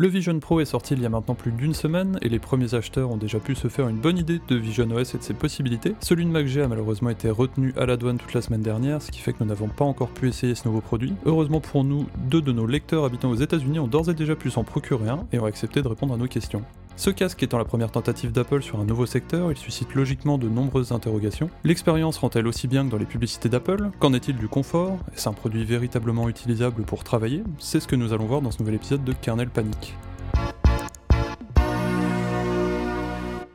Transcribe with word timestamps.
Le 0.00 0.06
Vision 0.06 0.38
Pro 0.38 0.60
est 0.60 0.64
sorti 0.64 0.94
il 0.94 1.02
y 1.02 1.06
a 1.06 1.08
maintenant 1.08 1.34
plus 1.34 1.50
d'une 1.50 1.74
semaine 1.74 2.20
et 2.22 2.28
les 2.28 2.38
premiers 2.38 2.72
acheteurs 2.74 3.10
ont 3.10 3.16
déjà 3.16 3.40
pu 3.40 3.56
se 3.56 3.66
faire 3.66 3.88
une 3.88 3.96
bonne 3.96 4.16
idée 4.16 4.40
de 4.46 4.54
Vision 4.54 4.88
OS 4.92 5.16
et 5.16 5.18
de 5.18 5.24
ses 5.24 5.34
possibilités. 5.34 5.96
Celui 5.98 6.24
de 6.24 6.30
MacG 6.30 6.60
a 6.60 6.68
malheureusement 6.68 7.10
été 7.10 7.28
retenu 7.30 7.74
à 7.76 7.84
la 7.84 7.96
douane 7.96 8.16
toute 8.16 8.32
la 8.32 8.40
semaine 8.40 8.62
dernière, 8.62 9.02
ce 9.02 9.10
qui 9.10 9.18
fait 9.18 9.32
que 9.32 9.38
nous 9.40 9.48
n'avons 9.48 9.66
pas 9.66 9.84
encore 9.84 10.10
pu 10.10 10.28
essayer 10.28 10.54
ce 10.54 10.68
nouveau 10.68 10.82
produit. 10.82 11.14
Heureusement 11.26 11.58
pour 11.58 11.82
nous, 11.82 12.06
deux 12.30 12.40
de 12.40 12.52
nos 12.52 12.64
lecteurs 12.68 13.04
habitant 13.04 13.28
aux 13.28 13.34
États-Unis 13.34 13.80
ont 13.80 13.88
d'ores 13.88 14.08
et 14.08 14.14
déjà 14.14 14.36
pu 14.36 14.52
s'en 14.52 14.62
procurer 14.62 15.08
un 15.08 15.26
et 15.32 15.40
ont 15.40 15.46
accepté 15.46 15.82
de 15.82 15.88
répondre 15.88 16.14
à 16.14 16.16
nos 16.16 16.28
questions. 16.28 16.62
Ce 16.98 17.10
casque 17.10 17.44
étant 17.44 17.58
la 17.58 17.64
première 17.64 17.92
tentative 17.92 18.32
d'Apple 18.32 18.60
sur 18.60 18.80
un 18.80 18.84
nouveau 18.84 19.06
secteur, 19.06 19.52
il 19.52 19.56
suscite 19.56 19.94
logiquement 19.94 20.36
de 20.36 20.48
nombreuses 20.48 20.90
interrogations. 20.90 21.48
L'expérience 21.62 22.18
rend-elle 22.18 22.48
aussi 22.48 22.66
bien 22.66 22.84
que 22.84 22.90
dans 22.90 22.96
les 22.96 23.04
publicités 23.04 23.48
d'Apple? 23.48 23.90
Qu'en 24.00 24.12
est-il 24.14 24.36
du 24.36 24.48
confort? 24.48 24.98
Est-ce 25.14 25.28
un 25.28 25.32
produit 25.32 25.64
véritablement 25.64 26.28
utilisable 26.28 26.82
pour 26.82 27.04
travailler? 27.04 27.44
C'est 27.60 27.78
ce 27.78 27.86
que 27.86 27.94
nous 27.94 28.12
allons 28.12 28.26
voir 28.26 28.42
dans 28.42 28.50
ce 28.50 28.58
nouvel 28.58 28.74
épisode 28.74 29.04
de 29.04 29.12
Kernel 29.12 29.48
Panic. 29.48 29.94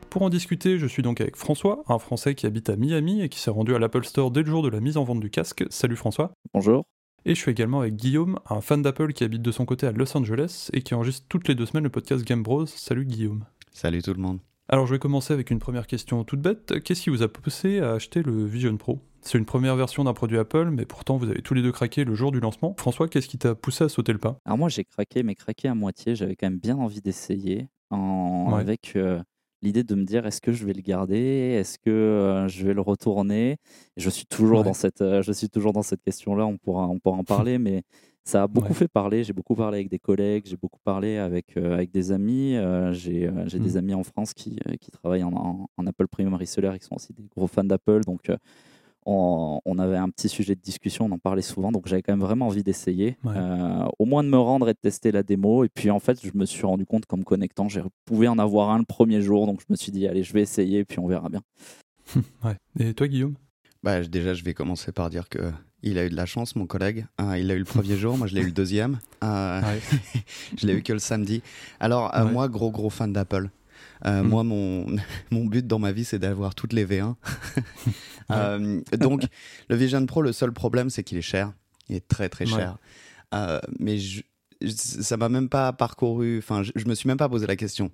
Pour 0.10 0.22
en 0.22 0.30
discuter, 0.30 0.78
je 0.78 0.88
suis 0.88 1.04
donc 1.04 1.20
avec 1.20 1.36
François, 1.36 1.84
un 1.90 2.00
Français 2.00 2.36
qui 2.36 2.46
habite 2.46 2.70
à 2.70 2.78
Miami 2.78 3.22
et 3.22 3.28
qui 3.28 3.40
s'est 3.40 3.52
rendu 3.52 3.76
à 3.76 3.80
l'Apple 3.80 4.06
Store 4.06 4.32
dès 4.32 4.44
le 4.44 4.50
jour 4.50 4.64
de 4.64 4.70
la 4.70 4.80
mise 4.80 4.96
en 4.96 5.04
vente 5.04 5.20
du 5.20 5.30
casque. 5.30 5.66
Salut 5.70 5.98
François. 5.98 6.32
Bonjour. 6.54 6.86
Et 7.26 7.36
je 7.36 7.40
suis 7.40 7.52
également 7.52 7.80
avec 7.80 7.96
Guillaume, 7.96 8.38
un 8.50 8.60
fan 8.60 8.82
d'Apple 8.82 9.14
qui 9.14 9.24
habite 9.24 9.42
de 9.42 9.52
son 9.52 9.64
côté 9.64 9.88
à 9.88 9.94
Los 9.94 10.18
Angeles 10.18 10.70
et 10.74 10.82
qui 10.82 10.94
enregistre 10.94 11.26
toutes 11.30 11.48
les 11.48 11.56
deux 11.56 11.66
semaines 11.66 11.86
le 11.86 11.90
podcast 11.90 12.26
Game 12.26 12.44
Bros. 12.44 12.66
Salut 12.66 13.06
Guillaume. 13.06 13.46
Salut 13.72 14.02
tout 14.02 14.14
le 14.14 14.22
monde. 14.22 14.40
Alors 14.68 14.88
je 14.88 14.94
vais 14.94 15.00
commencer 15.00 15.34
avec 15.34 15.50
une 15.50 15.60
première 15.60 15.88
question 15.88 16.26
toute 16.26 16.42
bête. 16.42 16.82
Qu'est-ce 16.84 17.02
qui 17.02 17.10
vous 17.10 17.24
a 17.24 17.30
poussé 17.30 17.80
à 17.80 17.94
acheter 17.94 18.24
le 18.24 18.46
Vision 18.46 18.76
Pro? 18.76 19.00
C'est 19.22 19.38
une 19.38 19.46
première 19.46 19.78
version 19.78 20.04
d'un 20.04 20.14
produit 20.14 20.38
Apple, 20.38 20.70
mais 20.70 20.86
pourtant 20.86 21.16
vous 21.16 21.30
avez 21.30 21.42
tous 21.42 21.54
les 21.54 21.62
deux 21.62 21.72
craqué 21.72 22.04
le 22.04 22.14
jour 22.14 22.34
du 22.34 22.42
lancement. 22.42 22.76
François, 22.78 23.08
qu'est-ce 23.08 23.30
qui 23.30 23.38
t'a 23.38 23.56
poussé 23.56 23.86
à 23.86 23.90
sauter 23.90 24.12
le 24.12 24.20
pas? 24.20 24.38
Alors 24.44 24.58
moi 24.58 24.68
j'ai 24.68 24.84
craqué, 24.84 25.24
mais 25.24 25.36
craqué 25.36 25.70
à 25.70 25.76
moitié. 25.76 26.18
J'avais 26.18 26.36
quand 26.36 26.48
même 26.48 26.60
bien 26.60 26.76
envie 26.76 27.00
d'essayer 27.00 27.70
en... 27.90 28.54
avec 28.54 28.98
euh, 28.98 29.22
l'idée 29.64 29.84
de 29.84 29.96
me 29.96 30.04
dire 30.04 30.26
est-ce 30.26 30.42
que 30.42 30.52
je 30.52 30.66
vais 30.66 30.74
le 30.74 30.82
garder, 30.82 31.56
est-ce 31.60 31.80
que 31.80 31.90
euh, 31.90 32.48
je 32.48 32.66
vais 32.66 32.74
le 32.74 32.82
retourner? 32.82 33.58
Je 33.98 34.10
suis 34.10 34.26
toujours 34.26 34.64
dans 34.64 34.74
cette, 34.74 35.02
euh, 35.02 35.22
je 35.22 35.32
suis 35.32 35.50
toujours 35.50 35.74
dans 35.74 35.82
cette 35.82 36.04
question-là. 36.04 36.46
On 36.46 36.58
pourra, 36.58 36.88
on 36.88 37.00
pourra 37.00 37.18
en 37.18 37.24
parler, 37.24 37.58
mais 37.58 37.84
ça 38.26 38.44
a 38.44 38.48
beaucoup 38.48 38.74
fait 38.74 38.88
parler. 38.88 39.24
J'ai 39.24 39.34
beaucoup 39.34 39.56
parlé 39.56 39.78
avec 39.78 39.90
des 39.90 40.00
collègues, 40.00 40.44
j'ai 40.46 40.58
beaucoup 40.58 40.80
parlé 40.84 41.18
avec, 41.18 41.58
euh, 41.58 41.74
avec 41.74 41.92
des 41.92 42.12
amis. 42.12 42.56
j'ai 42.92 43.32
j'ai 43.46 43.60
des 43.60 43.74
mmh. 43.74 43.78
amis 43.78 43.94
en 43.94 44.04
France 44.04 44.34
qui, 44.34 44.60
qui 44.80 44.92
travaillent 44.92 45.24
en, 45.24 45.68
en, 45.78 45.88
Apple 45.88 46.08
Premium 46.08 46.36
Reseller 46.36 46.72
et 46.76 46.80
qui 46.80 46.86
sont 46.86 46.96
aussi 46.96 47.14
des 47.14 47.24
gros 47.36 47.48
fans 47.48 47.64
d'Apple. 47.64 48.02
Donc 48.02 48.30
on, 49.06 49.78
avait 49.80 49.98
un 49.98 50.10
petit 50.10 50.30
sujet 50.30 50.56
de 50.56 50.62
discussion, 50.62 51.06
on 51.06 51.12
en 51.12 51.18
parlait 51.18 51.42
souvent, 51.42 51.72
donc 51.72 51.88
j'avais 51.88 52.02
quand 52.02 52.14
même 52.14 52.22
vraiment 52.22 52.48
envie 52.48 52.64
d'essayer, 52.64 53.18
euh, 53.26 53.86
au 54.00 54.06
moins 54.06 54.24
de 54.24 54.30
me 54.30 54.38
rendre 54.38 54.70
et 54.70 54.74
de 54.74 54.80
tester 54.80 55.12
la 55.12 55.24
démo. 55.24 55.64
Et 55.64 55.70
puis 55.70 55.90
en 55.90 56.00
fait, 56.00 56.20
je 56.26 56.32
me 56.36 56.46
suis 56.46 56.66
rendu 56.66 56.86
compte 56.86 57.06
qu'en 57.06 57.18
me 57.18 57.24
connectant, 57.24 57.70
je 57.70 57.82
pouvais 58.06 58.28
en 58.28 58.40
avoir 58.40 58.70
un 58.70 58.80
le 58.80 58.86
premier 58.86 59.22
jour, 59.22 59.46
donc 59.46 59.62
je 59.62 59.66
me 59.70 59.76
suis 59.76 59.92
dit, 59.92 60.08
allez, 60.08 60.24
je 60.24 60.34
vais 60.34 60.42
essayer, 60.42 60.80
et 60.80 60.86
puis 60.86 61.00
on 61.00 61.08
verra 61.08 61.30
bien. 61.30 61.42
ouais. 62.44 62.58
Et 62.80 62.94
toi, 62.94 63.08
Guillaume? 63.08 63.36
Bah, 63.84 64.02
Déjà, 64.02 64.34
je 64.34 64.44
vais 64.44 64.54
commencer 64.54 64.92
par 64.92 65.10
dire 65.10 65.28
que 65.28 65.52
il 65.84 65.98
a 65.98 66.06
eu 66.06 66.10
de 66.10 66.16
la 66.16 66.26
chance, 66.26 66.56
mon 66.56 66.66
collègue. 66.66 67.06
Il 67.20 67.48
l'a 67.48 67.56
eu 67.56 67.60
le 67.60 67.66
premier 67.66 67.98
jour, 67.98 68.18
moi 68.18 68.26
je 68.26 68.34
l'ai 68.34 68.42
eu 68.42 68.46
le 68.46 68.52
deuxième. 68.52 69.00
Euh, 69.22 69.62
je 70.58 70.66
l'ai 70.66 70.74
eu 70.74 70.82
que 70.82 70.94
le 70.94 71.00
samedi. 71.00 71.42
Alors, 71.82 72.16
euh, 72.16 72.26
moi, 72.26 72.48
gros, 72.48 72.72
gros 72.72 72.90
fan 72.90 73.12
d'Apple. 73.12 73.50
Euh, 74.06 74.24
mm. 74.24 74.28
Moi, 74.28 74.44
mon, 74.44 74.86
mon 75.32 75.46
but 75.46 75.66
dans 75.66 75.80
ma 75.80 75.92
vie, 75.92 76.06
c'est 76.06 76.20
d'avoir 76.20 76.56
toutes 76.56 76.74
les 76.74 76.86
V1. 76.86 77.16
Euh, 78.32 78.82
donc, 78.98 79.26
le 79.68 79.76
Vision 79.76 80.04
Pro, 80.06 80.22
le 80.22 80.32
seul 80.32 80.54
problème, 80.54 80.90
c'est 80.90 81.04
qu'il 81.04 81.18
est 81.18 81.22
cher. 81.22 81.52
Il 81.90 81.98
est 81.98 82.08
très, 82.08 82.30
très 82.30 82.46
cher. 82.46 82.78
Euh, 83.36 83.60
mais 83.80 83.98
je, 84.00 84.24
ça 84.66 85.18
m'a 85.18 85.28
même 85.28 85.50
pas 85.50 85.74
parcouru, 85.74 86.38
enfin, 86.38 86.64
je, 86.64 86.72
je, 86.74 86.86
me 86.86 86.96
suis 86.96 87.06
même 87.08 87.18
pas 87.18 87.28
posé 87.28 87.46
la 87.46 87.58
question. 87.58 87.92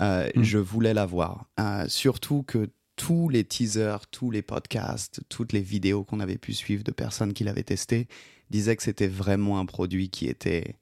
Mm. 0.00 0.42
Je 0.42 0.56
voulais 0.56 0.94
l'avoir. 0.94 1.44
surtout 1.88 2.42
que 2.42 2.70
tous 2.96 3.28
les 3.28 3.44
teasers, 3.44 4.06
tous 4.10 4.30
les 4.30 4.40
podcasts, 4.40 5.20
toutes 5.28 5.52
les 5.52 5.60
vidéos 5.60 6.04
qu'on 6.04 6.20
avait 6.20 6.38
pu 6.38 6.54
suivre 6.54 6.82
de 6.82 6.90
personnes 6.90 7.34
qui 7.34 7.44
l'avaient 7.44 7.62
testé 7.62 8.08
disaient 8.48 8.76
que 8.76 8.82
c'était 8.82 9.06
vraiment 9.08 9.58
un 9.58 9.66
produit 9.66 10.08
qui 10.08 10.26
était 10.26 10.76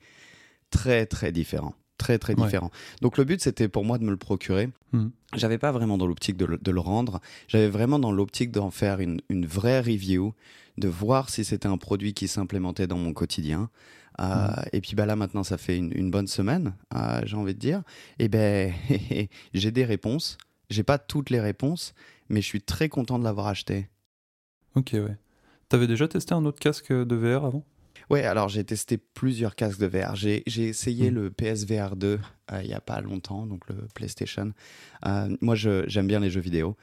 très, 0.70 1.04
très 1.04 1.32
différent 1.32 1.74
très 2.04 2.18
très 2.18 2.34
différent. 2.34 2.70
Donc 3.00 3.16
le 3.16 3.24
but 3.24 3.40
c'était 3.40 3.68
pour 3.68 3.84
moi 3.84 3.96
de 3.96 4.04
me 4.04 4.10
le 4.10 4.18
procurer. 4.18 4.68
Hmm. 4.92 5.08
J'avais 5.34 5.56
pas 5.56 5.72
vraiment 5.72 5.96
dans 5.96 6.06
l'optique 6.06 6.36
de, 6.36 6.70
le 6.70 6.80
rendre, 6.80 7.20
j'avais 7.48 7.68
vraiment 7.68 7.98
dans 7.98 8.12
l'optique 8.12 8.50
d'en 8.50 8.70
faire 8.70 9.00
une, 9.00 9.20
une, 9.30 9.46
vraie 9.46 9.80
review, 9.80 10.34
de 10.76 10.88
voir 10.88 11.30
si 11.30 11.44
c'était 11.44 11.66
un 11.66 11.78
produit 11.78 12.12
qui 12.12 12.28
s'implémentait 12.28 12.86
dans 12.86 12.98
mon 12.98 13.14
quotidien. 13.14 13.70
Euh, 14.20 14.24
hmm. 14.24 14.54
Et 14.74 14.80
puis 14.82 14.94
bah 14.94 15.06
là 15.06 15.16
maintenant 15.16 15.42
ça 15.44 15.56
fait 15.56 15.78
une, 15.78 16.10
bonne 16.10 16.26
semaine, 16.26 16.74
euh, 16.94 17.22
j'ai 17.24 17.36
envie 17.36 17.54
de 17.54 17.58
dire. 17.58 17.82
Et 18.18 18.28
ben 18.28 18.72
j'ai 19.54 19.70
des 19.70 19.84
réponses. 19.86 20.36
J'ai 20.68 20.82
pas 20.82 20.98
toutes 20.98 21.30
les 21.30 21.40
réponses, 21.40 21.94
mais 22.28 22.42
je 22.42 22.46
suis 22.46 22.62
très 22.62 22.90
content 22.90 23.18
de 23.18 23.24
l'avoir 23.24 23.46
acheté. 23.46 23.88
Ok 24.74 24.90
ouais. 24.92 25.16
T'avais 25.70 25.86
déjà 25.86 26.06
testé 26.06 26.34
un 26.34 26.44
autre 26.44 26.60
casque 26.60 26.92
de 26.92 27.14
VR 27.14 27.46
avant? 27.46 27.64
Ouais, 28.10 28.24
alors 28.24 28.48
j'ai 28.48 28.64
testé 28.64 28.98
plusieurs 28.98 29.56
casques 29.56 29.80
de 29.80 29.86
VR. 29.86 30.14
J'ai 30.14 30.42
essayé 30.46 31.10
hmm. 31.10 31.14
le 31.14 31.30
PSVR 31.30 31.96
2 31.96 32.20
euh, 32.52 32.62
il 32.62 32.68
n'y 32.68 32.74
a 32.74 32.80
pas 32.80 33.00
longtemps, 33.00 33.46
donc 33.46 33.66
le 33.68 33.88
PlayStation. 33.94 34.52
Euh, 35.06 35.34
moi, 35.40 35.54
j'aime 35.54 36.06
bien 36.06 36.20
les 36.20 36.30
jeux 36.30 36.40
vidéo. 36.40 36.76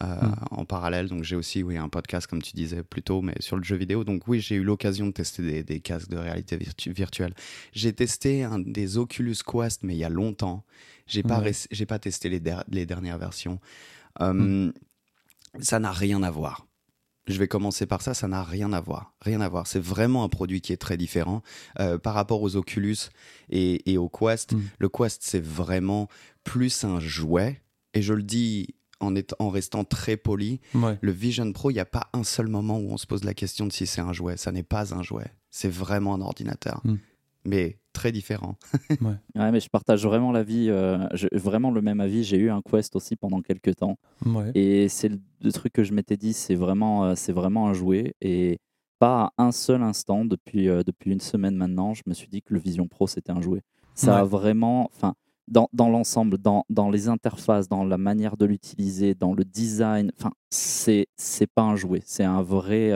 Euh, 0.00 0.06
hmm. 0.06 0.34
en 0.52 0.64
parallèle. 0.64 1.08
Donc 1.08 1.24
j'ai 1.24 1.34
aussi 1.34 1.64
oui, 1.64 1.76
un 1.76 1.88
podcast, 1.88 2.28
comme 2.28 2.40
tu 2.40 2.52
disais 2.52 2.84
plus 2.84 3.02
tôt, 3.02 3.20
mais 3.20 3.34
sur 3.40 3.56
le 3.56 3.64
jeu 3.64 3.74
vidéo. 3.74 4.04
Donc 4.04 4.28
oui, 4.28 4.38
j'ai 4.38 4.54
eu 4.54 4.62
l'occasion 4.62 5.08
de 5.08 5.10
tester 5.10 5.64
des, 5.64 5.80
casques 5.80 6.08
de 6.08 6.16
réalité 6.16 6.56
virtuelle. 6.86 7.34
J'ai 7.72 7.92
testé 7.92 8.44
un, 8.44 8.60
des 8.60 8.96
Oculus 8.96 9.38
Quest, 9.44 9.82
mais 9.82 9.96
il 9.96 9.98
y 9.98 10.04
a 10.04 10.08
longtemps. 10.08 10.62
J'ai 11.08 11.24
pas, 11.24 11.42
j'ai 11.72 11.86
pas 11.86 11.98
testé 11.98 12.28
les, 12.28 12.40
les 12.68 12.86
dernières 12.86 13.18
versions. 13.18 13.58
Hmm. 14.20 14.70
Ça 15.58 15.80
n'a 15.80 15.90
rien 15.90 16.22
à 16.22 16.30
voir. 16.30 16.67
Je 17.28 17.38
vais 17.38 17.48
commencer 17.48 17.86
par 17.86 18.02
ça, 18.02 18.14
ça 18.14 18.28
n'a 18.28 18.42
rien 18.42 18.72
à 18.72 18.80
voir. 18.80 19.14
Rien 19.20 19.40
à 19.40 19.48
voir. 19.48 19.66
C'est 19.66 19.82
vraiment 19.82 20.24
un 20.24 20.28
produit 20.28 20.60
qui 20.60 20.72
est 20.72 20.78
très 20.78 20.96
différent 20.96 21.42
euh, 21.80 21.98
par 21.98 22.14
rapport 22.14 22.42
aux 22.42 22.56
Oculus 22.56 22.96
et, 23.50 23.90
et 23.90 23.98
au 23.98 24.08
Quest. 24.08 24.52
Mm. 24.52 24.62
Le 24.78 24.88
Quest, 24.88 25.22
c'est 25.22 25.44
vraiment 25.44 26.08
plus 26.44 26.84
un 26.84 27.00
jouet. 27.00 27.62
Et 27.94 28.02
je 28.02 28.14
le 28.14 28.22
dis 28.22 28.74
en, 29.00 29.14
en 29.38 29.48
restant 29.50 29.84
très 29.84 30.16
poli. 30.16 30.60
Le 30.74 31.12
Vision 31.12 31.52
Pro, 31.52 31.70
il 31.70 31.74
n'y 31.74 31.80
a 31.80 31.86
pas 31.86 32.08
un 32.12 32.24
seul 32.24 32.48
moment 32.48 32.78
où 32.78 32.90
on 32.90 32.96
se 32.96 33.06
pose 33.06 33.24
la 33.24 33.34
question 33.34 33.66
de 33.66 33.72
si 33.72 33.86
c'est 33.86 34.00
un 34.00 34.12
jouet. 34.12 34.36
Ça 34.36 34.52
n'est 34.52 34.62
pas 34.62 34.94
un 34.94 35.02
jouet. 35.02 35.32
C'est 35.50 35.70
vraiment 35.70 36.14
un 36.14 36.20
ordinateur. 36.20 36.80
Mm 36.84 36.96
mais 37.44 37.78
très 37.98 38.12
différent. 38.12 38.56
ouais. 39.00 39.50
mais 39.50 39.60
je 39.60 39.68
partage 39.68 40.04
vraiment 40.06 40.30
l'avis, 40.30 40.70
euh, 40.70 40.98
vraiment 41.32 41.70
le 41.70 41.82
même 41.82 42.00
avis. 42.00 42.22
J'ai 42.22 42.36
eu 42.36 42.50
un 42.50 42.62
Quest 42.62 42.94
aussi 42.94 43.16
pendant 43.16 43.40
quelques 43.40 43.74
temps. 43.76 43.98
Et 44.54 44.88
c'est 44.88 45.10
le, 45.42 45.52
truc 45.52 45.72
que 45.72 45.82
je 45.82 45.92
m'étais 45.92 46.16
dit, 46.16 46.32
c'est 46.32 46.54
vraiment, 46.54 47.04
euh, 47.04 47.14
c'est 47.16 47.32
vraiment 47.32 47.68
un 47.68 47.72
jouet. 47.72 48.14
Et 48.20 48.60
pas 49.00 49.32
à 49.36 49.44
un 49.44 49.52
seul 49.52 49.82
instant, 49.82 50.24
depuis, 50.24 50.68
euh, 50.68 50.82
depuis 50.84 51.10
une 51.10 51.20
semaine 51.20 51.56
maintenant, 51.56 51.94
je 51.94 52.02
me 52.06 52.14
suis 52.14 52.28
dit 52.28 52.42
que 52.42 52.54
le 52.54 52.60
Vision 52.60 52.86
Pro, 52.86 53.06
c'était 53.06 53.32
un 53.32 53.40
jouet. 53.40 53.62
Ça 53.94 54.18
a 54.18 54.24
vraiment, 54.24 54.88
enfin, 54.94 55.14
dans, 55.48 55.68
dans 55.72 55.88
l'ensemble, 55.88 56.38
dans, 56.38 56.64
dans, 56.70 56.88
les 56.88 57.08
interfaces, 57.08 57.68
dans 57.68 57.82
la 57.82 57.98
manière 57.98 58.36
de 58.36 58.46
l'utiliser, 58.46 59.16
dans 59.16 59.34
le 59.34 59.44
design, 59.44 60.12
enfin, 60.20 60.30
c'est, 60.50 61.08
c'est 61.16 61.48
pas 61.48 61.62
un 61.62 61.74
jouet. 61.74 62.02
C'est 62.04 62.22
un 62.22 62.42
vrai, 62.42 62.92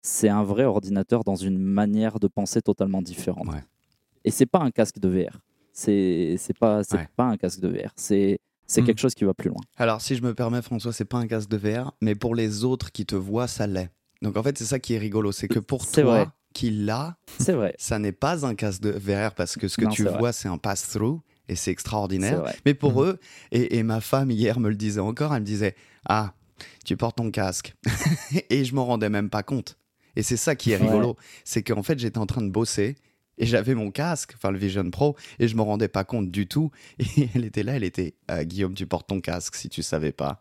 c'est 0.00 0.30
un 0.30 0.44
vrai 0.44 0.64
ordinateur 0.64 1.24
dans 1.24 1.36
une 1.36 1.58
manière 1.58 2.18
de 2.18 2.26
penser 2.26 2.62
totalement 2.62 3.02
différente. 3.02 3.48
Et 4.26 4.30
c'est 4.32 4.46
pas 4.46 4.58
un 4.58 4.70
casque 4.70 4.98
de 4.98 5.08
VR. 5.08 5.38
C'est 5.72 6.36
pas 6.58 6.82
c'est 6.82 7.08
pas 7.16 7.24
un 7.24 7.36
casque 7.36 7.60
de 7.60 7.68
VR. 7.68 7.92
C'est 7.94 8.40
c'est 8.66 8.82
hmm. 8.82 8.84
quelque 8.84 8.98
chose 8.98 9.14
qui 9.14 9.24
va 9.24 9.32
plus 9.32 9.48
loin. 9.48 9.60
Alors 9.76 10.00
si 10.00 10.16
je 10.16 10.22
me 10.22 10.34
permets 10.34 10.60
François, 10.60 10.92
c'est 10.92 11.04
pas 11.04 11.18
un 11.18 11.28
casque 11.28 11.48
de 11.48 11.56
VR, 11.56 11.92
mais 12.00 12.16
pour 12.16 12.34
les 12.34 12.64
autres 12.64 12.90
qui 12.90 13.06
te 13.06 13.14
voient, 13.14 13.46
ça 13.46 13.68
l'est. 13.68 13.90
Donc 14.22 14.36
en 14.36 14.42
fait, 14.42 14.58
c'est 14.58 14.64
ça 14.64 14.80
qui 14.80 14.94
est 14.94 14.98
rigolo, 14.98 15.30
c'est 15.30 15.46
que 15.46 15.60
pour 15.60 15.88
toi 15.88 16.32
qui 16.52 16.70
l'a, 16.70 17.16
c'est 17.38 17.52
vrai. 17.52 17.74
Ça 17.78 17.98
n'est 17.98 18.12
pas 18.12 18.44
un 18.44 18.54
casque 18.54 18.82
de 18.82 18.90
VR 18.90 19.34
parce 19.34 19.56
que 19.56 19.68
ce 19.68 19.76
que 19.76 19.86
tu 19.86 20.04
vois, 20.04 20.32
c'est 20.32 20.48
un 20.48 20.58
pass-through 20.58 21.20
et 21.48 21.54
c'est 21.54 21.70
extraordinaire. 21.70 22.42
Mais 22.64 22.74
pour 22.74 23.00
hmm. 23.00 23.04
eux, 23.04 23.20
et, 23.52 23.78
et, 23.78 23.82
ma 23.84 24.00
femme 24.00 24.32
hier 24.32 24.58
me 24.58 24.68
le 24.68 24.74
disait 24.74 25.00
encore, 25.00 25.32
elle 25.32 25.42
me 25.42 25.46
disait 25.46 25.76
Ah, 26.06 26.34
tu 26.84 26.96
portes 26.96 27.18
ton 27.18 27.30
casque. 27.30 27.74
et 28.50 28.64
je 28.64 28.74
m'en 28.74 28.86
rendais 28.86 29.10
même 29.10 29.30
pas 29.30 29.44
compte. 29.44 29.78
Et 30.16 30.22
c'est 30.22 30.38
ça 30.38 30.56
qui 30.56 30.72
est 30.72 30.76
rigolo. 30.76 31.16
C'est 31.44 31.62
qu'en 31.62 31.82
fait, 31.82 31.98
j'étais 31.98 32.18
en 32.18 32.26
train 32.26 32.42
de 32.42 32.50
bosser 32.50 32.96
et 33.38 33.46
j'avais 33.46 33.74
mon 33.74 33.90
casque, 33.90 34.32
enfin 34.34 34.50
le 34.50 34.58
Vision 34.58 34.88
Pro, 34.90 35.16
et 35.38 35.48
je 35.48 35.56
me 35.56 35.62
rendais 35.62 35.88
pas 35.88 36.04
compte 36.04 36.30
du 36.30 36.46
tout. 36.46 36.70
Et 36.98 37.28
elle 37.34 37.44
était 37.44 37.62
là, 37.62 37.76
elle 37.76 37.84
était 37.84 38.14
euh, 38.30 38.44
Guillaume, 38.44 38.74
tu 38.74 38.86
portes 38.86 39.08
ton 39.08 39.20
casque 39.20 39.54
si 39.56 39.68
tu 39.68 39.82
savais 39.82 40.12
pas. 40.12 40.40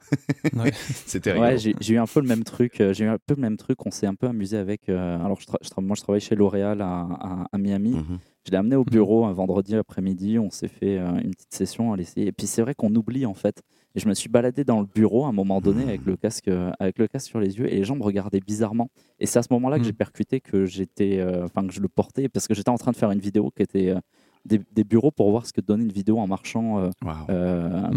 C'était 1.06 1.34
rigolo. 1.34 1.52
Ouais, 1.52 1.58
j'ai 1.58 1.94
eu 1.94 1.98
un 1.98 2.08
peu 2.08 2.22
le 2.22 2.28
même 2.28 2.44
truc. 2.44 2.82
Euh, 2.82 2.94
j'ai 2.94 3.06
eu 3.06 3.10
un 3.10 3.18
peu 3.18 3.36
le 3.36 3.42
même 3.42 3.58
truc. 3.58 3.86
On 3.86 3.92
s'est 3.92 4.08
un 4.08 4.16
peu 4.16 4.28
amusé 4.28 4.58
avec. 4.58 4.90
Euh, 4.90 5.20
alors, 5.24 5.40
je, 5.40 5.48
moi, 5.82 5.96
je 5.96 6.02
travaille 6.02 6.22
chez 6.22 6.36
L'Oréal 6.36 6.82
à, 6.82 7.48
à, 7.52 7.58
Miami. 7.58 7.92
Mhm. 7.92 8.20
Je 8.46 8.52
l'ai 8.52 8.58
amené 8.58 8.76
au 8.76 8.84
bureau 8.84 9.26
un 9.26 9.34
vendredi 9.34 9.76
après-midi. 9.76 10.40
On 10.40 10.52
s'est 10.52 10.68
fait 10.68 10.98
une 10.98 11.32
petite 11.32 11.54
session 11.54 11.94
à 11.94 11.98
l'essayer. 11.98 12.28
Et 12.28 12.32
puis, 12.32 12.48
c'est 12.48 12.62
vrai 12.62 12.76
qu'on 12.76 12.94
oublie 12.94 13.26
en 13.26 13.34
fait. 13.34 13.64
Et 13.96 14.00
je 14.00 14.08
me 14.10 14.14
suis 14.14 14.30
baladé 14.30 14.64
dans 14.64 14.82
le 14.82 14.86
bureau 14.86 15.26
à 15.26 15.30
un 15.30 15.32
moment 15.32 15.62
donné 15.62 15.84
avec 15.84 16.06
le 16.06 16.18
casque, 16.18 16.50
euh, 16.50 16.72
avec 16.80 17.00
le 17.00 17.08
casque 17.08 17.28
sur 17.28 17.40
les 17.40 17.58
yeux 17.58 17.72
et 17.72 17.78
les 17.78 17.84
gens 17.86 17.96
me 17.96 18.04
regardaient 18.04 18.42
bizarrement. 18.42 18.90
Et 19.20 19.26
c'est 19.26 19.40
à 19.40 19.44
ce 19.44 19.48
moment-là 19.52 19.80
que 19.80 19.86
j'ai 19.86 19.94
percuté 19.94 20.42
que 20.42 20.66
j'étais, 20.66 21.20
euh, 21.20 21.46
enfin 21.46 21.66
que 21.66 21.74
je 21.74 21.80
le 21.80 21.88
portais 21.88 22.28
parce 22.28 22.48
que 22.48 22.54
j'étais 22.54 22.70
en 22.70 22.78
train 22.78 22.92
de 22.92 22.98
faire 22.98 23.12
une 23.12 23.20
vidéo 23.20 23.52
qui 23.56 23.64
était 23.64 23.90
euh, 23.90 24.00
des, 24.44 24.84
bureaux 24.84 25.12
pour 25.12 25.32
voir 25.32 25.46
ce 25.46 25.54
que 25.54 25.62
donne 25.62 25.82
une 25.82 25.92
vidéo 25.92 26.20
en 26.20 26.28
marchant, 26.28 26.92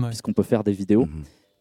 puisqu'on 0.09 0.33
peut 0.33 0.43
faire 0.43 0.65
des 0.65 0.73
vidéos. 0.73 1.07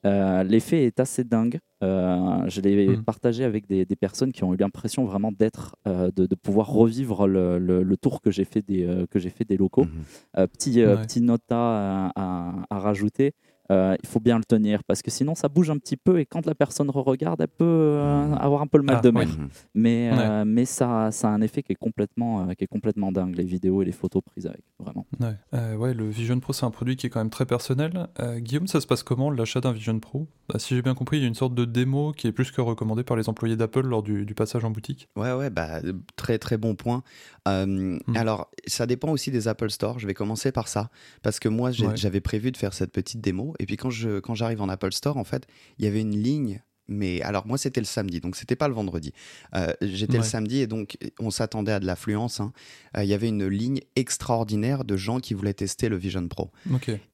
Euh, 0.06 0.44
l'effet 0.44 0.86
est 0.86 1.00
assez 1.00 1.24
dingue. 1.24 1.60
Euh, 1.84 2.48
je 2.48 2.62
l'ai 2.62 2.88
hmm. 2.88 3.04
partagé 3.04 3.44
avec 3.44 3.68
des, 3.68 3.86
personnes 3.96 4.32
qui 4.32 4.44
ont 4.44 4.54
eu 4.54 4.58
l'impression 4.58 5.06
vraiment 5.06 5.32
d'être, 5.32 5.76
euh, 5.88 6.12
de, 6.16 6.36
pouvoir 6.36 6.68
revivre 6.68 7.28
le, 7.28 7.96
tour 7.98 8.22
que 8.22 8.32
j'ai 8.32 8.46
fait 8.46 8.62
des 8.62 9.06
que 9.10 9.20
j'ai 9.20 9.30
fait 9.30 9.44
des 9.44 9.58
locaux. 9.58 9.86
Mhm. 9.86 10.48
petit 10.48 10.84
petit 10.84 11.22
nota 11.22 12.12
à, 12.16 12.66
rajouter. 12.70 13.34
Euh, 13.70 13.96
il 14.02 14.08
faut 14.08 14.20
bien 14.20 14.38
le 14.38 14.46
tenir 14.46 14.84
parce 14.86 15.02
que 15.02 15.12
sinon 15.12 15.36
ça 15.36 15.50
bouge 15.50 15.70
un 15.70 15.78
petit 15.78 15.98
peu 15.98 16.20
et 16.20 16.26
quand 16.26 16.46
la 16.46 16.56
personne 16.56 16.90
re-regarde, 16.90 17.42
elle 17.42 17.48
peut 17.48 17.66
euh, 17.66 18.34
avoir 18.36 18.62
un 18.62 18.68
peu 18.68 18.78
le 18.78 18.84
mal 18.84 18.98
ah, 19.00 19.02
de 19.02 19.10
mer. 19.10 19.28
Mais, 19.76 20.10
euh, 20.14 20.46
mais 20.46 20.66
ça, 20.66 21.12
ça 21.12 21.30
a 21.30 21.32
un 21.32 21.42
effet 21.42 21.64
qui 21.64 21.74
est, 21.74 21.76
complètement, 21.76 22.48
qui 22.56 22.64
est 22.64 22.68
complètement 22.68 23.12
dingue, 23.12 23.36
les 23.36 23.44
vidéos 23.44 23.82
et 23.82 23.86
les 23.86 23.92
photos 23.92 24.22
prises 24.24 24.48
avec, 24.48 24.62
vraiment. 24.80 25.06
Ouais, 25.20 25.94
le 25.94 26.10
Vision 26.10 26.40
Pro, 26.40 26.54
c'est 26.54 26.66
un 26.66 26.72
produit 26.72 26.96
qui 26.96 27.08
est 27.08 27.10
quand 27.10 27.20
même 27.20 27.30
très 27.30 27.46
personnel. 27.46 28.08
Guillaume, 28.38 28.68
ça 28.68 28.82
se 28.82 28.88
passe 28.88 29.04
comment 29.04 29.30
l'achat 29.30 29.62
d'un 29.62 29.74
Vision 29.74 30.00
Pro? 30.00 30.28
Bah, 30.50 30.60
Si 30.60 30.76
j'ai 30.76 30.82
bien 30.82 30.96
compris, 30.96 31.18
il 31.18 31.22
y 31.22 31.26
a 31.26 31.28
une 31.28 31.36
sorte 31.36 31.54
de 31.54 31.66
démo 31.66 32.14
qui 32.14 32.28
est 32.28 32.32
plus 32.32 32.52
que 32.52 32.62
recommandée 32.62 33.04
par 33.04 33.18
les 33.18 33.28
employés 33.30 33.56
d'Apple 33.56 33.86
lors 33.86 34.04
du, 34.04 34.26
du, 34.26 34.34
passage 34.34 34.64
en 34.64 34.72
boutique. 34.72 35.10
Ouais, 35.16 35.34
ouais, 35.34 35.50
bah, 35.50 35.82
très 36.16 36.38
très 36.38 36.58
bon 36.58 36.76
point. 36.76 37.04
Hmm. 37.46 37.98
Alors, 38.16 38.50
ça 38.66 38.86
dépend 38.86 39.10
aussi 39.12 39.32
des 39.32 39.48
Apple 39.48 39.70
Store. 39.70 40.00
Je 40.00 40.08
vais 40.08 40.14
commencer 40.14 40.52
par 40.52 40.68
ça 40.68 40.90
parce 41.22 41.40
que 41.40 41.50
moi, 41.50 41.72
j'avais 41.72 42.22
prévu 42.22 42.52
de 42.52 42.58
faire 42.58 42.74
cette 42.74 42.92
petite 42.92 43.22
démo 43.22 43.56
et 43.60 43.66
puis 43.66 43.78
quand 43.78 43.90
je 43.90 44.20
quand 44.20 44.36
j'arrive 44.36 44.62
en 44.62 44.70
Apple 44.70 44.92
Store, 44.92 45.18
en 45.18 45.24
fait, 45.24 45.48
il 45.78 45.86
y 45.86 45.88
avait 45.88 46.02
une 46.02 46.16
ligne. 46.16 46.62
Mais 46.90 47.22
alors 47.22 47.46
moi 47.46 47.58
c'était 47.58 47.82
le 47.82 47.86
samedi, 47.86 48.22
donc 48.22 48.38
c'était 48.38 48.56
pas 48.56 48.70
le 48.70 48.74
vendredi. 48.74 49.12
Euh, 49.56 49.74
j'étais 49.82 50.16
le 50.18 50.24
samedi 50.24 50.60
et 50.60 50.68
donc 50.68 50.98
on 51.20 51.32
s'attendait 51.32 51.74
à 51.74 51.82
de 51.82 51.86
l'affluence. 51.86 52.40
Hein. 52.40 52.54
Euh, 52.96 53.04
il 53.04 53.10
y 53.10 53.14
avait 53.14 53.28
une 53.28 53.46
ligne 53.46 53.82
extraordinaire 53.98 54.86
de 54.86 54.96
gens 54.96 55.20
qui 55.20 55.34
voulaient 55.34 55.54
tester 55.54 55.90
le 55.90 55.98
Vision 55.98 56.26
Pro. 56.30 56.50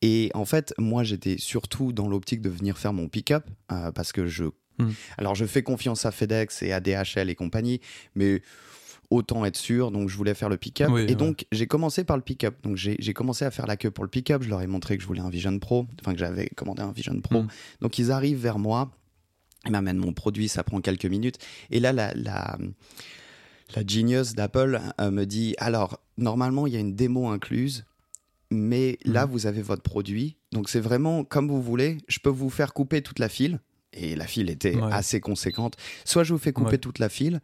Et 0.03 0.29
en 0.35 0.45
fait 0.45 0.75
moi 0.77 1.03
j'étais 1.03 1.39
surtout 1.39 1.91
dans 1.91 2.07
l'optique 2.07 2.41
de 2.41 2.49
venir 2.49 2.77
faire 2.77 2.93
mon 2.93 3.07
pick-up 3.07 3.47
euh, 3.71 3.91
parce 3.91 4.11
que 4.11 4.27
je 4.27 4.45
hmm. 4.77 4.91
alors 5.17 5.33
je 5.33 5.45
fais 5.45 5.63
confiance 5.63 6.05
à 6.05 6.11
FedEx 6.11 6.61
et 6.61 6.71
à 6.71 6.79
DHL 6.79 7.31
et 7.31 7.35
compagnie, 7.35 7.81
mais 8.13 8.43
autant 9.13 9.45
être 9.45 9.55
sûr. 9.55 9.91
Donc, 9.91 10.09
je 10.09 10.17
voulais 10.17 10.33
faire 10.33 10.49
le 10.49 10.57
pick-up. 10.57 10.91
et 11.07 11.15
donc, 11.15 11.45
j'ai 11.51 11.67
commencé 11.67 12.03
par 12.03 12.17
le 12.17 12.23
pick-up. 12.23 12.55
Donc, 12.63 12.75
j'ai 12.77 13.13
commencé 13.13 13.45
à 13.45 13.51
faire 13.51 13.67
la 13.67 13.77
queue 13.77 13.91
pour 13.91 14.03
le 14.03 14.09
pick-up. 14.09 14.43
Je 14.43 14.49
leur 14.49 14.61
ai 14.61 14.67
montré 14.67 14.97
que 14.97 15.03
je 15.03 15.07
voulais 15.07 15.21
un 15.21 15.29
Vision 15.29 15.57
Pro, 15.59 15.87
enfin, 16.01 16.13
que 16.13 16.19
j'avais 16.19 16.47
commandé 16.49 16.81
un 16.81 16.91
Vision 16.91 17.19
Pro. 17.21 17.43
Mm. 17.43 17.47
Donc, 17.81 17.97
ils 17.99 18.11
arrivent 18.11 18.39
vers 18.39 18.59
moi. 18.59 18.91
Ils 19.65 19.71
m'amènent 19.71 19.97
mon 19.97 20.13
produit. 20.13 20.49
Ça 20.49 20.63
prend 20.63 20.81
quelques 20.81 21.05
minutes. 21.05 21.37
Et 21.69 21.79
là, 21.79 21.93
la, 21.93 22.13
la, 22.15 22.57
la 23.75 23.87
genius 23.87 24.33
d'Apple 24.33 24.81
euh, 24.99 25.11
me 25.11 25.25
dit 25.25 25.55
alors, 25.57 25.99
normalement, 26.17 26.67
il 26.67 26.73
y 26.73 26.77
a 26.77 26.79
une 26.79 26.95
démo 26.95 27.27
incluse. 27.27 27.85
Mais 28.49 28.97
là, 29.05 29.25
mm. 29.25 29.29
vous 29.29 29.45
avez 29.45 29.61
votre 29.61 29.83
produit. 29.83 30.37
Donc, 30.51 30.69
c'est 30.69 30.81
vraiment 30.81 31.23
comme 31.23 31.47
vous 31.47 31.61
voulez. 31.61 31.99
Je 32.07 32.19
peux 32.19 32.29
vous 32.29 32.49
faire 32.49 32.73
couper 32.73 33.01
toute 33.01 33.19
la 33.19 33.29
file 33.29 33.59
et 33.93 34.15
la 34.15 34.25
file 34.25 34.49
était 34.49 34.75
assez 34.91 35.19
conséquente. 35.19 35.75
Soit 36.05 36.23
je 36.23 36.33
vous 36.33 36.39
fais 36.39 36.53
couper 36.53 36.77
toute 36.77 36.99
la 36.99 37.09
file, 37.09 37.41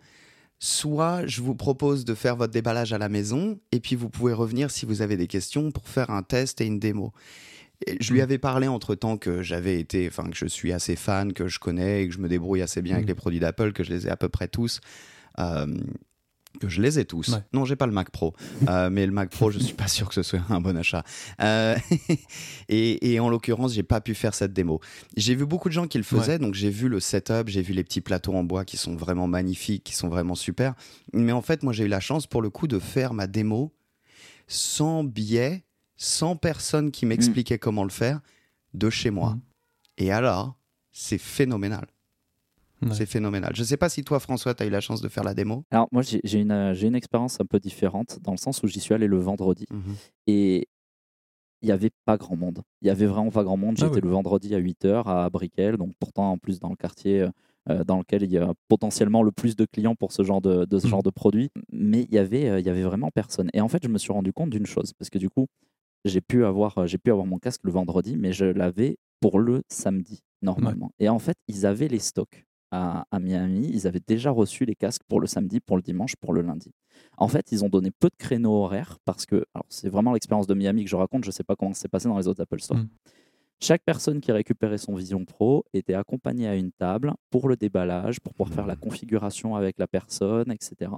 soit 0.60 1.26
je 1.26 1.42
vous 1.42 1.56
propose 1.56 2.06
de 2.06 2.14
faire 2.14 2.36
votre 2.36 2.52
déballage 2.52 2.94
à 2.94 2.98
la 2.98 3.10
maison 3.10 3.60
et 3.72 3.80
puis 3.80 3.96
vous 3.96 4.10
pouvez 4.10 4.34
revenir 4.34 4.72
si 4.72 4.86
vous 4.86 5.02
avez 5.02 5.18
des 5.18 5.28
questions 5.28 5.72
pour 5.72 5.88
faire 5.88 6.10
un 6.10 6.22
test 6.22 6.60
et 6.62 6.66
une 6.66 6.80
démo. 6.80 7.14
je 8.00 8.12
lui 8.12 8.20
mm. 8.20 8.24
avais 8.24 8.38
parlé 8.38 8.68
entre 8.68 8.94
temps 8.96 9.18
que 9.18 9.42
j'avais 9.42 9.80
été, 9.80 10.08
enfin 10.08 10.30
que 10.30 10.36
je 10.36 10.46
suis 10.46 10.74
assez 10.74 10.98
fan, 10.98 11.32
que 11.34 11.48
je 11.48 11.60
connais 11.60 12.04
et 12.04 12.08
que 12.10 12.14
je 12.14 12.20
me 12.20 12.28
débrouille 12.28 12.62
assez 12.62 12.82
bien 12.82 12.96
avec 12.96 13.06
mm. 13.06 13.10
les 13.10 13.16
produits 13.16 13.40
d'Apple, 13.40 13.72
que 13.72 13.84
je 13.84 13.90
les 13.90 14.08
ai 14.08 14.10
à 14.10 14.18
peu 14.18 14.30
près 14.30 14.50
tous. 14.50 14.82
Euh, 15.40 15.78
que 16.60 16.68
je 16.68 16.82
les 16.82 17.00
ai 17.00 17.06
tous. 17.06 17.36
Non, 17.54 17.66
j'ai 17.66 17.76
pas 17.76 17.86
le 17.86 17.92
Mac 17.92 18.10
Pro, 18.10 18.34
euh, 18.68 18.90
mais 18.90 19.06
le 19.06 19.12
Mac 19.12 19.30
Pro, 19.30 19.52
je 19.52 19.60
suis 19.60 19.74
pas 19.74 19.88
sûr 19.88 20.08
que 20.08 20.16
ce 20.16 20.24
soit 20.24 20.42
un 20.50 20.60
bon 20.60 20.76
achat. 20.78 21.04
Euh, 21.42 21.76
et, 22.70 23.20
en 23.20 23.30
l'occurrence, 23.30 23.74
j'ai 23.74 23.84
pas 23.84 24.02
pu 24.02 24.16
faire 24.16 24.34
cette 24.34 24.54
démo. 24.54 24.80
J'ai 25.16 25.36
vu 25.36 25.46
beaucoup 25.46 25.70
de 25.70 25.74
gens 25.74 25.88
qui 25.88 25.98
le 25.98 26.04
faisaient, 26.04 26.40
donc 26.40 26.54
j'ai 26.54 26.70
vu 26.70 26.90
le 26.90 27.00
setup, 27.00 27.48
j'ai 27.48 27.62
vu 27.62 27.74
les 27.74 27.84
petits 27.84 28.02
plateaux 28.02 28.34
en 28.34 28.44
bois 28.44 28.66
qui 28.66 28.78
sont 28.78 28.96
vraiment 28.96 29.28
magnifiques, 29.28 29.84
qui 29.84 29.96
sont 29.96 30.10
vraiment 30.10 30.36
super. 30.36 30.74
Mais 31.14 31.32
en 31.32 31.42
fait, 31.42 31.64
moi, 31.64 31.74
j'ai 31.74 31.86
eu 31.86 31.90
la 31.90 32.00
chance 32.00 32.28
pour 32.28 32.42
le 32.42 32.50
coup 32.50 32.68
de 32.68 32.80
faire 32.80 33.14
ma 33.14 33.28
démo 33.28 33.74
sans 34.48 35.04
biais, 35.04 35.64
sans 35.96 36.36
personne 36.36 36.92
qui 36.92 37.06
m'expliquait 37.06 37.56
mm. 37.56 37.60
comment 37.60 37.84
le 37.84 37.90
faire, 37.90 38.20
de 38.74 38.90
chez 38.90 39.12
moi. 39.12 39.32
Mm. 39.32 39.42
Et 40.00 40.12
alors, 40.12 40.56
c'est 40.92 41.18
phénoménal. 41.18 41.88
C'est 42.92 43.06
phénoménal. 43.06 43.52
Je 43.56 43.62
ne 43.62 43.66
sais 43.66 43.78
pas 43.78 43.90
si 43.90 44.04
toi, 44.04 44.20
François, 44.20 44.54
tu 44.54 44.64
as 44.64 44.66
eu 44.66 44.70
la 44.70 44.82
chance 44.82 45.02
de 45.02 45.10
faire 45.10 45.24
la 45.24 45.34
démo. 45.34 45.66
Alors, 45.72 45.88
moi, 45.92 46.02
j'ai 46.02 46.40
une, 46.40 46.52
une 46.52 46.96
expérience 46.96 47.40
un 47.40 47.46
peu 47.46 47.60
différente 47.60 48.20
dans 48.22 48.32
le 48.32 48.38
sens 48.38 48.64
où 48.64 48.68
j'y 48.68 48.80
suis 48.80 48.94
allé 48.94 49.08
le 49.08 49.18
vendredi. 49.18 49.66
Mhm. 49.72 49.96
Et 50.28 50.68
il 51.62 51.66
n'y 51.66 51.72
avait 51.72 51.92
pas 52.06 52.18
grand 52.18 52.36
monde. 52.36 52.62
Il 52.82 52.88
y 52.88 52.92
avait 52.92 53.06
vraiment 53.06 53.32
pas 53.32 53.44
grand 53.44 53.58
monde. 53.58 53.76
Ah 53.82 53.86
J'étais 53.86 54.02
le 54.02 54.10
vendredi 54.10 54.56
à 54.56 54.60
8h 54.60 55.04
à 55.06 55.30
Brickell, 55.30 55.78
donc 55.78 55.92
pourtant 56.00 56.32
en 56.32 56.38
plus 56.38 56.60
dans 56.60 56.70
le 56.70 56.76
quartier 56.76 57.22
euh, 57.22 57.30
euh, 57.70 57.84
dans 57.84 57.98
lequel 57.98 58.24
il 58.24 58.32
y 58.32 58.38
a 58.38 58.54
potentiellement 58.68 59.24
le 59.24 59.32
plus 59.32 59.56
de 59.56 59.66
clients 59.66 59.96
pour 59.96 60.12
ce 60.14 60.24
genre 60.24 60.42
de, 60.42 60.66
ce 60.72 60.86
mhm. 60.86 60.90
genre 60.90 61.04
de 61.04 61.10
produit. 61.10 61.50
Mais 61.72 62.04
il 62.04 62.14
y, 62.14 62.18
avait, 62.18 62.50
euh, 62.50 62.60
il 62.60 62.66
y 62.66 62.70
avait 62.70 62.84
vraiment 62.84 63.10
personne. 63.14 63.50
Et 63.54 63.62
en 63.62 63.68
fait, 63.68 63.84
je 63.84 63.90
me 63.90 63.98
suis 63.98 64.14
rendu 64.14 64.32
compte 64.32 64.52
d'une 64.52 64.66
chose, 64.66 64.94
parce 64.94 65.10
que 65.10 65.18
du 65.18 65.30
coup, 65.30 65.48
j'ai 66.06 66.22
pu, 66.22 66.46
avoir, 66.46 66.88
j'ai 66.88 66.98
pu 66.98 67.12
avoir 67.12 67.26
mon 67.26 67.40
casque 67.40 67.62
le 67.64 67.72
vendredi, 67.72 68.16
mais 68.16 68.32
je 68.32 68.46
l'avais 68.46 68.98
pour 69.20 69.40
le 69.40 69.64
samedi, 69.68 70.24
normalement. 70.42 70.92
Et 71.00 71.10
en 71.10 71.20
fait, 71.20 71.36
ils 71.50 71.66
avaient 71.66 71.90
les 71.90 72.00
stocks 72.00 72.46
à, 72.72 73.06
Miami, 73.20 73.70
ils 73.74 73.88
avaient 73.88 74.02
déjà 74.06 74.32
reçu 74.32 74.66
les 74.66 74.76
casques 74.76 75.04
pour 75.08 75.20
le 75.20 75.28
samedi, 75.28 75.60
pour 75.60 75.76
le 75.76 75.82
dimanche, 75.82 76.16
pour 76.16 76.34
le 76.34 76.42
lundi. 76.42 76.72
En 77.18 77.28
fait, 77.28 77.52
ils 77.52 77.64
ont 77.64 77.70
donné 77.70 77.92
peu 77.92 78.10
de 78.10 78.16
créneaux 78.18 78.64
horaires 78.64 78.98
parce 79.06 79.26
que, 79.26 79.46
alors 79.54 79.66
c'est 79.70 79.90
vraiment 79.90 80.14
l'expérience 80.14 80.48
de 80.48 80.54
Miami 80.54 80.84
que 80.84 80.90
je 80.90 80.96
raconte, 80.96 81.24
je 81.24 81.30
ne 81.30 81.34
sais 81.34 81.44
pas 81.44 81.56
comment 81.56 81.74
c'est 81.74 81.88
passé 81.88 82.08
dans 82.08 82.18
les 82.18 82.28
autres 82.28 82.42
Apple 82.42 82.60
Store. 82.60 82.78
Mm. 82.78 82.90
Chaque 83.62 83.84
personne 83.84 84.22
qui 84.22 84.32
récupérait 84.32 84.78
son 84.78 84.96
Vision 84.96 85.26
Pro 85.26 85.66
était 85.74 85.94
accompagnée 85.94 86.48
à 86.48 86.56
une 86.56 86.72
table 86.72 87.14
pour 87.30 87.50
le 87.50 87.58
déballage, 87.58 88.22
pour 88.22 88.34
pouvoir 88.34 88.54
faire 88.54 88.66
la 88.66 88.78
configuration 88.78 89.56
avec 89.56 89.78
la 89.80 89.88
personne, 89.88 90.50
etc. 90.52 90.92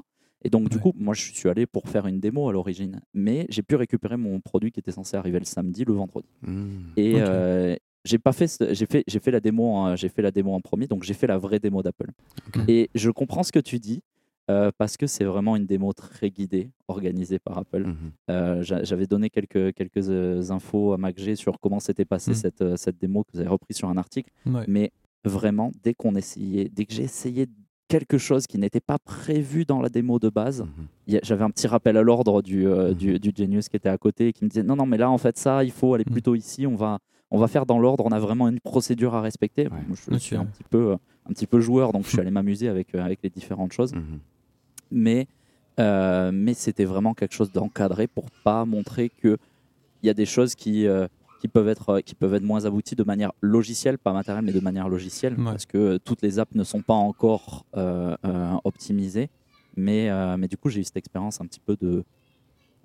Et 0.43 0.49
donc, 0.49 0.69
du 0.69 0.79
coup, 0.79 0.93
moi, 0.95 1.13
je 1.13 1.31
suis 1.33 1.49
allé 1.49 1.65
pour 1.65 1.87
faire 1.87 2.07
une 2.07 2.19
démo 2.19 2.49
à 2.49 2.53
l'origine. 2.53 3.01
Mais 3.13 3.47
j'ai 3.49 3.63
pu 3.63 3.75
récupérer 3.75 4.17
mon 4.17 4.39
produit 4.39 4.71
qui 4.71 4.79
était 4.79 4.91
censé 4.91 5.17
arriver 5.17 5.39
le 5.39 5.45
samedi, 5.45 5.85
le 5.85 5.93
vendredi. 5.93 6.27
Mm. 6.41 6.79
Et, 6.97 7.15
euh, 7.17 7.75
j'ai 8.03 8.17
pas 8.17 8.33
fait 8.33 8.51
j'ai 8.71 8.85
fait 8.85 9.03
j'ai 9.07 9.19
fait 9.19 9.31
la 9.31 9.39
démo 9.39 9.75
en, 9.75 9.95
j'ai 9.95 10.09
fait 10.09 10.21
la 10.21 10.31
démo 10.31 10.53
en 10.53 10.61
premier 10.61 10.87
donc 10.87 11.03
j'ai 11.03 11.13
fait 11.13 11.27
la 11.27 11.37
vraie 11.37 11.59
démo 11.59 11.83
d'Apple 11.83 12.09
et 12.67 12.89
je 12.95 13.09
comprends 13.11 13.43
ce 13.43 13.51
que 13.51 13.59
tu 13.59 13.79
dis 13.79 14.01
euh, 14.49 14.71
parce 14.77 14.97
que 14.97 15.05
c'est 15.05 15.23
vraiment 15.23 15.55
une 15.55 15.65
démo 15.65 15.93
très 15.93 16.31
guidée 16.31 16.71
organisée 16.87 17.39
par 17.39 17.59
Apple 17.59 17.85
mhm. 17.85 18.11
euh, 18.29 18.63
j'avais 18.63 19.05
donné 19.05 19.29
quelques 19.29 19.73
quelques 19.73 20.09
euh, 20.09 20.41
infos 20.49 20.93
à 20.93 20.97
MacG 20.97 21.35
sur 21.35 21.59
comment 21.59 21.79
s'était 21.79 22.05
passée 22.05 22.31
mhm. 22.31 22.37
cette 22.37 22.77
cette 22.77 22.97
démo 22.97 23.23
que 23.23 23.29
vous 23.33 23.39
avez 23.39 23.49
repris 23.49 23.73
sur 23.73 23.89
un 23.89 23.97
article 23.97 24.31
mais 24.67 24.91
vraiment 25.23 25.71
dès 25.83 25.93
qu'on 25.93 26.15
essayait 26.15 26.69
dès 26.69 26.85
que 26.85 26.93
j'ai 26.93 27.03
essayé 27.03 27.47
quelque 27.87 28.17
chose 28.17 28.47
qui 28.47 28.57
n'était 28.57 28.79
pas 28.79 28.97
prévu 28.97 29.65
dans 29.65 29.81
la 29.81 29.89
démo 29.89 30.17
de 30.17 30.29
base. 30.29 30.61
Mhm. 30.61 31.19
J'avais 31.23 31.43
un 31.43 31.49
petit 31.49 31.67
rappel 31.67 31.97
à 31.97 32.01
l'ordre 32.01 32.41
du, 32.41 32.65
du, 32.95 33.19
du, 33.19 33.33
Genius 33.35 33.67
qui 33.67 33.75
était 33.75 33.89
à 33.89 33.97
côté 33.97 34.31
qui 34.31 34.45
me 34.45 34.49
disait 34.49 34.63
non, 34.63 34.77
non, 34.77 34.85
mais 34.85 34.97
là, 34.97 35.11
en 35.11 35.17
fait, 35.17 35.37
ça, 35.37 35.65
il 35.65 35.71
faut 35.71 35.93
aller 35.93 36.05
plutôt 36.05 36.33
ici, 36.33 36.65
on 36.65 36.77
va, 36.77 36.99
on 37.31 37.39
va 37.39 37.47
faire 37.47 37.65
dans 37.65 37.79
l'ordre, 37.79 38.05
on 38.05 38.11
a 38.11 38.19
vraiment 38.19 38.49
une 38.49 38.59
procédure 38.59 39.15
à 39.15 39.21
respecter. 39.21 39.67
je 39.89 40.17
suis 40.17 40.35
un 40.35 40.45
petit, 40.45 40.63
peu, 40.69 40.93
un 40.93 41.33
petit 41.33 41.47
peu 41.47 41.61
joueur, 41.61 41.93
donc 41.93 42.03
je 42.03 42.09
suis 42.09 42.19
allé 42.19 42.29
m'amuser 42.29 42.67
avec, 42.67 42.93
euh, 42.93 43.03
avec 43.03 43.19
les 43.23 43.29
différentes 43.29 43.71
choses. 43.71 43.93
Mhm. 43.93 44.19
Mais, 44.91 45.27
euh, 45.79 46.31
mais 46.33 46.53
c'était 46.53 46.83
vraiment 46.83 47.13
quelque 47.13 47.33
chose 47.33 47.51
d'encadré 47.51 48.07
pour 48.07 48.29
pas 48.43 48.65
montrer 48.65 49.09
qu'il 49.09 49.37
y 50.03 50.09
a 50.09 50.13
des 50.13 50.25
choses 50.25 50.55
qui, 50.55 50.85
euh, 50.85 51.07
qui, 51.39 51.47
peuvent 51.47 51.69
être, 51.69 52.01
qui 52.01 52.15
peuvent 52.15 52.33
être 52.33 52.43
moins 52.43 52.65
abouties 52.65 52.95
de 52.95 53.03
manière 53.03 53.31
logicielle, 53.39 53.97
pas 53.97 54.11
matérielle, 54.11 54.43
mais 54.43 54.51
de 54.51 54.59
manière 54.59 54.89
logicielle, 54.89 55.37
parce 55.37 55.65
que 55.65 55.97
toutes 55.97 56.21
les 56.21 56.37
apps 56.37 56.53
ne 56.53 56.65
sont 56.65 56.81
pas 56.81 56.93
encore 56.93 57.65
optimisées. 58.65 59.29
Mais, 59.77 60.09
mais 60.37 60.49
du 60.49 60.57
coup, 60.57 60.67
j'ai 60.67 60.81
eu 60.81 60.83
cette 60.83 60.97
expérience 60.97 61.39
un 61.39 61.45
petit 61.45 61.61
peu 61.61 61.77
de, 61.79 62.03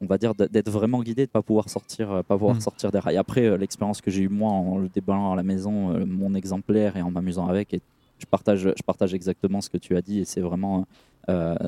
on 0.01 0.07
va 0.07 0.19
dire 0.19 0.35
d'être 0.35 0.71
vraiment 0.71 1.03
guidé, 1.03 1.27
de 1.27 1.31
pas 1.31 1.43
pouvoir 1.43 1.69
sortir, 1.69 2.11
euh, 2.11 2.23
pas 2.23 2.37
pouvoir 2.37 2.57
mm. 2.57 2.61
sortir 2.61 2.93
des 2.93 2.99
rails. 2.99 3.17
Après, 3.17 3.47
euh, 3.47 3.57
l'expérience 3.57 4.01
que 4.01 4.11
j'ai 4.11 4.23
eue 4.23 4.29
moi 4.29 4.51
en 4.51 4.79
le 4.79 4.89
déballant 4.89 5.33
à 5.33 5.37
la 5.37 5.43
maison, 5.43 5.93
euh, 5.93 6.05
mon 6.07 6.35
exemplaire 6.35 6.97
et 6.97 7.03
en 7.03 7.11
m'amusant 7.11 7.47
avec, 7.47 7.75
et 7.75 7.81
je 8.19 8.27
partage, 8.27 8.61
je 8.61 8.83
partage 8.85 9.15
exactement 9.15 9.61
ce 9.61 9.71
que 9.71 9.79
tu 9.79 9.97
as 9.97 10.03
dit 10.03 10.21
et 10.21 10.25
c'est 10.25 10.41
vraiment, 10.41 10.87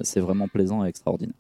c'est 0.03 0.21
vraiment 0.21 0.49
plaisant 0.49 0.85
et 0.85 0.89
extraordinaire. 0.89 1.35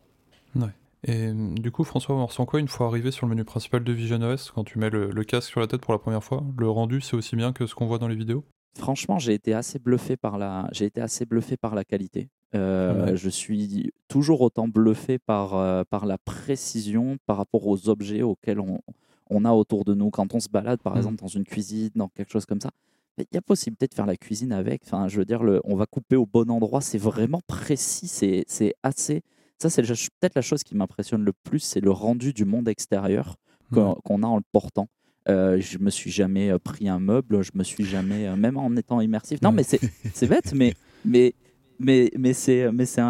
Ouais. 0.54 0.68
Et 1.04 1.33
du 1.33 1.71
coup, 1.71 1.85
François, 1.85 2.14
on 2.14 2.26
ressent 2.26 2.45
quoi 2.45 2.61
une 2.61 2.68
fois 2.68 2.88
arrivé 2.88 3.11
sur 3.11 3.25
le 3.26 3.30
menu 3.30 3.45
principal 3.45 3.85
de 3.85 3.92
Vision 3.92 4.21
OS 4.21 4.50
quand 4.50 4.64
tu 4.64 4.78
mets 4.78 4.90
le, 4.90 5.11
le 5.11 5.25
casque 5.25 5.49
sur 5.49 5.61
la 5.61 5.66
tête 5.66 5.80
pour 5.80 5.95
la 5.95 5.99
première 5.99 6.23
fois? 6.23 6.45
Le 6.59 6.68
rendu, 6.68 7.00
c'est 7.00 7.16
aussi 7.16 7.37
bien 7.37 7.52
que 7.52 7.64
ce 7.64 7.75
qu'on 7.75 7.87
voit 7.87 7.99
dans 7.99 8.09
les 8.09 8.16
vidéos? 8.16 8.45
Franchement, 8.76 9.18
j'ai 9.18 9.33
été 9.33 9.54
assez 9.54 9.78
bluffé 9.78 10.16
par 10.16 10.37
la, 10.37 10.68
j'ai 10.73 10.85
été 10.85 11.00
assez 11.00 11.25
bluffé 11.25 11.57
par 11.57 11.75
la 11.75 11.85
qualité. 11.85 12.28
Euh, 12.54 13.14
je 13.14 13.28
suis 13.28 13.92
toujours 14.08 14.40
autant 14.40 14.68
bluffé 14.68 15.18
par, 15.18 15.54
euh, 15.54 15.82
par 15.88 16.06
la 16.06 16.16
précision 16.16 17.18
par 17.26 17.36
rapport 17.36 17.66
aux 17.66 17.88
objets 17.90 18.22
auxquels 18.22 18.58
on, 18.58 18.80
on 19.28 19.44
a 19.44 19.52
autour 19.52 19.84
de 19.84 19.94
nous. 19.94 20.10
Quand 20.10 20.34
on 20.34 20.40
se 20.40 20.48
balade, 20.48 20.80
par 20.80 20.94
mmh. 20.94 20.98
exemple, 20.98 21.16
dans 21.16 21.28
une 21.28 21.44
cuisine, 21.44 21.90
dans 21.94 22.08
quelque 22.08 22.30
chose 22.30 22.46
comme 22.46 22.60
ça, 22.60 22.70
il 23.18 23.26
y 23.32 23.36
a 23.36 23.42
possibilité 23.42 23.86
de 23.86 23.94
faire 23.94 24.06
la 24.06 24.16
cuisine 24.16 24.52
avec. 24.52 24.82
Enfin, 24.86 25.08
je 25.08 25.18
veux 25.18 25.24
dire, 25.24 25.42
le, 25.42 25.60
on 25.64 25.76
va 25.76 25.86
couper 25.86 26.16
au 26.16 26.24
bon 26.24 26.50
endroit. 26.50 26.80
C'est 26.80 26.98
vraiment 26.98 27.40
précis. 27.46 28.08
C'est 28.08 28.74
assez, 28.82 29.22
ça 29.58 29.68
c'est 29.68 29.82
peut-être 29.82 30.34
la 30.34 30.42
chose 30.42 30.62
qui 30.62 30.74
m'impressionne 30.76 31.24
le 31.24 31.32
plus, 31.32 31.60
c'est 31.60 31.80
le 31.80 31.90
rendu 31.90 32.32
du 32.32 32.44
monde 32.44 32.68
extérieur 32.68 33.36
qu'on 33.72 34.22
a 34.22 34.26
en 34.26 34.36
le 34.36 34.44
portant. 34.52 34.88
Euh, 35.28 35.60
je 35.60 35.76
me 35.76 35.90
suis 35.90 36.10
jamais 36.10 36.50
euh, 36.50 36.58
pris 36.58 36.88
un 36.88 37.00
meuble, 37.00 37.42
je 37.42 37.50
me 37.54 37.62
suis 37.62 37.84
jamais, 37.84 38.34
même 38.34 38.56
en 38.56 38.74
étant 38.76 39.02
immersif. 39.02 39.42
Non, 39.42 39.52
mais 39.52 39.62
c'est 39.62 40.26
bête, 40.26 40.54
mais 40.54 40.72
mais 41.04 41.34
mais 41.78 42.11
mais 42.18 42.32
c'est 42.32 42.70
mais 42.73 42.87
c'est 42.87 43.00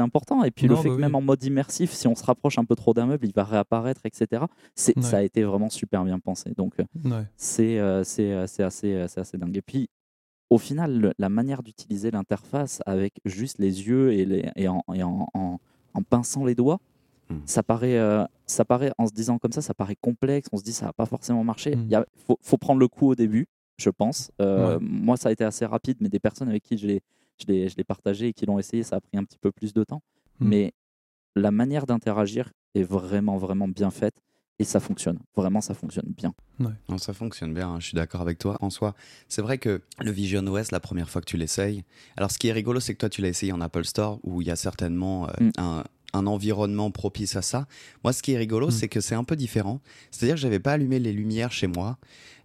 important. 0.00 0.44
Et 0.44 0.50
puis 0.50 0.66
le 0.66 0.76
fait 0.76 0.88
bah 0.88 0.96
que 0.96 1.00
même 1.00 1.14
en 1.14 1.20
mode 1.20 1.42
immersif, 1.44 1.92
si 1.92 2.06
on 2.06 2.14
se 2.14 2.24
rapproche 2.24 2.58
un 2.58 2.64
peu 2.64 2.76
trop 2.76 2.94
d'un 2.94 3.06
meuble, 3.06 3.26
il 3.26 3.32
va 3.32 3.44
réapparaître, 3.44 4.02
etc. 4.04 4.44
C'est 4.74 4.98
ça 5.00 5.18
a 5.18 5.22
été 5.22 5.42
vraiment 5.42 5.70
super 5.70 6.04
bien 6.04 6.18
pensé. 6.18 6.52
Donc 6.56 6.74
c'est 7.36 7.78
c'est 8.04 8.38
assez 8.62 9.06
c'est 9.08 9.20
assez 9.20 9.38
dingue. 9.38 9.56
Et 9.56 9.62
puis 9.62 9.88
au 10.50 10.58
final, 10.58 11.12
la 11.18 11.28
manière 11.28 11.62
d'utiliser 11.62 12.10
l'interface 12.10 12.80
avec 12.86 13.20
juste 13.26 13.58
les 13.58 13.86
yeux 13.86 14.14
et, 14.14 14.24
les, 14.24 14.50
et, 14.56 14.66
en, 14.66 14.82
et 14.94 15.02
en, 15.02 15.26
en 15.34 16.02
pinçant 16.08 16.46
les 16.46 16.54
doigts, 16.54 16.80
Hmm. 17.30 17.40
Ça 17.44 17.62
paraît, 17.62 17.98
euh, 17.98 18.24
ça 18.46 18.64
paraît, 18.64 18.92
en 18.98 19.06
se 19.06 19.12
disant 19.12 19.38
comme 19.38 19.52
ça, 19.52 19.60
ça 19.60 19.74
paraît 19.74 19.96
complexe. 20.00 20.48
On 20.52 20.56
se 20.56 20.64
dit 20.64 20.72
ça 20.72 20.86
va 20.86 20.92
pas 20.92 21.06
forcément 21.06 21.44
marcher. 21.44 21.76
Hmm. 21.76 21.88
Il 21.90 22.04
faut, 22.42 22.56
prendre 22.56 22.80
le 22.80 22.88
coup 22.88 23.08
au 23.08 23.14
début, 23.14 23.46
je 23.76 23.90
pense. 23.90 24.30
Euh, 24.40 24.78
moi, 24.80 25.16
ça 25.16 25.28
a 25.28 25.32
été 25.32 25.44
assez 25.44 25.66
rapide, 25.66 25.98
mais 26.00 26.08
des 26.08 26.20
personnes 26.20 26.48
avec 26.48 26.62
qui 26.62 26.78
je 26.78 26.86
l'ai, 26.86 27.02
je 27.40 27.76
l'ai, 27.76 27.84
partagé 27.84 28.28
et 28.28 28.32
qui 28.32 28.46
l'ont 28.46 28.58
essayé, 28.58 28.82
ça 28.82 28.96
a 28.96 29.00
pris 29.00 29.16
un 29.16 29.24
petit 29.24 29.38
peu 29.38 29.50
plus 29.52 29.72
de 29.72 29.84
temps. 29.84 30.02
Hmm. 30.40 30.48
Mais 30.48 30.72
la 31.36 31.50
manière 31.50 31.86
d'interagir 31.86 32.52
est 32.74 32.82
vraiment, 32.82 33.36
vraiment 33.36 33.68
bien 33.68 33.90
faite. 33.90 34.14
Et 34.60 34.64
ça 34.64 34.80
fonctionne, 34.80 35.20
vraiment 35.36 35.60
ça 35.60 35.72
fonctionne 35.72 36.12
bien. 36.16 36.34
Non, 36.58 36.98
ça 36.98 37.12
fonctionne 37.12 37.54
bien, 37.54 37.68
hein. 37.68 37.76
je 37.78 37.86
suis 37.86 37.94
d'accord 37.94 38.22
avec 38.22 38.38
toi. 38.38 38.56
En 38.60 38.70
soi, 38.70 38.96
c'est 39.28 39.40
vrai 39.40 39.58
que 39.58 39.82
le 40.00 40.10
Vision 40.10 40.44
OS, 40.48 40.72
la 40.72 40.80
première 40.80 41.08
fois 41.08 41.20
que 41.20 41.26
tu 41.26 41.36
l'essayes, 41.36 41.84
alors 42.16 42.32
ce 42.32 42.40
qui 42.40 42.48
est 42.48 42.52
rigolo, 42.52 42.80
c'est 42.80 42.92
que 42.92 42.98
toi 42.98 43.08
tu 43.08 43.22
l'as 43.22 43.28
essayé 43.28 43.52
en 43.52 43.60
Apple 43.60 43.84
Store, 43.84 44.18
où 44.24 44.42
il 44.42 44.48
y 44.48 44.50
a 44.50 44.56
certainement 44.56 45.28
euh, 45.28 45.50
un, 45.58 45.84
un 46.14 46.26
environnement 46.26 46.90
propice 46.90 47.36
à 47.36 47.42
ça. 47.42 47.66
Moi, 48.04 48.12
ce 48.12 48.22
qui 48.22 48.32
est 48.32 48.38
rigolo, 48.38 48.68
hmm. 48.68 48.72
c'est 48.72 48.88
que 48.88 49.00
c'est 49.00 49.14
un 49.14 49.24
peu 49.24 49.36
différent. 49.36 49.80
C'est-à-dire 50.10 50.36
que 50.36 50.40
j'avais 50.40 50.58
pas 50.58 50.72
allumé 50.72 50.98
les 50.98 51.12
lumières 51.12 51.52
chez 51.52 51.66
moi, 51.66 51.98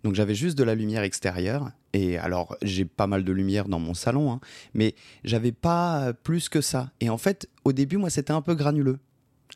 donc 0.03 0.15
j'avais 0.15 0.35
juste 0.35 0.57
de 0.57 0.63
la 0.63 0.75
lumière 0.75 1.03
extérieure. 1.03 1.71
Et 1.93 2.17
alors, 2.17 2.57
j'ai 2.61 2.85
pas 2.85 3.07
mal 3.07 3.23
de 3.23 3.31
lumière 3.31 3.67
dans 3.67 3.79
mon 3.79 3.93
salon, 3.93 4.31
hein, 4.31 4.39
mais 4.73 4.95
j'avais 5.23 5.51
pas 5.51 6.13
plus 6.23 6.49
que 6.49 6.61
ça. 6.61 6.91
Et 6.99 7.09
en 7.09 7.17
fait, 7.17 7.47
au 7.63 7.71
début, 7.71 7.97
moi, 7.97 8.09
c'était 8.09 8.33
un 8.33 8.41
peu 8.41 8.55
granuleux. 8.55 8.99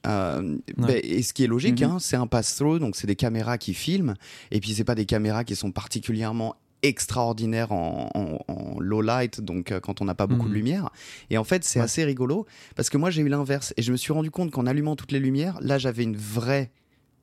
Euh, 0.06 0.58
ben, 0.78 1.00
et 1.04 1.24
ce 1.24 1.34
qui 1.34 1.44
est 1.44 1.48
logique, 1.48 1.82
mhm. 1.82 1.92
hein, 1.92 1.98
c'est 2.00 2.16
un 2.16 2.28
pass-through, 2.28 2.80
donc 2.80 2.96
c'est 2.96 3.08
des 3.08 3.16
caméras 3.16 3.58
qui 3.58 3.74
filment, 3.74 4.14
et 4.52 4.60
puis 4.60 4.74
c'est 4.74 4.84
pas 4.84 4.96
des 4.96 5.06
caméras 5.06 5.44
qui 5.44 5.56
sont 5.56 5.72
particulièrement 5.72 6.56
extraordinaire 6.84 7.72
en, 7.72 8.78
low 8.80 9.02
light, 9.02 9.42
donc 9.42 9.72
euh, 9.72 9.80
quand 9.80 10.02
on 10.02 10.06
n'a 10.06 10.16
pas 10.16 10.28
beaucoup 10.28 10.46
de 10.46 10.50
mhm. 10.50 10.56
lumière. 10.56 10.90
Et 11.30 11.38
en 11.38 11.44
fait, 11.44 11.64
c'est 11.64 11.80
assez 11.80 12.04
rigolo 12.04 12.46
parce 12.76 12.90
que 12.90 12.98
moi, 12.98 13.10
j'ai 13.10 13.22
eu 13.22 13.30
l'inverse 13.30 13.74
et 13.78 13.82
je 13.82 13.92
me 13.92 13.98
suis 13.98 14.14
rendu 14.14 14.32
compte 14.32 14.52
qu'en 14.52 14.66
allumant 14.66 14.96
toutes 14.96 15.12
les 15.12 15.20
lumières, 15.20 15.58
là, 15.62 15.78
j'avais 15.78 16.04
une 16.04 16.16
vraie 16.16 16.72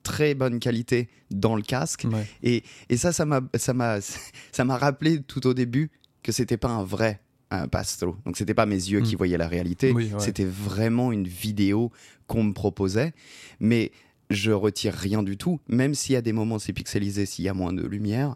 très 0.02 0.34
bonne 0.34 0.58
qualité 0.58 1.08
dans 1.30 1.56
le 1.56 1.62
casque. 1.62 2.06
Et, 2.42 2.62
et, 2.88 2.96
ça, 2.96 3.12
ça 3.12 3.24
m'a, 3.24 3.40
ça 3.54 3.72
m'a, 3.72 3.98
ça 4.52 4.64
m'a 4.64 4.76
rappelé 4.76 5.22
tout 5.22 5.46
au 5.46 5.54
début 5.54 5.90
que 6.22 6.32
c'était 6.32 6.56
pas 6.56 6.70
un 6.70 6.84
vrai 6.84 7.20
un 7.50 7.68
pass-through. 7.68 8.16
Donc 8.24 8.36
c'était 8.36 8.54
pas 8.54 8.66
mes 8.66 8.74
yeux 8.74 9.00
qui 9.00 9.12
mhm. 9.12 9.18
voyaient 9.18 9.38
la 9.38 9.48
réalité, 9.48 9.94
c'était 10.18 10.44
vraiment 10.44 11.12
une 11.12 11.28
vidéo 11.28 11.92
qu'on 12.26 12.42
me 12.42 12.52
proposait. 12.52 13.12
Mais 13.60 13.92
je 14.30 14.50
retire 14.50 14.94
rien 14.94 15.22
du 15.22 15.36
tout, 15.36 15.60
même 15.68 15.94
s'il 15.94 16.14
y 16.14 16.16
a 16.16 16.22
des 16.22 16.32
moments 16.32 16.58
c'est 16.58 16.72
pixelisé, 16.72 17.26
s'il 17.26 17.44
y 17.44 17.48
a 17.48 17.54
moins 17.54 17.72
de 17.72 17.86
lumière 17.86 18.34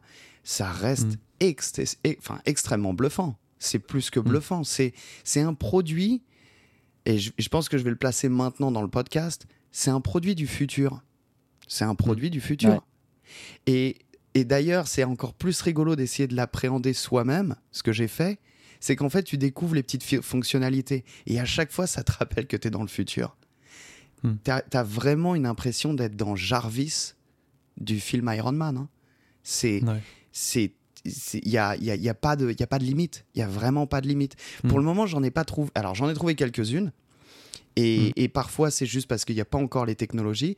ça 0.48 0.72
reste 0.72 1.18
mm. 1.42 2.14
enfin, 2.20 2.40
extrêmement 2.46 2.94
bluffant. 2.94 3.38
C'est 3.58 3.78
plus 3.78 4.08
que 4.08 4.18
mm. 4.18 4.22
bluffant. 4.22 4.64
C'est, 4.64 4.94
c'est 5.22 5.42
un 5.42 5.52
produit, 5.52 6.22
et 7.04 7.18
je, 7.18 7.48
pense 7.50 7.68
que 7.68 7.76
je 7.76 7.84
vais 7.84 7.90
le 7.90 7.96
placer 7.96 8.30
maintenant 8.30 8.72
dans 8.72 8.80
le 8.80 8.88
podcast, 8.88 9.46
c'est 9.72 9.90
un 9.90 10.00
produit 10.00 10.34
du 10.34 10.46
futur. 10.46 11.02
C'est 11.66 11.84
un 11.84 11.94
produit 11.94 12.28
mm. 12.28 12.30
du 12.30 12.40
futur. 12.40 12.82
Et, 13.66 13.98
et 14.32 14.46
d'ailleurs, 14.46 14.88
c'est 14.88 15.04
encore 15.04 15.34
plus 15.34 15.60
rigolo 15.60 15.96
d'essayer 15.96 16.26
de 16.26 16.34
l'appréhender 16.34 16.94
soi-même, 16.94 17.54
ce 17.70 17.82
que 17.82 17.92
j'ai 17.92 18.08
fait, 18.08 18.40
c'est 18.80 18.96
qu'en 18.96 19.10
fait, 19.10 19.24
tu 19.24 19.36
découvres 19.36 19.74
les 19.74 19.82
petites 19.82 20.22
fonctionnalités. 20.22 21.04
Et 21.26 21.38
à 21.38 21.44
chaque 21.44 21.72
fois, 21.72 21.86
ça 21.86 22.02
te 22.02 22.12
rappelle 22.12 22.46
que 22.46 22.56
tu 22.56 22.68
es 22.68 22.70
dans 22.70 22.82
le 22.82 22.88
futur. 22.88 23.36
Tu 24.22 24.50
as, 24.50 24.82
vraiment 24.82 25.34
une 25.34 25.46
impression 25.46 25.92
d'être 25.92 26.16
dans 26.16 26.36
Jarvis 26.36 27.12
du 27.76 28.00
film 28.00 28.32
Iron 28.34 28.52
Man. 28.52 28.78
Hein. 28.78 28.88
C'est 29.42 29.82
c'est 30.38 30.72
il 31.04 31.50
n'y 31.50 31.56
a, 31.56 31.76
y 31.76 31.90
a, 31.90 31.94
y 31.94 32.08
a, 32.08 32.14
pas 32.14 32.36
de, 32.36 32.54
y 32.58 32.62
a 32.62 32.66
pas 32.66 32.78
de 32.78 32.84
limite. 32.84 33.24
Il 33.34 33.38
n'y 33.38 33.44
a 33.44 33.48
vraiment 33.48 33.86
pas 33.86 34.00
de 34.00 34.08
limite. 34.08 34.34
Pour 34.62 34.78
hmm. 34.78 34.80
le 34.80 34.84
moment, 34.84 35.06
j'en 35.06 35.22
ai 35.22 35.30
pas 35.30 35.44
trouvé. 35.44 35.70
Alors, 35.74 35.94
j'en 35.94 36.10
ai 36.10 36.14
trouvé 36.14 36.34
quelques-unes. 36.34 36.92
Et, 37.76 38.08
hmm. 38.08 38.12
et 38.16 38.28
parfois, 38.28 38.70
c'est 38.70 38.84
juste 38.84 39.06
parce 39.06 39.24
qu'il 39.24 39.36
n'y 39.36 39.40
a 39.40 39.46
pas 39.46 39.58
encore 39.58 39.86
les 39.86 39.94
technologies. 39.94 40.56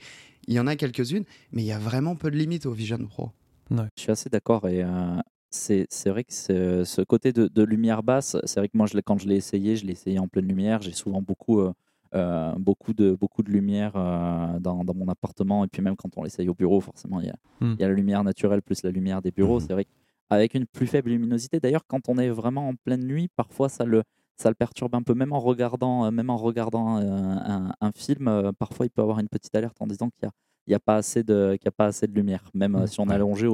Il 0.49 0.55
y 0.55 0.59
en 0.59 0.67
a 0.67 0.77
quelques-unes, 0.77 1.25
mais 1.53 1.63
il 1.63 1.67
y 1.67 1.73
a 1.73 1.79
vraiment 1.79 2.17
peu 2.17 2.31
de 2.31 2.37
limites 2.37 2.67
au 2.67 2.73
Vision 2.73 2.99
Pro. 3.07 3.31
Je 3.71 4.03
suis 4.03 4.11
assez 4.11 4.31
d'accord. 4.31 4.67
Et 4.67 4.83
euh, 4.83 5.17
c'est 5.51 5.87
vrai 6.07 6.25
que 6.25 6.33
ce 6.33 7.03
côté 7.03 7.33
de, 7.33 7.47
de 7.47 7.63
lumière 7.63 8.03
basse, 8.03 8.37
c'est 8.45 8.61
vrai 8.61 8.69
que 8.69 8.77
moi, 8.77 8.87
je, 8.87 8.99
quand 8.99 9.19
je 9.19 9.29
l'ai 9.29 9.37
essayé, 9.37 9.77
je 9.77 9.85
l'ai 9.85 9.93
essayé 9.93 10.19
en 10.19 10.27
pleine 10.27 10.49
lumière. 10.49 10.83
J'ai 10.83 10.93
souvent 10.93 11.23
beaucoup. 11.23 11.61
Euh, 11.61 11.73
euh, 12.13 12.53
beaucoup, 12.59 12.93
de, 12.93 13.13
beaucoup 13.13 13.45
de 13.45 13.51
lumière 13.51 13.93
euh, 13.95 14.59
dans, 14.59 14.85
dans, 14.85 14.95
mon 14.95 15.07
appartement. 15.09 15.65
Et 15.65 15.69
puis 15.69 15.81
même 15.81 15.95
quand 15.95 16.17
on 16.17 16.25
l'essaye 16.25 16.49
au 16.49 16.55
bureau, 16.55 16.81
forcément, 16.81 17.21
il 17.21 17.29
y, 17.29 17.31
a, 17.31 17.37
hmm. 17.61 17.75
il 17.79 17.81
y 17.81 17.85
a 17.85 17.89
la 17.89 17.95
lumière 17.95 18.25
naturelle 18.25 18.63
plus 18.63 18.83
la 18.83 18.91
lumière 18.91 19.23
des 19.23 19.31
bureaux. 19.31 19.59
Hmm. 19.59 19.65
C'est 19.67 19.73
vrai 19.73 19.87
qu'avec 20.29 20.55
une 20.55 20.67
plus 20.67 20.89
faible 20.89 21.11
luminosité, 21.11 21.61
d'ailleurs, 21.61 21.87
quand 21.87 22.09
on 22.09 22.19
est 22.19 22.29
vraiment 22.29 22.69
en 22.69 22.75
pleine 22.75 23.05
nuit, 23.05 23.29
parfois 23.37 23.69
ça 23.69 23.85
le, 23.85 24.03
ça 24.37 24.49
le 24.49 24.57
perturbe 24.57 24.97
un 24.97 25.03
peu. 25.03 25.15
Même 25.15 25.33
en 25.33 25.39
regardant, 25.39 26.05
euh, 26.05 26.11
même 26.11 26.31
en 26.31 26.37
regardant 26.37 26.97
un, 26.97 27.73
un, 27.81 27.93
film, 27.93 28.53
parfois 28.59 28.87
il 28.87 28.91
peut 28.91 29.03
avoir 29.03 29.21
une 29.21 29.29
petite 29.29 29.55
alerte 29.55 29.77
en 29.79 29.87
disant 29.87 30.11
qu'il 30.11 30.25
y 30.25 30.27
a 30.27 30.31
il 30.67 30.71
n'y 30.73 30.77
a 30.77 30.81
pas 30.81 30.97
assez 30.97 31.23
de 31.25 31.57
a 31.65 31.71
pas 31.71 31.87
assez 31.87 32.07
de 32.07 32.13
lumière 32.13 32.45
même 32.53 32.77
hmm. 32.77 32.87
si 32.87 33.01
on 33.01 33.09
est 33.09 33.15
allongé 33.15 33.49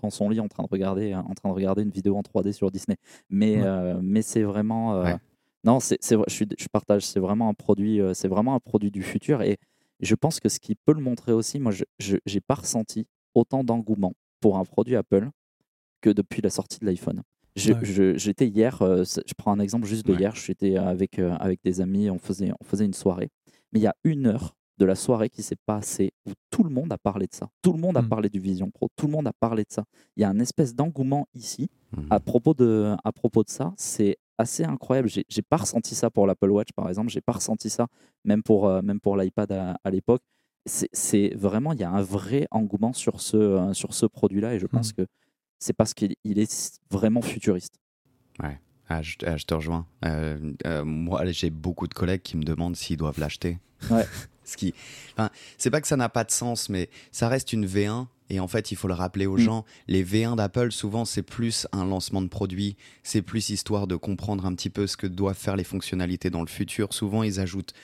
dans 0.00 0.10
son 0.10 0.30
lit 0.30 0.38
en 0.38 0.46
train 0.46 0.62
de 0.62 0.68
regarder 0.70 1.12
en 1.12 1.34
train 1.34 1.48
de 1.48 1.54
regarder 1.54 1.82
une 1.82 1.90
vidéo 1.90 2.16
en 2.16 2.22
3D 2.22 2.52
sur 2.52 2.70
Disney 2.70 2.96
mais 3.28 3.60
mais 4.00 4.22
c'est 4.22 4.44
vraiment 4.44 5.04
non, 5.64 5.80
c'est, 5.80 5.98
je, 6.02 6.44
je 6.58 6.66
partage. 6.70 7.06
C'est 7.06 7.20
vraiment 7.20 7.48
un 7.48 7.54
produit. 7.54 8.00
Euh, 8.00 8.14
c'est 8.14 8.28
vraiment 8.28 8.54
un 8.54 8.60
produit 8.60 8.90
du 8.90 9.02
futur. 9.02 9.42
Et 9.42 9.58
je 10.00 10.14
pense 10.14 10.40
que 10.40 10.48
ce 10.48 10.58
qui 10.58 10.74
peut 10.74 10.92
le 10.92 11.00
montrer 11.00 11.32
aussi, 11.32 11.58
moi, 11.58 11.72
je 11.98 12.16
n'ai 12.16 12.40
pas 12.40 12.54
ressenti 12.54 13.06
autant 13.34 13.64
d'engouement 13.64 14.14
pour 14.40 14.58
un 14.58 14.64
produit 14.64 14.96
Apple 14.96 15.30
que 16.00 16.10
depuis 16.10 16.42
la 16.42 16.50
sortie 16.50 16.80
de 16.80 16.86
l'iPhone. 16.86 17.22
J'étais 17.54 18.48
hier, 18.48 18.80
euh, 18.82 19.04
je 19.04 19.34
prends 19.36 19.52
un 19.52 19.60
exemple 19.60 19.86
juste 19.86 20.06
de 20.06 20.14
hier, 20.14 20.34
j'étais 20.34 20.76
avec, 20.76 21.18
euh, 21.18 21.34
avec 21.38 21.60
des 21.62 21.80
amis, 21.80 22.10
on 22.10 22.18
faisait, 22.18 22.50
on 22.60 22.64
faisait 22.64 22.86
une 22.86 22.94
soirée. 22.94 23.28
Mais 23.72 23.80
il 23.80 23.82
y 23.82 23.86
a 23.86 23.94
une 24.04 24.26
heure 24.26 24.56
de 24.78 24.86
la 24.86 24.94
soirée 24.94 25.28
qui 25.28 25.42
s'est 25.42 25.58
passée 25.66 26.12
où 26.26 26.32
tout 26.50 26.64
le 26.64 26.70
monde 26.70 26.92
a 26.92 26.98
parlé 26.98 27.26
de 27.26 27.34
ça. 27.34 27.48
Tout 27.60 27.72
le 27.72 27.78
monde 27.78 27.96
a 27.96 28.02
mmh. 28.02 28.08
parlé 28.08 28.28
du 28.30 28.40
Vision 28.40 28.70
Pro, 28.70 28.88
tout 28.96 29.06
le 29.06 29.12
monde 29.12 29.26
a 29.26 29.32
parlé 29.32 29.64
de 29.64 29.70
ça. 29.70 29.84
Il 30.16 30.22
y 30.22 30.24
a 30.24 30.30
un 30.30 30.38
espèce 30.40 30.74
d'engouement 30.74 31.28
ici 31.34 31.68
mmh. 31.92 32.00
à, 32.10 32.20
propos 32.20 32.54
de, 32.54 32.96
à 33.04 33.12
propos 33.12 33.44
de 33.44 33.50
ça. 33.50 33.74
C'est 33.76 34.16
assez 34.42 34.64
incroyable. 34.64 35.08
J'ai 35.08 35.42
pas 35.42 35.56
ressenti 35.56 35.94
ça 35.94 36.10
pour 36.10 36.26
l'Apple 36.26 36.50
Watch, 36.50 36.72
par 36.74 36.88
exemple. 36.88 37.10
J'ai 37.10 37.20
pas 37.20 37.32
ressenti 37.32 37.70
ça 37.70 37.86
même 38.24 38.42
pour, 38.42 38.68
euh, 38.68 38.82
même 38.82 39.00
pour 39.00 39.16
l'iPad 39.16 39.50
à, 39.52 39.90
l'époque. 39.90 40.22
C'est 40.66 41.32
vraiment, 41.34 41.72
il 41.72 41.80
y 41.80 41.84
a 41.84 41.90
un 41.90 42.02
vrai 42.02 42.46
engouement 42.50 42.92
sur 42.92 43.20
ce, 43.20 43.36
euh, 43.36 43.72
sur 43.72 43.94
ce 43.94 44.06
produit-là 44.06 44.54
et 44.54 44.58
je 44.58 44.66
pense 44.66 44.90
mmh. 44.90 44.96
que 44.96 45.06
c'est 45.58 45.72
parce 45.72 45.94
qu'il 45.94 46.14
est 46.24 46.80
vraiment 46.90 47.22
futuriste. 47.22 47.74
Ouais. 48.40 48.60
Ah, 48.88 49.00
je, 49.00 49.16
ah, 49.26 49.36
te 49.36 49.54
rejoins. 49.54 49.86
Euh, 50.04 50.84
moi, 50.84 51.24
j'ai 51.30 51.50
beaucoup 51.50 51.86
de 51.86 51.94
collègues 51.94 52.22
qui 52.22 52.36
me 52.36 52.44
demandent 52.44 52.76
s'ils 52.76 52.96
doivent 52.96 53.18
l'acheter. 53.18 53.58
Ouais. 53.90 54.06
Ce 54.44 54.56
qui, 54.56 54.74
enfin, 55.12 55.30
c'est 55.56 55.70
pas 55.70 55.80
que 55.80 55.86
ça 55.86 55.96
n'a 55.96 56.08
pas 56.08 56.24
de 56.24 56.30
sens, 56.32 56.68
mais 56.68 56.90
ça 57.12 57.28
reste 57.28 57.52
une 57.52 57.64
V1 57.64 58.06
et 58.32 58.40
en 58.40 58.48
fait, 58.48 58.72
il 58.72 58.76
faut 58.76 58.88
le 58.88 58.94
rappeler 58.94 59.26
aux 59.26 59.36
mm. 59.36 59.40
gens, 59.40 59.64
les 59.88 60.02
V1 60.02 60.36
d'Apple, 60.36 60.72
souvent, 60.72 61.04
c'est 61.04 61.22
plus 61.22 61.66
un 61.72 61.84
lancement 61.84 62.22
de 62.22 62.28
produit, 62.28 62.76
c'est 63.02 63.20
plus 63.20 63.50
histoire 63.50 63.86
de 63.86 63.94
comprendre 63.94 64.46
un 64.46 64.54
petit 64.54 64.70
peu 64.70 64.86
ce 64.86 64.96
que 64.96 65.06
doivent 65.06 65.36
faire 65.36 65.54
les 65.54 65.64
fonctionnalités 65.64 66.30
dans 66.30 66.40
le 66.40 66.46
futur. 66.48 66.94
Souvent, 66.94 67.22
ils 67.22 67.40
ajoutent 67.40 67.74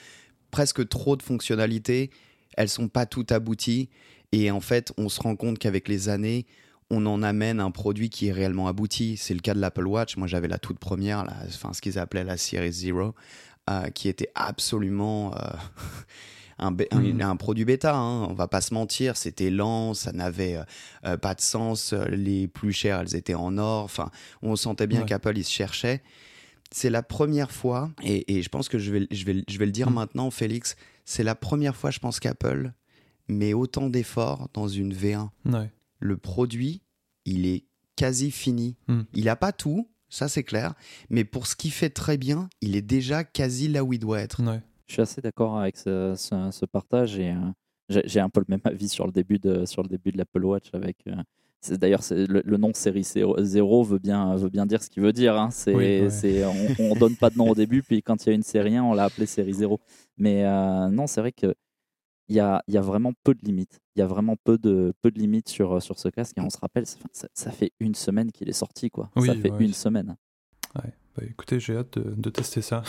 presque 0.49 0.87
trop 0.89 1.15
de 1.15 1.21
fonctionnalités, 1.21 2.09
elles 2.57 2.67
sont 2.67 2.87
pas 2.87 3.05
toutes 3.05 3.31
abouties, 3.31 3.89
et 4.31 4.49
en 4.49 4.59
fait, 4.59 4.91
on 4.97 5.07
se 5.07 5.21
rend 5.21 5.35
compte 5.35 5.59
qu'avec 5.59 5.87
les 5.87 6.09
années, 6.09 6.47
on 6.89 7.05
en 7.05 7.21
amène 7.21 7.59
un 7.59 7.69
produit 7.69 8.09
qui 8.09 8.29
est 8.29 8.31
réellement 8.31 8.67
abouti. 8.67 9.17
C'est 9.17 9.35
le 9.35 9.41
cas 9.41 9.53
de 9.53 9.59
l'Apple 9.59 9.85
Watch. 9.85 10.17
Moi, 10.17 10.25
j'avais 10.25 10.47
la 10.47 10.57
toute 10.57 10.79
première, 10.79 11.23
enfin, 11.45 11.73
ce 11.73 11.81
qu'ils 11.81 11.99
appelaient 11.99 12.23
la 12.23 12.37
Series 12.37 12.71
Zero, 12.71 13.13
euh, 13.69 13.89
qui 13.91 14.09
était 14.09 14.31
absolument... 14.33 15.35
Euh, 15.35 15.51
Mm. 16.61 17.21
un, 17.21 17.35
produit 17.35 17.65
bêta, 17.65 17.95
hein, 17.95 18.23
on 18.29 18.33
va 18.33 18.47
pas 18.47 18.61
se 18.61 18.73
mentir, 18.73 19.17
c'était 19.17 19.49
lent, 19.49 19.93
ça 19.93 20.11
n'avait 20.11 20.57
euh, 20.57 20.63
euh, 21.05 21.17
pas 21.17 21.33
de 21.33 21.41
sens, 21.41 21.93
les 21.93 22.47
plus 22.47 22.73
chères, 22.73 22.99
elles 22.99 23.15
étaient 23.15 23.35
en 23.35 23.57
or, 23.57 23.83
enfin, 23.83 24.11
on 24.41 24.55
sentait 24.55 24.87
bien 24.87 25.03
qu'Apple, 25.03 25.37
il 25.37 25.43
se 25.43 25.51
cherchait. 25.51 26.01
C'est 26.71 26.89
la 26.89 27.01
première 27.01 27.51
fois, 27.51 27.91
et, 28.03 28.41
je 28.41 28.49
pense 28.49 28.69
que 28.69 28.77
je 28.77 28.91
vais, 28.91 29.07
je 29.11 29.25
vais, 29.25 29.43
je 29.47 29.57
vais 29.57 29.65
le 29.65 29.71
dire 29.71 29.89
mm. 29.89 29.93
maintenant, 29.93 30.31
Félix, 30.31 30.75
c'est 31.05 31.23
la 31.23 31.35
première 31.35 31.75
fois, 31.75 31.91
je 31.91 31.99
pense, 31.99 32.19
qu'Apple 32.19 32.73
met 33.27 33.53
autant 33.53 33.89
d'efforts 33.89 34.49
dans 34.53 34.67
une 34.67 34.93
V1. 34.93 35.29
Le 35.99 36.17
produit, 36.17 36.81
il 37.25 37.45
est 37.45 37.65
quasi 37.95 38.31
fini. 38.31 38.75
Mm. 38.87 39.01
Il 39.13 39.25
n'a 39.25 39.35
pas 39.35 39.51
tout, 39.51 39.89
ça 40.09 40.27
c'est 40.27 40.43
clair, 40.43 40.73
mais 41.09 41.23
pour 41.23 41.47
ce 41.47 41.55
qu'il 41.55 41.71
fait 41.71 41.89
très 41.89 42.17
bien, 42.17 42.49
il 42.61 42.75
est 42.75 42.81
déjà 42.81 43.23
quasi 43.23 43.67
là 43.67 43.83
où 43.83 43.93
il 43.93 43.99
doit 43.99 44.19
être. 44.19 44.41
Je 44.89 44.93
suis 44.93 45.01
assez 45.03 45.21
d'accord 45.21 45.59
avec 45.59 45.77
ce, 45.77 46.65
partage 46.65 47.19
et 47.19 47.35
j'ai 47.89 48.19
un 48.19 48.29
peu 48.29 48.39
le 48.39 48.47
même 48.49 48.61
avis 48.63 48.89
sur 48.89 49.05
le 49.05 49.11
début 49.11 49.37
de, 49.37 49.65
sur 49.65 49.83
le 49.83 49.87
début 49.87 50.11
de 50.11 50.17
l'Apple 50.17 50.43
Watch 50.43 50.69
avec. 50.73 51.05
D'ailleurs, 51.69 52.01
le, 52.09 52.41
le, 52.43 52.57
nom 52.57 52.73
série 52.73 53.03
0 53.03 53.83
veut 53.83 53.99
bien, 53.99 54.35
veut 54.35 54.49
bien 54.49 54.65
dire 54.65 54.81
ce 54.81 54.89
qu'il 54.89 55.03
veut 55.03 55.13
dire. 55.13 55.37
Hein. 55.37 55.51
C'est, 55.51 55.75
on 55.75 56.95
ne 56.95 56.99
donne 56.99 57.15
pas 57.17 57.29
de 57.29 57.37
nom 57.37 57.49
au 57.49 57.55
début, 57.55 57.83
puis 57.83 58.01
quand 58.01 58.25
il 58.25 58.29
y 58.29 58.31
a 58.31 58.35
une 58.35 58.43
série 58.43 58.77
1, 58.77 58.83
on 58.83 58.93
l'a 58.93 59.03
appelé 59.03 59.27
série 59.27 59.53
0. 59.53 59.79
Mais 60.17 60.43
non, 60.89 61.05
c'est 61.05 61.21
vrai 61.21 61.33
que 61.33 61.53
il 62.29 62.35
y 62.35 62.39
a, 62.39 62.63
y 62.67 62.77
a, 62.77 62.81
vraiment 62.81 63.11
peu 63.23 63.33
de 63.33 63.43
limites. 63.43 63.79
Il 63.95 63.99
y 63.99 64.01
a 64.03 64.07
vraiment 64.07 64.35
peu 64.43 64.57
de, 64.57 64.93
peu 65.01 65.11
de 65.11 65.19
limites 65.19 65.49
sur, 65.49 65.81
sur 65.81 65.99
ce 65.99 66.09
casque. 66.09 66.37
Et 66.37 66.41
on 66.41 66.49
se 66.49 66.59
rappelle, 66.59 66.85
ça, 66.85 67.27
ça 67.33 67.51
fait 67.51 67.71
une 67.79 67.95
semaine 67.95 68.31
qu'il 68.31 68.49
est 68.49 68.53
sorti. 68.53 68.89
Quoi. 68.89 69.09
ça 69.17 69.35
fait 69.35 69.51
une 69.59 69.73
semaine. 69.73 70.15
Ouais. 70.75 70.91
Bah, 71.19 71.25
écoutez, 71.29 71.59
j'ai 71.59 71.75
hâte 71.75 71.99
de, 71.99 72.29
tester 72.29 72.61
ça. 72.61 72.83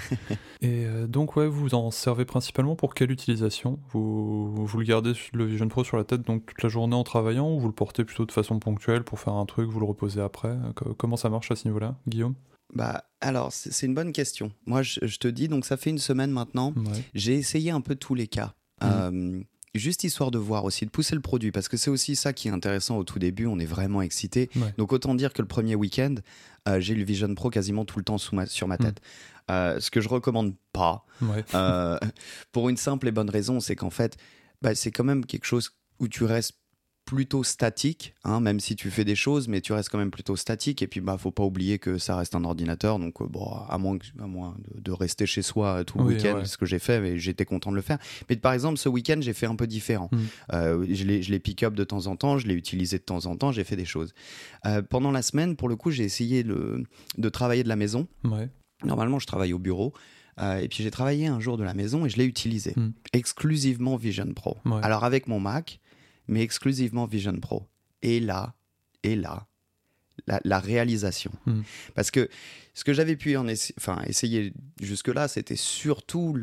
et 0.62 0.86
euh, 0.86 1.06
donc, 1.06 1.36
ouais, 1.36 1.46
vous 1.46 1.74
en 1.74 1.90
servez 1.90 2.24
principalement 2.24 2.74
pour 2.74 2.94
quelle 2.94 3.10
utilisation? 3.10 3.78
Vous, 3.90 4.66
vous 4.66 4.78
le 4.78 4.84
gardez 4.84 5.12
le 5.32 5.44
Vision 5.44 5.68
Pro 5.68 5.84
sur 5.84 5.96
la 5.96 6.04
tête 6.04 6.22
donc 6.22 6.46
toute 6.46 6.62
la 6.62 6.68
journée 6.68 6.96
en 6.96 7.04
travaillant 7.04 7.52
ou 7.52 7.58
vous 7.58 7.66
le 7.66 7.74
portez 7.74 8.04
plutôt 8.04 8.24
de 8.24 8.32
façon 8.32 8.58
ponctuelle 8.58 9.04
pour 9.04 9.20
faire 9.20 9.34
un 9.34 9.44
truc, 9.44 9.68
vous 9.68 9.80
le 9.80 9.86
reposez 9.86 10.20
après? 10.20 10.56
Comment 10.96 11.16
ça 11.16 11.28
marche 11.28 11.50
à 11.50 11.56
ce 11.56 11.68
niveau-là, 11.68 11.96
Guillaume? 12.08 12.34
Bah, 12.74 13.04
alors, 13.20 13.52
c'est 13.52 13.86
une 13.86 13.94
bonne 13.94 14.12
question. 14.12 14.52
Moi, 14.64 14.82
je, 14.82 15.18
te 15.18 15.28
dis, 15.28 15.48
donc 15.48 15.66
ça 15.66 15.76
fait 15.76 15.90
une 15.90 15.98
semaine 15.98 16.30
maintenant. 16.30 16.72
J'ai 17.14 17.34
essayé 17.34 17.70
un 17.70 17.80
peu 17.80 17.94
tous 17.94 18.14
les 18.14 18.26
cas. 18.26 18.54
Mmh. 18.80 18.84
Euh, 18.84 19.40
juste 19.74 20.04
histoire 20.04 20.30
de 20.30 20.38
voir 20.38 20.64
aussi, 20.64 20.84
de 20.84 20.90
pousser 20.90 21.14
le 21.14 21.20
produit, 21.20 21.52
parce 21.52 21.68
que 21.68 21.76
c'est 21.76 21.90
aussi 21.90 22.16
ça 22.16 22.32
qui 22.32 22.48
est 22.48 22.50
intéressant 22.50 22.96
au 22.96 23.04
tout 23.04 23.18
début, 23.18 23.46
on 23.46 23.58
est 23.58 23.66
vraiment 23.66 24.02
excité. 24.02 24.50
Donc 24.78 24.92
autant 24.92 25.14
dire 25.14 25.32
que 25.32 25.42
le 25.42 25.48
premier 25.48 25.74
week-end, 25.74 26.14
euh, 26.68 26.80
j'ai 26.80 26.94
le 26.94 27.04
Vision 27.04 27.32
Pro 27.34 27.50
quasiment 27.50 27.84
tout 27.84 27.98
le 27.98 28.04
temps 28.04 28.18
sous 28.18 28.34
ma, 28.34 28.46
sur 28.46 28.68
ma 28.68 28.76
mmh. 28.76 28.78
tête. 28.78 29.00
Euh, 29.50 29.78
ce 29.78 29.90
que 29.90 30.00
je 30.00 30.08
recommande 30.08 30.54
pas, 30.72 31.04
pour 32.52 32.68
une 32.68 32.76
simple 32.76 33.08
et 33.08 33.12
bonne 33.12 33.30
raison, 33.30 33.60
c'est 33.60 33.76
qu'en 33.76 33.90
fait, 33.90 34.16
bah, 34.62 34.74
c'est 34.74 34.90
quand 34.90 35.04
même 35.04 35.24
quelque 35.24 35.44
chose 35.44 35.70
où 35.98 36.08
tu 36.08 36.24
restes 36.24 36.58
plutôt 37.06 37.44
statique, 37.44 38.14
hein, 38.24 38.40
même 38.40 38.58
si 38.58 38.74
tu 38.74 38.90
fais 38.90 39.04
des 39.04 39.14
choses, 39.14 39.46
mais 39.46 39.60
tu 39.60 39.72
restes 39.72 39.88
quand 39.88 39.98
même 39.98 40.10
plutôt 40.10 40.34
statique. 40.34 40.82
Et 40.82 40.88
puis, 40.88 41.00
bah, 41.00 41.16
faut 41.16 41.30
pas 41.30 41.44
oublier 41.44 41.78
que 41.78 41.98
ça 41.98 42.16
reste 42.16 42.34
un 42.34 42.44
ordinateur, 42.44 42.98
donc 42.98 43.22
euh, 43.22 43.26
bon, 43.26 43.46
à 43.46 43.78
moins, 43.78 43.96
à 44.18 44.26
moins 44.26 44.56
de, 44.74 44.92
rester 44.92 45.24
chez 45.24 45.42
soi 45.42 45.84
tout 45.84 45.98
le 45.98 46.04
week-end, 46.04 46.44
ce 46.44 46.56
que 46.58 46.66
j'ai 46.66 46.80
fait, 46.80 47.00
mais 47.00 47.16
j'étais 47.16 47.44
content 47.44 47.70
de 47.70 47.76
le 47.76 47.82
faire. 47.82 47.98
Mais 48.28 48.36
par 48.36 48.52
exemple, 48.52 48.76
ce 48.76 48.88
week-end, 48.88 49.18
j'ai 49.20 49.34
fait 49.34 49.46
un 49.46 49.54
peu 49.54 49.68
différent. 49.68 50.10
Mm. 50.12 50.18
Euh, 50.52 50.86
je 50.90 51.04
l'ai 51.04 51.38
pick-up 51.38 51.74
de 51.74 51.84
temps 51.84 52.08
en 52.08 52.16
temps, 52.16 52.38
je 52.38 52.48
l'ai 52.48 52.54
utilisé 52.54 52.98
de 52.98 53.04
temps 53.04 53.26
en 53.26 53.36
temps, 53.36 53.52
j'ai 53.52 53.64
fait 53.64 53.76
des 53.76 53.84
choses. 53.84 54.12
Euh, 54.66 54.82
pendant 54.82 55.12
la 55.12 55.22
semaine, 55.22 55.54
pour 55.54 55.68
le 55.68 55.76
coup, 55.76 55.92
j'ai 55.92 56.04
essayé 56.04 56.42
de 56.42 57.28
travailler 57.28 57.62
de 57.62 57.68
la 57.68 57.76
maison. 57.76 58.08
Normalement, 58.84 59.20
je 59.20 59.26
travaille 59.28 59.52
au 59.52 59.60
bureau. 59.60 59.92
et 60.40 60.66
puis 60.68 60.82
j'ai 60.82 60.90
travaillé 60.90 61.28
un 61.28 61.38
jour 61.38 61.56
de 61.56 61.62
la 61.62 61.72
maison 61.72 62.04
et 62.04 62.08
je 62.08 62.16
l'ai 62.16 62.26
utilisé 62.26 62.74
mm. 62.76 62.88
exclusivement 63.12 63.94
Vision 63.94 64.32
Pro. 64.34 64.56
Alors 64.82 65.04
avec 65.04 65.28
mon 65.28 65.38
Mac, 65.38 65.78
mais 66.28 66.42
exclusivement 66.42 67.06
Vision 67.06 67.38
Pro. 67.40 67.66
Et 68.02 68.20
là, 68.20 68.54
et 69.02 69.16
là, 69.16 69.46
la, 70.26 70.58
réalisation. 70.58 71.30
Hmm. 71.46 71.62
Parce 71.94 72.10
que 72.10 72.28
ce 72.74 72.84
que 72.84 72.92
j'avais 72.92 73.16
pu 73.16 73.36
en 73.36 73.46
enfin, 73.78 74.02
essayer 74.06 74.52
jusque-là, 74.80 75.28
c'était 75.28 75.56
surtout 75.56 76.36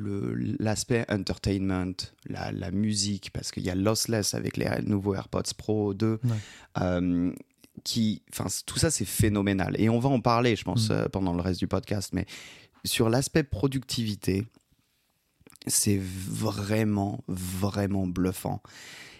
l'aspect 0.59 1.05
entertainment, 1.09 1.93
la, 2.25 2.71
musique, 2.71 3.31
parce 3.31 3.51
qu'il 3.51 3.63
y 3.63 3.69
a 3.69 3.75
Lossless 3.75 4.33
avec 4.33 4.57
les 4.57 4.69
nouveaux 4.83 5.15
AirPods 5.15 5.53
Pro 5.57 5.93
2. 5.93 6.19
Euh, 6.81 7.31
qui, 7.83 8.21
enfin, 8.31 8.45
tout 8.65 8.77
ça, 8.77 8.91
c'est 8.91 9.05
phénoménal. 9.05 9.75
Et 9.79 9.89
on 9.89 9.99
va 9.99 10.09
en 10.09 10.21
parler, 10.21 10.55
je 10.55 10.63
pense, 10.63 10.89
hmm. 10.89 10.93
euh, 10.93 11.05
pendant 11.09 11.33
le 11.33 11.41
reste 11.41 11.59
du 11.59 11.67
podcast. 11.67 12.11
Mais 12.13 12.25
sur 12.85 13.09
l'aspect 13.09 13.43
productivité, 13.43 14.45
c'est 15.67 15.99
vraiment, 15.99 17.23
vraiment 17.27 18.07
bluffant. 18.07 18.61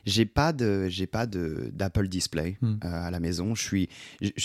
J'ai 0.06 0.26
pas 0.26 0.54
de, 0.54 0.88
j'ai 0.90 1.08
pas 1.08 1.26
de 1.26 1.70
d'Apple 1.74 2.08
Display 2.08 2.58
hmm. 2.62 2.80
euh, 2.84 3.08
à 3.08 3.12
la 3.12 3.20
maison. 3.20 3.56
Je 3.56 3.62
suis, 3.62 3.90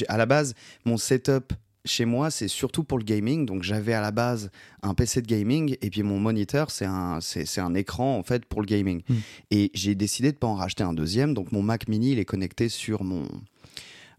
à 0.08 0.16
la 0.16 0.26
base, 0.26 0.54
mon 0.84 0.96
setup 0.96 1.52
chez 1.84 2.04
moi, 2.04 2.30
c'est 2.30 2.48
surtout 2.48 2.84
pour 2.84 2.98
le 2.98 3.04
gaming. 3.04 3.46
Donc, 3.46 3.62
j'avais 3.62 3.94
à 3.94 4.00
la 4.00 4.10
base 4.10 4.50
un 4.82 4.94
PC 4.94 5.22
de 5.22 5.26
gaming 5.26 5.76
et 5.80 5.90
puis 5.90 6.02
mon 6.02 6.18
moniteur, 6.18 6.70
c'est 6.70 6.84
un, 6.84 7.20
c'est, 7.20 7.60
un 7.60 7.74
écran 7.74 8.18
en 8.18 8.22
fait 8.22 8.44
pour 8.44 8.60
le 8.60 8.66
gaming. 8.66 9.02
Hmm. 9.08 9.16
Et 9.50 9.70
j'ai 9.74 9.94
décidé 9.94 10.32
de 10.32 10.36
pas 10.36 10.46
en 10.46 10.54
racheter 10.54 10.84
un 10.84 10.92
deuxième. 10.92 11.34
Donc, 11.34 11.52
mon 11.52 11.62
Mac 11.62 11.88
Mini, 11.88 12.12
il 12.12 12.18
est 12.18 12.24
connecté 12.24 12.68
sur 12.68 13.04
mon, 13.04 13.26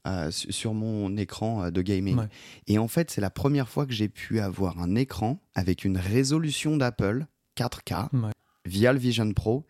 euh, 0.07 0.31
sur 0.31 0.73
mon 0.73 1.17
écran 1.17 1.63
euh, 1.63 1.71
de 1.71 1.81
gaming. 1.81 2.17
Et 2.67 2.77
en 2.77 2.87
fait, 2.87 3.11
c'est 3.11 3.21
la 3.21 3.29
première 3.29 3.67
fois 3.67 3.85
que 3.85 3.93
j'ai 3.93 4.07
pu 4.07 4.39
avoir 4.39 4.79
un 4.79 4.95
écran 4.95 5.41
avec 5.55 5.83
une 5.83 5.97
résolution 5.97 6.77
d'Apple 6.77 7.25
4K 7.57 8.09
via 8.65 8.93
le 8.93 8.99
Vision 8.99 9.31
Pro 9.33 9.65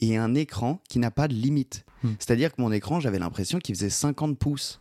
et 0.00 0.16
un 0.16 0.34
écran 0.34 0.80
qui 0.88 0.98
n'a 0.98 1.10
pas 1.10 1.28
de 1.28 1.34
limite. 1.34 1.84
Hmm. 2.02 2.12
C'est-à-dire 2.18 2.54
que 2.54 2.60
mon 2.60 2.72
écran, 2.72 3.00
j'avais 3.00 3.18
l'impression 3.18 3.58
qu'il 3.58 3.74
faisait 3.74 3.90
50 3.90 4.38
pouces. 4.38 4.78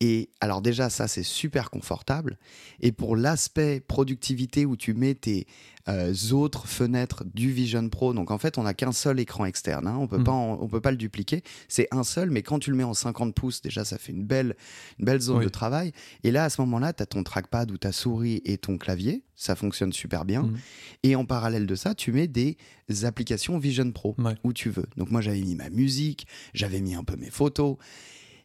Et 0.00 0.30
alors 0.40 0.60
déjà, 0.60 0.90
ça, 0.90 1.06
c'est 1.06 1.22
super 1.22 1.70
confortable. 1.70 2.36
Et 2.80 2.90
pour 2.90 3.16
l'aspect 3.16 3.80
productivité 3.80 4.66
où 4.66 4.76
tu 4.76 4.92
mets 4.92 5.14
tes 5.14 5.46
euh, 5.88 6.12
autres 6.32 6.66
fenêtres 6.66 7.24
du 7.32 7.52
Vision 7.52 7.88
Pro, 7.88 8.12
donc 8.12 8.30
en 8.30 8.38
fait, 8.38 8.58
on 8.58 8.64
n'a 8.64 8.74
qu'un 8.74 8.90
seul 8.90 9.20
écran 9.20 9.44
externe, 9.44 9.86
hein. 9.86 9.96
on 9.98 10.08
pas 10.08 10.32
on 10.32 10.66
peut 10.68 10.80
pas 10.80 10.90
le 10.90 10.96
dupliquer. 10.96 11.42
C'est 11.68 11.86
un 11.92 12.02
seul, 12.02 12.30
mais 12.30 12.42
quand 12.42 12.58
tu 12.58 12.70
le 12.70 12.76
mets 12.76 12.84
en 12.84 12.92
50 12.92 13.34
pouces, 13.34 13.62
déjà, 13.62 13.84
ça 13.84 13.96
fait 13.96 14.12
une 14.12 14.24
belle, 14.24 14.56
une 14.98 15.04
belle 15.04 15.20
zone 15.20 15.44
de 15.44 15.48
travail. 15.48 15.92
Et 16.24 16.32
là, 16.32 16.44
à 16.44 16.50
ce 16.50 16.60
moment-là, 16.62 16.92
tu 16.92 17.02
as 17.02 17.06
ton 17.06 17.22
trackpad 17.22 17.70
ou 17.70 17.78
ta 17.78 17.92
souris 17.92 18.42
et 18.44 18.58
ton 18.58 18.78
clavier. 18.78 19.22
Ça 19.36 19.54
fonctionne 19.56 19.92
super 19.92 20.24
bien. 20.24 20.42
Hmm. 20.42 20.56
Et 21.02 21.16
en 21.16 21.24
parallèle 21.24 21.66
de 21.66 21.74
ça, 21.74 21.94
tu 21.94 22.12
mets 22.12 22.28
des 22.28 22.56
applications 23.04 23.58
Vision 23.58 23.90
Pro 23.92 24.16
où 24.42 24.52
tu 24.52 24.70
veux. 24.70 24.86
Donc 24.96 25.10
moi, 25.10 25.20
j'avais 25.20 25.40
mis 25.40 25.54
ma 25.54 25.70
musique, 25.70 26.26
j'avais 26.52 26.80
mis 26.80 26.94
un 26.94 27.04
peu 27.04 27.16
mes 27.16 27.30
photos. 27.30 27.76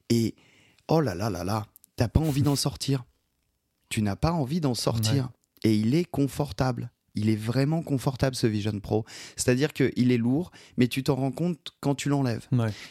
Et 0.10 0.36
oh 0.90 1.00
là 1.02 1.16
là 1.16 1.30
là 1.30 1.44
là, 1.44 1.66
t'as 1.96 2.08
pas 2.08 2.20
envie 2.20 2.42
d'en 2.42 2.56
sortir. 2.56 3.06
Tu 3.88 4.02
n'as 4.02 4.16
pas 4.16 4.32
envie 4.32 4.60
d'en 4.60 4.76
sortir. 4.76 5.30
Et 5.64 5.76
il 5.76 5.96
est 5.96 6.06
confortable. 6.06 6.92
Il 7.16 7.30
est 7.30 7.36
vraiment 7.36 7.82
confortable 7.82 8.36
ce 8.36 8.48
Vision 8.48 8.80
Pro. 8.80 9.04
C'est-à-dire 9.36 9.74
qu'il 9.74 10.12
est 10.12 10.18
lourd, 10.18 10.52
mais 10.78 10.88
tu 10.88 11.04
t'en 11.04 11.16
rends 11.16 11.32
compte 11.32 11.74
quand 11.82 11.96
tu 11.96 12.10
l'enlèves. 12.10 12.48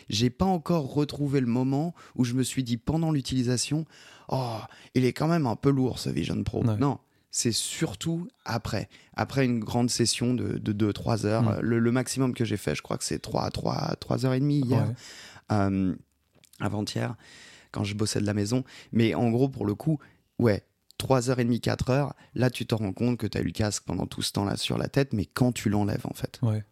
J'ai 0.08 0.30
pas 0.30 0.44
encore 0.44 0.92
retrouvé 0.92 1.40
le 1.40 1.46
moment 1.46 1.94
où 2.14 2.24
je 2.24 2.34
me 2.34 2.42
suis 2.42 2.64
dit 2.64 2.76
pendant 2.76 3.10
l'utilisation, 3.10 3.84
oh, 4.28 4.58
il 4.94 5.04
est 5.04 5.12
quand 5.12 5.28
même 5.28 5.46
un 5.46 5.56
peu 5.56 5.70
lourd 5.70 5.98
ce 5.98 6.10
Vision 6.10 6.42
Pro. 6.42 6.64
Non, 6.64 6.98
c'est 7.30 7.52
surtout 7.52 8.28
après. 8.44 8.88
Après 9.14 9.44
une 9.44 9.60
grande 9.60 9.88
session 9.88 10.34
de 10.34 10.72
2-3 10.72 11.24
heures. 11.24 11.62
Le, 11.62 11.92
maximum 11.92 12.34
que 12.34 12.44
j'ai 12.44 12.56
fait, 12.56 12.74
je 12.74 12.82
crois 12.82 12.98
que 12.98 13.04
c'est 13.04 13.20
3, 13.20 13.50
3, 13.50 13.96
3 14.00 14.26
heures 14.26 14.34
et 14.34 14.40
demie 14.40 14.60
hier, 14.60 14.92
euh, 15.52 15.94
avant-hier 16.60 17.14
quand 17.72 17.84
je 17.84 17.94
bossais 17.94 18.20
de 18.20 18.26
la 18.26 18.34
maison. 18.34 18.64
Mais 18.92 19.14
en 19.14 19.30
gros, 19.30 19.48
pour 19.48 19.66
le 19.66 19.74
coup, 19.74 19.98
ouais, 20.38 20.64
3h30, 21.00 21.60
4h, 21.60 22.12
là 22.34 22.50
tu 22.50 22.66
te 22.66 22.74
rends 22.74 22.92
compte 22.92 23.18
que 23.18 23.26
tu 23.26 23.38
as 23.38 23.40
eu 23.40 23.46
le 23.46 23.52
casque 23.52 23.84
pendant 23.86 24.06
tout 24.06 24.22
ce 24.22 24.32
temps-là 24.32 24.56
sur 24.56 24.78
la 24.78 24.88
tête, 24.88 25.12
mais 25.12 25.26
quand 25.26 25.52
tu 25.52 25.68
l'enlèves 25.68 26.06
en 26.06 26.14
fait. 26.14 26.38
Ouais. 26.42 26.64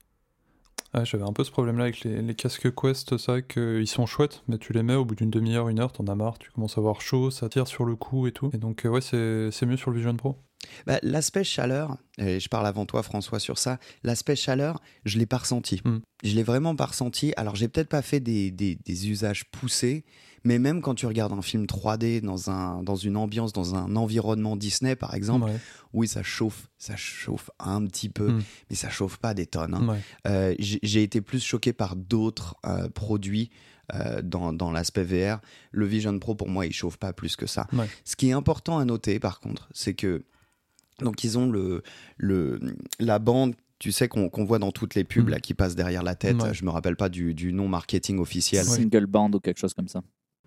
Ah, 0.93 1.05
J'avais 1.05 1.25
un 1.25 1.33
peu 1.33 1.45
ce 1.45 1.51
problème-là 1.51 1.85
avec 1.85 2.05
les, 2.05 2.35
casques 2.35 2.75
Quest, 2.75 3.15
vrai 3.27 3.43
qu'ils 3.43 3.87
sont 3.87 4.07
chouettes, 4.07 4.43
mais 4.49 4.57
tu 4.57 4.73
les 4.73 4.83
mets 4.83 4.95
au 4.95 5.05
bout 5.05 5.15
d'une 5.15 5.31
demi-heure, 5.31 5.69
une 5.69 5.79
heure, 5.79 5.93
t'en 5.93 6.07
as 6.07 6.15
marre, 6.15 6.39
tu 6.39 6.51
commences 6.51 6.79
à 6.79 6.81
avoir 6.81 7.03
chaud, 7.03 7.31
ça 7.31 7.49
tire 7.49 7.69
sur 7.69 7.85
le 7.85 7.97
cou 7.97 8.27
et 8.27 8.33
tout. 8.33 8.51
Et 8.55 8.59
donc, 8.59 8.87
euh, 8.87 8.89
ouais, 8.89 9.01
c'est 9.03 9.67
mieux 9.67 9.77
sur 9.77 9.91
le 9.91 9.97
Vision 9.97 10.17
Pro. 10.17 10.39
Bah, 10.87 10.99
l'aspect 11.03 11.45
chaleur, 11.45 11.97
et 12.19 12.41
je 12.41 12.49
parle 12.49 12.67
avant 12.67 12.87
toi 12.87 13.03
François 13.03 13.39
sur 13.39 13.59
ça, 13.59 13.79
l'aspect 14.03 14.37
chaleur, 14.37 14.81
je 15.05 15.19
l'ai 15.19 15.27
pas 15.27 15.39
ressenti. 15.39 15.81
Hmm. 15.85 15.99
Je 16.25 16.35
l'ai 16.35 16.43
vraiment 16.43 16.75
pas 16.75 16.87
ressenti. 16.87 17.33
Alors 17.37 17.57
j'ai 17.57 17.69
peut-être 17.69 17.89
pas 17.89 18.03
fait 18.03 18.21
des, 18.21 18.51
des, 18.51 18.77
des, 18.77 19.11
usages 19.11 19.51
poussés, 19.51 20.05
mais 20.45 20.59
même 20.59 20.81
quand 20.81 20.95
tu 20.95 21.07
regardes 21.07 21.33
un 21.33 21.43
film 21.43 21.65
3D 21.65 22.21
dans, 22.21 22.51
un, 22.51 22.83
dans 22.83 22.97
une 22.97 23.17
ambiance, 23.17 23.53
dans 23.53 23.75
un 23.75 23.97
environnement 23.97 24.57
Disney, 24.57 24.97
par 24.97 25.15
exemple, 25.15 25.51
oui, 25.93 26.09
ça 26.09 26.23
chauffe, 26.23 26.69
ça 26.79 26.97
chauffe 26.97 27.51
un 27.59 27.85
petit 27.87 28.09
peu, 28.09 28.33
hmm. 28.33 28.43
mais 28.71 28.77
ça 28.77 28.91
chauffe 28.91 29.17
pas 29.19 29.35
des 29.35 29.47
tonnes. 29.47 29.75
Hein. 29.75 29.99
Euh, 30.27 30.55
j'ai 30.59 31.03
été 31.03 31.21
plus 31.21 31.43
choqué 31.43 31.73
par 31.73 31.97
d'autres 31.97 32.57
euh, 32.67 32.89
produits. 32.89 33.51
Euh, 33.95 34.21
dans, 34.21 34.53
dans 34.53 34.73
l'aspect 34.73 35.05
VR, 35.05 35.39
le 35.71 35.87
Vision 35.87 36.19
Pro 36.19 36.35
pour 36.35 36.49
moi 36.49 36.67
il 36.67 36.73
chauffe 36.73 36.97
pas 36.97 37.13
plus 37.13 37.37
que 37.37 37.47
ça. 37.47 37.69
Ce 38.05 38.17
qui 38.17 38.31
est 38.31 38.33
important 38.33 38.79
à 38.79 38.85
noter 38.85 39.21
par 39.21 39.39
contre, 39.39 39.69
c'est 39.73 39.95
que 39.95 40.25
donc 40.99 41.23
ils 41.23 41.39
ont 41.39 41.49
le, 41.49 41.85
le 42.17 42.59
la 42.99 43.21
bande 43.21 43.55
tu 43.79 43.93
sais 43.93 44.09
qu'on 44.09 44.45
voit 44.45 44.59
dans 44.59 44.73
toutes 44.73 44.95
les 44.95 45.05
pubs 45.05 45.29
là, 45.29 45.39
qui 45.39 45.55
passent 45.55 45.77
derrière 45.77 46.03
la 46.03 46.15
tête. 46.15 46.37
Je 46.53 46.65
me 46.65 46.71
rappelle 46.71 46.97
pas 46.97 47.09
du, 47.09 47.35
du 47.35 47.53
nom 47.53 47.69
marketing 47.69 48.19
officiel. 48.19 48.65
Single 48.65 49.07
band 49.07 49.31
ou 49.35 49.41
quelque 49.41 49.59
chose 49.59 49.75
comme 49.75 49.89
ça. 49.89 50.03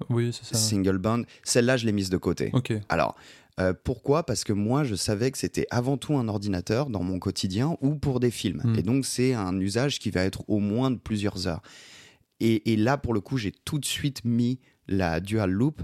Oui, 0.09 0.31
c'est 0.33 0.45
ça. 0.45 0.55
Single 0.57 0.97
band. 0.97 1.23
Celle-là, 1.43 1.77
je 1.77 1.85
l'ai 1.85 1.91
mise 1.91 2.09
de 2.09 2.17
côté. 2.17 2.49
Ok. 2.53 2.73
Alors, 2.89 3.15
euh, 3.59 3.73
pourquoi? 3.83 4.25
Parce 4.25 4.43
que 4.43 4.53
moi, 4.53 4.83
je 4.83 4.95
savais 4.95 5.31
que 5.31 5.37
c'était 5.37 5.67
avant 5.69 5.97
tout 5.97 6.17
un 6.17 6.27
ordinateur 6.27 6.89
dans 6.89 7.03
mon 7.03 7.19
quotidien 7.19 7.77
ou 7.81 7.95
pour 7.95 8.19
des 8.19 8.31
films. 8.31 8.61
Hmm. 8.63 8.75
Et 8.75 8.83
donc, 8.83 9.05
c'est 9.05 9.33
un 9.33 9.57
usage 9.59 9.99
qui 9.99 10.11
va 10.11 10.23
être 10.23 10.43
au 10.47 10.59
moins 10.59 10.91
de 10.91 10.97
plusieurs 10.97 11.47
heures. 11.47 11.61
Et, 12.41 12.77
là, 12.77 12.97
pour 12.97 13.13
le 13.13 13.19
coup, 13.19 13.37
j'ai 13.37 13.51
tout 13.51 13.79
de 13.79 13.85
suite 13.85 14.23
mis 14.23 14.59
la 14.87 15.19
Dual 15.19 15.51
Loop. 15.51 15.81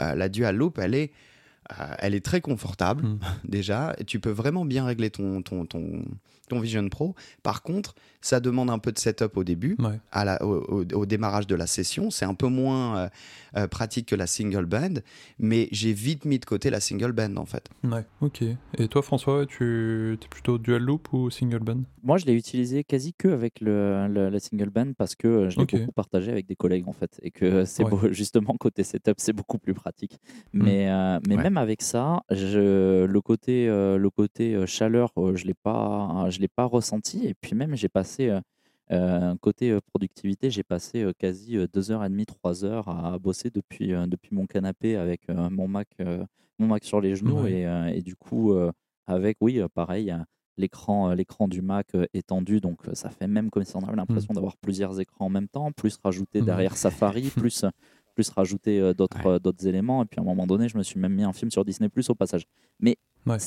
Euh, 0.00 0.14
la 0.14 0.28
Dual 0.28 0.56
Loop, 0.56 0.78
elle 0.78 0.94
est 0.94 1.12
elle 1.98 2.14
est 2.14 2.24
très 2.24 2.40
confortable 2.40 3.04
hmm. 3.04 3.18
déjà. 3.44 3.92
Et 3.98 4.04
tu 4.04 4.20
peux 4.20 4.30
vraiment 4.30 4.64
bien 4.64 4.84
régler 4.84 5.10
ton, 5.10 5.42
ton, 5.42 5.66
ton, 5.66 6.04
ton 6.48 6.60
Vision 6.60 6.88
Pro. 6.88 7.14
Par 7.42 7.62
contre, 7.62 7.94
ça 8.26 8.40
demande 8.40 8.70
un 8.70 8.78
peu 8.78 8.92
de 8.92 8.98
setup 8.98 9.36
au 9.36 9.44
début, 9.44 9.76
à 10.12 10.24
la, 10.24 10.44
au, 10.44 11.06
démarrage 11.06 11.46
de 11.46 11.54
la 11.54 11.66
session. 11.66 12.10
C'est 12.10 12.24
un 12.24 12.34
peu 12.34 12.48
moins 12.48 12.98
euh, 12.98 13.08
euh, 13.56 13.66
pratique 13.68 14.06
que 14.06 14.16
la 14.16 14.26
single 14.26 14.66
band, 14.66 14.94
mais 15.38 15.68
j'ai 15.70 15.92
vite 15.92 16.24
mis 16.24 16.38
de 16.38 16.44
côté 16.44 16.70
la 16.70 16.80
single 16.80 17.12
band 17.12 17.36
en 17.36 17.46
fait. 17.46 17.68
Ouais, 17.84 18.04
ok. 18.20 18.42
Et 18.78 18.88
toi, 18.88 19.02
François, 19.02 19.46
tu 19.46 20.14
es 20.14 20.28
plutôt 20.28 20.58
dual 20.58 20.82
loop 20.82 21.12
ou 21.12 21.30
single 21.30 21.60
band? 21.60 21.82
Moi, 22.02 22.18
je 22.18 22.26
l'ai 22.26 22.34
utilisé 22.34 22.84
quasi 22.84 23.14
que 23.14 23.28
avec 23.28 23.60
le, 23.60 24.08
la 24.08 24.40
single 24.40 24.70
band 24.70 24.92
parce 24.98 25.14
que 25.14 25.48
je 25.48 25.58
l'ai 25.58 25.66
beaucoup 25.66 25.92
partagé 25.92 26.30
avec 26.30 26.46
des 26.46 26.56
collègues 26.56 26.88
en 26.88 26.92
fait, 26.92 27.18
et 27.22 27.30
que 27.30 27.64
c'est 27.64 27.84
justement 28.12 28.56
côté 28.56 28.82
setup, 28.82 29.14
c'est 29.18 29.32
beaucoup 29.32 29.58
plus 29.58 29.74
pratique. 29.74 30.18
Hmm. 30.52 30.64
Mais, 30.64 30.90
euh, 30.90 31.20
mais 31.28 31.36
même 31.36 31.56
avec 31.56 31.82
ça, 31.82 32.22
je, 32.30 33.04
le 33.04 33.20
côté, 33.20 33.66
le 33.66 34.10
côté 34.10 34.66
chaleur, 34.66 35.12
je 35.34 35.44
l'ai 35.44 35.54
pas, 35.54 36.26
je 36.36 36.40
l'ai 36.40 36.48
pas 36.48 36.64
ressenti. 36.64 37.26
Et 37.26 37.34
puis 37.34 37.54
même, 37.54 37.74
j'ai 37.74 37.88
passé 37.88 38.38
côté 39.40 39.76
productivité, 39.80 40.50
j'ai 40.50 40.62
passé 40.62 41.06
quasi 41.18 41.56
deux 41.72 41.90
heures 41.90 42.04
et 42.04 42.08
demie, 42.08 42.26
trois 42.26 42.64
heures 42.64 42.88
à 42.88 43.18
bosser 43.18 43.50
depuis, 43.50 43.88
depuis 44.06 44.34
mon 44.34 44.46
canapé 44.46 44.96
avec 44.96 45.28
mon 45.28 45.66
Mac, 45.66 45.88
mon 46.58 46.66
Mac 46.68 46.84
sur 46.84 47.00
les 47.00 47.16
genoux 47.16 47.46
et, 47.46 47.66
et, 47.92 48.02
du 48.02 48.14
coup 48.14 48.54
avec, 49.08 49.38
oui, 49.40 49.60
pareil, 49.74 50.14
l'écran, 50.56 51.12
l'écran 51.14 51.48
du 51.48 51.62
Mac 51.62 51.88
étendu, 52.14 52.60
donc 52.60 52.80
ça 52.92 53.10
fait 53.10 53.26
même 53.26 53.50
comme 53.50 53.64
si 53.64 53.76
on 53.76 53.80
avait 53.80 53.92
mmh. 53.92 53.96
l'impression 53.96 54.34
d'avoir 54.34 54.56
plusieurs 54.56 55.00
écrans 55.00 55.26
en 55.26 55.30
même 55.30 55.48
temps, 55.48 55.72
plus 55.72 55.98
rajouter 56.02 56.42
derrière 56.42 56.76
Safari, 56.76 57.30
plus 57.36 57.64
plus 58.14 58.30
rajouter 58.30 58.94
d'autres 58.94 59.38
d'autres 59.38 59.66
éléments. 59.66 60.02
Et 60.02 60.06
puis 60.06 60.20
à 60.20 60.22
un 60.22 60.26
moment 60.26 60.46
donné, 60.46 60.68
je 60.68 60.78
me 60.78 60.82
suis 60.82 60.98
même 61.00 61.14
mis 61.14 61.24
un 61.24 61.32
film 61.32 61.50
sur 61.50 61.64
Disney 61.64 61.88
Plus 61.88 62.08
au 62.08 62.14
passage. 62.14 62.46
Mais 62.80 62.98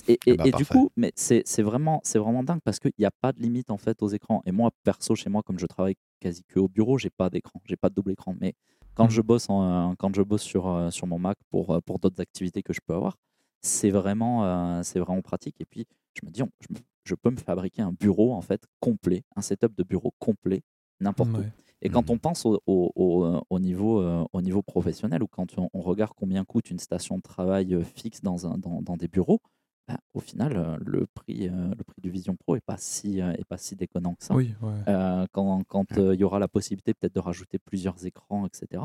et, 0.07 0.19
et, 0.25 0.35
ah 0.37 0.43
bah, 0.43 0.51
du 0.51 0.65
coup, 0.65 0.89
mais 0.95 1.11
c'est 1.15 1.61
vraiment 1.61 2.01
c'est 2.03 2.19
vraiment 2.19 2.43
dingue 2.43 2.61
parce 2.63 2.79
qu'il 2.79 2.91
n'y 2.99 3.05
a 3.05 3.11
pas 3.11 3.31
de 3.31 3.41
limite 3.41 3.71
en 3.71 3.77
fait 3.77 4.01
aux 4.01 4.09
écrans. 4.09 4.41
Et 4.45 4.51
moi, 4.51 4.71
perso, 4.83 5.15
chez 5.15 5.29
moi, 5.29 5.41
comme 5.43 5.59
je 5.59 5.65
travaille 5.65 5.95
quasi 6.19 6.43
que 6.43 6.59
au 6.59 6.67
bureau, 6.67 6.97
j'ai 6.97 7.09
pas 7.09 7.29
d'écran, 7.29 7.61
j'ai 7.65 7.77
pas 7.77 7.89
de 7.89 7.95
double 7.95 8.11
écran. 8.11 8.35
Mais 8.39 8.53
quand 8.95 9.07
mmh. 9.07 9.11
je 9.11 9.21
bosse 9.21 9.49
en, 9.49 9.95
quand 9.97 10.13
je 10.15 10.21
bosse 10.21 10.41
sur 10.41 10.91
sur 10.91 11.07
mon 11.07 11.19
Mac 11.19 11.37
pour 11.49 11.81
pour 11.83 11.99
d'autres 11.99 12.21
activités 12.21 12.63
que 12.63 12.73
je 12.73 12.79
peux 12.85 12.93
avoir, 12.93 13.17
c'est 13.61 13.89
vraiment 13.89 14.83
c'est 14.83 14.99
vraiment 14.99 15.21
pratique. 15.21 15.55
Et 15.59 15.65
puis 15.65 15.85
je 16.13 16.25
me 16.25 16.31
dis, 16.31 16.41
je, 16.59 16.67
je, 17.05 17.15
peux 17.15 17.29
me 17.29 17.37
fabriquer 17.37 17.81
un 17.81 17.93
bureau 17.93 18.33
en 18.33 18.41
fait 18.41 18.61
complet, 18.79 19.23
un 19.35 19.41
setup 19.41 19.75
de 19.75 19.83
bureau 19.83 20.13
complet 20.19 20.61
n'importe 20.99 21.29
où. 21.29 21.43
Et 21.81 21.89
quand 21.89 22.09
mmh. 22.09 22.13
on 22.13 22.17
pense 22.17 22.45
au, 22.45 22.59
au, 22.65 23.41
au, 23.49 23.59
niveau, 23.59 24.01
euh, 24.01 24.25
au 24.33 24.41
niveau 24.41 24.61
professionnel 24.61 25.23
ou 25.23 25.27
quand 25.27 25.55
on, 25.57 25.81
regarde 25.81 26.11
combien 26.15 26.43
coûte 26.43 26.69
une 26.69 26.79
station 26.79 27.17
de 27.17 27.21
travail 27.21 27.73
euh, 27.73 27.83
fixe 27.83 28.21
dans, 28.21 28.45
un, 28.45 28.57
dans, 28.57 28.81
dans 28.81 28.97
des 28.97 29.07
bureaux, 29.07 29.39
bah, 29.89 29.99
au 30.13 30.19
final, 30.19 30.55
euh, 30.55 30.77
le 30.79 31.07
prix, 31.07 31.49
le 31.49 31.83
prix 31.83 32.01
du 32.01 32.09
Vision 32.09 32.35
Pro 32.35 32.55
n'est 32.55 32.61
pas, 32.61 32.77
si, 32.77 33.19
est 33.19 33.45
pas 33.47 33.57
si 33.57 33.75
déconnant 33.75 34.15
que 34.15 34.23
ça. 34.23 34.35
Oui, 34.35 34.53
quand 35.31 35.63
quand 35.67 35.85
il 35.97 36.19
y 36.19 36.23
aura 36.23 36.39
la 36.39 36.47
possibilité 36.47 36.93
peut-être 36.93 37.15
de 37.15 37.19
rajouter 37.19 37.59
plusieurs 37.59 38.05
écrans, 38.05 38.45
etc., 38.45 38.83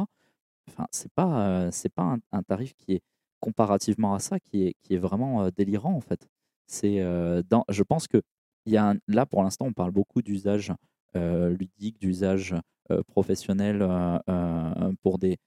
enfin, 0.68 0.86
ce 0.90 1.04
n'est 1.04 1.10
pas, 1.14 1.70
c'est 1.70 1.92
pas 1.92 2.02
un, 2.02 2.18
un, 2.32 2.42
tarif 2.42 2.74
qui 2.74 2.94
est 2.94 3.02
comparativement 3.40 4.14
à 4.14 4.18
ça 4.18 4.40
qui 4.40 4.66
est, 4.66 4.74
qui 4.82 4.94
est 4.94 4.98
vraiment 4.98 5.48
délirant 5.50 5.94
en 5.94 6.00
fait. 6.00 6.26
C'est, 6.66 7.00
dans, 7.48 7.64
je 7.68 7.82
pense 7.82 8.08
que 8.08 8.22
y 8.66 8.78
a 8.78 8.94
là 9.06 9.26
pour 9.26 9.42
l'instant 9.42 9.66
on 9.66 9.74
parle 9.74 9.90
beaucoup 9.90 10.22
d'usage 10.22 10.72
ludique, 11.14 12.00
d'usage 12.00 12.54
euh, 12.90 13.02
professionnel 13.02 13.80
euh, 13.80 14.18
euh, 14.28 14.92
pour 15.02 15.16
des 15.16 15.38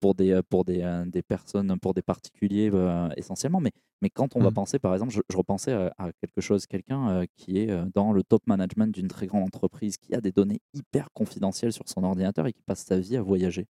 pour 0.00 0.14
des 0.14 0.40
pour 0.48 0.64
des, 0.64 1.04
des 1.06 1.22
personnes 1.22 1.78
pour 1.78 1.94
des 1.94 2.02
particuliers 2.02 2.70
essentiellement 3.16 3.60
mais 3.60 3.72
mais 4.02 4.10
quand 4.10 4.36
on 4.36 4.40
va 4.40 4.50
mmh. 4.50 4.54
penser 4.54 4.78
par 4.78 4.92
exemple 4.92 5.12
je, 5.12 5.36
repensais 5.36 5.72
à, 5.72 6.12
quelque 6.20 6.40
chose 6.40 6.66
quelqu'un 6.66 7.24
qui 7.36 7.58
est 7.58 7.70
dans 7.94 8.12
le 8.12 8.22
top 8.22 8.46
management 8.46 8.92
d'une 8.94 9.08
très 9.08 9.26
grande 9.26 9.44
entreprise 9.44 9.96
qui 9.96 10.14
a 10.14 10.20
des 10.20 10.32
données 10.32 10.60
hyper 10.74 11.10
confidentielles 11.12 11.72
sur 11.72 11.88
son 11.88 12.04
ordinateur 12.04 12.46
et 12.46 12.52
qui 12.52 12.62
passe 12.62 12.84
sa 12.84 12.98
vie 12.98 13.16
à 13.16 13.22
voyager 13.22 13.66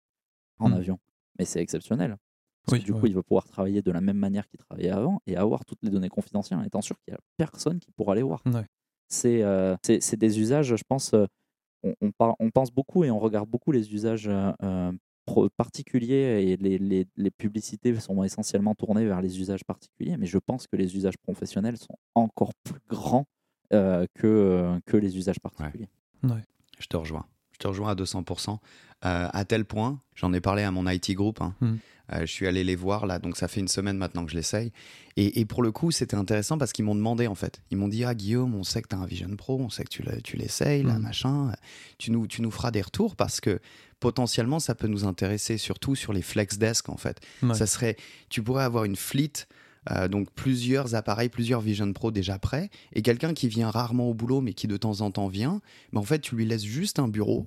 en 0.59 0.71
mmh. 0.71 0.75
avion 0.75 0.99
mais 1.39 1.45
c'est 1.45 1.61
exceptionnel 1.61 2.17
parce 2.67 2.79
que 2.79 2.85
du 2.85 2.93
coup, 2.93 3.07
il 3.07 3.15
va 3.15 3.23
pouvoir 3.23 3.47
travailler 3.47 3.83
de 3.83 3.91
la 3.91 4.01
même 4.01 4.17
manière 4.17 4.49
qu'il 4.49 4.59
travaillait 4.59 4.91
avant 4.91 5.21
et 5.27 5.37
avoir 5.37 5.65
toutes 5.65 5.83
les 5.83 5.91
données 5.91 6.09
confidentielles 6.09 6.59
en 6.59 6.63
étant 6.63 6.81
sûr 6.81 6.97
qu'il 7.01 7.13
n'y 7.13 7.17
a 7.17 7.21
personne 7.37 7.79
qui 7.79 7.91
pourra 7.93 8.15
les 8.15 8.23
voir. 8.23 8.43
C'est 9.09 9.45
C'est 9.83 10.17
des 10.17 10.41
usages, 10.41 10.75
je 10.75 10.85
pense, 10.89 11.15
on, 11.85 12.13
on, 12.19 12.51
pense 12.51 12.71
beaucoup 12.71 13.05
et 13.05 13.11
on 13.11 13.19
regarde 13.19 13.49
beaucoup 13.49 13.73
les 13.73 13.93
usages 13.93 14.29
euh, 14.29 14.93
euh, 15.29 15.49
particuliers 15.57 16.51
et 16.53 16.57
les, 16.57 16.79
les, 16.79 17.07
les, 17.17 17.31
publicités 17.31 17.95
sont 18.01 18.23
essentiellement 18.23 18.75
tournées 18.75 19.07
vers 19.07 19.21
les 19.21 19.41
usages 19.41 19.65
particuliers, 19.65 20.17
mais 20.17 20.27
je 20.27 20.39
pense 20.39 20.67
que 20.67 20.77
les 20.77 20.97
usages 20.97 21.19
professionnels 21.19 21.77
sont 21.77 21.97
encore 22.15 22.53
plus 22.63 22.81
grands 22.89 23.27
euh, 23.73 24.07
que, 24.15 24.79
que 24.87 24.97
les 24.97 25.17
usages 25.17 25.41
particuliers. 25.41 25.89
Ouais. 26.23 26.43
Je 26.79 26.87
te 26.87 26.97
rejoins. 26.97 27.27
Je 27.53 27.59
te 27.59 27.69
rejoins 27.69 27.91
à 27.91 27.95
200%. 27.95 28.59
à 29.03 29.45
tel 29.45 29.65
point, 29.65 30.01
j'en 30.15 30.33
ai 30.33 30.41
parlé 30.41 30.63
à 30.63 30.71
mon 30.71 30.89
IT 30.89 31.13
group, 31.13 31.41
hein, 31.41 31.55
mmh. 31.61 31.75
Euh, 32.13 32.21
je 32.21 32.33
suis 32.33 32.47
allé 32.47 32.65
les 32.65 32.77
voir 32.77 33.07
là, 33.07 33.19
donc 33.19 33.37
ça 33.37 33.49
fait 33.49 33.61
une 33.61 33.69
semaine 33.69 33.97
maintenant 33.97 34.25
que 34.25 34.31
je 34.31 34.37
l'essaye. 34.37 34.73
Et, 35.17 35.45
pour 35.45 35.63
le 35.63 35.71
coup, 35.71 35.93
c'était 35.93 36.17
intéressant 36.17 36.59
parce 36.59 36.73
qu'ils 36.73 36.85
m'ont 36.85 36.97
demandé 36.97 37.29
en 37.29 37.37
fait. 37.37 37.63
Ils 37.71 37.77
m'ont 37.77 37.87
dit 37.87 38.05
Ah, 38.05 38.15
Guillaume, 38.15 38.55
on 38.55 38.65
sait 38.65 38.83
que 38.83 38.89
tu 38.89 38.97
as 38.97 38.99
un 38.99 39.07
Vision 39.07 39.35
Pro, 39.37 39.61
on 39.61 39.71
sait 39.71 39.85
que 39.85 39.89
tu 39.89 40.37
l'essayes, 40.37 40.83
là, 40.83 40.99
mm. 40.99 41.03
machin. 41.03 41.53
Tu 41.99 42.11
nous, 42.11 42.27
tu 42.27 42.43
nous 42.43 42.51
feras 42.51 42.73
des 42.73 42.83
retours 42.83 43.15
parce 43.15 43.41
que 43.41 43.61
potentiellement, 44.01 44.59
ça 44.59 44.75
peut 44.75 44.89
nous 44.89 45.05
intéresser, 45.07 45.57
surtout 45.57 45.95
sur 45.95 46.13
les 46.13 46.21
flex 46.21 46.59
desk 46.59 46.89
en 46.89 46.97
fait. 46.97 47.21
Ça 47.55 47.67
serait, 47.67 47.97
tu 48.29 48.43
pourrais 48.43 48.65
avoir 48.65 48.85
une 48.85 48.97
fleet. 48.97 49.47
Euh, 49.91 50.09
donc 50.09 50.31
plusieurs 50.31 50.95
appareils, 50.95 51.29
plusieurs 51.29 51.61
Vision 51.61 51.93
Pro 51.93 52.11
déjà 52.11 52.39
prêts, 52.39 52.71
et 52.95 53.03
quelqu'un 53.03 53.35
qui 53.35 53.49
vient 53.49 53.71
rarement 53.71 54.09
au 54.09 54.15
boulot 54.15 54.41
mais 54.41 54.55
qui 54.55 54.67
de 54.67 54.79
temps 54.79 55.03
en 55.03 55.11
temps 55.11 55.29
vient, 55.29 55.61
mais 55.93 55.99
en 55.99 56.05
fait 56.05 56.21
tu 56.21 56.37
lui 56.37 56.47
laisses 56.47 56.65
juste 56.65 56.99
un 56.99 57.09
bureau 57.09 57.47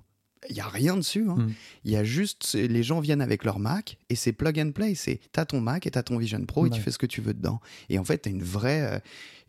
il 0.49 0.55
y 0.55 0.59
a 0.59 0.67
rien 0.67 0.95
dessus. 0.95 1.25
Hein. 1.29 1.35
Hmm. 1.37 1.53
Il 1.83 1.91
y 1.91 1.95
a 1.95 2.03
juste, 2.03 2.53
les 2.53 2.83
gens 2.83 2.99
viennent 2.99 3.21
avec 3.21 3.43
leur 3.43 3.59
Mac 3.59 3.97
et 4.09 4.15
c'est 4.15 4.33
plug 4.33 4.59
and 4.59 4.71
play. 4.71 4.95
C'est, 4.95 5.19
t'as 5.31 5.45
ton 5.45 5.61
Mac 5.61 5.87
et 5.87 5.91
t'as 5.91 6.03
ton 6.03 6.17
Vision 6.17 6.43
Pro 6.45 6.65
et 6.65 6.69
tu 6.69 6.81
fais 6.81 6.91
ce 6.91 6.97
que 6.97 7.05
tu 7.05 7.21
veux 7.21 7.33
dedans. 7.33 7.59
Et 7.89 7.99
en 7.99 8.03
fait, 8.03 8.19
t'as 8.19 8.29
une 8.29 8.43
vraie, 8.43 9.01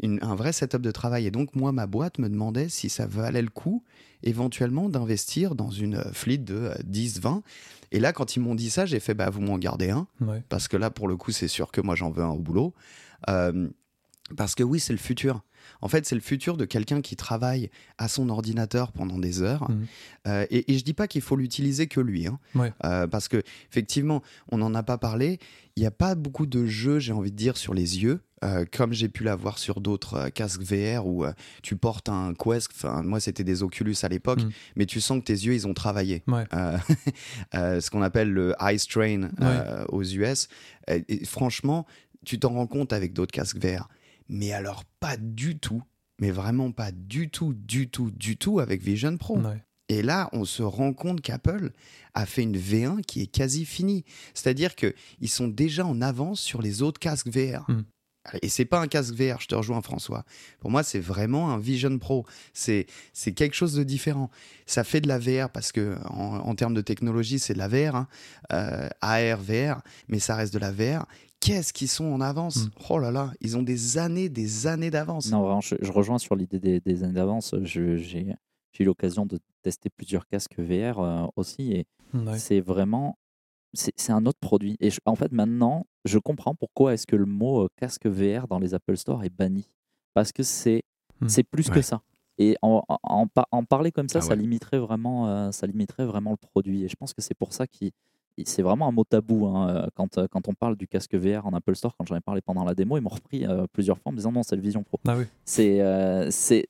euh, 0.03 0.19
un 0.23 0.35
vrai 0.35 0.53
setup 0.53 0.83
de 0.83 0.91
travail. 0.91 1.27
Et 1.27 1.31
donc, 1.31 1.55
moi, 1.55 1.73
ma 1.73 1.87
boîte 1.87 2.19
me 2.19 2.29
demandait 2.29 2.69
si 2.69 2.89
ça 2.89 3.07
valait 3.07 3.43
le 3.43 3.51
coup, 3.51 3.85
éventuellement, 4.23 4.89
d'investir 4.89 5.55
dans 5.55 5.71
une 5.71 5.97
euh, 5.97 6.13
fleet 6.13 6.39
de 6.39 6.71
10, 6.85 7.19
euh, 7.19 7.21
20. 7.21 7.43
Et 7.93 8.01
là, 8.01 8.13
quand 8.13 8.37
ils 8.37 8.41
m'ont 8.41 8.55
dit 8.55 8.71
ça, 8.71 8.87
j'ai 8.87 9.01
fait, 9.01 9.15
bah, 9.15 9.31
vous 9.31 9.41
m'en 9.41 9.59
gardez 9.59 9.91
un. 9.91 10.07
Parce 10.49 10.69
que 10.69 10.77
là, 10.77 10.91
pour 10.91 11.09
le 11.09 11.17
coup, 11.17 11.33
c'est 11.33 11.49
sûr 11.49 11.71
que 11.71 11.81
moi, 11.81 11.95
j'en 11.95 12.11
veux 12.11 12.23
un 12.23 12.31
au 12.31 12.39
boulot. 12.39 12.75
parce 13.27 14.55
que 14.55 14.63
oui, 14.63 14.81
c'est 14.81 14.93
le 14.93 14.99
futur. 14.99 15.43
En 15.81 15.89
fait, 15.89 16.07
c'est 16.07 16.15
le 16.15 16.21
futur 16.21 16.57
de 16.57 16.65
quelqu'un 16.65 17.01
qui 17.01 17.17
travaille 17.17 17.71
à 17.99 18.09
son 18.09 18.29
ordinateur 18.29 18.93
pendant 18.93 19.19
des 19.19 19.43
heures. 19.43 19.71
Mmh. 19.71 19.85
Euh, 20.27 20.47
et, 20.51 20.73
et, 20.73 20.79
je 20.79 20.85
dis 20.85 20.95
pas 20.95 21.07
qu'il 21.07 21.23
faut 21.23 21.37
l'utiliser 21.37 21.87
que 21.87 22.01
lui, 22.01 22.27
hein. 22.27 22.39
euh, 22.85 23.07
parce 23.07 23.29
que 23.29 23.43
effectivement, 23.71 24.23
on 24.51 24.59
n'en 24.59 24.75
a 24.75 24.83
pas 24.83 24.99
parlé. 24.99 25.39
Il 25.77 25.81
n'y 25.81 25.87
a 25.87 25.93
pas 25.93 26.15
beaucoup 26.15 26.47
de 26.47 26.67
jeux, 26.67 26.99
j'ai 26.99 27.13
envie 27.13 27.31
de 27.31 27.37
dire, 27.37 27.57
sur 27.57 27.75
les 27.75 28.03
yeux. 28.03 28.21
Euh, 28.45 28.65
comme 28.71 28.93
j'ai 28.93 29.09
pu 29.09 29.25
l'avoir 29.25 29.59
sur 29.59 29.81
d'autres 29.81 30.29
casques 30.29 30.63
VR 30.63 31.07
où 31.07 31.25
tu 31.63 31.75
portes 31.75 32.09
un 32.09 32.35
Quest, 32.35 32.71
enfin 32.73 33.03
moi 33.03 33.19
c'était 33.19 33.43
des 33.43 33.65
Oculus 33.65 33.97
à 34.03 34.09
l'époque, 34.09 34.45
mmh. 34.45 34.51
mais 34.77 34.87
tu 34.87 35.01
sens 35.01 35.19
que 35.19 35.25
tes 35.25 35.33
yeux 35.33 35.55
ils 35.55 35.67
ont 35.67 35.75
travaillé. 35.75 36.23
ce 37.53 37.91
qu'on 37.91 38.03
appelle 38.03 38.31
le 38.31 38.55
eye 38.61 38.79
strain 38.79 39.31
aux 39.89 40.05
US. 40.05 40.49
Et, 40.87 41.25
franchement, 41.25 41.85
tu 42.25 42.39
t'en 42.39 42.51
rends 42.51 42.67
compte 42.67 42.93
avec 42.93 43.13
d'autres 43.13 43.33
casques 43.33 43.59
VR 43.59 43.89
mais 44.29 44.53
alors 44.53 44.85
pas 45.01 45.17
du 45.17 45.59
tout, 45.59 45.83
mais 46.21 46.31
vraiment 46.31 46.73
pas 46.73 46.93
du 46.93 47.31
tout, 47.31 47.55
du 47.55 47.89
tout, 47.89 48.11
du 48.11 48.37
tout 48.37 48.61
avec 48.61 48.83
Vision 48.83 49.17
Pro. 49.17 49.39
Et 49.89 50.03
là, 50.03 50.29
on 50.33 50.45
se 50.45 50.63
rend 50.63 50.93
compte 50.93 51.23
qu'Apple 51.23 51.71
a 52.13 52.27
fait 52.27 52.43
une 52.43 52.59
V1 52.59 53.01
qui 53.03 53.23
est 53.23 53.27
quasi 53.27 53.65
finie. 53.65 54.05
C'est-à-dire 54.35 54.75
qu'ils 54.75 55.31
sont 55.31 55.49
déjà 55.49 55.87
en 55.87 56.03
avance 56.03 56.41
sur 56.41 56.61
les 56.61 56.83
autres 56.83 57.01
casques 57.01 57.29
VR. 57.29 57.65
Hmm. 57.69 57.85
Et 58.43 58.51
c'est 58.51 58.67
pas 58.67 58.81
un 58.81 58.89
casque 58.89 59.15
VR, 59.15 59.41
je 59.41 59.47
te 59.47 59.55
rejoins 59.55 59.81
François. 59.81 60.25
Pour 60.61 60.71
moi, 60.71 60.83
c'est 60.83 60.99
vraiment 61.01 61.51
un 61.51 61.59
Vision 61.59 61.99
Pro. 61.99 62.27
C'est 62.53 62.87
c'est 63.15 63.33
quelque 63.33 63.55
chose 63.55 63.73
de 63.73 63.83
différent. 63.83 64.31
Ça 64.67 64.85
fait 64.85 65.01
de 65.01 65.09
la 65.09 65.19
VR 65.19 65.51
parce 65.51 65.73
que 65.73 65.97
en, 66.05 66.55
termes 66.55 66.75
de 66.75 66.83
technologie, 66.83 67.39
c'est 67.39 67.55
de 67.55 67.59
la 67.59 67.69
VR, 67.69 67.97
hein. 67.97 68.09
euh, 68.53 68.89
AR, 69.01 69.41
VR, 69.41 69.81
mais 70.09 70.19
ça 70.19 70.37
reste 70.37 70.53
de 70.53 70.59
la 70.59 70.73
VR 70.73 71.07
qu'est-ce 71.41 71.73
qu'ils 71.73 71.89
sont 71.89 72.07
en 72.07 72.21
avance 72.21 72.67
hmm. 72.67 72.71
Oh 72.91 72.99
là 72.99 73.11
là, 73.11 73.33
ils 73.41 73.57
ont 73.57 73.63
des 73.63 73.99
années, 73.99 74.29
des 74.29 74.67
années 74.67 74.91
d'avance. 74.91 75.31
Non, 75.31 75.43
vraiment, 75.43 75.61
je, 75.61 75.77
rejoins 75.91 76.19
sur 76.19 76.37
l'idée 76.37 76.81
des, 76.81 77.05
années 77.05 77.15
d'avance. 77.15 77.55
J'ai 77.63 78.37
eu 78.81 78.85
l'occasion 78.85 79.27
de 79.27 79.39
tester 79.63 79.91
plusieurs 79.91 80.27
casques 80.27 80.59
VR 80.59 81.01
euh, 81.01 81.27
aussi 81.37 81.73
et 81.73 81.87
c'est 82.37 82.61
vraiment 82.61 83.19
c'est 83.75 84.11
un 84.11 84.25
autre 84.25 84.39
produit. 84.41 84.77
Et 84.81 84.91
en 85.05 85.15
fait, 85.15 85.31
maintenant, 85.31 85.87
je 86.07 86.19
comprends 86.19 86.55
pourquoi 86.55 86.95
est-ce 86.95 87.07
que 87.07 87.17
le 87.17 87.27
mot 87.27 87.65
euh, 87.65 87.69
casque 87.77 88.07
VR 88.07 88.49
dans 88.49 88.59
les 88.59 88.73
Apple 88.73 88.97
Store 88.97 89.23
est 89.25 89.31
banni. 89.31 89.71
Parce 90.15 90.33
que 90.33 90.43
c'est 90.43 90.83
hmm. 91.21 91.29
c'est 91.29 91.45
plus 91.45 91.69
que 91.69 91.83
ça. 91.83 92.03
Et 92.39 92.57
en, 92.63 92.85
en, 92.89 93.65
parler 93.65 93.91
comme 93.91 94.09
ça, 94.09 94.21
ah 94.21 94.23
ça, 94.23 94.37
limiterait 94.37 94.79
vraiment, 94.79 95.29
euh, 95.29 95.51
ça 95.51 95.67
limiterait 95.67 96.07
vraiment 96.07 96.31
le 96.31 96.37
produit. 96.37 96.85
Et 96.85 96.89
je 96.89 96.95
pense 96.95 97.13
que 97.13 97.21
c'est 97.21 97.35
pour 97.35 97.53
ça 97.53 97.67
qu'ils 97.67 97.91
c'est 98.45 98.63
vraiment 98.63 98.89
un 98.89 98.93
mot 98.93 99.05
tabou 99.05 99.47
hein, 99.47 99.89
quand, 99.95 100.27
quand 100.29 100.49
on 100.49 100.55
parle 100.55 100.77
du 100.77 100.87
casque 100.87 101.15
VR 101.15 101.47
en 101.47 101.53
Apple 101.55 101.75
Store. 101.77 101.95
Quand 101.97 102.07
j'en 102.07 102.17
ai 102.17 102.21
parlé 102.21 102.41
pendant 102.41 102.65
la 102.65 102.75
démo, 102.75 102.97
ils 102.97 103.01
m'ont 103.01 103.09
repris 103.09 103.47
plusieurs 103.73 103.99
fois 103.99 104.11
en 104.11 104.13
me 104.13 104.17
disant 104.17 104.33
non, 104.33 104.43
c'est 104.43 104.57
le 104.57 104.63
Vision 104.63 104.83
Pro. 104.83 105.01
Ah 105.07 105.17
oui. 105.17 105.25
C'est, 105.45 105.81
c'est, 106.31 106.67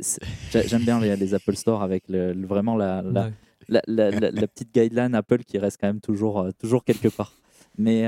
j'aime 0.52 0.84
bien 0.84 1.00
les, 1.00 1.34
Apple 1.34 1.56
Store 1.56 1.82
avec 1.82 2.04
le, 2.08 2.32
vraiment 2.46 2.76
la, 2.76 3.02
la, 3.02 3.30
la, 3.68 4.10
la, 4.10 4.46
petite 4.46 4.72
guideline 4.72 5.14
Apple 5.14 5.44
qui 5.44 5.58
reste 5.58 5.78
quand 5.80 5.88
même 5.88 6.00
toujours, 6.00 6.48
toujours 6.58 6.84
quelque 6.84 7.08
part. 7.08 7.32
Mais 7.76 8.06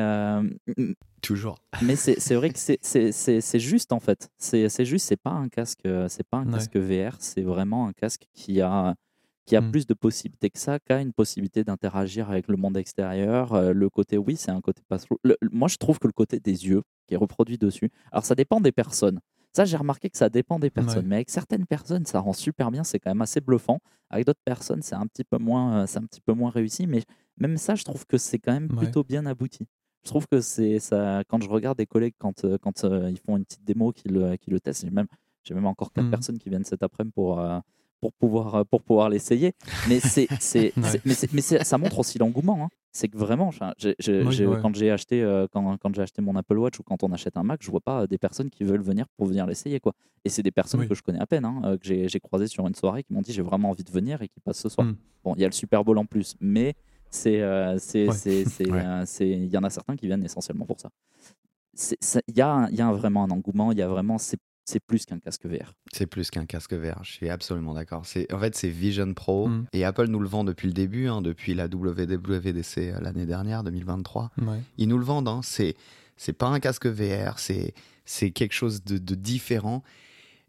toujours. 1.21 1.59
Mais 1.83 1.97
c'est 1.97 2.35
vrai 2.35 2.51
que 2.51 2.59
c'est 2.59 3.59
juste 3.59 3.93
en 3.93 4.01
fait. 4.01 4.31
C'est 4.39 4.85
juste, 4.85 5.07
c'est 5.07 5.21
pas 5.21 5.31
un 5.31 5.49
casque, 5.49 5.87
c'est 6.09 6.27
pas 6.27 6.39
un 6.39 6.51
casque 6.51 6.77
VR, 6.77 7.17
c'est 7.19 7.43
vraiment 7.43 7.89
un 7.89 7.93
casque 7.93 8.27
qui 8.35 8.61
a 8.61 8.95
qui 9.47 9.57
a 9.57 9.61
mmh. 9.61 9.71
plus 9.71 9.87
de 9.87 9.95
possibilités 9.95 10.51
que 10.51 10.59
ça, 10.59 10.79
qui 10.79 10.93
a 10.93 11.01
une 11.01 11.13
possibilité 11.13 11.65
d'interagir 11.65 12.31
avec 12.31 12.49
le 12.49 12.57
monde 12.57 12.77
extérieur. 12.77 13.55
Euh, 13.55 13.73
le 13.73 13.91
côté, 13.91 14.19
oui, 14.19 14.37
c'est 14.37 14.51
un 14.51 14.61
côté 14.61 14.83
passe 14.89 15.07
Moi, 15.51 15.69
je 15.69 15.77
trouve 15.77 15.99
que 15.99 16.07
le 16.07 16.13
côté 16.13 16.41
des 16.41 16.67
yeux 16.67 16.83
qui 17.07 17.15
est 17.15 17.17
reproduit 17.17 17.59
dessus, 17.59 17.91
alors 18.13 18.25
ça 18.25 18.35
dépend 18.35 18.61
des 18.61 18.73
personnes. 18.73 19.21
Ça, 19.53 19.65
j'ai 19.65 19.77
remarqué 19.77 20.09
que 20.09 20.17
ça 20.17 20.29
dépend 20.29 20.61
des 20.61 20.71
personnes. 20.71 21.07
Mais 21.07 21.17
avec 21.17 21.31
certaines 21.31 21.67
personnes, 21.67 22.07
ça 22.07 22.21
rend 22.21 22.33
super 22.33 22.71
bien, 22.71 22.85
c'est 22.85 23.01
quand 23.01 23.11
même 23.11 23.23
assez 23.23 23.41
bluffant. 23.41 23.81
Avec 24.09 24.27
d'autres 24.27 24.43
personnes, 24.45 24.83
c'est 24.83 24.95
un 24.95 25.07
petit 25.07 25.25
peu 25.25 25.39
moins, 25.39 25.83
euh, 25.83 25.87
c'est 25.87 25.99
un 25.99 26.05
petit 26.05 26.21
peu 26.21 26.33
moins 26.33 26.51
réussi. 26.51 26.87
Mais 26.87 27.03
même 27.37 27.57
ça, 27.57 27.75
je 27.75 27.83
trouve 27.83 28.07
que 28.07 28.19
c'est 28.19 28.39
quand 28.39 28.53
même 28.53 28.69
plutôt 28.69 29.03
bien 29.03 29.27
abouti. 29.27 29.67
Je 30.05 30.11
trouve 30.11 30.29
que 30.29 30.41
c'est 30.41 30.79
ça. 30.79 31.25
Quand 31.29 31.43
je 31.43 31.49
regarde 31.49 31.77
des 31.77 31.87
collègues 31.87 32.15
quand, 32.19 32.45
euh, 32.45 32.59
quand 32.59 32.85
ils 32.85 33.19
font 33.19 33.37
une 33.37 33.45
petite 33.45 33.65
démo, 33.65 33.93
qui 33.93 34.09
le, 34.09 34.37
qui 34.37 34.51
le 34.51 34.61
testent, 34.61 34.83
j'ai 34.85 34.91
même, 34.91 35.09
j'ai 35.43 35.55
même 35.55 35.67
encore 35.67 35.93
quatre 35.93 36.07
mmh. 36.07 36.11
personnes 36.11 36.39
qui 36.39 36.49
viennent 36.49 36.65
cet 36.65 36.85
après-midi 36.85 37.13
pour 37.13 37.41
pour 38.01 38.13
pouvoir, 38.13 38.55
euh, 38.55 38.65
pour 38.65 38.83
pouvoir 38.83 39.09
l'essayer. 39.09 39.53
Mais, 39.89 40.01
c'est, 40.01 40.29
c'est, 40.41 40.73
mais, 40.77 41.15
mais 41.33 41.41
ça 41.43 41.79
montre 41.79 41.99
aussi 41.99 42.19
l'engouement. 42.19 42.65
Hein. 42.65 42.69
C'est 42.93 43.09
que 43.09 43.17
vraiment, 43.17 43.51
quand, 43.53 44.75
j'ai 44.75 44.91
acheté, 44.91 45.23
euh, 45.23 45.47
quand, 45.53 45.77
quand 45.77 45.95
j'ai 45.95 46.03
acheté 46.03 46.23
mon 46.23 46.35
Apple 46.35 46.59
Watch 46.59 46.81
ou 46.81 46.83
quand 46.83 47.03
on 47.05 47.13
achète 47.13 47.37
un 47.37 47.45
Mac, 47.45 47.63
je 47.63 47.71
vois 47.71 47.81
pas 47.81 48.07
des 48.09 48.19
personnes 48.19 48.51
qui 48.51 48.65
veulent 48.65 48.83
venir 48.83 49.07
pour 49.17 49.27
venir 49.27 49.47
l'essayer. 49.47 49.79
Quoi. 49.79 49.93
Et 50.25 50.29
c'est 50.29 50.43
des 50.43 50.51
personnes 50.51 50.89
que 50.89 50.95
je 50.95 51.03
connais 51.03 51.21
à 51.21 51.27
peine, 51.27 51.45
hein, 51.45 51.63
euh, 51.65 51.79
que 51.79 51.87
j'ai, 51.87 52.09
j'ai 52.09 52.19
croisées 52.19 52.49
sur 52.49 52.67
une 52.67 52.75
soirée 52.75 53.05
qui 53.05 53.13
m'ont 53.13 53.23
dit 53.23 53.33
j'ai 53.33 53.43
vraiment 53.43 53.71
envie 53.71 53.85
de 53.85 53.93
venir 53.93 54.23
et 54.23 54.29
qui 54.29 54.41
passent 54.41 54.61
ce 54.61 54.69
soir. 54.69 54.87
Hmm. 54.87 54.97
Bon, 55.23 55.35
il 55.37 55.41
y 55.43 55.45
a 55.45 55.49
le 55.49 55.53
Super 55.53 55.85
Bowl 55.85 55.99
en 55.99 56.05
plus, 56.05 56.35
mais 56.41 56.75
c'est, 57.11 57.43
c'est, 57.79 58.11
c'est, 58.11 58.45
c'est, 59.05 59.29
il 59.29 59.49
y 59.49 59.57
en 59.57 59.63
a 59.63 59.71
certains 59.71 59.95
qui 59.95 60.07
viennent 60.07 60.25
essentiellement 60.25 60.67
pour 60.67 60.81
ça. 60.81 60.91
Il 62.29 62.37
y 62.37 62.41
a, 62.41 62.69
y 62.71 62.81
a 62.81 62.93
vraiment 62.93 63.23
un 63.23 63.31
engouement, 63.31 63.71
il 63.71 63.79
y 63.79 63.83
a 63.83 63.89
vraiment, 63.89 64.19
c'est 64.19 64.41
c'est 64.65 64.81
plus 64.81 65.05
qu'un 65.05 65.19
casque 65.19 65.47
VR. 65.47 65.73
C'est 65.93 66.07
plus 66.07 66.31
qu'un 66.31 66.47
casque 66.47 66.75
VR, 66.75 67.03
je 67.03 67.13
suis 67.13 67.29
absolument 67.29 67.75
d'accord. 67.75 68.03
En 68.33 68.39
fait, 68.39 68.55
c'est 68.55 68.69
Vision 68.69 69.13
Pro 69.15 69.49
mm. 69.49 69.67
et 69.73 69.85
Apple 69.85 70.07
nous 70.07 70.21
le 70.21 70.29
vend 70.29 70.45
depuis 70.45 70.69
le 70.69 70.73
début, 70.73 71.09
hein, 71.09 71.23
depuis 71.23 71.55
la 71.55 71.67
WWDC 71.67 72.79
euh, 72.79 73.01
l'année 73.01 73.27
dernière, 73.27 73.63
2023. 73.65 74.31
Ils 74.79 74.89
nous 74.89 74.99
le 74.99 75.05
vendent, 75.05 75.29
hein. 75.29 75.41
c'est 75.43 75.75
c'est 76.17 76.35
pas 76.35 76.49
un 76.49 76.61
casque 76.61 76.87
VR, 76.87 77.39
c'est 77.39 77.73
c'est 78.05 78.31
quelque 78.31 78.53
chose 78.53 78.85
de, 78.85 79.15
différent. 79.15 79.83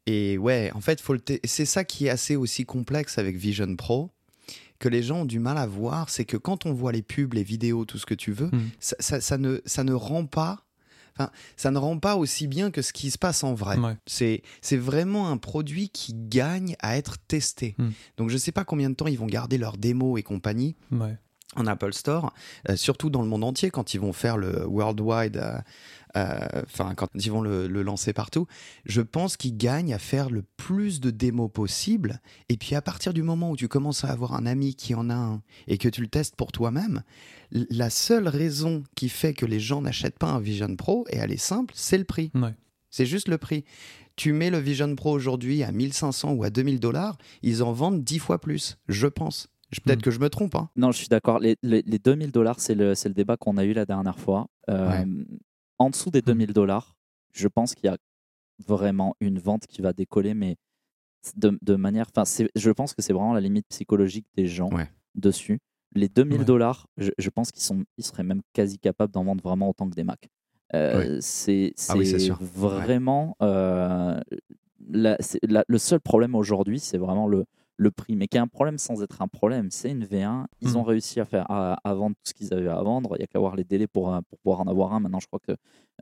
Et 0.06 0.38
ouais, 0.38 0.72
en 0.74 0.82
fait, 0.82 1.02
c'est 1.46 1.66
ça 1.66 1.84
qui 1.84 2.08
est 2.08 2.10
assez 2.10 2.36
aussi 2.36 2.66
complexe 2.66 3.18
avec 3.18 3.38
Vision 3.38 3.76
Pro 3.76 4.10
que 4.80 4.90
les 4.90 5.04
gens 5.04 5.22
ont 5.22 5.26
du 5.26 5.40
mal 5.40 5.60
à 5.60 5.68
voir, 5.68 6.10
c'est 6.10 6.26
que 6.26 6.38
quand 6.38 6.66
on 6.66 6.74
voit 6.74 6.92
les 6.92 7.04
pubs, 7.04 7.34
les 7.34 7.44
vidéos, 7.44 7.86
tout 7.86 8.00
ce 8.00 8.06
que 8.08 8.16
tu 8.16 8.32
veux, 8.32 8.48
mm. 8.48 8.72
ça, 8.80 9.38
ne, 9.38 9.62
ça 9.66 9.84
ne 9.84 9.94
rend 9.94 10.26
pas 10.26 10.66
ça 11.56 11.72
ne 11.72 11.78
rend 11.78 12.00
pas 12.00 12.16
aussi 12.16 12.48
bien 12.48 12.72
que 12.72 12.82
ce 12.82 12.94
qui 12.94 13.12
se 13.12 13.18
passe 13.18 13.44
en 13.44 13.54
vrai. 13.54 13.78
C'est, 14.06 14.42
vraiment 14.78 15.30
un 15.30 15.38
produit 15.38 15.90
qui 15.90 16.14
gagne 16.16 16.76
à 16.80 16.98
être 16.98 17.18
testé. 17.28 17.76
Hmm. 17.78 17.92
Donc 18.18 18.30
je 18.30 18.36
ne 18.36 18.40
sais 18.40 18.52
pas 18.52 18.64
combien 18.64 18.90
de 18.90 18.96
temps 18.96 19.08
ils 19.08 19.20
vont 19.20 19.28
garder 19.28 19.58
leurs 19.58 19.78
démos 19.78 20.20
et 20.20 20.24
compagnie. 20.24 20.76
En 21.58 21.68
Apple 21.68 21.94
Store, 21.94 22.34
euh, 22.70 22.78
surtout 22.78 23.10
dans 23.10 23.22
le 23.22 23.28
monde 23.28 23.44
entier, 23.44 23.72
quand 23.72 23.94
ils 23.94 24.00
vont 24.00 24.14
faire 24.14 24.38
le 24.38 24.66
worldwide 24.66 25.36
euh, 25.36 25.60
euh, 26.18 26.48
enfin 26.66 26.94
quand 26.96 27.08
ils 27.14 27.32
vont 27.32 27.42
le, 27.42 27.68
lancer 27.68 28.14
partout, 28.14 28.48
je 28.86 29.02
pense 29.02 29.38
qu'ils 29.38 29.58
gagnent 29.58 29.94
à 29.94 30.00
faire 30.00 30.30
le 30.30 30.44
plus 30.58 31.00
de 31.00 31.10
démos 31.10 31.52
possible. 31.52 32.22
Et 32.50 32.58
puis 32.58 32.76
à 32.76 32.82
partir 32.82 33.14
du 33.14 33.24
moment 33.24 33.52
où 33.52 33.58
tu 33.58 33.68
commences 33.68 34.04
à 34.04 34.10
avoir 34.10 34.34
un 34.34 34.46
ami 34.46 34.76
qui 34.76 34.96
en 34.96 35.10
a 35.10 35.16
un 35.16 35.42
et 35.68 35.78
que 35.78 35.90
tu 35.90 36.02
le 36.02 36.08
testes 36.08 36.36
pour 36.36 36.52
toi-même, 36.52 37.04
la 37.52 37.90
seule 37.90 38.28
raison 38.28 38.84
qui 38.96 39.10
fait 39.10 39.34
que 39.34 39.46
les 39.46 39.60
gens 39.60 39.82
n'achètent 39.82 40.20
pas 40.20 40.30
un 40.30 40.40
Vision 40.40 40.74
Pro, 40.76 41.06
et 41.10 41.18
elle 41.18 41.32
est 41.32 41.38
simple, 41.38 41.74
c'est 41.76 41.98
le 41.98 42.06
prix. 42.06 42.32
C'est 42.90 43.06
juste 43.06 43.28
le 43.28 43.38
prix. 43.38 43.64
Tu 44.16 44.34
mets 44.34 44.50
le 44.50 44.58
Vision 44.58 44.94
Pro 44.96 45.12
aujourd'hui 45.12 45.64
à 45.64 45.72
1500 45.72 46.34
ou 46.34 46.44
à 46.44 46.50
2000 46.50 46.80
dollars, 46.80 47.18
ils 47.42 47.64
en 47.64 47.72
vendent 47.72 48.04
10 48.04 48.20
fois 48.20 48.40
plus, 48.40 48.78
je 48.88 49.08
pense. 49.08 49.51
Peut-être 49.80 50.00
hmm. 50.00 50.02
que 50.02 50.12
je 50.12 50.20
me 50.20 50.30
trompe. 50.30 50.56
Hein. 50.56 50.70
Non, 50.76 50.92
je 50.92 50.98
suis 50.98 51.08
d'accord. 51.08 51.40
Les, 51.40 51.56
2000 51.64 52.32
dollars, 52.32 52.60
c'est 52.60 52.76
le, 52.76 52.94
le, 52.94 53.14
débat 53.14 53.38
qu'on 53.38 53.58
a 53.58 53.64
eu 53.64 53.74
la 53.74 53.86
dernière 53.86 54.20
fois. 54.20 54.48
Euh, 54.70 55.06
en 55.80 55.90
dessous 55.90 56.12
des 56.12 56.22
2000 56.22 56.50
mmh. 56.50 56.54
dollars, 56.54 56.96
je 57.34 57.48
pense 57.48 57.74
qu'il 57.74 57.86
y 57.86 57.90
a 57.90 57.98
vraiment 58.68 59.16
une 59.20 59.40
vente 59.40 59.66
qui 59.68 59.82
va 59.82 59.94
décoller, 59.94 60.34
mais 60.34 60.58
de, 61.36 61.76
manière. 61.76 62.08
Enfin, 62.16 62.24
je 62.56 62.72
pense 62.72 62.94
que 62.94 63.02
c'est 63.02 63.14
vraiment 63.14 63.34
la 63.34 63.42
limite 63.42 63.68
psychologique 63.70 64.28
des 64.36 64.48
gens 64.48 64.70
dessus. 65.16 65.60
Les 65.94 66.10
2000 66.10 66.46
dollars, 66.46 66.88
je, 66.98 67.30
pense 67.30 67.52
qu'ils 67.52 67.64
sont, 67.64 67.84
ils 67.98 68.06
seraient 68.06 68.24
même 68.24 68.42
quasi 68.54 68.78
capables 68.80 69.12
d'en 69.12 69.24
vendre 69.24 69.44
vraiment 69.44 69.70
autant 69.70 69.90
que 69.90 69.96
des 69.96 70.04
Mac. 70.04 70.30
Euh, 70.74 71.18
c'est 71.20 71.74
ah 71.90 71.96
vraiment 72.40 73.36
euh, 73.42 74.18
le 74.80 75.78
seul 75.78 76.00
problème 76.00 76.34
aujourd'hui, 76.34 76.80
c'est 76.80 76.98
vraiment 76.98 77.28
le, 77.28 77.46
le 77.82 77.90
prix, 77.90 78.16
mais 78.16 78.28
qui 78.28 78.38
est 78.38 78.40
un 78.40 78.48
problème 78.48 78.78
sans 78.78 79.02
être 79.02 79.24
un 79.24 79.28
problème. 79.28 79.72
C'est 79.72 79.90
une 79.90 80.06
V1. 80.06 80.46
Ils 80.62 80.78
ont 80.78 80.84
mmh. 80.84 80.88
réussi 80.88 81.20
à 81.20 81.26
faire 81.26 81.50
à, 81.50 81.94
vendre 81.96 82.16
tout 82.16 82.30
ce 82.30 82.34
qu'ils 82.36 82.54
avaient 82.54 82.68
à 82.68 82.82
vendre. 82.84 83.16
Il 83.16 83.20
n'y 83.20 83.24
a 83.24 83.28
qu'à 83.28 83.40
voir 83.40 83.56
les 83.56 83.64
délais 83.64 83.88
pour, 83.88 84.16
pour 84.30 84.38
pouvoir 84.40 84.62
en 84.62 84.68
avoir 84.68 84.94
un. 84.94 85.00
Maintenant, 85.00 85.20
je 85.20 85.26
crois 85.26 85.40
que 85.40 85.54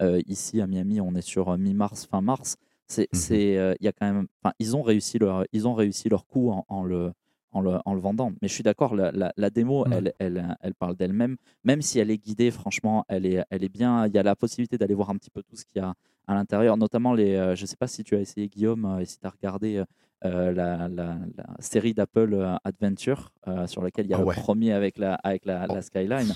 euh, 0.01 0.21
ici 0.27 0.59
à 0.59 0.67
Miami, 0.67 0.99
on 0.99 1.15
est 1.15 1.21
sur 1.21 1.47
euh, 1.47 1.57
mi-mars, 1.57 2.05
fin 2.05 2.19
mars. 2.19 2.57
C'est, 2.87 3.07
mmh 3.13 3.33
euh, 3.33 3.75
il 3.79 3.85
y 3.85 3.87
a 3.87 3.93
quand 3.93 4.11
même, 4.11 4.27
ils 4.59 4.75
ont 4.75 4.81
réussi 4.81 5.19
leur, 5.19 5.45
ils 5.53 5.67
ont 5.69 5.73
réussi 5.73 6.09
leur 6.09 6.25
coup 6.25 6.51
en, 6.51 6.83
le, 6.83 7.13
en 7.51 7.61
le, 7.61 7.77
en 7.85 7.93
le, 7.93 8.01
vendant. 8.01 8.31
Mais 8.41 8.49
je 8.49 8.53
suis 8.53 8.63
d'accord, 8.63 8.93
la, 8.93 9.31
la, 9.37 9.49
démo, 9.49 9.85
mmh. 9.85 9.93
elle, 9.93 10.13
elle, 10.19 10.57
elle, 10.59 10.73
parle 10.73 10.97
d'elle-même. 10.97 11.37
Même 11.63 11.81
si 11.81 11.99
elle 11.99 12.11
est 12.11 12.17
guidée, 12.17 12.51
franchement, 12.51 13.05
elle 13.07 13.25
est, 13.25 13.41
elle 13.51 13.63
est 13.63 13.69
bien. 13.69 14.05
Il 14.05 14.13
y 14.13 14.17
a 14.17 14.23
la 14.23 14.35
possibilité 14.35 14.77
d'aller 14.77 14.95
voir 14.95 15.11
un 15.11 15.15
petit 15.15 15.29
peu 15.29 15.43
tout 15.43 15.55
ce 15.55 15.63
qu'il 15.63 15.81
y 15.81 15.85
a 15.85 15.93
à 16.27 16.33
l'intérieur, 16.33 16.75
notamment 16.75 17.13
les. 17.13 17.35
je 17.55 17.61
ne 17.61 17.67
sais 17.67 17.77
pas 17.77 17.87
si 17.87 18.03
tu 18.03 18.15
as 18.17 18.19
essayé, 18.19 18.49
Guillaume, 18.49 18.99
et 18.99 19.05
si 19.05 19.17
tu 19.17 19.25
as 19.25 19.29
regardé 19.29 19.83
euh, 20.25 20.51
la, 20.51 20.87
la, 20.89 21.17
série 21.59 21.93
d'Apple 21.93 22.33
euh, 22.33 22.55
Adventure, 22.63 23.31
euh, 23.47 23.67
sur 23.67 23.81
laquelle 23.81 24.05
il 24.05 24.11
y 24.11 24.13
a 24.13 24.17
ah 24.17 24.21
le 24.21 24.41
premier 24.41 24.73
avec 24.73 24.97
la, 24.97 25.15
avec 25.15 25.45
la, 25.45 25.65
oh. 25.69 25.81
Skyline. 25.81 26.33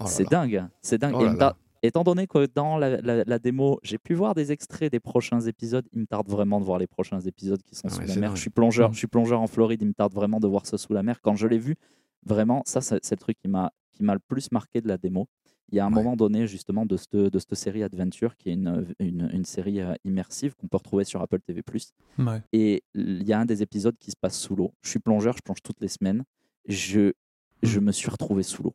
Oh 0.00 0.04
c'est 0.06 0.28
dingue, 0.28 0.64
c'est 0.82 0.98
dingue. 0.98 1.14
Oh 1.16 1.46
étant 1.82 2.02
donné 2.02 2.26
que 2.26 2.46
dans 2.46 2.76
la, 2.78 3.38
démo, 3.38 3.78
j'ai 3.82 3.98
pu 3.98 4.14
voir 4.14 4.34
des 4.34 4.52
extraits 4.52 4.90
des 4.90 5.00
prochains 5.00 5.40
épisodes, 5.40 5.86
il 5.92 6.00
me 6.00 6.06
tarde 6.06 6.28
vraiment 6.28 6.60
de 6.60 6.64
voir 6.64 6.78
les 6.78 6.86
prochains 6.86 7.20
épisodes 7.20 7.62
qui 7.62 7.74
sont 7.74 7.88
ah 7.88 7.94
sous 7.94 8.02
la 8.02 8.16
mer. 8.16 8.36
Je 8.36 8.40
suis 8.40 8.50
plongeur, 8.50 8.90
mm. 8.90 8.92
je 8.94 8.98
suis 8.98 9.06
plongeur 9.06 9.40
en 9.40 9.46
Floride, 9.46 9.82
il 9.82 9.88
me 9.88 9.94
tarde 9.94 10.12
vraiment 10.12 10.40
de 10.40 10.46
voir 10.46 10.66
ça 10.66 10.78
sous 10.78 10.92
la 10.92 11.02
mer. 11.02 11.20
Quand 11.20 11.36
je 11.36 11.46
l'ai 11.46 11.58
vu, 11.58 11.76
vraiment, 12.24 12.62
ça, 12.64 12.80
c'est 12.80 13.10
le 13.10 13.16
truc 13.16 13.38
qui 13.38 13.48
m'a 13.48 13.72
qui 13.92 14.02
m'a 14.02 14.14
le 14.14 14.20
plus 14.20 14.50
marqué 14.50 14.80
de 14.80 14.88
la 14.88 14.98
démo. 14.98 15.28
Il 15.72 15.76
y 15.76 15.80
a 15.80 15.86
un 15.86 15.90
moment 15.90 16.14
donné, 16.16 16.46
justement, 16.46 16.86
de 16.86 16.96
cette, 16.96 17.16
de 17.16 17.38
cette 17.38 17.54
série 17.54 17.82
Adventure, 17.82 18.36
qui 18.36 18.50
est 18.50 18.52
une, 18.52 18.86
une, 18.98 19.30
une 19.32 19.44
série 19.44 19.80
euh, 19.80 19.94
immersive 20.04 20.54
qu'on 20.54 20.68
peut 20.68 20.76
retrouver 20.76 21.04
sur 21.04 21.20
Apple 21.22 21.40
TV. 21.40 21.62
Et 22.52 22.82
il 22.94 23.22
y 23.24 23.32
a 23.32 23.40
un 23.40 23.44
des 23.44 23.62
épisodes 23.62 23.96
qui 23.98 24.10
se 24.10 24.16
passe 24.16 24.38
sous 24.38 24.54
l'eau. 24.54 24.72
Je 24.82 24.90
suis 24.90 24.98
plongeur, 24.98 25.36
je 25.36 25.42
plonge 25.42 25.62
toutes 25.62 25.80
les 25.80 25.88
semaines. 25.88 26.24
Je, 26.66 27.12
je 27.62 27.80
me 27.80 27.92
suis 27.92 28.10
retrouvé 28.10 28.42
sous 28.42 28.62
l'eau. 28.62 28.74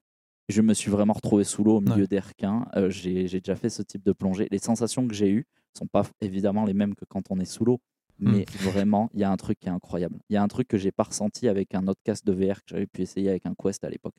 Je 0.49 0.61
me 0.61 0.73
suis 0.73 0.89
vraiment 0.89 1.13
retrouvé 1.13 1.43
sous 1.43 1.63
l'eau 1.63 1.77
au 1.77 1.81
milieu 1.81 2.07
des 2.07 2.19
requins. 2.19 2.65
Euh, 2.75 2.89
j'ai 2.89 3.27
déjà 3.27 3.55
fait 3.55 3.69
ce 3.69 3.83
type 3.83 4.03
de 4.03 4.11
plongée. 4.11 4.47
Les 4.49 4.57
sensations 4.57 5.07
que 5.07 5.13
j'ai 5.13 5.29
eues 5.29 5.45
sont 5.77 5.85
pas 5.85 6.03
évidemment 6.21 6.65
les 6.65 6.73
mêmes 6.73 6.95
que 6.95 7.05
quand 7.05 7.29
on 7.29 7.39
est 7.39 7.45
sous 7.45 7.65
l'eau. 7.65 7.79
Hmm. 8.17 8.31
Mais 8.31 8.45
vraiment, 8.63 9.09
il 9.13 9.19
y 9.19 9.23
a 9.23 9.31
un 9.31 9.37
truc 9.37 9.59
qui 9.59 9.67
est 9.67 9.71
incroyable. 9.71 10.17
Il 10.29 10.33
y 10.33 10.37
a 10.37 10.43
un 10.43 10.47
truc 10.47 10.67
que 10.67 10.77
j'ai 10.77 10.91
pas 10.91 11.03
ressenti 11.03 11.47
avec 11.47 11.75
un 11.75 11.87
autre 11.87 12.01
casque 12.03 12.25
de 12.25 12.33
VR 12.33 12.55
que 12.55 12.71
j'avais 12.71 12.87
pu 12.87 13.03
essayer 13.03 13.29
avec 13.29 13.45
un 13.45 13.53
Quest 13.53 13.83
à 13.83 13.89
l'époque 13.89 14.15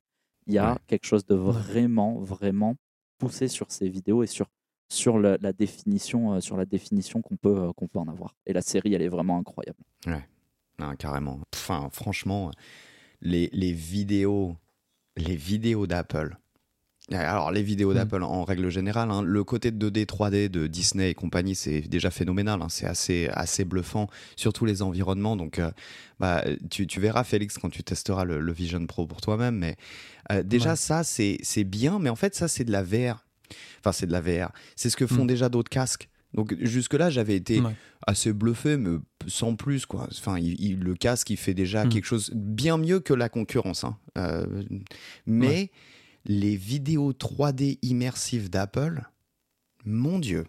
il 0.46 0.55
y 0.55 0.59
a 0.59 0.79
quelque 0.87 1.07
chose 1.07 1.24
de 1.26 1.35
vraiment, 1.35 2.18
vraiment 2.18 2.76
poussé 3.18 3.48
sur 3.48 3.70
ces 3.70 3.88
vidéos 3.88 4.22
et 4.22 4.26
sur, 4.26 4.46
sur 4.88 5.18
la, 5.18 5.38
définition, 5.53 6.35
euh, 6.35 6.40
sur 6.40 6.57
la 6.57 6.64
définition 6.64 7.22
qu'on 7.22 7.37
peut, 7.37 7.57
euh, 7.57 7.72
qu'on 7.72 7.87
peut 7.87 7.98
en 7.98 8.09
avoir. 8.09 8.35
Et 8.46 8.53
la 8.53 8.62
série, 8.62 8.94
elle 8.94 9.03
est 9.03 9.09
vraiment 9.09 9.38
incroyable. 9.38 9.79
Ouais, 10.07 10.26
carrément. 10.98 11.40
Enfin, 11.55 11.88
franchement, 11.92 12.50
les, 13.20 13.48
les 13.53 13.72
vidéos, 13.72 14.57
les 15.16 15.37
vidéos 15.37 15.87
d'Apple, 15.87 16.37
alors, 17.16 17.51
les 17.51 17.62
vidéos 17.62 17.90
mmh. 17.90 17.94
d'Apple 17.94 18.23
en 18.23 18.44
règle 18.44 18.70
générale, 18.70 19.11
hein, 19.11 19.23
le 19.23 19.42
côté 19.44 19.70
de 19.70 19.90
2D, 19.90 20.07
3D 20.07 20.49
de 20.49 20.66
Disney 20.66 21.11
et 21.11 21.14
compagnie, 21.14 21.55
c'est 21.55 21.81
déjà 21.81 22.11
phénoménal. 22.11 22.62
Hein, 22.62 22.68
c'est 22.68 22.87
assez, 22.87 23.29
assez 23.33 23.64
bluffant, 23.64 24.09
surtout 24.37 24.64
les 24.64 24.83
environnements. 24.83 25.37
Donc, 25.37 25.59
euh, 25.59 25.70
bah, 26.20 26.44
tu, 26.70 26.87
tu, 26.87 27.01
verras, 27.01 27.25
Félix, 27.25 27.59
quand 27.59 27.70
tu 27.70 27.83
testeras 27.83 28.25
le, 28.25 28.53
Vision 28.53 28.87
Pro 28.87 29.07
pour 29.07 29.20
toi-même. 29.20 29.57
Mais 29.57 29.77
euh, 30.31 30.42
déjà, 30.42 30.77
ça, 30.77 31.03
c'est 31.03 31.64
bien. 31.64 31.99
Mais 31.99 32.11
en 32.11 32.16
fait, 32.16 32.35
ça, 32.35 32.46
c'est 32.46 32.64
de 32.64 32.73
la 32.73 32.83
VR. 32.83 33.25
Enfin, 33.81 33.92
c'est 33.92 34.07
de 34.07 34.12
la 34.12 34.20
VR. 34.20 34.53
C'est 34.77 34.90
ce 34.90 34.96
que 34.96 35.07
font 35.07 35.25
mmh. 35.25 35.29
déjà 35.29 35.49
d'autres 35.49 35.70
casques. 35.70 36.09
Donc 36.33 36.55
jusque-là, 36.61 37.11
j'avais 37.11 37.35
été 37.35 37.61
assez 38.07 38.33
bluffé, 38.33 38.77
mais 38.77 38.99
sans 39.27 39.57
plus. 39.57 39.87
Quoi. 39.87 40.09
Enfin, 40.12 40.38
le 40.38 40.94
casque, 40.94 41.31
il 41.31 41.37
fait 41.37 41.55
déjà 41.55 41.85
mmh. 41.85 41.88
quelque 41.88 42.05
chose 42.05 42.31
bien 42.35 42.77
mieux 42.79 43.01
que 43.01 43.14
la 43.14 43.29
concurrence. 43.29 43.85
Hein. 43.85 43.96
Euh, 44.16 44.46
mais 45.27 45.70
les 46.26 46.56
vidéos 46.56 47.12
3D 47.12 47.78
immersives 47.83 48.50
d'Apple, 48.50 49.02
mon 49.85 50.18
Dieu. 50.18 50.44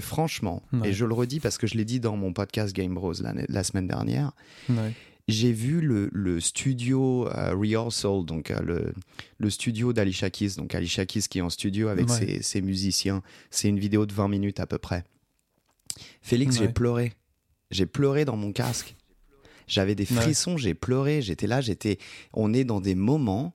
franchement, 0.00 0.62
et 0.84 0.92
je 0.92 1.04
le 1.04 1.12
redis 1.12 1.40
parce 1.40 1.58
que 1.58 1.66
je 1.66 1.76
l'ai 1.76 1.84
dit 1.84 1.98
dans 1.98 2.16
mon 2.16 2.32
podcast 2.32 2.74
Game 2.74 2.94
Bros 2.94 3.14
la, 3.20 3.64
semaine 3.64 3.88
dernière, 3.88 4.32
j'ai 5.28 5.52
vu 5.52 5.80
le, 5.80 6.40
studio 6.40 7.28
euh, 7.28 7.54
Rehearsal, 7.54 8.24
donc 8.24 8.50
euh, 8.50 8.60
le, 8.62 8.94
le, 9.38 9.50
studio 9.50 9.92
d'Alicia 9.92 10.30
Keys, 10.30 10.54
donc 10.56 10.74
Alicia 10.74 11.04
Keys 11.04 11.22
qui 11.28 11.38
est 11.38 11.42
en 11.42 11.50
studio 11.50 11.88
avec 11.88 12.08
ses, 12.08 12.60
musiciens. 12.62 13.22
C'est 13.50 13.68
une 13.68 13.78
vidéo 13.78 14.06
de 14.06 14.14
20 14.14 14.28
minutes 14.28 14.60
à 14.60 14.66
peu 14.66 14.78
près. 14.78 15.04
Félix, 16.22 16.58
j'ai 16.58 16.68
pleuré. 16.68 17.12
J'ai 17.70 17.86
pleuré 17.86 18.24
dans 18.24 18.36
mon 18.36 18.52
casque. 18.52 18.94
J'avais 19.66 19.94
des 19.94 20.06
frissons, 20.06 20.56
j'ai 20.56 20.72
pleuré, 20.72 21.20
j'étais 21.20 21.46
là, 21.46 21.60
j'étais. 21.60 21.98
On 22.32 22.54
est 22.54 22.64
dans 22.64 22.80
des 22.80 22.94
moments 22.94 23.52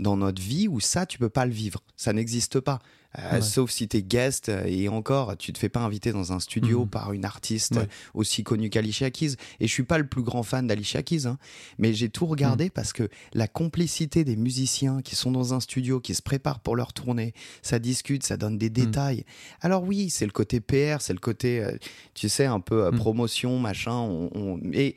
dans 0.00 0.16
notre 0.16 0.42
vie 0.42 0.66
où 0.66 0.80
ça, 0.80 1.06
tu 1.06 1.18
peux 1.18 1.28
pas 1.28 1.46
le 1.46 1.52
vivre. 1.52 1.82
Ça 1.96 2.12
n'existe 2.12 2.60
pas. 2.60 2.80
Euh, 3.18 3.40
sauf 3.40 3.70
si 3.70 3.88
tu 3.88 3.96
es 3.96 4.02
guest 4.02 4.48
euh, 4.48 4.64
et 4.66 4.88
encore, 4.88 5.36
tu 5.36 5.52
te 5.52 5.58
fais 5.58 5.68
pas 5.68 5.80
inviter 5.80 6.12
dans 6.12 6.32
un 6.32 6.38
studio 6.38 6.82
mhm. 6.82 6.88
par 6.88 7.12
une 7.12 7.24
artiste 7.24 7.74
aussi 8.14 8.44
connue 8.44 8.70
qu'Alicia 8.70 9.10
Keys. 9.10 9.34
Et 9.58 9.66
je 9.66 9.72
suis 9.72 9.82
pas 9.82 9.98
le 9.98 10.06
plus 10.06 10.22
grand 10.22 10.42
fan 10.42 10.66
d'Alicia 10.66 11.02
Keys, 11.02 11.26
hein, 11.26 11.38
mais 11.78 11.92
j'ai 11.92 12.08
tout 12.08 12.26
regardé 12.26 12.66
mhm. 12.66 12.70
parce 12.70 12.92
que 12.92 13.08
la 13.32 13.48
complicité 13.48 14.22
des 14.22 14.36
musiciens 14.36 15.02
qui 15.02 15.16
sont 15.16 15.32
dans 15.32 15.54
un 15.54 15.60
studio, 15.60 16.00
qui 16.00 16.14
se 16.14 16.22
préparent 16.22 16.60
pour 16.60 16.76
leur 16.76 16.92
tournée, 16.92 17.34
ça 17.62 17.78
discute, 17.78 18.22
ça 18.24 18.36
donne 18.36 18.58
des 18.58 18.68
mhm. 18.68 18.74
détails. 18.74 19.24
Alors 19.60 19.82
oui, 19.82 20.10
c'est 20.10 20.26
le 20.26 20.32
côté 20.32 20.60
PR, 20.60 21.00
c'est 21.00 21.12
le 21.12 21.18
côté, 21.18 21.60
euh, 21.60 21.76
tu 22.14 22.28
sais, 22.28 22.46
un 22.46 22.60
peu 22.60 22.90
promotion, 22.92 23.58
machin. 23.58 23.92
On, 23.92 24.60
Et, 24.72 24.96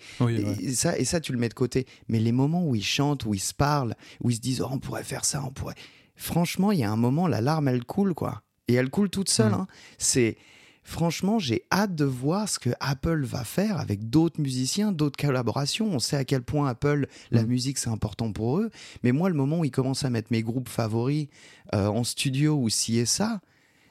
ça, 0.74 0.98
et 0.98 1.06
ça, 1.06 1.20
tu 1.20 1.32
le 1.32 1.40
mets 1.40 1.50
de 1.50 1.54
côté. 1.54 1.88
Mais 2.08 2.20
les 2.20 2.32
moments 2.32 2.66
où 2.66 2.76
ils 2.76 2.84
chantent, 2.84 3.26
où 3.26 3.34
ils 3.34 3.40
se 3.40 3.54
parlent, 3.54 3.96
où 4.22 4.30
ils 4.30 4.36
se 4.36 4.42
disent, 4.42 4.62
oh, 4.62 4.70
on 4.72 4.80
pourrait 4.80 5.04
faire 5.04 5.26
ça, 5.26 5.44
on 5.46 5.52
pourrait 5.52 5.76
franchement, 6.16 6.72
il 6.72 6.80
y 6.80 6.84
a 6.84 6.92
un 6.92 6.98
moment, 6.98 7.28
la 7.28 7.42
larme, 7.42 7.68
elle 7.68 7.84
coule, 7.84 8.14
quoi. 8.14 8.44
Et 8.68 8.74
elle 8.74 8.90
coule 8.90 9.10
toute 9.10 9.30
seule. 9.30 9.52
Mm. 9.52 9.56
Hein. 9.56 9.68
C'est 9.98 10.38
franchement, 10.84 11.40
j'ai 11.40 11.64
hâte 11.72 11.96
de 11.96 12.06
voir 12.06 12.48
ce 12.48 12.60
que 12.60 12.72
Apple 12.80 13.24
va 13.24 13.44
faire 13.44 13.80
avec 13.80 14.10
d'autres 14.10 14.42
musiciens, 14.42 14.92
d'autres 14.92 15.18
collaborations. 15.18 15.88
On 15.88 16.00
sait 16.00 16.18
à 16.18 16.26
quel 16.26 16.44
point 16.44 16.68
Apple, 16.68 17.08
la 17.32 17.44
mm. 17.44 17.48
musique, 17.48 17.78
c'est 17.78 17.90
important 17.90 18.32
pour 18.32 18.60
eux. 18.60 18.70
Mais 19.04 19.12
moi, 19.12 19.30
le 19.30 19.36
moment 19.36 19.60
où 19.60 19.66
ils 19.66 19.72
commencent 19.72 20.06
à 20.06 20.10
mettre 20.10 20.30
mes 20.32 20.44
groupes 20.44 20.70
favoris 20.70 21.28
euh, 21.74 21.88
en 21.88 22.04
studio 22.04 22.56
ou 22.56 22.70
si 22.70 22.98
et 22.98 23.06
ça, 23.06 23.42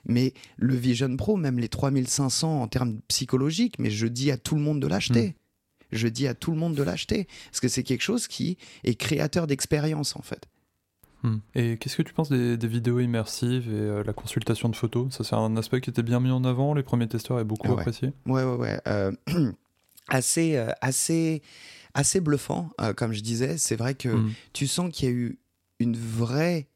mais 0.05 0.35
le 0.57 0.75
Vision 0.75 1.17
Pro, 1.17 1.37
même 1.37 1.59
les 1.59 1.69
3500 1.69 2.63
en 2.63 2.69
termes 2.69 3.01
psychologiques, 3.09 3.79
mais 3.79 3.91
je 3.91 4.07
dis 4.07 4.31
à 4.31 4.37
tout 4.37 4.57
le 4.57 4.63
monde 4.63 4.81
de 4.81 4.87
l'acheter. 4.87 5.29
Mm. 5.29 5.35
Je 5.93 6.09
dis 6.09 6.27
à 6.27 6.35
tout 6.35 6.51
le 6.51 6.57
monde 6.57 6.75
de 6.75 6.83
l'acheter. 6.83 7.29
Parce 7.51 7.61
que 7.61 7.69
c'est 7.69 7.83
quelque 7.83 8.03
chose 8.03 8.27
qui 8.27 8.57
est 8.83 8.95
créateur 8.95 9.47
d'expérience, 9.47 10.17
en 10.17 10.23
fait. 10.23 10.49
Hmm. 11.23 11.37
Et 11.55 11.77
qu'est-ce 11.77 11.97
que 11.97 12.03
tu 12.03 12.13
penses 12.13 12.31
des, 12.31 12.57
vidéos 12.67 12.99
immersives 12.99 13.69
et 13.69 13.79
euh, 13.79 14.03
la 14.05 14.13
consultation 14.13 14.69
de 14.69 14.77
photos? 14.77 15.15
Ça, 15.15 15.25
c'est 15.25 15.37
un 15.37 15.57
aspect 15.57 15.81
qui 15.81 15.91
était 15.91 16.03
bien 16.03 16.21
mis 16.21 16.31
en 16.31 16.45
avant. 16.45 16.75
Les 16.75 16.83
premiers 16.83 17.09
testeurs 17.09 17.37
avaient 17.37 17.45
beaucoup 17.45 17.73
apprécié. 17.73 18.13
Ouais, 18.27 18.43
ouais, 18.43 18.57
ouais. 18.57 18.81
Euh, 18.89 19.13
assez, 20.09 20.57
euh, 20.57 20.71
assez, 20.81 21.43
assez 21.95 22.21
bluffant, 22.21 22.71
comme 22.97 23.13
je 23.13 23.21
disais. 23.21 23.57
C'est 23.57 23.77
vrai 23.77 23.95
que 23.95 24.09
hmm. 24.09 24.33
tu 24.53 24.67
sens 24.67 24.91
qu'il 24.93 25.09
y 25.09 25.13
a 25.13 25.15
eu 25.15 25.39
une 25.79 25.97
vraie 25.97 26.69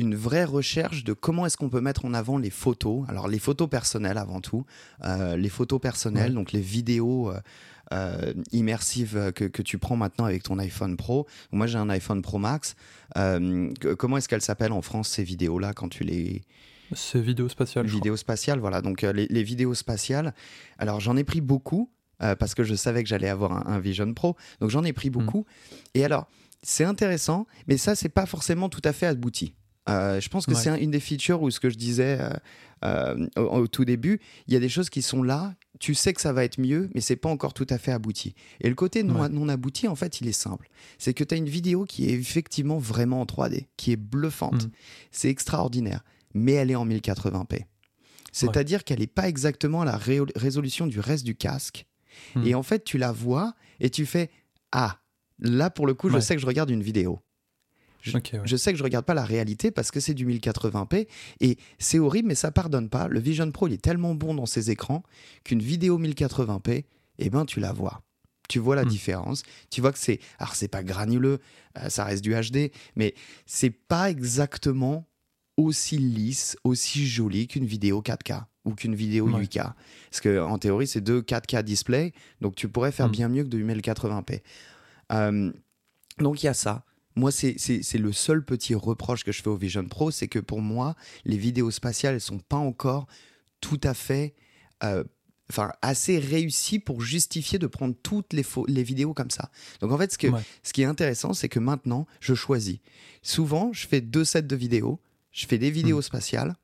une 0.00 0.14
vraie 0.14 0.44
recherche 0.44 1.02
de 1.02 1.12
comment 1.12 1.44
est-ce 1.44 1.56
qu'on 1.56 1.70
peut 1.70 1.80
mettre 1.80 2.04
en 2.04 2.14
avant 2.14 2.38
les 2.38 2.50
photos. 2.50 3.04
Alors 3.08 3.26
les 3.26 3.40
photos 3.40 3.68
personnelles 3.68 4.16
avant 4.16 4.40
tout, 4.40 4.64
les 5.02 5.48
photos 5.48 5.80
personnelles, 5.80 6.34
donc 6.34 6.52
les 6.52 6.60
vidéos 6.60 7.32
euh, 7.32 7.40
immersive 8.52 9.32
que, 9.34 9.44
que, 9.44 9.62
tu 9.62 9.78
prends 9.78 9.96
maintenant 9.96 10.26
avec 10.26 10.42
ton 10.42 10.58
iPhone 10.58 10.96
Pro. 10.96 11.26
Moi, 11.52 11.66
j'ai 11.66 11.78
un 11.78 11.88
iPhone 11.88 12.22
Pro 12.22 12.38
Max. 12.38 12.74
Euh, 13.16 13.72
comment 13.98 14.16
est-ce 14.18 14.28
qu'elle 14.28 14.42
s'appelle 14.42 14.72
en 14.72 14.82
France, 14.82 15.08
ces 15.08 15.24
vidéos-là, 15.24 15.72
quand 15.72 15.88
tu 15.88 16.04
les... 16.04 16.42
C'est 16.92 17.20
vidéo 17.20 17.48
spatiale. 17.48 17.86
Vidéo 17.86 18.16
spatiale, 18.16 18.60
voilà. 18.60 18.80
Donc, 18.80 19.04
euh, 19.04 19.12
les, 19.12 19.42
vidéos 19.42 19.74
spatiales. 19.74 20.34
Alors, 20.78 21.00
j'en 21.00 21.16
ai 21.16 21.24
pris 21.24 21.40
beaucoup 21.40 21.90
parce 22.18 22.54
que 22.56 22.64
je 22.64 22.74
savais 22.74 23.04
que 23.04 23.08
j'allais 23.08 23.28
avoir 23.28 23.68
un, 23.68 23.78
Vision 23.78 24.12
Pro. 24.12 24.36
Donc, 24.60 24.70
j'en 24.70 24.84
ai 24.84 24.92
pris 24.92 25.08
hmm. 25.08 25.12
beaucoup. 25.12 25.46
Et 25.94 26.04
alors, 26.04 26.28
c'est 26.62 26.84
intéressant, 26.84 27.46
mais 27.68 27.76
ça, 27.76 27.94
c'est 27.94 28.08
pas 28.08 28.26
forcément 28.26 28.68
tout 28.68 28.82
à 28.84 28.92
fait 28.92 29.06
abouti. 29.06 29.54
je 29.86 30.28
pense 30.28 30.46
que 30.46 30.54
c'est 30.54 30.82
une 30.82 30.90
des 30.90 31.00
features 31.00 31.42
où 31.42 31.50
ce 31.50 31.60
que 31.60 31.70
je 31.70 31.76
disais 31.76 32.18
au, 32.82 33.40
au, 33.40 33.66
tout 33.66 33.84
début, 33.84 34.20
il 34.46 34.54
y 34.54 34.56
a 34.56 34.60
des 34.60 34.68
choses 34.68 34.90
qui 34.90 35.02
sont 35.02 35.22
là 35.22 35.54
tu 35.78 35.94
sais 35.94 36.12
que 36.12 36.20
ça 36.20 36.32
va 36.32 36.44
être 36.44 36.58
mieux, 36.58 36.90
mais 36.94 37.00
c'est 37.00 37.16
pas 37.16 37.28
encore 37.28 37.54
tout 37.54 37.66
à 37.70 37.78
fait 37.78 37.92
abouti. 37.92 38.34
Et 38.60 38.68
le 38.68 38.74
côté 38.74 39.02
non, 39.02 39.48
abouti, 39.48 39.88
en 39.88 39.94
fait, 39.94 40.20
il 40.20 40.28
est 40.28 40.32
simple. 40.32 40.68
C'est 40.98 41.14
que 41.14 41.24
tu 41.24 41.34
as 41.34 41.38
une 41.38 41.48
vidéo 41.48 41.84
qui 41.84 42.08
est 42.08 42.12
effectivement 42.12 42.78
vraiment 42.78 43.20
en 43.20 43.24
3D, 43.24 43.66
qui 43.76 43.92
est 43.92 43.96
bluffante. 43.96 44.66
Mm. 44.66 44.70
C'est 45.10 45.28
extraordinaire, 45.28 46.04
mais 46.34 46.52
elle 46.52 46.70
est 46.70 46.76
en 46.76 46.86
1080p. 46.86 47.64
C'est-à-dire 48.32 48.84
qu'elle 48.84 49.00
n'est 49.00 49.06
pas 49.06 49.28
exactement 49.28 49.82
à 49.82 49.84
la 49.84 49.96
résolution 50.36 50.86
du 50.86 51.00
reste 51.00 51.24
du 51.24 51.34
casque. 51.34 51.86
Mm. 52.34 52.46
Et 52.46 52.54
en 52.54 52.62
fait, 52.62 52.84
tu 52.84 52.98
la 52.98 53.12
vois 53.12 53.54
et 53.80 53.90
tu 53.90 54.06
fais 54.06 54.30
Ah, 54.72 55.00
là, 55.38 55.70
pour 55.70 55.86
le 55.86 55.94
coup, 55.94 56.10
je 56.10 56.18
sais 56.18 56.34
que 56.34 56.40
je 56.40 56.46
regarde 56.46 56.70
une 56.70 56.82
vidéo. 56.82 57.20
Je, 58.44 58.56
sais 58.56 58.72
que 58.72 58.78
je 58.78 58.82
regarde 58.82 59.04
pas 59.04 59.14
la 59.14 59.24
réalité 59.24 59.70
parce 59.70 59.90
que 59.90 60.00
c'est 60.00 60.14
du 60.14 60.26
1080p 60.26 61.06
et 61.40 61.58
c'est 61.78 61.98
horrible, 61.98 62.28
mais 62.28 62.34
ça 62.34 62.50
pardonne 62.50 62.88
pas. 62.88 63.08
Le 63.08 63.20
Vision 63.20 63.50
Pro, 63.50 63.68
il 63.68 63.74
est 63.74 63.82
tellement 63.82 64.14
bon 64.14 64.34
dans 64.34 64.46
ses 64.46 64.70
écrans 64.70 65.02
qu'une 65.44 65.60
vidéo 65.60 65.98
1080p, 65.98 66.84
eh 67.18 67.30
ben, 67.30 67.44
tu 67.44 67.60
la 67.60 67.72
vois. 67.72 68.02
Tu 68.48 68.58
vois 68.58 68.76
la 68.76 68.84
hmm. 68.84 68.88
différence. 68.88 69.42
Tu 69.70 69.80
vois 69.80 69.92
que 69.92 69.98
c'est. 69.98 70.20
Alors, 70.38 70.54
c'est 70.54 70.68
pas 70.68 70.82
granuleux, 70.82 71.38
euh, 71.78 71.88
ça 71.90 72.04
reste 72.04 72.24
du 72.24 72.32
HD, 72.34 72.72
mais 72.96 73.14
c'est 73.46 73.70
pas 73.70 74.10
exactement 74.10 75.06
aussi 75.56 75.98
lisse, 75.98 76.56
aussi 76.64 77.06
joli 77.06 77.48
qu'une 77.48 77.66
vidéo 77.66 78.00
4K 78.00 78.44
ou 78.64 78.74
qu'une 78.74 78.94
vidéo 78.94 79.28
8K. 79.28 79.72
Parce 80.10 80.20
que 80.20 80.40
en 80.40 80.56
théorie, 80.58 80.86
c'est 80.86 81.00
deux 81.00 81.20
4K 81.20 81.62
display, 81.62 82.12
donc 82.40 82.54
tu 82.54 82.68
pourrais 82.68 82.92
faire 82.92 83.08
hmm. 83.08 83.12
bien 83.12 83.28
mieux 83.28 83.44
que 83.44 83.48
de 83.48 83.58
1080p. 83.58 84.40
Euh, 85.12 85.52
donc 86.18 86.42
il 86.42 86.46
y 86.46 86.48
a 86.48 86.54
ça. 86.54 86.84
Moi, 87.18 87.32
c'est 87.32 87.98
le 87.98 88.12
seul 88.12 88.44
petit 88.44 88.76
reproche 88.76 89.24
que 89.24 89.32
je 89.32 89.42
fais 89.42 89.48
au 89.48 89.56
Vision 89.56 89.84
Pro, 89.84 90.12
c'est 90.12 90.28
que 90.28 90.38
pour 90.38 90.60
moi, 90.60 90.94
les 91.24 91.36
vidéos 91.36 91.72
spatiales, 91.72 92.14
elles 92.14 92.20
sont 92.20 92.38
pas 92.38 92.56
encore 92.56 93.08
tout 93.60 93.80
à 93.82 93.92
fait, 93.92 94.36
euh, 94.84 95.02
enfin, 95.50 95.72
assez 95.82 96.20
réussies 96.20 96.78
pour 96.78 97.00
justifier 97.00 97.58
de 97.58 97.66
prendre 97.66 97.96
toutes 98.04 98.32
les, 98.32 98.44
les 98.68 98.84
vidéos 98.84 99.14
comme 99.14 99.30
ça. 99.30 99.50
Donc 99.80 99.90
en 99.90 99.98
fait, 99.98 100.12
ce, 100.12 100.18
que, 100.18 100.28
ce 100.62 100.72
qui 100.72 100.82
est 100.82 100.86
intéressant, 100.86 101.32
c'est 101.34 101.48
que 101.48 101.58
maintenant, 101.58 102.06
je 102.20 102.34
choisis. 102.34 102.78
Souvent, 103.22 103.72
je 103.72 103.88
fais 103.88 104.00
deux 104.00 104.24
sets 104.24 104.42
de 104.42 104.56
vidéos. 104.56 105.00
Je 105.32 105.46
fais 105.46 105.58
des 105.58 105.72
vidéos 105.72 105.98
hmm. 105.98 106.02
spatiales, 106.02 106.56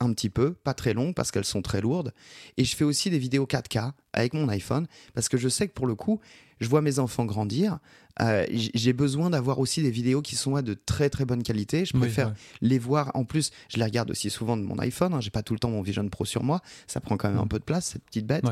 un 0.00 0.12
petit 0.12 0.30
peu, 0.30 0.52
pas 0.52 0.74
très 0.74 0.92
longues 0.92 1.14
parce 1.14 1.30
qu'elles 1.30 1.44
sont 1.44 1.62
très 1.62 1.80
lourdes. 1.80 2.12
Et 2.56 2.64
je 2.64 2.76
fais 2.76 2.84
aussi 2.84 3.10
des 3.10 3.18
vidéos 3.18 3.46
4K 3.46 3.92
avec 4.12 4.34
mon 4.34 4.48
iPhone 4.48 4.86
parce 5.14 5.28
que 5.28 5.36
je 5.36 5.48
sais 5.48 5.68
que 5.68 5.72
pour 5.72 5.86
le 5.86 5.94
coup, 5.94 6.20
je 6.60 6.68
vois 6.68 6.82
mes 6.82 6.98
enfants 6.98 7.24
grandir. 7.24 7.78
Euh, 8.22 8.46
j'ai 8.50 8.94
besoin 8.94 9.28
d'avoir 9.28 9.58
aussi 9.58 9.82
des 9.82 9.90
vidéos 9.90 10.22
qui 10.22 10.36
sont 10.36 10.60
de 10.62 10.74
très 10.74 11.10
très 11.10 11.26
bonne 11.26 11.42
qualité. 11.42 11.84
Je 11.84 11.96
préfère 11.96 12.34
les 12.62 12.78
voir. 12.78 13.10
En 13.14 13.24
plus, 13.24 13.50
je 13.68 13.76
les 13.76 13.84
regarde 13.84 14.10
aussi 14.10 14.30
souvent 14.30 14.56
de 14.56 14.62
mon 14.62 14.78
iPhone. 14.78 15.12
Hein. 15.12 15.20
J'ai 15.20 15.30
pas 15.30 15.42
tout 15.42 15.52
le 15.52 15.58
temps 15.58 15.70
mon 15.70 15.82
Vision 15.82 16.08
Pro 16.08 16.24
sur 16.24 16.42
moi. 16.42 16.62
Ça 16.86 17.00
prend 17.00 17.16
quand 17.16 17.28
même 17.28 17.38
un 17.38 17.44
mm. 17.44 17.48
peu 17.48 17.58
de 17.58 17.64
place, 17.64 17.86
cette 17.86 18.04
petite 18.04 18.26
bête. 18.26 18.44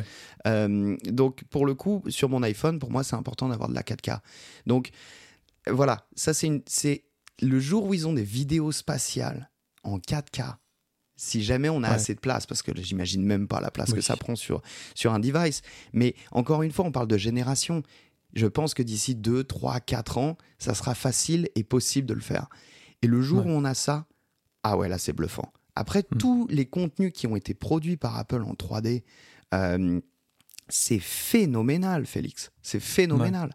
Euh, 0.46 0.96
donc, 1.04 1.44
pour 1.44 1.64
le 1.64 1.74
coup, 1.74 2.02
sur 2.08 2.28
mon 2.28 2.42
iPhone, 2.42 2.78
pour 2.78 2.90
moi, 2.90 3.04
c'est 3.04 3.16
important 3.16 3.48
d'avoir 3.48 3.70
de 3.70 3.74
la 3.74 3.82
4K. 3.82 4.18
Donc, 4.66 4.90
voilà. 5.66 6.06
Ça, 6.14 6.34
c'est 6.34 7.04
le 7.40 7.58
jour 7.58 7.84
où 7.86 7.94
ils 7.94 8.06
ont 8.06 8.12
des 8.12 8.22
vidéos 8.22 8.70
spatiales 8.70 9.50
en 9.82 9.98
4K 9.98 10.56
si 11.16 11.42
jamais 11.42 11.68
on 11.68 11.82
a 11.82 11.88
assez 11.88 12.14
de 12.14 12.20
place, 12.20 12.46
parce 12.46 12.62
que 12.62 12.72
j'imagine 12.76 13.24
même 13.24 13.46
pas 13.46 13.60
la 13.60 13.70
place 13.70 13.92
que 13.92 14.00
ça 14.00 14.16
prend 14.16 14.36
sur, 14.36 14.62
sur 14.94 15.12
un 15.12 15.20
device. 15.20 15.62
Mais 15.92 16.14
encore 16.32 16.62
une 16.62 16.72
fois, 16.72 16.84
on 16.84 16.92
parle 16.92 17.06
de 17.06 17.16
génération. 17.16 17.82
Je 18.34 18.46
pense 18.46 18.74
que 18.74 18.82
d'ici 18.82 19.14
2, 19.14 19.44
3, 19.44 19.80
4 19.80 20.18
ans, 20.18 20.36
ça 20.58 20.74
sera 20.74 20.94
facile 20.94 21.48
et 21.54 21.62
possible 21.62 22.08
de 22.08 22.14
le 22.14 22.20
faire. 22.20 22.48
Et 23.02 23.06
le 23.06 23.22
jour 23.22 23.46
où 23.46 23.50
on 23.50 23.64
a 23.64 23.74
ça, 23.74 24.06
ah 24.62 24.76
ouais, 24.76 24.88
là 24.88 24.98
c'est 24.98 25.12
bluffant. 25.12 25.52
Après, 25.76 26.04
hmm. 26.10 26.18
tous 26.18 26.46
les 26.50 26.66
contenus 26.66 27.12
qui 27.12 27.26
ont 27.26 27.36
été 27.36 27.54
produits 27.54 27.96
par 27.96 28.16
Apple 28.16 28.42
en 28.42 28.54
3D, 28.54 29.02
euh, 29.52 30.00
c'est 30.68 30.98
phénoménal, 30.98 32.06
Félix. 32.06 32.50
C'est 32.62 32.80
phénoménal. 32.80 33.54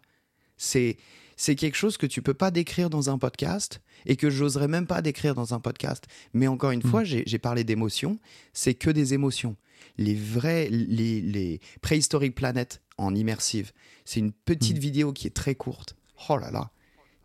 C'est 0.56 0.96
c'est 1.36 1.56
quelque 1.56 1.76
chose 1.76 1.96
que 1.96 2.04
tu 2.04 2.20
peux 2.20 2.34
pas 2.34 2.50
décrire 2.50 2.90
dans 2.90 3.08
un 3.08 3.16
podcast 3.16 3.80
et 4.06 4.16
que 4.16 4.30
j'oserais 4.30 4.68
même 4.68 4.86
pas 4.86 5.02
décrire 5.02 5.34
dans 5.34 5.54
un 5.54 5.60
podcast. 5.60 6.06
Mais 6.32 6.46
encore 6.46 6.70
une 6.70 6.80
hmm. 6.80 6.90
fois, 6.90 7.04
j'ai 7.04 7.38
parlé 7.38 7.64
d'émotions, 7.64 8.18
c'est 8.52 8.74
que 8.74 8.90
des 8.90 9.14
émotions. 9.14 9.56
Les 9.98 10.14
vrais, 10.14 10.68
les, 10.70 11.20
les 11.20 11.60
préhistoriques 11.80 12.34
planètes 12.34 12.82
en 12.98 13.14
immersive, 13.14 13.72
c'est 14.04 14.20
une 14.20 14.32
petite 14.32 14.76
hmm. 14.76 14.80
vidéo 14.80 15.12
qui 15.12 15.26
est 15.26 15.34
très 15.34 15.54
courte. 15.54 15.96
Oh 16.28 16.36
là 16.36 16.50
là. 16.50 16.70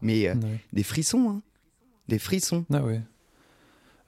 Mais 0.02 0.28
euh, 0.28 0.36
des 0.74 0.84
frissons, 0.84 1.30
hein. 1.30 1.42
Des 2.08 2.20
frissons. 2.20 2.66
Ah 2.72 2.84
ouais. 2.84 3.02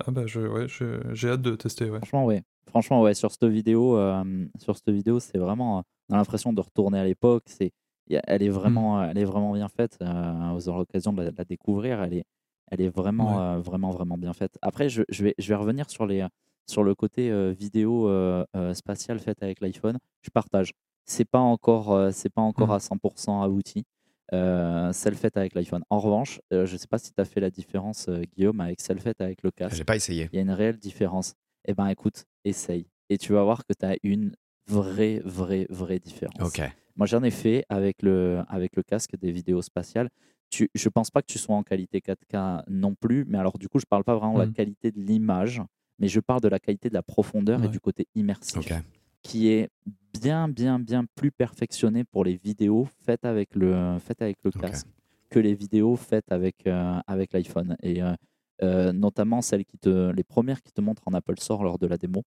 Ah 0.05 0.11
bah 0.11 0.27
je, 0.27 0.39
ouais, 0.39 0.67
j'ai 1.13 1.29
hâte 1.29 1.41
de 1.41 1.55
tester. 1.55 1.89
Ouais. 1.89 1.97
Franchement, 1.97 2.25
ouais. 2.25 2.43
Franchement, 2.67 3.01
ouais, 3.01 3.15
sur 3.15 3.31
cette 3.31 3.45
vidéo, 3.45 3.97
euh, 3.97 4.23
sur 4.59 4.75
cette 4.75 4.89
vidéo, 4.89 5.19
c'est 5.19 5.37
vraiment, 5.37 5.83
on 6.09 6.13
a 6.13 6.17
l'impression 6.17 6.53
de 6.53 6.61
retourner 6.61 6.99
à 6.99 7.05
l'époque. 7.05 7.43
C'est, 7.47 7.71
elle 8.09 8.43
est 8.43 8.49
mmh. 8.49 8.51
vraiment, 8.51 9.03
elle 9.03 9.17
est 9.17 9.25
vraiment 9.25 9.53
bien 9.53 9.69
faite. 9.69 9.97
Euh, 10.01 10.51
vous 10.53 10.69
aurez 10.69 10.79
l'occasion 10.79 11.13
de, 11.13 11.23
la 11.23 11.45
découvrir. 11.45 12.03
Elle 12.03 12.13
est, 12.15 12.25
Elle 12.69 12.81
est 12.81 12.89
vraiment, 12.89 13.59
vraiment, 13.59 13.91
vraiment 13.91 14.17
bien 14.17 14.33
faite. 14.33 14.57
Après, 14.61 14.89
je, 14.89 15.03
je, 15.09 15.23
vais, 15.23 15.35
je 15.37 15.47
vais 15.47 15.55
revenir 15.55 15.89
sur, 15.89 16.05
les, 16.05 16.25
sur 16.65 16.83
le 16.83 16.95
côté 16.95 17.31
vidéo 17.53 18.11
spatiale 18.73 19.19
faite 19.19 19.41
avec 19.41 19.61
l'iPhone. 19.61 19.97
Je 20.21 20.29
partage. 20.29 20.73
C'est 21.05 21.25
pas 21.25 21.39
encore, 21.39 22.11
c'est 22.11 22.29
pas 22.29 22.41
encore 22.41 22.67
mmh. 22.67 22.71
à 22.71 22.77
100% 22.77 23.43
abouti. 23.43 23.85
celle 24.93 25.15
faite 25.15 25.37
avec 25.37 25.55
l'iPhone. 25.55 25.83
En 25.89 25.99
revanche, 25.99 26.41
je 26.51 26.59
ne 26.59 26.77
sais 26.77 26.87
pas 26.87 26.97
si 26.97 27.13
tu 27.13 27.21
as 27.21 27.25
fait 27.25 27.39
la 27.39 27.49
différence, 27.49 28.09
Guillaume, 28.35 28.59
avec 28.59 28.81
celle 28.81 28.99
faite 28.99 29.21
avec 29.21 29.43
le 29.43 29.51
casque. 29.51 29.75
J'ai 29.77 29.85
pas 29.85 29.95
essayé. 29.95 30.29
Il 30.33 30.35
y 30.35 30.39
a 30.39 30.41
une 30.41 30.51
réelle 30.51 30.77
différence. 30.77 31.35
Eh 31.67 31.73
ben, 31.73 31.87
écoute, 31.87 32.25
essaye. 32.45 32.87
Et 33.09 33.17
tu 33.17 33.33
vas 33.33 33.43
voir 33.43 33.65
que 33.65 33.73
tu 33.73 33.85
as 33.85 33.95
une 34.03 34.33
vraie, 34.67 35.21
vraie, 35.23 35.67
vraie 35.69 35.99
différence. 35.99 36.41
Ok. 36.41 36.61
Moi, 36.95 37.05
j'en 37.05 37.23
ai 37.23 37.31
fait 37.31 37.65
avec 37.69 38.01
le, 38.01 38.41
avec 38.49 38.75
le 38.75 38.83
casque 38.83 39.15
des 39.17 39.31
vidéos 39.31 39.61
spatiales. 39.61 40.09
Tu, 40.49 40.69
je 40.73 40.89
pense 40.89 41.11
pas 41.11 41.21
que 41.21 41.27
tu 41.27 41.39
sois 41.39 41.55
en 41.55 41.63
qualité 41.63 41.99
4K 41.99 42.63
non 42.67 42.95
plus, 42.95 43.25
mais 43.27 43.37
alors 43.37 43.57
du 43.57 43.67
coup, 43.67 43.79
je 43.79 43.85
parle 43.85 44.03
pas 44.03 44.15
vraiment 44.15 44.35
de 44.35 44.39
la 44.39 44.45
mmh. 44.45 44.53
qualité 44.53 44.91
de 44.91 44.99
l'image, 44.99 45.61
mais 45.99 46.07
je 46.07 46.19
parle 46.19 46.41
de 46.41 46.47
la 46.47 46.59
qualité 46.59 46.89
de 46.89 46.93
la 46.93 47.03
profondeur 47.03 47.63
et 47.63 47.67
du 47.67 47.79
côté 47.79 48.07
immersif, 48.15 48.71
qui 49.23 49.49
est 49.49 49.69
bien, 50.13 50.47
bien, 50.47 50.79
bien 50.79 51.05
plus 51.15 51.31
perfectionné 51.31 52.03
pour 52.03 52.23
les 52.23 52.37
vidéos 52.37 52.87
faites 53.05 53.25
avec 53.25 53.55
le, 53.55 53.97
faites 53.99 54.21
avec 54.21 54.37
le 54.43 54.51
casque 54.51 54.87
que 55.29 55.39
les 55.39 55.53
vidéos 55.53 55.95
faites 55.95 56.31
avec, 56.31 56.67
euh, 56.67 56.99
avec 57.07 57.33
l'iPhone. 57.33 57.75
Et 57.81 58.01
euh, 58.01 58.13
euh, 58.63 58.91
notamment 58.91 59.41
celles 59.41 59.65
qui 59.65 59.77
te, 59.77 60.11
les 60.11 60.23
premières 60.23 60.61
qui 60.61 60.71
te 60.71 60.81
montrent 60.81 61.03
en 61.05 61.13
Apple 61.13 61.39
Store 61.39 61.63
lors 61.63 61.77
de 61.77 61.87
la 61.87 61.97
démo. 61.97 62.23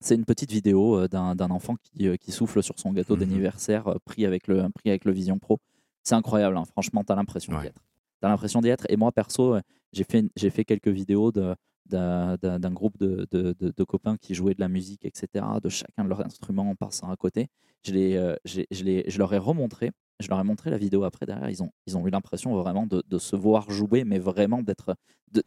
C'est 0.00 0.16
une 0.16 0.24
petite 0.24 0.50
vidéo 0.50 1.06
d'un 1.06 1.50
enfant 1.50 1.76
qui, 1.76 2.18
qui, 2.18 2.32
souffle 2.32 2.60
sur 2.60 2.76
son 2.80 2.92
gâteau 2.92 3.14
mmh 3.14 3.20
d'anniversaire 3.20 3.94
pris, 4.04 4.26
avec 4.26 4.48
le, 4.48 4.68
pris 4.70 4.90
avec 4.90 5.04
le 5.04 5.12
Vision 5.12 5.38
Pro. 5.38 5.60
C'est 6.02 6.14
incroyable, 6.14 6.56
hein. 6.56 6.64
franchement, 6.64 7.04
tu 7.04 7.12
as 7.12 7.16
l'impression 7.16 7.58
d'y 7.58 7.66
être. 7.66 7.82
Tu 8.20 8.26
as 8.26 8.28
l'impression 8.28 8.60
d'y 8.60 8.68
être. 8.68 8.86
Et 8.88 8.96
moi, 8.96 9.12
perso, 9.12 9.58
j'ai 9.92 10.04
fait, 10.04 10.24
fait 10.36 10.64
quelques 10.64 10.88
vidéos 10.88 11.32
de, 11.32 11.54
d'un 11.86 12.72
groupe 12.72 12.98
de, 12.98 13.26
de, 13.30 13.54
de, 13.58 13.84
copains 13.84 14.16
qui 14.16 14.34
jouaient 14.34 14.54
de 14.54 14.60
la 14.60 14.68
musique, 14.68 15.04
etc., 15.04 15.44
de 15.62 15.68
chacun 15.68 16.04
de 16.04 16.08
leurs 16.08 16.24
instruments 16.24 16.70
en 16.70 16.74
passant 16.74 17.10
à 17.10 17.16
côté. 17.16 17.48
Je, 17.84 17.92
les, 17.92 18.16
euh, 18.16 18.36
je, 18.44 18.62
les, 18.84 19.04
je 19.08 19.18
leur 19.18 19.32
ai 19.34 19.38
remontré, 19.38 19.90
je 20.20 20.28
leur 20.28 20.40
ai 20.40 20.44
montré 20.44 20.70
la 20.70 20.78
vidéo 20.78 21.04
après 21.04 21.26
derrière. 21.26 21.50
Ils 21.50 21.62
ont, 21.62 21.70
ils 21.86 21.96
ont 21.96 22.06
eu 22.06 22.10
l'impression 22.10 22.54
vraiment 22.56 22.86
de, 22.86 23.02
de, 23.06 23.18
se 23.18 23.36
voir 23.36 23.70
jouer, 23.70 24.04
mais 24.04 24.18
vraiment 24.18 24.62
d'être 24.62 24.96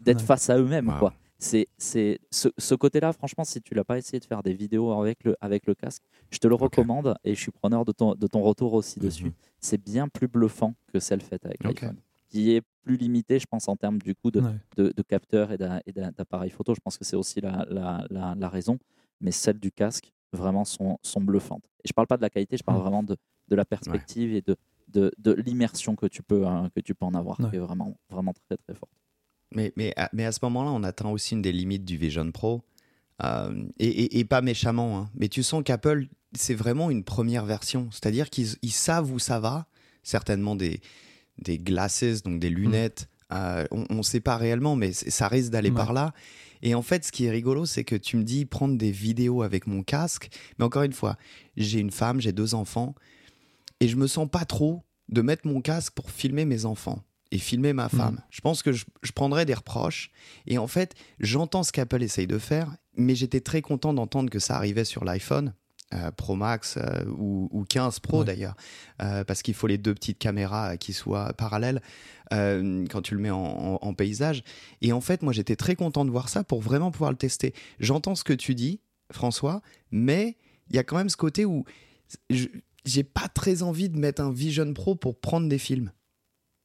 d'être 0.01 0.21
face 0.21 0.49
à 0.49 0.57
eux-mêmes. 0.57 0.91
quoi. 0.97 1.13
C'est 1.37 1.67
ce, 1.77 2.17
ce 2.57 2.75
côté-là, 2.75 3.11
franchement, 3.11 3.43
si 3.43 3.61
tu 3.61 3.73
l'as 3.73 3.83
pas 3.83 3.97
essayé 3.97 4.19
de 4.19 4.25
faire 4.25 4.41
des 4.41 4.53
vidéos 4.53 4.91
avec 4.93 5.23
le, 5.23 5.35
avec 5.41 5.67
le 5.67 5.75
casque, 5.75 6.03
je 6.31 6.37
te 6.37 6.47
le 6.47 6.55
recommande 6.55 7.15
et 7.23 7.35
je 7.35 7.39
suis 7.39 7.51
preneur 7.51 7.83
de 7.85 7.91
ton, 7.91 8.15
de 8.15 8.27
ton 8.27 8.41
retour 8.41 8.73
aussi 8.73 8.99
mhm. 8.99 9.05
dessus. 9.05 9.31
C'est 9.59 9.81
bien 9.81 10.07
plus 10.07 10.27
bluffant 10.27 10.75
que 10.93 10.99
celle 10.99 11.21
faite 11.21 11.45
avec 11.45 11.63
l'iPhone 11.63 11.97
qui 12.35 12.51
est 12.51 12.61
plus 12.83 12.97
limité, 12.97 13.39
je 13.39 13.45
pense, 13.45 13.67
en 13.69 13.77
termes 13.77 13.99
du 13.99 14.13
coup 14.13 14.29
de, 14.29 14.41
de, 14.75 15.01
capteurs 15.03 15.51
et 15.51 15.57
d'appareils 15.57 16.49
photo. 16.49 16.75
Je 16.75 16.81
pense 16.81 16.97
que 16.97 17.05
c'est 17.05 17.15
aussi 17.15 17.39
la, 17.39 17.65
la, 17.69 18.35
la, 18.37 18.49
raison. 18.49 18.77
Mais 19.21 19.31
celles 19.31 19.59
du 19.59 19.71
casque, 19.71 20.11
vraiment, 20.33 20.65
sont, 20.65 20.99
sont 21.01 21.21
bluffantes. 21.21 21.63
Et 21.83 21.87
je 21.87 21.91
ne 21.91 21.95
parle 21.95 22.07
pas 22.07 22.17
de 22.17 22.21
la 22.21 22.29
qualité, 22.29 22.57
je 22.57 22.63
parle 22.63 22.81
vraiment 22.81 23.03
de, 23.03 23.15
de 23.47 23.55
la 23.55 23.63
perspective 23.63 24.33
et 24.33 24.41
de, 24.41 24.57
de, 24.89 25.11
de 25.17 25.31
l'immersion 25.31 25.95
que, 25.95 26.07
tu 26.07 26.23
peux, 26.23 26.45
hein, 26.45 26.69
que 26.75 26.81
tu 26.81 26.93
peux 26.93 27.05
en 27.05 27.13
avoir, 27.13 27.37
qui 27.37 27.55
est 27.55 27.59
vraiment, 27.59 27.97
vraiment 28.09 28.33
très, 28.33 28.57
très 28.57 28.73
forte. 28.75 28.91
Mais, 29.55 29.73
mais, 29.75 29.93
à, 29.95 30.09
mais 30.13 30.25
à 30.25 30.31
ce 30.31 30.39
moment-là, 30.43 30.71
on 30.71 30.83
atteint 30.83 31.09
aussi 31.09 31.33
une 31.33 31.41
des 31.41 31.51
limites 31.51 31.85
du 31.85 31.97
Vision 31.97 32.31
Pro. 32.31 32.61
Euh, 33.23 33.65
et, 33.79 34.19
et, 34.19 34.25
pas 34.25 34.41
méchamment, 34.41 34.99
hein. 34.99 35.09
mais 35.15 35.29
tu 35.29 35.41
sens 35.41 35.63
qu'Apple, 35.63 36.07
c'est 36.33 36.53
vraiment 36.53 36.91
une 36.91 37.05
première 37.05 37.45
version. 37.45 37.89
C'est-à-dire 37.91 38.29
qu'ils 38.29 38.57
savent 38.71 39.09
où 39.09 39.19
ça 39.19 39.39
va, 39.39 39.67
certainement 40.03 40.55
des, 40.55 40.81
des 41.39 41.57
glasses, 41.57 42.23
donc 42.23 42.39
des 42.39 42.49
lunettes. 42.49 43.07
Euh, 43.33 43.65
on 43.71 43.95
ne 43.95 44.01
sait 44.03 44.19
pas 44.19 44.37
réellement, 44.37 44.75
mais 44.75 44.91
ça 44.91 45.27
risque 45.27 45.49
d'aller 45.51 45.71
par 45.71 45.93
là. 45.93 46.13
Et 46.61 46.75
en 46.75 46.81
fait, 46.81 47.05
ce 47.05 47.11
qui 47.11 47.25
est 47.25 47.31
rigolo, 47.31 47.65
c'est 47.65 47.83
que 47.83 47.95
tu 47.95 48.17
me 48.17 48.23
dis 48.23 48.45
prendre 48.45 48.77
des 48.77 48.91
vidéos 48.91 49.41
avec 49.41 49.65
mon 49.65 49.81
casque. 49.81 50.29
Mais 50.59 50.65
encore 50.65 50.83
une 50.83 50.93
fois, 50.93 51.17
j'ai 51.57 51.79
une 51.79 51.91
femme, 51.91 52.19
j'ai 52.19 52.33
deux 52.33 52.53
enfants, 52.53 52.95
et 53.79 53.87
je 53.87 53.95
me 53.95 54.07
sens 54.07 54.29
pas 54.29 54.45
trop 54.45 54.83
de 55.09 55.21
mettre 55.21 55.47
mon 55.47 55.61
casque 55.61 55.93
pour 55.93 56.11
filmer 56.11 56.45
mes 56.45 56.65
enfants 56.65 57.03
et 57.31 57.37
filmer 57.37 57.73
ma 57.73 57.89
femme. 57.89 58.21
Je 58.29 58.41
pense 58.41 58.63
que 58.63 58.71
je, 58.71 58.85
je, 59.01 59.11
prendrais 59.11 59.45
des 59.45 59.53
reproches. 59.53 60.11
Et 60.47 60.57
en 60.57 60.67
fait, 60.67 60.93
j'entends 61.19 61.63
ce 61.63 61.71
qu'Apple 61.71 62.03
essaye 62.03 62.27
de 62.27 62.37
faire, 62.37 62.75
mais 62.95 63.15
j'étais 63.15 63.41
très 63.41 63.61
content 63.61 63.93
d'entendre 63.93 64.29
que 64.29 64.39
ça 64.39 64.55
arrivait 64.55 64.85
sur 64.85 65.03
l'iPhone. 65.03 65.53
Euh, 65.93 66.09
Pro 66.11 66.35
Max 66.35 66.77
euh, 66.77 67.05
ou, 67.05 67.63
15 67.69 67.99
Pro 67.99 68.23
d'ailleurs, 68.23 68.55
euh, 69.03 69.23
parce 69.23 69.43
qu'il 69.43 69.53
faut 69.53 69.67
les 69.67 69.77
deux 69.77 69.93
petites 69.93 70.17
caméras 70.17 70.77
qui 70.77 70.93
soient 70.93 71.31
parallèles 71.33 71.81
quand 72.31 73.01
tu 73.03 73.13
le 73.13 73.21
mets 73.21 73.29
en, 73.29 73.93
paysage. 73.93 74.43
Et 74.81 74.91
en 74.91 74.99
fait, 74.99 75.21
moi 75.21 75.31
j'étais 75.31 75.55
très 75.55 75.75
content 75.75 76.03
de 76.03 76.09
voir 76.09 76.27
ça 76.27 76.43
pour 76.43 76.59
vraiment 76.59 76.89
pouvoir 76.89 77.11
le 77.11 77.17
tester. 77.17 77.53
J'entends 77.79 78.15
ce 78.15 78.23
que 78.23 78.33
tu 78.33 78.55
dis, 78.55 78.81
François, 79.11 79.61
mais 79.91 80.35
il 80.69 80.75
y 80.75 80.79
a 80.79 80.83
quand 80.83 80.97
même 80.97 81.07
ce 81.07 81.17
côté 81.17 81.45
où 81.45 81.65
j'ai 82.29 83.03
pas 83.03 83.27
très 83.27 83.61
envie 83.61 83.89
de 83.89 83.97
mettre 83.97 84.23
un 84.23 84.33
Vision 84.33 84.73
Pro 84.73 84.95
pour 84.95 85.19
prendre 85.19 85.47
des 85.47 85.59
films. 85.59 85.91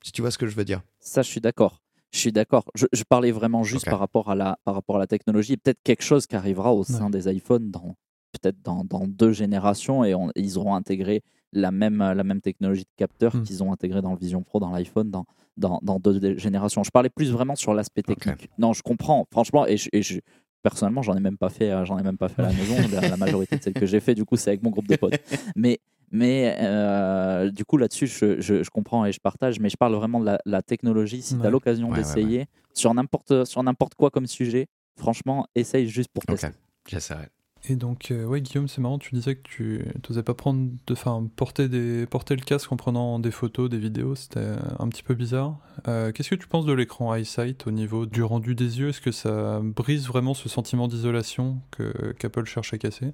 Si 0.03 0.13
tu 0.13 0.23
vois 0.23 0.31
ce 0.31 0.39
que 0.39 0.47
je 0.47 0.55
veux 0.55 0.65
dire. 0.65 0.83
Ça, 0.99 1.23
je 1.23 1.29
suis 1.29 1.41
d'accord. 1.41 1.83
Je 2.13 2.19
suis 2.19 2.33
d'accord. 2.33 2.65
Je, 2.75 3.03
parlais 3.09 3.31
vraiment 3.31 3.63
juste 3.63 3.85
par, 3.85 3.99
rapport 3.99 4.31
à 4.31 4.35
la, 4.35 4.59
par 4.65 4.75
rapport 4.75 4.97
à 4.97 4.99
la 4.99 5.07
technologie. 5.07 5.57
Peut-être 5.57 5.81
quelque 5.85 6.03
chose 6.03 6.27
qui 6.27 6.35
arrivera 6.35 6.75
au 6.75 6.83
sein 6.83 7.09
des 7.09 7.33
iPhones 7.33 7.71
dans 7.71 7.97
peut-être 8.33 8.63
dans, 8.63 8.85
dans, 8.85 9.07
deux 9.07 9.33
générations 9.33 10.05
et 10.05 10.15
ils 10.37 10.59
auront 10.59 10.75
intégré 10.75 11.23
la 11.53 11.71
même, 11.73 11.99
la 11.99 12.25
même 12.25 12.41
technologie 12.41 12.85
de 12.85 12.97
capteur 12.97 13.35
hmm. 13.35 13.43
qu'ils 13.43 13.63
ont 13.63 13.73
intégré 13.73 14.03
dans 14.03 14.13
le 14.13 14.19
Vision 14.19 14.43
Pro, 14.43 14.61
dans 14.61 14.71
l'iPhone, 14.71 15.11
dans, 15.11 15.25
dans, 15.57 15.81
dans, 15.83 15.99
deux 15.99 16.39
générations. 16.39 16.85
Je 16.85 16.91
parlais 16.91 17.11
plus 17.11 17.31
vraiment 17.31 17.57
sur 17.57 17.75
l'aspect 17.75 18.03
technique. 18.03 18.51
Non, 18.59 18.73
je 18.73 18.83
comprends, 18.83 19.27
franchement, 19.31 19.67
et, 19.67 19.77
je, 19.77 20.21
personnellement, 20.63 21.03
j'en 21.03 21.17
ai 21.17 21.21
même 21.21 21.39
pas 21.39 21.49
fait, 21.49 21.71
euh, 21.71 21.85
j'en 21.85 21.99
ai 21.99 22.03
même 22.03 22.19
pas 22.19 22.29
fait 22.29 22.43
à 22.43 22.47
la 22.47 22.53
maison. 22.53 22.77
la, 22.93 23.17
majorité 23.17 23.57
de 23.57 23.63
celles 23.63 23.75
que 23.75 23.87
j'ai 23.87 24.01
fait, 24.01 24.15
du 24.15 24.25
coup, 24.25 24.37
c'est 24.37 24.51
avec 24.51 24.63
mon 24.63 24.71
groupe 24.71 24.89
de 24.89 24.97
potes. 24.97 25.15
Mais, 25.57 25.81
mais 26.11 26.57
euh, 26.61 27.51
du 27.51 27.65
coup, 27.65 27.77
là-dessus, 27.77 28.07
je, 28.07 28.41
je, 28.41 28.63
je, 28.63 28.71
comprends 28.71 29.07
et 29.07 29.13
je 29.13 29.21
partage. 29.21 29.61
Mais 29.61 29.69
je 29.69 29.77
parle 29.77 29.95
vraiment 29.95 30.21
de 30.21 30.37
la, 30.45 30.63
technologie. 30.63 31.23
Si 31.23 31.39
tu 31.39 31.47
as 31.47 31.51
l'occasion 31.51 31.93
d'essayer 31.93 32.47
sur 32.75 32.93
n'importe 32.95 33.45
sur 33.45 33.63
n'importe 33.63 33.95
quoi 33.95 34.11
comme 34.11 34.27
sujet, 34.27 34.67
franchement, 34.97 35.47
essaye 35.55 35.89
juste 35.89 36.11
pour 36.13 36.25
tester. 36.25 36.49
J'essaierai. 36.89 37.29
Et 37.69 37.77
donc, 37.77 38.11
euh, 38.11 38.25
ouais, 38.25 38.41
Guillaume, 38.41 38.69
c'est 38.69 38.81
marrant, 38.81 38.99
tu 38.99 39.15
disais 39.15 39.37
que 39.37 39.43
tu 39.43 39.85
n'osais 40.09 40.23
pas 40.23 40.33
prendre 40.33 40.71
de, 40.87 40.95
fin, 40.95 41.29
porter, 41.37 41.69
des, 41.69 42.07
porter 42.07 42.35
le 42.35 42.43
casque 42.43 42.73
en 42.73 42.77
prenant 42.77 43.19
des 43.19 43.31
photos, 43.31 43.69
des 43.69 43.79
vidéos, 43.79 44.15
c'était 44.15 44.55
un 44.79 44.89
petit 44.89 45.03
peu 45.03 45.15
bizarre. 45.15 45.59
Euh, 45.87 46.11
qu'est-ce 46.11 46.31
que 46.31 46.37
tu 46.37 46.49
penses 46.49 46.65
de 46.65 46.73
l'écran 46.73 47.15
EyeSight 47.15 47.67
au 47.67 47.71
niveau 47.71 48.07
du 48.07 48.23
rendu 48.23 48.55
des 48.55 48.79
yeux? 48.81 48.89
Est-ce 48.89 49.03
que 49.03 49.13
ça 49.13 49.61
brise 49.63 50.07
vraiment 50.07 50.33
ce 50.33 50.49
sentiment 50.49 50.89
d'isolation 50.89 51.61
que, 51.71 52.13
qu'Apple 52.19 52.47
cherche 52.47 52.73
à 52.73 52.79
casser? 52.79 53.13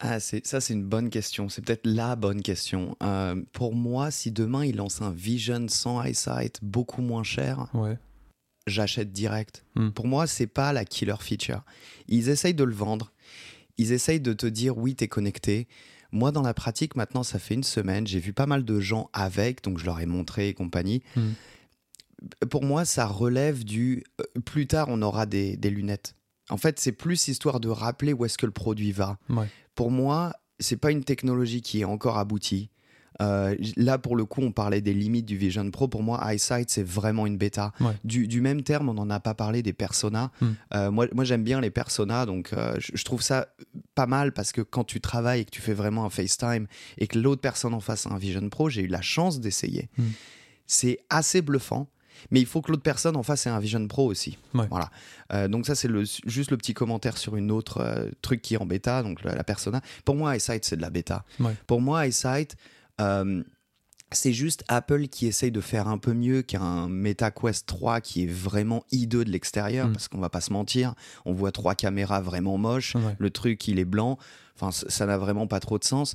Ah, 0.00 0.20
c'est, 0.20 0.46
ça, 0.46 0.60
c'est 0.60 0.74
une 0.74 0.84
bonne 0.84 1.10
question. 1.10 1.48
C'est 1.48 1.64
peut-être 1.64 1.86
la 1.86 2.14
bonne 2.14 2.42
question. 2.42 2.96
Euh, 3.02 3.42
pour 3.52 3.74
moi, 3.74 4.10
si 4.10 4.30
demain 4.30 4.64
ils 4.64 4.76
lancent 4.76 5.02
un 5.02 5.10
Vision 5.10 5.66
sans 5.68 6.02
EyeSight 6.02 6.60
beaucoup 6.62 7.02
moins 7.02 7.24
cher, 7.24 7.66
ouais. 7.74 7.98
j'achète 8.66 9.12
direct. 9.12 9.64
Hmm. 9.74 9.90
Pour 9.90 10.06
moi, 10.06 10.26
c'est 10.26 10.46
pas 10.46 10.72
la 10.72 10.84
killer 10.84 11.16
feature. 11.20 11.64
Ils 12.06 12.28
essayent 12.28 12.54
de 12.54 12.64
le 12.64 12.74
vendre 12.74 13.12
ils 13.78 13.92
essayent 13.92 14.20
de 14.20 14.32
te 14.32 14.46
dire 14.46 14.76
oui, 14.76 14.94
tu 14.94 15.04
es 15.04 15.08
connecté. 15.08 15.68
Moi, 16.10 16.32
dans 16.32 16.42
la 16.42 16.54
pratique, 16.54 16.96
maintenant, 16.96 17.22
ça 17.22 17.38
fait 17.38 17.54
une 17.54 17.62
semaine, 17.62 18.06
j'ai 18.06 18.18
vu 18.18 18.32
pas 18.32 18.46
mal 18.46 18.64
de 18.64 18.80
gens 18.80 19.08
avec, 19.12 19.62
donc 19.62 19.78
je 19.78 19.84
leur 19.84 20.00
ai 20.00 20.06
montré 20.06 20.48
et 20.48 20.54
compagnie. 20.54 21.02
Hmm. 21.16 21.32
Pour 22.50 22.64
moi, 22.64 22.84
ça 22.84 23.06
relève 23.06 23.64
du 23.64 24.04
euh, 24.20 24.40
plus 24.44 24.66
tard, 24.66 24.88
on 24.90 25.00
aura 25.02 25.26
des, 25.26 25.56
lunettes. 25.56 26.16
En 26.50 26.56
fait, 26.56 26.80
c'est 26.80 26.92
plus 26.92 27.28
histoire 27.28 27.60
de 27.60 27.68
rappeler 27.68 28.12
où 28.12 28.24
est-ce 28.24 28.38
que 28.38 28.46
le 28.46 28.52
produit 28.52 28.90
va. 28.90 29.18
Pour 29.78 29.92
moi, 29.92 30.32
c'est 30.58 30.76
pas 30.76 30.90
une 30.90 31.04
technologie 31.04 31.62
qui 31.62 31.82
est 31.82 31.84
encore 31.84 32.18
aboutie. 32.18 32.68
Euh, 33.22 33.54
là, 33.76 33.96
pour 33.96 34.16
le 34.16 34.24
coup, 34.24 34.42
on 34.42 34.50
parlait 34.50 34.80
des 34.80 34.92
limites 34.92 35.24
du 35.24 35.36
Vision 35.36 35.70
Pro. 35.70 35.86
Pour 35.86 36.02
moi, 36.02 36.20
EyeSight, 36.28 36.68
c'est 36.68 36.82
vraiment 36.82 37.26
une 37.26 37.36
bêta. 37.36 37.72
Du, 38.02 38.40
même 38.40 38.64
terme, 38.64 38.88
on 38.88 38.94
n'en 38.94 39.08
a 39.08 39.20
pas 39.20 39.34
parlé 39.34 39.62
des 39.62 39.72
personas. 39.72 40.32
Hmm. 40.40 40.46
Euh, 40.74 40.90
moi, 40.90 41.06
moi 41.12 41.22
j'aime 41.22 41.44
bien 41.44 41.60
les 41.60 41.70
personas, 41.70 42.26
donc 42.26 42.52
euh, 42.54 42.74
je, 42.80 43.04
trouve 43.04 43.22
ça 43.22 43.46
pas 43.94 44.06
mal 44.06 44.32
parce 44.32 44.50
que 44.50 44.62
quand 44.62 44.82
tu 44.82 45.00
travailles 45.00 45.42
et 45.42 45.44
que 45.44 45.52
tu 45.52 45.60
fais 45.60 45.74
vraiment 45.74 46.04
un 46.04 46.10
FaceTime 46.10 46.66
et 46.96 47.06
que 47.06 47.16
l'autre 47.16 47.40
personne 47.40 47.72
en 47.72 47.78
face 47.78 48.04
a 48.08 48.10
un 48.10 48.18
Vision 48.18 48.48
Pro, 48.48 48.68
j'ai 48.68 48.82
eu 48.82 48.88
la 48.88 49.00
chance 49.00 49.38
d'essayer. 49.38 49.90
Hmm. 49.96 50.08
C'est 50.66 50.98
assez 51.08 51.40
bluffant. 51.40 51.88
Mais 52.30 52.40
il 52.40 52.46
faut 52.46 52.62
que 52.62 52.70
l'autre 52.70 52.82
personne 52.82 53.16
en 53.16 53.22
face 53.22 53.46
ait 53.46 53.50
un 53.50 53.60
Vision 53.60 53.86
Pro 53.86 54.06
aussi. 54.06 54.38
Voilà. 54.52 54.90
donc 55.48 55.66
ça, 55.66 55.74
c'est 55.74 55.88
juste 56.26 56.50
le 56.50 56.56
petit 56.56 56.74
commentaire 56.74 57.16
sur 57.16 57.36
une 57.36 57.50
autre 57.50 58.10
truc 58.22 58.42
qui 58.42 58.54
est 58.54 58.58
en 58.58 58.66
bêta, 58.66 59.02
donc 59.02 59.22
la, 59.24 59.44
persona. 59.44 59.80
Pour 60.04 60.16
moi, 60.16 60.34
EyeSight, 60.34 60.64
c'est 60.64 60.76
de 60.76 60.82
la 60.82 60.90
bêta. 60.90 61.24
Pour 61.66 61.80
moi, 61.80 62.06
EyeSight, 62.06 62.56
euh, 63.00 63.42
c'est 64.10 64.32
juste 64.32 64.64
Apple 64.68 65.08
qui 65.08 65.26
essaye 65.26 65.50
de 65.50 65.60
faire 65.60 65.88
un 65.88 65.98
peu 65.98 66.14
mieux 66.14 66.42
qu'un 66.42 66.88
MetaQuest 66.88 67.66
3 67.66 68.00
qui 68.00 68.24
est 68.24 68.30
vraiment 68.30 68.84
hideux 68.90 69.24
de 69.24 69.30
l'extérieur, 69.30 69.88
mm. 69.88 69.92
parce 69.92 70.08
qu'on 70.08 70.18
va 70.18 70.30
pas 70.30 70.40
se 70.40 70.52
mentir, 70.52 70.94
on 71.24 71.32
voit 71.32 71.52
trois 71.52 71.74
caméras 71.74 72.20
vraiment 72.20 72.56
moches, 72.56 72.96
le 73.18 73.30
truc 73.30 73.68
il 73.68 73.78
est 73.78 73.84
blanc, 73.84 74.18
enfin 74.54 74.70
ça 74.72 75.06
n'a 75.06 75.18
vraiment 75.18 75.46
pas 75.46 75.60
trop 75.60 75.78
de 75.78 75.84
sens. 75.84 76.14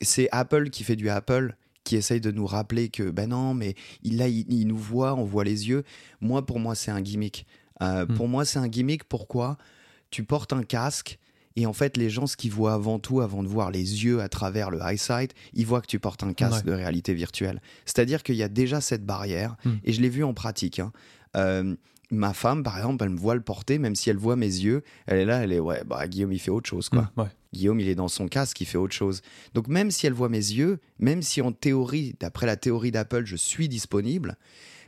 C'est 0.00 0.28
Apple 0.32 0.70
qui 0.70 0.84
fait 0.84 0.96
du 0.96 1.08
Apple, 1.08 1.56
qui 1.84 1.96
essaye 1.96 2.20
de 2.20 2.30
nous 2.30 2.46
rappeler 2.46 2.88
que 2.88 3.10
ben 3.10 3.28
non, 3.30 3.54
mais 3.54 3.74
il, 4.02 4.16
là, 4.16 4.28
il, 4.28 4.66
nous 4.66 4.76
voit, 4.76 5.14
on 5.14 5.24
voit 5.24 5.44
les 5.44 5.68
yeux. 5.68 5.84
Moi, 6.20 6.44
pour 6.44 6.58
moi, 6.58 6.74
c'est 6.74 6.90
un 6.90 7.00
gimmick. 7.00 7.46
Euh, 7.82 8.06
hmm. 8.06 8.14
Pour 8.14 8.28
moi, 8.28 8.44
c'est 8.44 8.58
un 8.58 8.68
gimmick. 8.68 9.04
Pourquoi? 9.04 9.58
Tu 10.10 10.24
portes 10.24 10.52
un 10.52 10.62
casque. 10.62 11.18
Et 11.56 11.66
en 11.66 11.72
fait, 11.72 11.96
les 11.96 12.10
gens, 12.10 12.26
ce 12.26 12.36
qu'ils 12.36 12.50
voient 12.50 12.74
avant 12.74 12.98
tout, 12.98 13.20
avant 13.20 13.44
de 13.44 13.48
voir 13.48 13.70
les 13.70 14.04
yeux 14.04 14.20
à 14.20 14.28
travers 14.28 14.70
le 14.70 14.80
eyesight, 14.82 15.34
ils 15.52 15.66
voient 15.66 15.80
que 15.80 15.86
tu 15.86 16.00
portes 16.00 16.24
un 16.24 16.32
casque 16.32 16.64
de 16.64 16.72
réalité 16.72 17.14
virtuelle. 17.14 17.60
C'est-à-dire 17.84 18.24
qu'il 18.24 18.34
y 18.34 18.42
a 18.42 18.48
déjà 18.48 18.80
cette 18.80 19.06
barrière, 19.06 19.56
hmm. 19.64 19.74
et 19.84 19.92
je 19.92 20.00
l'ai 20.00 20.08
vu 20.08 20.24
en 20.24 20.34
pratique. 20.34 20.80
Hein. 20.80 20.90
Euh, 21.36 21.76
ma 22.10 22.32
femme, 22.32 22.62
par 22.62 22.76
exemple, 22.76 23.04
elle 23.04 23.10
me 23.10 23.18
voit 23.18 23.34
le 23.34 23.40
porter, 23.40 23.78
même 23.78 23.94
si 23.94 24.10
elle 24.10 24.16
voit 24.16 24.36
mes 24.36 24.46
yeux, 24.46 24.82
elle 25.06 25.18
est 25.18 25.24
là, 25.24 25.42
elle 25.42 25.52
est 25.52 25.60
ouais, 25.60 25.82
bah 25.84 26.06
Guillaume 26.06 26.32
il 26.32 26.38
fait 26.38 26.50
autre 26.50 26.68
chose 26.68 26.88
quoi. 26.88 27.10
Mm, 27.16 27.22
Guillaume 27.54 27.80
il 27.80 27.88
est 27.88 27.94
dans 27.94 28.08
son 28.08 28.28
casque, 28.28 28.60
il 28.60 28.66
fait 28.66 28.78
autre 28.78 28.94
chose. 28.94 29.22
Donc 29.54 29.68
même 29.68 29.90
si 29.90 30.06
elle 30.06 30.12
voit 30.12 30.28
mes 30.28 30.36
yeux, 30.36 30.80
même 30.98 31.22
si 31.22 31.40
en 31.40 31.52
théorie, 31.52 32.14
d'après 32.20 32.46
la 32.46 32.56
théorie 32.56 32.90
d'Apple, 32.90 33.24
je 33.24 33.36
suis 33.36 33.68
disponible, 33.68 34.36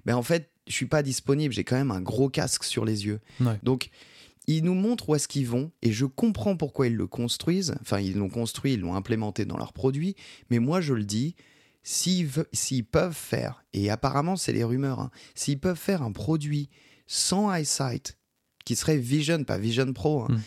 mais 0.05 0.13
ben, 0.13 0.19
en 0.19 0.23
fait 0.23 0.51
je 0.67 0.73
suis 0.73 0.87
pas 0.87 1.03
disponible, 1.03 1.55
j'ai 1.55 1.65
quand 1.65 1.77
même 1.77 1.93
un 1.93 2.01
gros 2.01 2.29
casque 2.29 2.65
sur 2.65 2.85
les 2.85 3.07
yeux. 3.07 3.21
Donc 3.63 3.91
ils 4.47 4.63
nous 4.63 4.75
montrent 4.75 5.09
où 5.09 5.15
est-ce 5.15 5.29
qu'ils 5.29 5.47
vont 5.47 5.71
et 5.83 5.93
je 5.93 6.07
comprends 6.07 6.57
pourquoi 6.57 6.87
ils 6.87 6.95
le 6.95 7.07
construisent. 7.07 7.75
Enfin, 7.81 8.01
ils 8.01 8.17
l'ont 8.17 8.29
construit, 8.29 8.75
ils 8.75 8.81
l'ont 8.81 8.95
implémenté 8.95 9.45
dans 9.45 9.57
leurs 9.57 9.73
produits. 9.73 10.15
Mais 10.51 10.59
moi, 10.61 10.81
je 10.81 10.95
le 10.95 11.05
dis, 11.05 11.35
s'ils, 11.83 12.85
peuvent 12.85 13.15
faire, 13.15 13.65
et 13.73 13.91
apparemment 13.91 14.37
c'est 14.37 14.53
les 14.53 14.65
rumeurs, 14.65 15.01
hein, 15.01 15.11
s'ils 15.35 15.61
peuvent 15.61 15.79
faire 15.79 16.03
un 16.03 16.13
produit 16.13 16.69
sans 17.07 17.53
eyesight, 17.53 18.19
qui 18.65 18.75
serait 18.75 18.99
Vision, 18.99 19.45
pas 19.45 19.59
Vision 19.59 19.93
Pro, 19.93 20.23
hein, 20.23 20.29
hmm. 20.31 20.41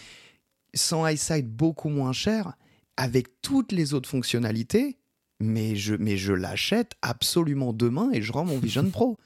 Sans 0.73 1.05
eyesight 1.07 1.47
beaucoup 1.47 1.89
moins 1.89 2.13
cher, 2.13 2.53
avec 2.97 3.41
toutes 3.41 3.71
les 3.71 3.93
autres 3.93 4.09
fonctionnalités, 4.09 4.97
mais 5.39 5.75
je, 5.75 5.95
mais 5.95 6.17
je 6.17 6.33
l'achète 6.33 6.93
absolument 7.01 7.73
demain 7.73 8.09
et 8.13 8.21
je 8.21 8.31
rends 8.31 8.45
mon 8.45 8.59
Vision 8.59 8.89
Pro. 8.89 9.17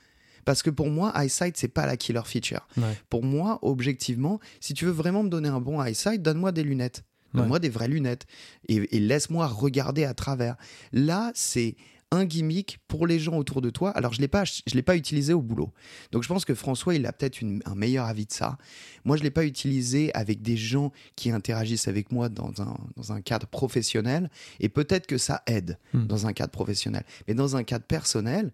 Parce 0.46 0.62
que 0.62 0.70
pour 0.70 0.89
moi, 0.89 1.14
eyesight, 1.16 1.56
c'est 1.56 1.70
pas 1.70 1.86
la 1.86 1.96
killer 1.96 2.22
feature. 2.26 2.68
Pour 3.10 3.24
moi, 3.24 3.60
objectivement, 3.62 4.39
si 4.60 4.74
tu 4.74 4.86
veux 4.86 4.91
vraiment 4.91 5.24
me 5.24 5.30
donner 5.30 5.48
un 5.48 5.62
bon 5.62 5.82
eyesight, 5.82 6.22
donne-moi 6.22 6.52
des 6.52 6.64
lunettes. 6.64 7.04
Donne-moi 7.34 7.58
des 7.58 7.70
vraies 7.70 7.88
lunettes. 7.88 8.28
et 8.68 9.00
laisse-moi 9.00 9.48
regarder 9.48 10.04
à 10.04 10.14
travers. 10.14 10.56
Là, 10.91 11.32
c'est 11.34 11.76
un 12.14 12.26
gimmick 12.26 12.80
pour 12.88 13.07
les 13.07 13.20
gens 13.20 13.38
autour 13.38 13.61
de 13.61 13.70
toi. 13.70 13.89
Alors, 13.91 14.14
je 14.14 14.20
ne 14.20 14.22
l'ai 14.22 14.28
pas, 14.28 14.43
je 14.45 14.76
l'ai 14.76 14.84
pas 14.84 14.95
utilisé 14.95 15.34
au 15.34 15.41
boulot. 15.41 15.74
Donc, 16.11 16.24
je 16.24 16.28
pense 16.28 16.45
que 16.45 16.53
François, 16.53 16.93
il 16.95 17.05
a 17.05 17.11
peut-être 17.11 17.43
un 17.66 17.76
meilleur 17.76 18.05
avis 18.05 18.26
de 18.26 18.32
ça. 18.32 18.57
Moi, 19.03 19.18
je 19.18 19.22
ne 19.22 19.26
l'ai 19.26 19.32
pas 19.32 19.45
utilisé 19.45 20.14
avec 20.14 20.41
des 20.41 20.55
gens 20.55 20.91
qui 21.16 21.32
interagissent 21.32 21.88
avec 21.88 22.11
moi 22.11 22.30
dans 22.30 22.61
un, 22.61 22.78
dans 22.95 23.11
un 23.11 23.22
cadre 23.22 23.47
professionnel. 23.47 24.30
Et 24.59 24.70
peut-être 24.70 25.07
que 25.07 25.18
ça 25.18 25.41
aide 25.47 25.80
hmm. 25.93 26.05
dans 26.05 26.28
un 26.28 26.34
cadre 26.34 26.51
professionnel. 26.51 27.03
Mais 27.28 27.34
dans 27.34 27.55
un 27.55 27.64
cadre 27.64 27.86
personnel, 27.86 28.51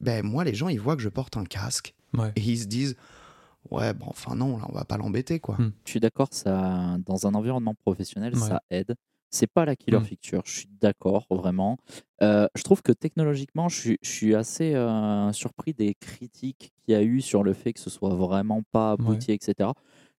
ben, 0.00 0.24
moi, 0.24 0.44
les 0.44 0.54
gens, 0.54 0.68
ils 0.68 0.80
voient 0.80 0.96
que 0.96 1.02
je 1.02 1.08
porte 1.08 1.36
un 1.36 1.44
casque. 1.44 1.94
Et 2.36 2.42
ils 2.42 2.58
se 2.58 2.66
disent, 2.66 2.94
ouais, 3.70 3.94
bon, 3.94 4.06
enfin 4.08 4.34
non, 4.34 4.58
là, 4.58 4.66
on 4.68 4.74
va 4.74 4.84
pas 4.84 4.98
l'embêter, 4.98 5.40
quoi. 5.40 5.56
Hmm. 5.58 5.72
Je 5.86 5.90
suis 5.90 6.00
d'accord, 6.00 6.28
ça, 6.30 6.98
dans 7.06 7.26
un 7.26 7.32
environnement 7.32 7.74
professionnel, 7.74 8.36
ça 8.36 8.62
aide. 8.70 8.94
C'est 9.34 9.46
pas 9.46 9.64
la 9.64 9.76
killer 9.76 9.98
mmh. 9.98 10.04
feature, 10.04 10.42
je 10.44 10.52
suis 10.52 10.68
d'accord, 10.80 11.26
vraiment. 11.30 11.78
Euh, 12.22 12.46
je 12.54 12.62
trouve 12.62 12.82
que 12.82 12.92
technologiquement, 12.92 13.70
je 13.70 13.96
suis, 14.02 14.34
assez 14.34 14.74
euh, 14.74 15.32
surpris 15.32 15.72
des 15.72 15.94
critiques 15.94 16.72
qu'il 16.84 16.92
y 16.92 16.94
a 16.94 17.02
eu 17.02 17.22
sur 17.22 17.42
le 17.42 17.54
fait 17.54 17.72
que 17.72 17.80
ce 17.80 17.88
soit 17.88 18.14
vraiment 18.14 18.62
pas 18.72 18.92
abouti, 18.92 19.32
etc. 19.32 19.70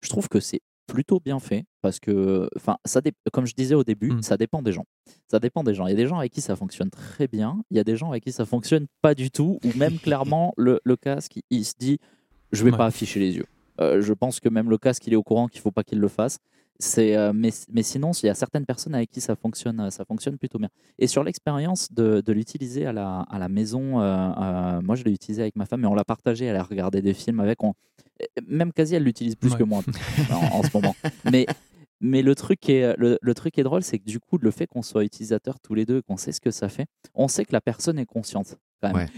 Je 0.01 0.09
trouve 0.09 0.29
que 0.29 0.39
c'est 0.39 0.61
plutôt 0.87 1.19
bien 1.19 1.39
fait 1.39 1.65
parce 1.81 1.99
que, 1.99 2.49
enfin, 2.55 2.77
ça 2.85 3.01
comme 3.31 3.45
je 3.45 3.53
disais 3.53 3.75
au 3.75 3.83
début, 3.83 4.13
mmh. 4.13 4.23
ça 4.23 4.35
dépend 4.35 4.63
des 4.63 4.71
gens. 4.71 4.85
Ça 5.27 5.39
dépend 5.39 5.63
des 5.63 5.75
gens. 5.75 5.85
Il 5.85 5.91
y 5.91 5.93
a 5.93 5.97
des 5.97 6.07
gens 6.07 6.17
avec 6.17 6.31
qui 6.31 6.41
ça 6.41 6.55
fonctionne 6.55 6.89
très 6.89 7.27
bien, 7.27 7.61
il 7.69 7.77
y 7.77 7.79
a 7.79 7.83
des 7.83 7.95
gens 7.95 8.09
avec 8.09 8.23
qui 8.23 8.31
ça 8.31 8.45
fonctionne 8.45 8.87
pas 9.03 9.13
du 9.13 9.29
tout, 9.29 9.59
ou 9.63 9.77
même 9.77 9.99
clairement 9.99 10.53
le, 10.57 10.79
casque, 10.99 11.39
il, 11.51 11.65
se 11.65 11.75
dit, 11.77 11.99
je 12.51 12.63
vais 12.63 12.71
pas 12.71 12.87
afficher 12.87 13.19
les 13.19 13.35
yeux. 13.35 13.45
Euh, 13.79 14.01
je 14.01 14.13
pense 14.13 14.39
que 14.39 14.49
même 14.49 14.69
le 14.69 14.77
casque, 14.77 15.05
il 15.07 15.13
est 15.13 15.17
au 15.17 15.23
courant 15.23 15.47
qu'il 15.47 15.61
faut 15.61 15.71
pas 15.71 15.83
qu'il 15.83 15.99
le 15.99 16.07
fasse. 16.07 16.39
C'est, 16.79 17.15
euh, 17.15 17.31
mais, 17.33 17.51
mais, 17.71 17.83
sinon, 17.83 18.11
il 18.11 18.25
y 18.25 18.29
a 18.29 18.33
certaines 18.33 18.65
personnes 18.65 18.95
avec 18.95 19.09
qui 19.09 19.21
ça 19.21 19.35
fonctionne, 19.35 19.79
euh, 19.79 19.89
ça 19.89 20.05
fonctionne 20.05 20.37
plutôt 20.37 20.57
bien. 20.57 20.69
Et 20.97 21.07
sur 21.07 21.23
l'expérience 21.23 21.91
de, 21.91 22.21
de 22.21 22.33
l'utiliser 22.33 22.85
à 22.85 22.91
la, 22.91 23.19
à 23.29 23.39
la 23.39 23.47
maison, 23.47 24.01
euh, 24.01 24.81
moi 24.81 24.95
je 24.95 25.03
l'ai 25.03 25.11
utilisé 25.11 25.43
avec 25.43 25.55
ma 25.55 25.65
femme, 25.65 25.83
et 25.83 25.87
on 25.87 25.93
l'a 25.93 26.03
partagé, 26.03 26.45
elle 26.45 26.55
a 26.55 26.63
regardé 26.63 27.01
des 27.01 27.13
films 27.13 27.39
avec. 27.39 27.63
On, 27.63 27.73
même 28.47 28.73
quasi, 28.73 28.95
elle 28.95 29.03
l'utilise 29.03 29.35
plus 29.35 29.55
que 29.55 29.63
moi 29.63 29.81
en, 30.31 30.57
en, 30.57 30.63
ce 30.63 30.69
moment. 30.73 30.95
Mais, 31.31 31.45
mais 32.01 32.21
le 32.21 32.35
truc, 32.35 32.67
est, 32.69 32.97
le, 32.97 33.17
le 33.21 33.33
truc 33.33 33.57
est 33.57 33.63
drôle, 33.63 33.83
c'est 33.83 33.99
que 33.99 34.05
du 34.05 34.19
coup, 34.19 34.37
le 34.37 34.51
fait 34.51 34.67
qu'on 34.67 34.81
soit 34.81 35.03
utilisateurs 35.03 35.59
tous 35.61 35.75
les 35.75 35.85
deux, 35.85 36.01
qu'on 36.01 36.17
sait 36.17 36.31
ce 36.31 36.41
que 36.41 36.51
ça 36.51 36.69
fait, 36.69 36.85
on 37.13 37.27
sait 37.27 37.45
que 37.45 37.53
la 37.53 37.61
personne 37.61 37.99
est 37.99 38.05
consciente. 38.05 38.57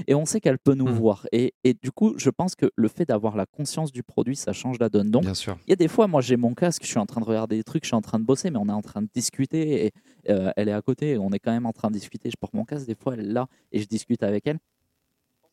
Et 0.07 0.15
on 0.15 0.25
sait 0.25 0.39
qu'elle 0.39 0.59
peut 0.59 0.73
nous 0.73 0.87
mmh. 0.87 0.91
voir. 0.91 1.27
Et, 1.31 1.53
et, 1.63 1.73
du 1.73 1.91
coup, 1.91 2.13
je 2.17 2.29
pense 2.29 2.55
que 2.55 2.71
le 2.75 2.87
fait 2.87 3.05
d'avoir 3.05 3.35
la 3.35 3.45
conscience 3.45 3.91
du 3.91 4.03
produit, 4.03 4.35
ça 4.35 4.53
change 4.53 4.79
la 4.79 4.89
donne. 4.89 5.09
Donc, 5.09 5.23
il 5.25 5.69
y 5.69 5.73
a 5.73 5.75
des 5.75 5.87
fois, 5.87 6.07
moi, 6.07 6.21
j'ai 6.21 6.37
mon 6.37 6.53
casque, 6.53 6.83
je 6.83 6.89
suis 6.89 6.99
en 6.99 7.05
train 7.05 7.21
de 7.21 7.25
regarder 7.25 7.57
des 7.57 7.63
trucs, 7.63 7.83
je 7.83 7.87
suis 7.87 7.95
en 7.95 8.01
train 8.01 8.19
de 8.19 8.25
bosser, 8.25 8.51
mais 8.51 8.59
on 8.59 8.67
est 8.67 8.73
en 8.73 8.81
train 8.81 9.01
de 9.01 9.09
discuter 9.13 9.85
et 9.85 9.91
euh, 10.29 10.51
elle 10.55 10.69
est 10.69 10.73
à 10.73 10.81
côté, 10.81 11.11
et 11.11 11.17
on 11.17 11.31
est 11.31 11.39
quand 11.39 11.51
même 11.51 11.65
en 11.65 11.73
train 11.73 11.89
de 11.89 11.93
discuter. 11.93 12.29
Je 12.29 12.37
porte 12.37 12.53
mon 12.53 12.65
casque, 12.65 12.87
des 12.87 12.95
fois, 12.95 13.13
elle 13.13 13.21
est 13.21 13.33
là 13.33 13.47
et 13.71 13.79
je 13.79 13.87
discute 13.87 14.23
avec 14.23 14.47
elle. 14.47 14.59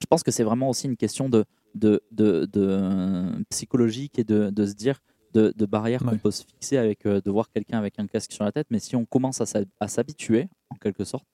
Je 0.01 0.07
pense 0.07 0.23
que 0.23 0.33
c'est 0.33 0.43
vraiment 0.43 0.69
aussi 0.69 0.89
une 0.89 0.97
question 0.97 1.29
de, 1.29 1.45
de, 1.75 2.03
de, 2.11 2.49
de 2.53 3.45
psychologique 3.51 4.19
et 4.19 4.25
de, 4.25 4.51
de, 4.51 4.67
se 4.67 4.75
dire 4.75 4.99
de, 5.33 5.53
de 5.57 5.67
barrières 5.67 6.03
qu'on 6.03 6.19
peut 6.19 6.33
se 6.33 6.45
fixer 6.45 6.77
avec 6.77 7.07
euh, 7.07 7.21
de 7.21 7.31
voir 7.31 7.51
quelqu'un 7.51 7.79
avec 7.79 7.99
un 7.99 8.07
casque 8.07 8.33
sur 8.33 8.45
la 8.45 8.53
tête. 8.53 8.67
Mais 8.71 8.81
si 8.81 8.97
on 8.97 9.05
commence 9.05 9.41
à 9.41 9.89
s'habituer, 9.89 10.49
en 10.71 10.77
quelque 10.77 11.05
sorte, 11.05 11.25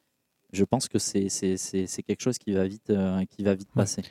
je 0.52 0.64
pense 0.64 0.88
que 0.88 0.98
c'est 0.98 1.28
quelque 2.06 2.20
chose 2.20 2.38
qui 2.38 2.52
va 2.52 2.66
vite, 2.66 2.90
euh, 2.90 3.24
qui 3.26 3.42
va 3.42 3.54
vite 3.54 3.70
passer. 3.74 4.02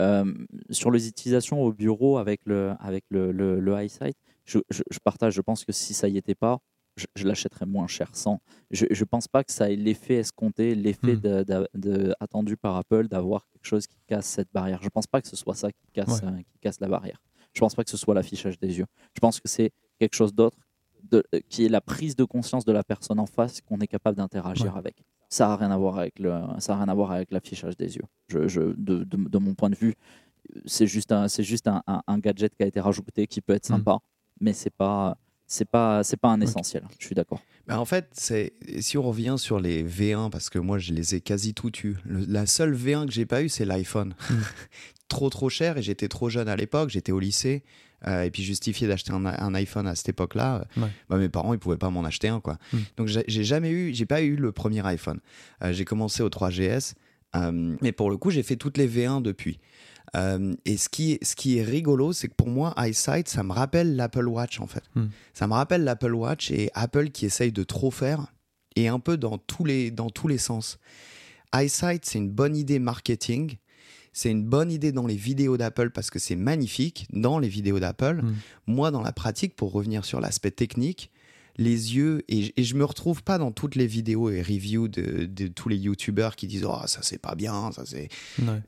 Euh, 0.00 0.32
sur 0.70 0.90
les 0.90 1.06
utilisations 1.06 1.62
au 1.62 1.72
bureau 1.72 2.16
avec 2.16 2.40
le, 2.46 2.72
avec 2.80 3.04
le, 3.10 3.30
le, 3.30 3.60
le 3.60 3.74
eyesight, 3.74 4.16
je, 4.44 4.58
je, 4.70 4.98
partage, 5.04 5.34
je 5.34 5.40
pense 5.42 5.64
que 5.64 5.72
si 5.72 5.92
ça 5.94 6.08
y 6.08 6.16
était 6.16 6.34
pas, 6.34 6.60
je, 6.96 7.26
l'achèterais 7.26 7.66
moins 7.66 7.86
cher 7.86 8.10
sans. 8.14 8.40
Je 8.70 8.86
ne 8.86 9.04
pense 9.04 9.28
pas 9.28 9.44
que 9.44 9.52
ça 9.52 9.70
ait 9.70 9.76
l'effet 9.76 10.16
escompté, 10.16 10.74
l'effet 10.74 11.16
mmh. 11.16 12.14
attendu 12.20 12.56
par 12.56 12.76
Apple 12.76 13.08
d'avoir 13.08 13.46
quelque 13.48 13.66
chose 13.66 13.86
qui 13.86 13.98
casse 14.06 14.26
cette 14.26 14.52
barrière. 14.52 14.78
Je 14.80 14.86
ne 14.86 14.90
pense 14.90 15.06
pas 15.06 15.20
que 15.20 15.28
ce 15.28 15.36
soit 15.36 15.54
ça 15.54 15.70
qui 15.70 15.86
casse, 15.92 16.22
euh, 16.22 16.38
qui 16.38 16.58
casse 16.60 16.80
la 16.80 16.88
barrière. 16.88 17.22
Je 17.52 17.58
ne 17.58 17.60
pense 17.60 17.74
pas 17.74 17.84
que 17.84 17.90
ce 17.90 17.96
soit 17.96 18.14
l'affichage 18.14 18.58
des 18.58 18.78
yeux. 18.78 18.86
Je 19.14 19.20
pense 19.20 19.40
que 19.40 19.48
c'est 19.48 19.72
quelque 19.98 20.14
chose 20.14 20.34
d'autre 20.34 20.58
qui 21.48 21.64
est 21.64 21.68
la 21.68 21.80
prise 21.80 22.16
de 22.16 22.24
conscience 22.24 22.64
de 22.64 22.72
la 22.72 22.84
personne 22.84 23.18
en 23.18 23.26
face 23.26 23.60
qu'on 23.60 23.78
est 23.80 23.86
capable 23.86 24.16
d'interagir 24.16 24.76
avec 24.76 25.04
ça 25.32 25.48
n'a 25.48 25.56
rien 25.56 25.70
à 25.70 25.78
voir 25.78 25.98
avec 25.98 26.18
le, 26.18 26.30
ça 26.58 26.74
a 26.74 26.76
rien 26.76 26.88
à 26.88 26.94
voir 26.94 27.10
avec 27.10 27.30
l'affichage 27.30 27.74
des 27.78 27.96
yeux. 27.96 28.04
Je, 28.28 28.48
je 28.48 28.60
de, 28.76 29.02
de, 29.04 29.38
mon 29.38 29.54
point 29.54 29.70
de 29.70 29.76
vue, 29.76 29.94
c'est 30.66 30.86
juste 30.86 31.10
un, 31.10 31.26
c'est 31.26 31.42
juste 31.42 31.68
un, 31.68 31.82
un, 31.86 32.18
gadget 32.18 32.54
qui 32.54 32.62
a 32.62 32.66
été 32.66 32.80
rajouté 32.80 33.26
qui 33.26 33.40
peut 33.40 33.54
être 33.54 33.64
mm. 33.64 33.76
sympa, 33.76 33.98
mais 34.40 34.52
c'est 34.52 34.74
pas, 34.74 35.16
c'est 35.46 35.64
pas, 35.64 36.04
c'est 36.04 36.18
pas 36.18 36.28
un 36.28 36.40
essentiel. 36.42 36.84
Je 36.98 37.06
suis 37.06 37.14
d'accord. 37.14 37.40
Bah 37.66 37.80
en 37.80 37.86
fait, 37.86 38.10
c'est 38.12 38.52
si 38.80 38.98
on 38.98 39.02
revient 39.02 39.36
sur 39.38 39.58
les 39.58 39.82
V1 39.82 40.28
parce 40.28 40.50
que 40.50 40.58
moi 40.58 40.78
je 40.78 40.92
les 40.92 41.14
ai 41.14 41.22
quasi 41.22 41.54
tout 41.54 41.72
eus. 41.82 41.96
la 42.04 42.44
seule 42.44 42.76
V1 42.76 43.06
que 43.06 43.12
j'ai 43.12 43.24
pas 43.24 43.42
eu, 43.42 43.48
c'est 43.48 43.64
l'iPhone. 43.64 44.14
Mm. 44.28 44.34
trop 45.08 45.30
trop 45.30 45.48
cher 45.48 45.78
et 45.78 45.82
j'étais 45.82 46.08
trop 46.08 46.28
jeune 46.28 46.48
à 46.48 46.56
l'époque. 46.56 46.90
J'étais 46.90 47.12
au 47.12 47.20
lycée. 47.20 47.64
Euh, 48.06 48.22
et 48.22 48.30
puis 48.30 48.42
justifier 48.42 48.88
d'acheter 48.88 49.12
un, 49.12 49.54
iPhone 49.54 49.86
à 49.86 49.94
cette 49.94 50.08
époque-là, 50.08 50.64
euh, 50.78 50.86
bah, 51.08 51.16
mes 51.18 51.28
parents 51.28 51.52
ils 51.52 51.58
pouvaient 51.58 51.76
pas 51.76 51.90
m'en 51.90 52.04
acheter 52.04 52.28
un 52.28 52.40
quoi. 52.40 52.58
Hmm. 52.72 52.78
Donc 52.96 53.06
j'ai 53.06 53.44
jamais 53.44 53.70
eu, 53.70 53.94
j'ai 53.94 54.06
pas 54.06 54.22
eu 54.22 54.36
le 54.36 54.52
premier 54.52 54.84
iPhone. 54.86 55.20
Euh, 55.62 55.72
j'ai 55.72 55.84
commencé 55.84 56.22
au 56.22 56.28
3GS, 56.28 56.94
mais 57.80 57.92
pour 57.92 58.10
le 58.10 58.16
coup 58.16 58.30
j'ai 58.30 58.42
fait 58.42 58.56
toutes 58.56 58.76
les 58.76 58.88
V1 58.88 59.22
depuis. 59.22 59.60
et 60.14 60.76
ce 60.76 60.88
qui, 60.88 61.12
est, 61.12 61.24
ce 61.24 61.36
qui 61.36 61.58
est 61.58 61.62
rigolo, 61.62 62.12
c'est 62.12 62.28
que 62.28 62.34
pour 62.34 62.48
moi, 62.48 62.74
EyeSight, 62.76 63.28
ça 63.28 63.42
me 63.42 63.52
rappelle 63.52 63.96
l'Apple 63.96 64.26
Watch 64.26 64.60
en 64.60 64.66
fait. 64.66 64.82
Hmm. 64.94 65.06
Ça 65.32 65.46
me 65.46 65.54
rappelle 65.54 65.84
l'Apple 65.84 66.14
Watch 66.14 66.50
et 66.50 66.70
Apple 66.74 67.10
qui 67.10 67.26
essaye 67.26 67.52
de 67.52 67.62
trop 67.62 67.90
faire 67.90 68.26
et 68.74 68.88
un 68.88 68.98
peu 68.98 69.16
dans 69.16 69.38
tous 69.38 69.64
les, 69.64 69.90
dans 69.90 70.10
tous 70.10 70.28
les 70.28 70.38
sens. 70.38 70.78
EyeSight, 71.54 72.04
c'est 72.04 72.18
une 72.18 72.30
bonne 72.30 72.56
idée 72.56 72.78
marketing 72.78 73.58
c'est 74.12 74.30
une 74.30 74.44
bonne 74.44 74.70
idée 74.70 74.92
dans 74.92 75.06
les 75.06 75.16
vidéos 75.16 75.56
d'Apple 75.56 75.90
parce 75.90 76.10
que 76.10 76.18
c'est 76.18 76.36
magnifique 76.36 77.06
dans 77.12 77.38
les 77.38 77.48
vidéos 77.48 77.80
d'Apple. 77.80 78.22
Mm. 78.22 78.34
Moi, 78.66 78.90
dans 78.90 79.02
la 79.02 79.12
pratique, 79.12 79.56
pour 79.56 79.72
revenir 79.72 80.04
sur 80.04 80.20
l'aspect 80.20 80.50
technique, 80.50 81.10
les 81.56 81.96
yeux, 81.96 82.22
et, 82.28 82.62
je 82.62 82.74
me 82.74 82.84
retrouve 82.84 83.22
pas 83.22 83.38
dans 83.38 83.52
toutes 83.52 83.74
les 83.74 83.86
vidéos 83.86 84.30
et 84.30 84.40
reviews 84.42 84.88
de, 84.88 85.46
tous 85.48 85.68
les 85.68 85.76
youtubeurs 85.76 86.36
qui 86.36 86.46
disent 86.46 86.64
Oh, 86.66 86.80
ça 86.86 87.00
c'est 87.02 87.18
pas 87.18 87.34
bien, 87.34 87.72
ça 87.72 87.84
c'est. 87.84 88.08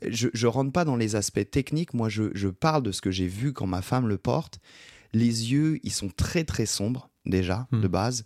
Je, 0.06 0.28
je 0.32 0.46
rentre 0.46 0.72
pas 0.72 0.84
dans 0.84 0.96
les 0.96 1.16
aspects 1.16 1.50
techniques, 1.50 1.94
moi 1.94 2.08
je, 2.08 2.24
je 2.34 2.48
parle 2.48 2.82
de 2.82 2.92
ce 2.92 3.00
que 3.00 3.10
j'ai 3.10 3.26
vu 3.26 3.52
quand 3.52 3.66
ma 3.66 3.82
femme 3.82 4.06
le 4.06 4.18
porte. 4.18 4.60
Les 5.12 5.52
yeux, 5.52 5.78
ils 5.82 5.92
sont 5.92 6.10
très 6.14 6.44
très 6.44 6.66
sombres 6.66 7.08
déjà, 7.24 7.66
de 7.72 7.86
hmm. 7.86 7.90
base. 7.90 8.24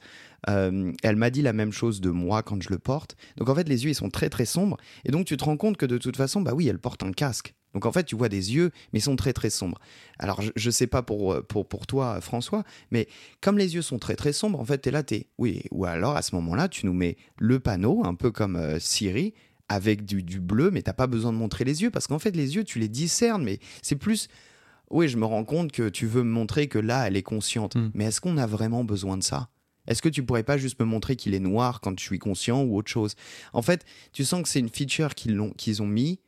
Euh, 0.48 0.92
elle 1.02 1.16
m'a 1.16 1.30
dit 1.30 1.42
la 1.42 1.52
même 1.52 1.72
chose 1.72 2.00
de 2.00 2.10
moi 2.10 2.42
quand 2.42 2.62
je 2.62 2.70
le 2.70 2.78
porte. 2.78 3.16
Donc 3.36 3.48
en 3.48 3.54
fait, 3.54 3.68
les 3.68 3.84
yeux, 3.84 3.90
ils 3.90 3.94
sont 3.94 4.10
très 4.10 4.28
très 4.28 4.44
sombres. 4.44 4.76
Et 5.04 5.10
donc 5.10 5.26
tu 5.26 5.36
te 5.36 5.44
rends 5.44 5.56
compte 5.56 5.76
que 5.76 5.86
de 5.86 5.98
toute 5.98 6.16
façon, 6.16 6.40
bah 6.40 6.52
oui, 6.54 6.68
elle 6.68 6.78
porte 6.78 7.02
un 7.02 7.12
casque. 7.12 7.54
Donc 7.74 7.86
en 7.86 7.92
fait, 7.92 8.04
tu 8.04 8.16
vois 8.16 8.28
des 8.28 8.54
yeux, 8.54 8.70
mais 8.92 9.00
ils 9.00 9.02
sont 9.02 9.16
très 9.16 9.32
très 9.32 9.50
sombres. 9.50 9.78
Alors 10.18 10.40
je 10.40 10.66
ne 10.66 10.70
sais 10.70 10.86
pas 10.86 11.02
pour, 11.02 11.32
euh, 11.32 11.42
pour, 11.42 11.68
pour 11.68 11.86
toi, 11.86 12.20
François, 12.20 12.64
mais 12.90 13.08
comme 13.40 13.58
les 13.58 13.74
yeux 13.74 13.82
sont 13.82 13.98
très 13.98 14.16
très 14.16 14.32
sombres, 14.32 14.58
en 14.58 14.64
fait, 14.64 14.82
tu 14.82 14.88
es 14.88 14.92
là, 14.92 15.02
tu 15.02 15.14
es... 15.14 15.26
Oui, 15.38 15.62
ou 15.70 15.84
alors 15.84 16.16
à 16.16 16.22
ce 16.22 16.34
moment-là, 16.36 16.68
tu 16.68 16.86
nous 16.86 16.94
mets 16.94 17.16
le 17.38 17.60
panneau, 17.60 18.02
un 18.04 18.14
peu 18.14 18.30
comme 18.30 18.56
euh, 18.56 18.78
Siri, 18.78 19.34
avec 19.68 20.06
du, 20.06 20.22
du 20.22 20.40
bleu, 20.40 20.70
mais 20.70 20.82
t'as 20.82 20.94
pas 20.94 21.06
besoin 21.06 21.32
de 21.32 21.36
montrer 21.36 21.64
les 21.64 21.82
yeux 21.82 21.90
parce 21.90 22.06
qu'en 22.06 22.18
fait 22.18 22.34
les 22.34 22.56
yeux 22.56 22.64
tu 22.64 22.78
les 22.78 22.88
discernes, 22.88 23.44
mais 23.44 23.58
c'est 23.82 23.96
plus 23.96 24.28
oui, 24.90 25.08
je 25.08 25.16
me 25.16 25.26
rends 25.26 25.44
compte 25.44 25.72
que 25.72 25.88
tu 25.88 26.06
veux 26.06 26.22
me 26.22 26.30
montrer 26.30 26.66
que 26.68 26.78
là, 26.78 27.06
elle 27.06 27.16
est 27.16 27.22
consciente. 27.22 27.76
Hmm. 27.76 27.90
Mais 27.94 28.04
est-ce 28.04 28.20
qu'on 28.20 28.38
a 28.38 28.46
vraiment 28.46 28.84
besoin 28.84 29.18
de 29.18 29.22
ça? 29.22 29.48
Est-ce 29.88 30.02
que 30.02 30.08
tu 30.08 30.22
pourrais 30.22 30.44
pas 30.44 30.56
juste 30.58 30.78
me 30.78 30.84
montrer 30.84 31.16
qu'il 31.16 31.34
est 31.34 31.40
noir 31.40 31.80
quand 31.80 31.98
je 31.98 32.04
suis 32.04 32.20
conscient 32.20 32.62
ou 32.62 32.76
autre 32.76 32.90
chose? 32.90 33.16
En 33.52 33.62
fait, 33.62 33.84
tu 34.12 34.24
sens 34.24 34.42
que 34.42 34.48
c'est 34.48 34.60
une 34.60 34.68
feature 34.68 35.14
qu'ils 35.16 35.40
ont, 35.40 35.50
qu'ils 35.50 35.82
ont 35.82 35.86
mis 35.86 36.20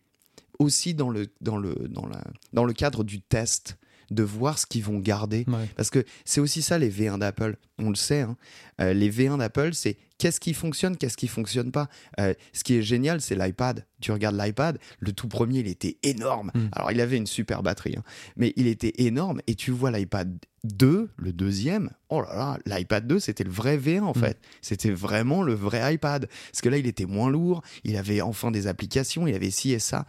aussi 0.58 0.94
dans 0.94 1.10
le, 1.10 1.28
dans, 1.40 1.56
le, 1.58 1.74
dans, 1.88 2.06
la, 2.06 2.24
dans 2.52 2.64
le 2.64 2.72
cadre 2.72 3.04
du 3.04 3.20
test 3.20 3.76
de 4.10 4.22
voir 4.24 4.58
ce 4.58 4.66
qu'ils 4.66 4.82
vont 4.82 4.98
garder. 4.98 5.44
Parce 5.76 5.90
que 5.90 6.04
c'est 6.24 6.40
aussi 6.40 6.62
ça 6.62 6.78
les 6.78 6.90
V1 6.90 7.18
d'Apple. 7.18 7.56
On 7.80 7.90
le 7.90 7.96
sait. 7.96 8.20
Hein. 8.20 8.36
Euh, 8.80 8.92
les 8.92 9.10
V1 9.10 9.38
d'Apple, 9.38 9.74
c'est 9.74 9.96
qu'est-ce 10.18 10.40
qui 10.40 10.54
fonctionne, 10.54 10.96
qu'est-ce 10.96 11.16
qui 11.16 11.28
fonctionne 11.28 11.72
pas. 11.72 11.88
Euh, 12.18 12.34
ce 12.52 12.62
qui 12.62 12.76
est 12.76 12.82
génial, 12.82 13.20
c'est 13.20 13.34
l'iPad. 13.34 13.86
Tu 14.00 14.12
regardes 14.12 14.36
l'iPad, 14.36 14.78
le 14.98 15.12
tout 15.12 15.28
premier, 15.28 15.60
il 15.60 15.68
était 15.68 15.98
énorme. 16.02 16.50
Hmm. 16.54 16.68
Alors, 16.72 16.92
il 16.92 17.00
avait 17.00 17.16
une 17.16 17.26
super 17.26 17.62
batterie, 17.62 17.94
hein, 17.98 18.04
mais 18.36 18.52
il 18.56 18.66
était 18.66 18.92
énorme. 18.98 19.40
Et 19.46 19.54
tu 19.54 19.70
vois 19.70 19.90
l'iPad 19.90 20.38
2, 20.64 21.10
le 21.16 21.32
deuxième, 21.32 21.90
oh 22.10 22.20
là 22.20 22.58
là, 22.66 22.76
l'iPad 22.76 23.06
2, 23.06 23.18
c'était 23.18 23.44
le 23.44 23.50
vrai 23.50 23.78
V1 23.78 24.02
en 24.02 24.12
hmm. 24.12 24.14
fait. 24.14 24.38
C'était 24.60 24.90
vraiment 24.90 25.42
le 25.42 25.54
vrai 25.54 25.94
iPad. 25.94 26.28
Parce 26.50 26.60
que 26.60 26.68
là, 26.68 26.78
il 26.78 26.86
était 26.86 27.06
moins 27.06 27.30
lourd, 27.30 27.62
il 27.84 27.96
avait 27.96 28.20
enfin 28.20 28.50
des 28.50 28.66
applications, 28.66 29.26
il 29.26 29.34
avait 29.34 29.50
ci 29.50 29.72
et 29.72 29.78
ça. 29.78 30.06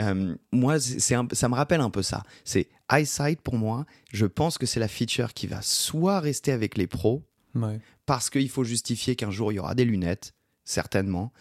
Euh, 0.00 0.34
moi, 0.52 0.78
c'est 0.78 1.16
ça 1.32 1.48
me 1.48 1.54
rappelle 1.54 1.80
un 1.80 1.90
peu 1.90 2.02
ça. 2.02 2.22
C'est 2.44 2.68
EyeSight 2.90 3.40
pour 3.40 3.56
moi. 3.56 3.86
Je 4.12 4.26
pense 4.26 4.58
que 4.58 4.66
c'est 4.66 4.80
la 4.80 4.88
feature 4.88 5.34
qui 5.34 5.46
va 5.46 5.62
soit 5.62 6.20
rester 6.20 6.52
avec 6.52 6.76
les 6.76 6.86
pros, 6.86 7.22
parce 8.06 8.30
qu'il 8.30 8.48
faut 8.48 8.64
justifier 8.64 9.16
qu'un 9.16 9.30
jour 9.30 9.52
il 9.52 9.56
y 9.56 9.58
aura 9.58 9.74
des 9.74 9.84
lunettes, 9.84 10.34
certainement, 10.64 11.32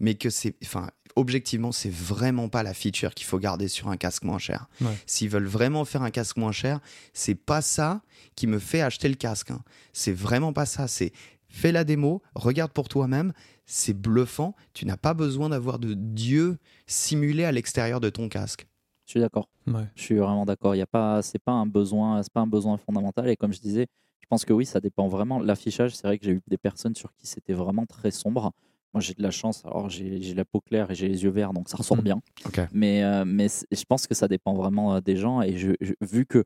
mais 0.00 0.14
que 0.14 0.30
c'est, 0.30 0.56
enfin, 0.62 0.90
objectivement, 1.16 1.72
c'est 1.72 1.92
vraiment 1.92 2.48
pas 2.48 2.62
la 2.62 2.74
feature 2.74 3.14
qu'il 3.14 3.26
faut 3.26 3.38
garder 3.38 3.68
sur 3.68 3.88
un 3.88 3.96
casque 3.96 4.24
moins 4.24 4.38
cher. 4.38 4.68
S'ils 5.06 5.28
veulent 5.28 5.46
vraiment 5.46 5.84
faire 5.84 6.02
un 6.02 6.10
casque 6.10 6.36
moins 6.36 6.52
cher, 6.52 6.80
c'est 7.12 7.34
pas 7.34 7.62
ça 7.62 8.02
qui 8.36 8.46
me 8.46 8.58
fait 8.58 8.80
acheter 8.80 9.08
le 9.08 9.14
casque. 9.14 9.50
Hein. 9.50 9.62
C'est 9.92 10.12
vraiment 10.12 10.52
pas 10.52 10.66
ça. 10.66 10.88
C'est 10.88 11.12
fais 11.48 11.72
la 11.72 11.84
démo, 11.84 12.22
regarde 12.34 12.72
pour 12.72 12.88
toi-même. 12.88 13.32
C'est 13.66 13.94
bluffant. 13.94 14.56
Tu 14.72 14.84
n'as 14.86 14.96
pas 14.96 15.14
besoin 15.14 15.48
d'avoir 15.48 15.78
de 15.78 15.94
Dieu 15.94 16.58
simulé 16.86 17.44
à 17.44 17.52
l'extérieur 17.52 18.00
de 18.00 18.10
ton 18.10 18.28
casque. 18.28 18.66
Je 19.10 19.14
suis 19.14 19.20
d'accord. 19.20 19.48
Je 19.96 20.02
suis 20.02 20.14
vraiment 20.14 20.46
d'accord. 20.46 20.76
Il 20.76 20.78
y 20.78 20.82
a 20.82 20.86
pas, 20.86 21.20
c'est 21.20 21.40
pas 21.40 21.50
un 21.50 21.66
besoin, 21.66 22.22
c'est 22.22 22.32
pas 22.32 22.42
un 22.42 22.46
besoin 22.46 22.76
fondamental. 22.76 23.28
Et 23.28 23.34
comme 23.34 23.52
je 23.52 23.58
disais, 23.58 23.88
je 24.20 24.26
pense 24.28 24.44
que 24.44 24.52
oui, 24.52 24.64
ça 24.64 24.78
dépend 24.78 25.08
vraiment. 25.08 25.40
L'affichage, 25.40 25.96
c'est 25.96 26.06
vrai 26.06 26.16
que 26.16 26.24
j'ai 26.24 26.30
eu 26.30 26.40
des 26.46 26.58
personnes 26.58 26.94
sur 26.94 27.12
qui 27.14 27.26
c'était 27.26 27.52
vraiment 27.52 27.86
très 27.86 28.12
sombre. 28.12 28.52
Moi, 28.94 29.00
j'ai 29.00 29.14
de 29.14 29.22
la 29.24 29.32
chance. 29.32 29.64
Alors, 29.64 29.88
j'ai 29.88 30.32
la 30.32 30.44
peau 30.44 30.60
claire 30.60 30.92
et 30.92 30.94
j'ai 30.94 31.08
les 31.08 31.24
yeux 31.24 31.30
verts, 31.30 31.52
donc 31.52 31.68
ça 31.68 31.76
ressort 31.76 31.96
mmh. 31.96 32.02
bien. 32.02 32.22
Mais, 32.70 33.02
euh, 33.02 33.24
mais 33.26 33.48
je 33.48 33.84
pense 33.84 34.06
que 34.06 34.14
ça 34.14 34.28
dépend 34.28 34.54
vraiment 34.54 34.94
euh, 34.94 35.00
des 35.00 35.16
gens. 35.16 35.42
Et 35.42 35.56
je, 35.56 35.72
vu 36.00 36.24
que 36.24 36.44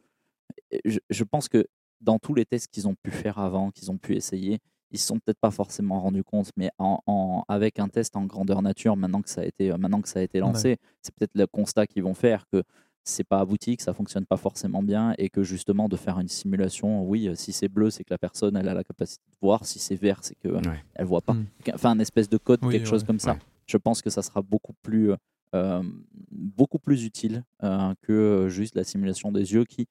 je, 0.87 1.25
pense 1.25 1.51
que 1.51 1.67
dans 2.01 2.19
tous 2.19 2.33
les 2.33 2.47
tests 2.47 2.69
qu'ils 2.69 2.89
ont 2.89 2.95
pu 2.95 3.11
faire 3.11 3.39
avant, 3.39 3.73
qu'ils 3.73 3.91
ont 3.91 3.99
pu 3.99 4.17
essayer, 4.17 4.59
ils 4.91 4.99
se 4.99 5.07
sont 5.07 5.19
peut-être 5.19 5.41
pas 5.41 5.51
forcément 5.51 6.01
rendus 6.01 6.25
compte, 6.25 6.51
mais 6.57 6.71
en, 6.79 7.45
avec 7.49 7.79
un 7.79 7.89
test 7.89 8.17
en 8.17 8.25
grandeur 8.25 8.63
nature, 8.63 8.97
maintenant 8.97 9.23
que 9.23 9.31
ça 9.31 9.41
a 9.41 9.45
été, 9.45 9.71
maintenant 9.77 10.01
que 10.01 10.09
ça 10.09 10.21
a 10.21 10.23
été 10.23 10.39
lancé, 10.39 10.79
c'est 11.03 11.15
peut-être 11.15 11.35
le 11.35 11.47
constat 11.47 11.87
qu'ils 11.87 12.03
vont 12.03 12.15
faire 12.15 12.47
que 12.47 12.63
c'est 13.05 13.25
pas 13.25 13.39
abouti, 13.41 13.77
que 13.77 13.83
ça 13.83 13.93
fonctionne 13.93 14.25
pas 14.25 14.39
forcément 14.39 14.83
bien 14.83 15.15
et 15.19 15.29
que 15.29 15.43
justement 15.43 15.89
de 15.89 15.97
faire 15.97 16.19
une 16.19 16.29
simulation, 16.29 17.03
oui, 17.07 17.31
si 17.35 17.53
c'est 17.53 17.69
bleu, 17.69 17.91
c'est 17.91 18.03
que 18.03 18.13
la 18.13 18.19
personne 18.19 18.57
elle 18.57 18.69
a 18.69 18.75
la 18.75 18.83
capacité 18.83 19.23
de 19.31 19.37
voir, 19.43 19.65
si 19.67 19.79
c'est 19.79 19.95
vert, 19.95 20.21
c'est 20.23 20.37
que 20.37 20.49
elle 20.95 21.05
voit 21.05 21.21
pas. 21.21 21.35
Hmm. 21.35 21.47
Enfin, 21.75 21.91
un 21.91 21.99
espèce 21.99 22.29
de 22.29 22.39
code, 22.39 22.61
quelque 22.61 22.87
chose 22.87 23.05
comme 23.05 23.21
ça. 23.21 23.37
Je 23.67 23.77
pense 23.77 24.03
que 24.03 24.11
ça 24.11 24.23
sera 24.23 24.43
beaucoup 24.43 24.75
plus, 24.83 25.13
euh, 25.55 25.83
beaucoup 26.31 26.79
plus 26.79 27.05
utile 27.05 27.45
euh, 27.63 27.95
que 28.03 28.49
juste 28.49 28.75
la 28.75 28.85
simulation 28.85 29.33
des 29.33 29.53
yeux 29.53 29.65
qui, 29.65 29.87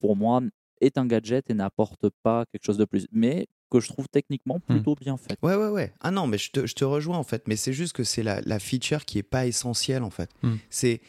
pour 0.00 0.16
moi, 0.16 0.40
est 0.80 0.98
un 0.98 1.06
gadget 1.06 1.50
et 1.50 1.54
n'apporte 1.54 2.08
pas 2.22 2.44
quelque 2.46 2.64
chose 2.64 2.78
de 2.78 2.84
plus. 2.84 3.06
Mais 3.12 3.46
que 3.70 3.80
je 3.80 3.88
trouve 3.88 4.08
techniquement 4.08 4.56
hmm. 4.56 4.74
plutôt 4.74 4.94
bien 4.94 5.16
fait. 5.16 5.36
Ouais, 5.42 5.54
ouais, 5.54 5.68
ouais. 5.68 5.92
Ah 6.00 6.10
non, 6.10 6.26
mais 6.26 6.38
je 6.38 6.50
te, 6.50 6.66
je 6.66 6.74
te 6.74 6.84
rejoins 6.84 7.18
en 7.18 7.24
fait. 7.24 7.48
Mais 7.48 7.56
c'est 7.56 7.72
juste 7.72 7.94
que 7.94 8.04
c'est 8.04 8.22
la, 8.22 8.40
la, 8.42 8.58
feature 8.58 9.04
qui 9.04 9.18
est 9.18 9.22
pas 9.22 9.46
essentielle 9.46 10.02
en 10.02 10.10
fait. 10.10 10.30
Hmm. 10.42 10.56
C'est 10.70 11.00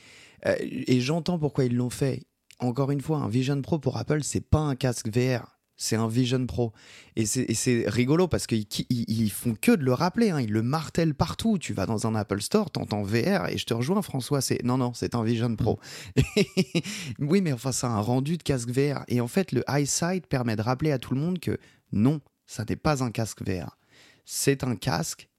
euh, 0.45 0.55
et 0.59 1.01
j'entends 1.01 1.39
pourquoi 1.39 1.65
ils 1.65 1.75
l'ont 1.75 1.89
fait. 1.89 2.23
Encore 2.59 2.91
une 2.91 3.01
fois, 3.01 3.19
un 3.19 3.29
Vision 3.29 3.61
Pro 3.61 3.79
pour 3.79 3.97
Apple, 3.97 4.21
c'est 4.23 4.45
pas 4.45 4.59
un 4.59 4.75
casque 4.75 5.07
VR 5.07 5.59
c'est 5.79 5.95
un 5.95 6.07
Vision 6.07 6.45
Pro. 6.45 6.73
Et 7.15 7.25
c'est 7.25 7.85
rigolo 7.87 8.27
parce 8.27 8.45
qu'ils 8.45 8.67
ils, 8.89 9.31
font 9.31 9.55
que 9.59 9.71
de 9.71 9.83
le 9.83 9.93
rappeler, 9.93 10.29
hein. 10.29 10.41
ils 10.41 10.51
le 10.51 10.61
martèlent 10.61 11.15
partout. 11.15 11.57
Tu 11.57 11.73
vas 11.73 11.85
dans 11.85 12.05
un 12.05 12.15
Apple 12.15 12.41
Store, 12.41 12.69
t'entends 12.69 13.01
VR, 13.01 13.47
et 13.47 13.57
je 13.57 13.65
te 13.65 13.73
rejoins 13.73 14.01
François, 14.01 14.41
c'est 14.41 14.61
non, 14.63 14.77
non, 14.77 14.93
c'est 14.93 15.15
un 15.15 15.23
Vision 15.23 15.55
Pro. 15.55 15.79
oui, 17.19 17.41
mais 17.41 17.53
enfin, 17.53 17.71
ça 17.71 17.87
a 17.87 17.91
un 17.91 18.01
rendu 18.01 18.37
de 18.37 18.43
casque 18.43 18.69
VR. 18.69 19.05
Et 19.07 19.21
en 19.21 19.27
fait, 19.27 19.53
le 19.53 19.63
EyeSight 19.69 20.27
permet 20.27 20.57
de 20.57 20.61
rappeler 20.61 20.91
à 20.91 20.99
tout 20.99 21.13
le 21.13 21.21
monde 21.21 21.39
que 21.39 21.57
non, 21.93 22.19
ça 22.49 22.65
n'est 22.67 22.75
pas 22.75 23.03
un 23.03 23.11
casque 23.11 23.47
VR. 23.47 23.77
C'est 24.25 24.63
un 24.63 24.75
casque 24.75 25.29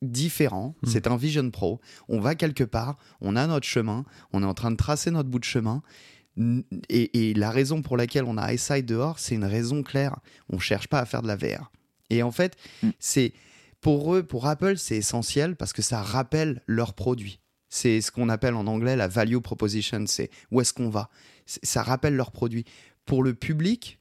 différent, 0.00 0.76
hmm. 0.82 0.86
c'est 0.86 1.08
un 1.08 1.16
Vision 1.16 1.50
Pro, 1.50 1.80
on 2.08 2.20
va 2.20 2.36
quelque 2.36 2.62
part, 2.62 2.98
on 3.20 3.34
a 3.34 3.46
notre 3.48 3.66
chemin, 3.66 4.04
on 4.32 4.42
est 4.44 4.46
en 4.46 4.54
train 4.54 4.70
de 4.70 4.76
tracer 4.76 5.10
notre 5.10 5.28
bout 5.28 5.40
de 5.40 5.44
chemin, 5.44 5.82
et, 6.88 7.34
la 7.34 7.50
raison 7.50 7.82
pour 7.82 7.96
laquelle 7.96 8.24
on 8.24 8.36
a 8.36 8.52
EyeSight 8.52 8.86
dehors, 8.86 9.18
c'est 9.18 9.34
une 9.34 9.44
raison 9.44 9.82
claire, 9.82 10.20
on 10.48 10.58
cherche 10.58 10.86
pas 10.86 11.00
à 11.00 11.06
faire 11.06 11.22
de 11.22 11.26
la 11.26 11.36
VR. 11.36 11.72
Et 12.10 12.22
en 12.22 12.30
fait, 12.30 12.56
hmm. 12.82 12.90
c'est 13.00 13.32
pour 13.80 14.14
eux, 14.14 14.22
pour 14.22 14.46
Apple, 14.46 14.76
c'est 14.76 14.96
essentiel 14.96 15.56
parce 15.56 15.72
que 15.72 15.82
ça 15.82 16.00
rappelle 16.00 16.62
leurs 16.66 16.94
produits. 16.94 17.40
C'est 17.68 18.00
ce 18.00 18.12
qu'on 18.12 18.28
appelle 18.28 18.54
en 18.54 18.68
anglais 18.68 18.94
la 18.94 19.08
value 19.08 19.38
proposition, 19.38 20.04
c'est 20.06 20.30
où 20.52 20.60
est-ce 20.60 20.72
qu'on 20.72 20.90
va. 20.90 21.10
Ça 21.46 21.82
rappelle 21.82 22.14
leurs 22.14 22.30
produits. 22.30 22.64
Pour 23.04 23.24
le 23.24 23.34
public, 23.34 23.98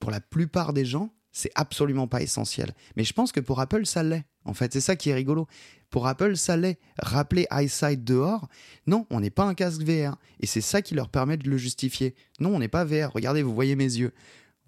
pour 0.00 0.10
la 0.10 0.20
plupart 0.20 0.72
des 0.72 0.84
gens, 0.84 1.14
c'est 1.34 1.50
absolument 1.56 2.06
pas 2.06 2.22
essentiel. 2.22 2.72
Mais 2.96 3.02
je 3.04 3.12
pense 3.12 3.32
que 3.32 3.40
pour 3.40 3.60
Apple, 3.60 3.84
ça 3.84 4.02
l'est. 4.04 4.24
En 4.44 4.54
fait, 4.54 4.72
c'est 4.72 4.80
ça 4.80 4.94
qui 4.94 5.10
est 5.10 5.14
rigolo. 5.14 5.48
Pour 5.90 6.06
Apple, 6.06 6.36
ça 6.36 6.56
l'est. 6.56 6.78
Rappeler 7.02 7.46
EyeSight 7.50 8.04
dehors, 8.04 8.48
non, 8.86 9.04
on 9.10 9.20
n'est 9.20 9.30
pas 9.30 9.44
un 9.44 9.54
casque 9.54 9.82
VR. 9.82 10.16
Et 10.40 10.46
c'est 10.46 10.60
ça 10.60 10.80
qui 10.80 10.94
leur 10.94 11.08
permet 11.08 11.36
de 11.36 11.50
le 11.50 11.58
justifier. 11.58 12.14
Non, 12.38 12.54
on 12.54 12.60
n'est 12.60 12.68
pas 12.68 12.84
VR. 12.84 13.12
Regardez, 13.12 13.42
vous 13.42 13.52
voyez 13.52 13.74
mes 13.74 13.84
yeux. 13.84 14.12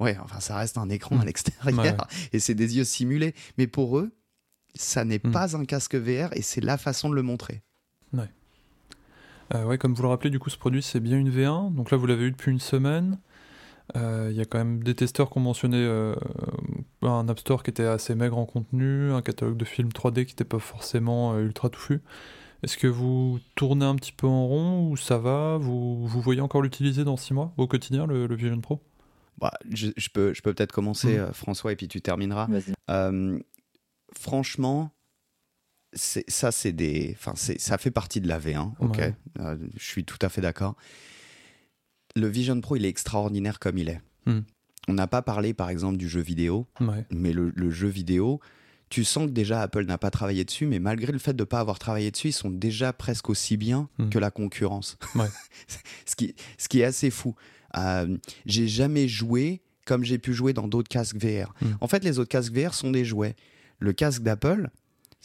Ouais, 0.00 0.18
enfin, 0.20 0.40
ça 0.40 0.56
reste 0.56 0.76
un 0.76 0.90
écran 0.90 1.16
à 1.16 1.22
mmh. 1.22 1.26
l'extérieur. 1.26 2.08
Et 2.32 2.40
c'est 2.40 2.54
des 2.54 2.76
yeux 2.76 2.84
simulés. 2.84 3.34
Mais 3.58 3.68
pour 3.68 3.98
eux, 3.98 4.10
ça 4.74 5.04
n'est 5.04 5.20
mmh. 5.22 5.30
pas 5.30 5.56
un 5.56 5.64
casque 5.64 5.94
VR 5.94 6.32
et 6.32 6.42
c'est 6.42 6.60
la 6.60 6.78
façon 6.78 7.08
de 7.08 7.14
le 7.14 7.22
montrer. 7.22 7.62
Ouais. 8.12 8.28
Euh, 9.54 9.64
ouais, 9.64 9.78
comme 9.78 9.94
vous 9.94 10.02
le 10.02 10.08
rappelez, 10.08 10.30
du 10.30 10.40
coup, 10.40 10.50
ce 10.50 10.58
produit, 10.58 10.82
c'est 10.82 10.98
bien 11.00 11.16
une 11.16 11.30
V1. 11.30 11.72
Donc 11.74 11.92
là, 11.92 11.96
vous 11.96 12.06
l'avez 12.06 12.24
eu 12.24 12.32
depuis 12.32 12.50
une 12.50 12.58
semaine. 12.58 13.18
Il 13.94 14.00
euh, 14.00 14.32
y 14.32 14.40
a 14.40 14.44
quand 14.44 14.58
même 14.58 14.82
des 14.82 14.94
testeurs 14.94 15.30
qui 15.30 15.38
ont 15.38 15.42
mentionné 15.42 15.76
euh, 15.78 16.14
un 17.02 17.28
App 17.28 17.38
Store 17.38 17.62
qui 17.62 17.70
était 17.70 17.84
assez 17.84 18.14
maigre 18.14 18.36
en 18.36 18.44
contenu, 18.44 19.12
un 19.12 19.22
catalogue 19.22 19.56
de 19.56 19.64
films 19.64 19.90
3D 19.90 20.24
qui 20.24 20.32
n'était 20.32 20.44
pas 20.44 20.58
forcément 20.58 21.34
euh, 21.34 21.44
ultra 21.44 21.70
touffu. 21.70 22.02
Est-ce 22.62 22.76
que 22.78 22.88
vous 22.88 23.38
tournez 23.54 23.84
un 23.84 23.94
petit 23.94 24.12
peu 24.12 24.26
en 24.26 24.46
rond 24.46 24.90
ou 24.90 24.96
ça 24.96 25.18
va? 25.18 25.56
Vous, 25.58 26.04
vous 26.06 26.20
voyez 26.20 26.40
encore 26.40 26.62
l'utiliser 26.62 27.04
dans 27.04 27.16
6 27.16 27.34
mois 27.34 27.52
au 27.58 27.68
quotidien, 27.68 28.06
le, 28.06 28.34
Vision 28.34 28.60
Pro? 28.60 28.82
Bah, 29.38 29.52
je, 29.70 29.90
peux, 30.12 30.34
je 30.34 30.42
peux 30.42 30.52
peut-être 30.52 30.72
commencer, 30.72 31.18
mmh. 31.18 31.32
François, 31.32 31.72
et 31.72 31.76
puis 31.76 31.86
tu 31.86 32.00
termineras. 32.00 32.48
franchement, 34.14 34.90
ça, 35.92 36.50
c'est 36.50 36.72
des, 36.72 37.16
ça 37.36 37.78
fait 37.78 37.90
partie 37.90 38.20
de 38.20 38.26
la 38.26 38.40
V1, 38.40 38.72
ok? 38.80 39.12
Je 39.76 39.84
suis 39.84 40.04
tout 40.04 40.18
à 40.22 40.28
fait 40.28 40.40
d'accord 40.40 40.76
le 42.16 42.26
Vision 42.26 42.60
Pro, 42.60 42.76
il 42.76 42.84
est 42.84 42.88
extraordinaire 42.88 43.58
comme 43.58 43.78
il 43.78 43.88
est. 43.88 44.00
Hmm. 44.24 44.40
On 44.88 44.94
n'a 44.94 45.06
pas 45.06 45.22
parlé, 45.22 45.52
par 45.52 45.68
exemple, 45.70 45.96
du 45.98 46.08
jeu 46.08 46.20
vidéo, 46.20 46.66
mais 47.10 47.32
le, 47.32 47.70
jeu 47.70 47.88
vidéo, 47.88 48.40
tu 48.88 49.04
sens 49.04 49.26
que 49.26 49.32
déjà 49.32 49.62
Apple 49.62 49.84
n'a 49.84 49.98
pas 49.98 50.10
travaillé 50.10 50.44
dessus, 50.44 50.66
mais 50.66 50.78
malgré 50.78 51.12
le 51.12 51.18
fait 51.18 51.34
de 51.34 51.42
ne 51.42 51.44
pas 51.44 51.60
avoir 51.60 51.78
travaillé 51.78 52.10
dessus, 52.10 52.28
ils 52.28 52.32
sont 52.32 52.50
déjà 52.50 52.92
presque 52.92 53.28
aussi 53.28 53.56
bien 53.56 53.88
hmm. 53.98 54.08
que 54.08 54.18
la 54.18 54.30
concurrence. 54.30 54.96
ce, 56.06 56.16
qui, 56.16 56.34
ce 56.56 56.68
qui 56.68 56.80
est 56.80 56.84
assez 56.84 57.10
fou. 57.10 57.34
Euh, 57.76 58.16
j'ai 58.46 58.68
jamais 58.68 59.08
joué 59.08 59.60
comme 59.84 60.02
j'ai 60.02 60.18
pu 60.18 60.32
jouer 60.34 60.52
dans 60.52 60.66
d'autres 60.66 60.88
casques 60.88 61.16
VR. 61.16 61.52
Hmm. 61.60 61.74
En 61.80 61.88
fait, 61.88 62.02
les 62.02 62.18
autres 62.18 62.30
casques 62.30 62.52
VR 62.52 62.74
sont 62.74 62.90
des 62.90 63.04
jouets. 63.04 63.36
Le 63.78 63.92
casque 63.92 64.22
d'Apple, 64.22 64.70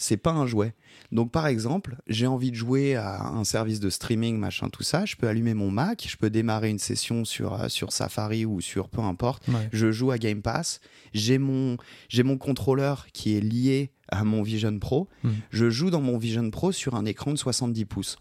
c'est 0.01 0.17
pas 0.17 0.31
un 0.31 0.47
jouet. 0.47 0.73
Donc 1.11 1.31
par 1.31 1.47
exemple, 1.47 1.97
j'ai 2.07 2.25
envie 2.27 2.51
de 2.51 2.55
jouer 2.55 2.95
à 2.95 3.27
un 3.27 3.43
service 3.43 3.79
de 3.79 3.89
streaming, 3.89 4.37
machin, 4.37 4.69
tout 4.69 4.83
ça, 4.83 5.05
je 5.05 5.15
peux 5.15 5.27
allumer 5.27 5.53
mon 5.53 5.69
Mac, 5.69 6.05
je 6.09 6.17
peux 6.17 6.29
démarrer 6.29 6.69
une 6.69 6.79
session 6.79 7.23
sur, 7.23 7.53
euh, 7.53 7.67
sur 7.67 7.91
Safari 7.91 8.45
ou 8.45 8.61
sur 8.61 8.89
peu 8.89 9.01
importe, 9.01 9.45
je 9.71 9.91
joue 9.91 10.11
à 10.11 10.17
Game 10.17 10.41
Pass, 10.41 10.81
j'ai 11.13 11.37
mon, 11.37 11.77
j'ai 12.09 12.23
mon 12.23 12.37
contrôleur 12.37 13.07
qui 13.13 13.37
est 13.37 13.41
lié 13.41 13.91
à 14.07 14.23
mon 14.23 14.41
Vision 14.41 14.77
Pro, 14.79 15.07
hmm. 15.23 15.29
je 15.51 15.69
joue 15.69 15.91
dans 15.91 16.01
mon 16.01 16.17
Vision 16.17 16.49
Pro 16.49 16.71
sur 16.71 16.95
un 16.95 17.05
écran 17.05 17.31
de 17.31 17.37
70 17.37 17.85
pouces. 17.85 18.17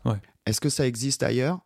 Est-ce 0.46 0.60
que 0.60 0.68
ça 0.68 0.86
existe 0.86 1.22
ailleurs? 1.22 1.60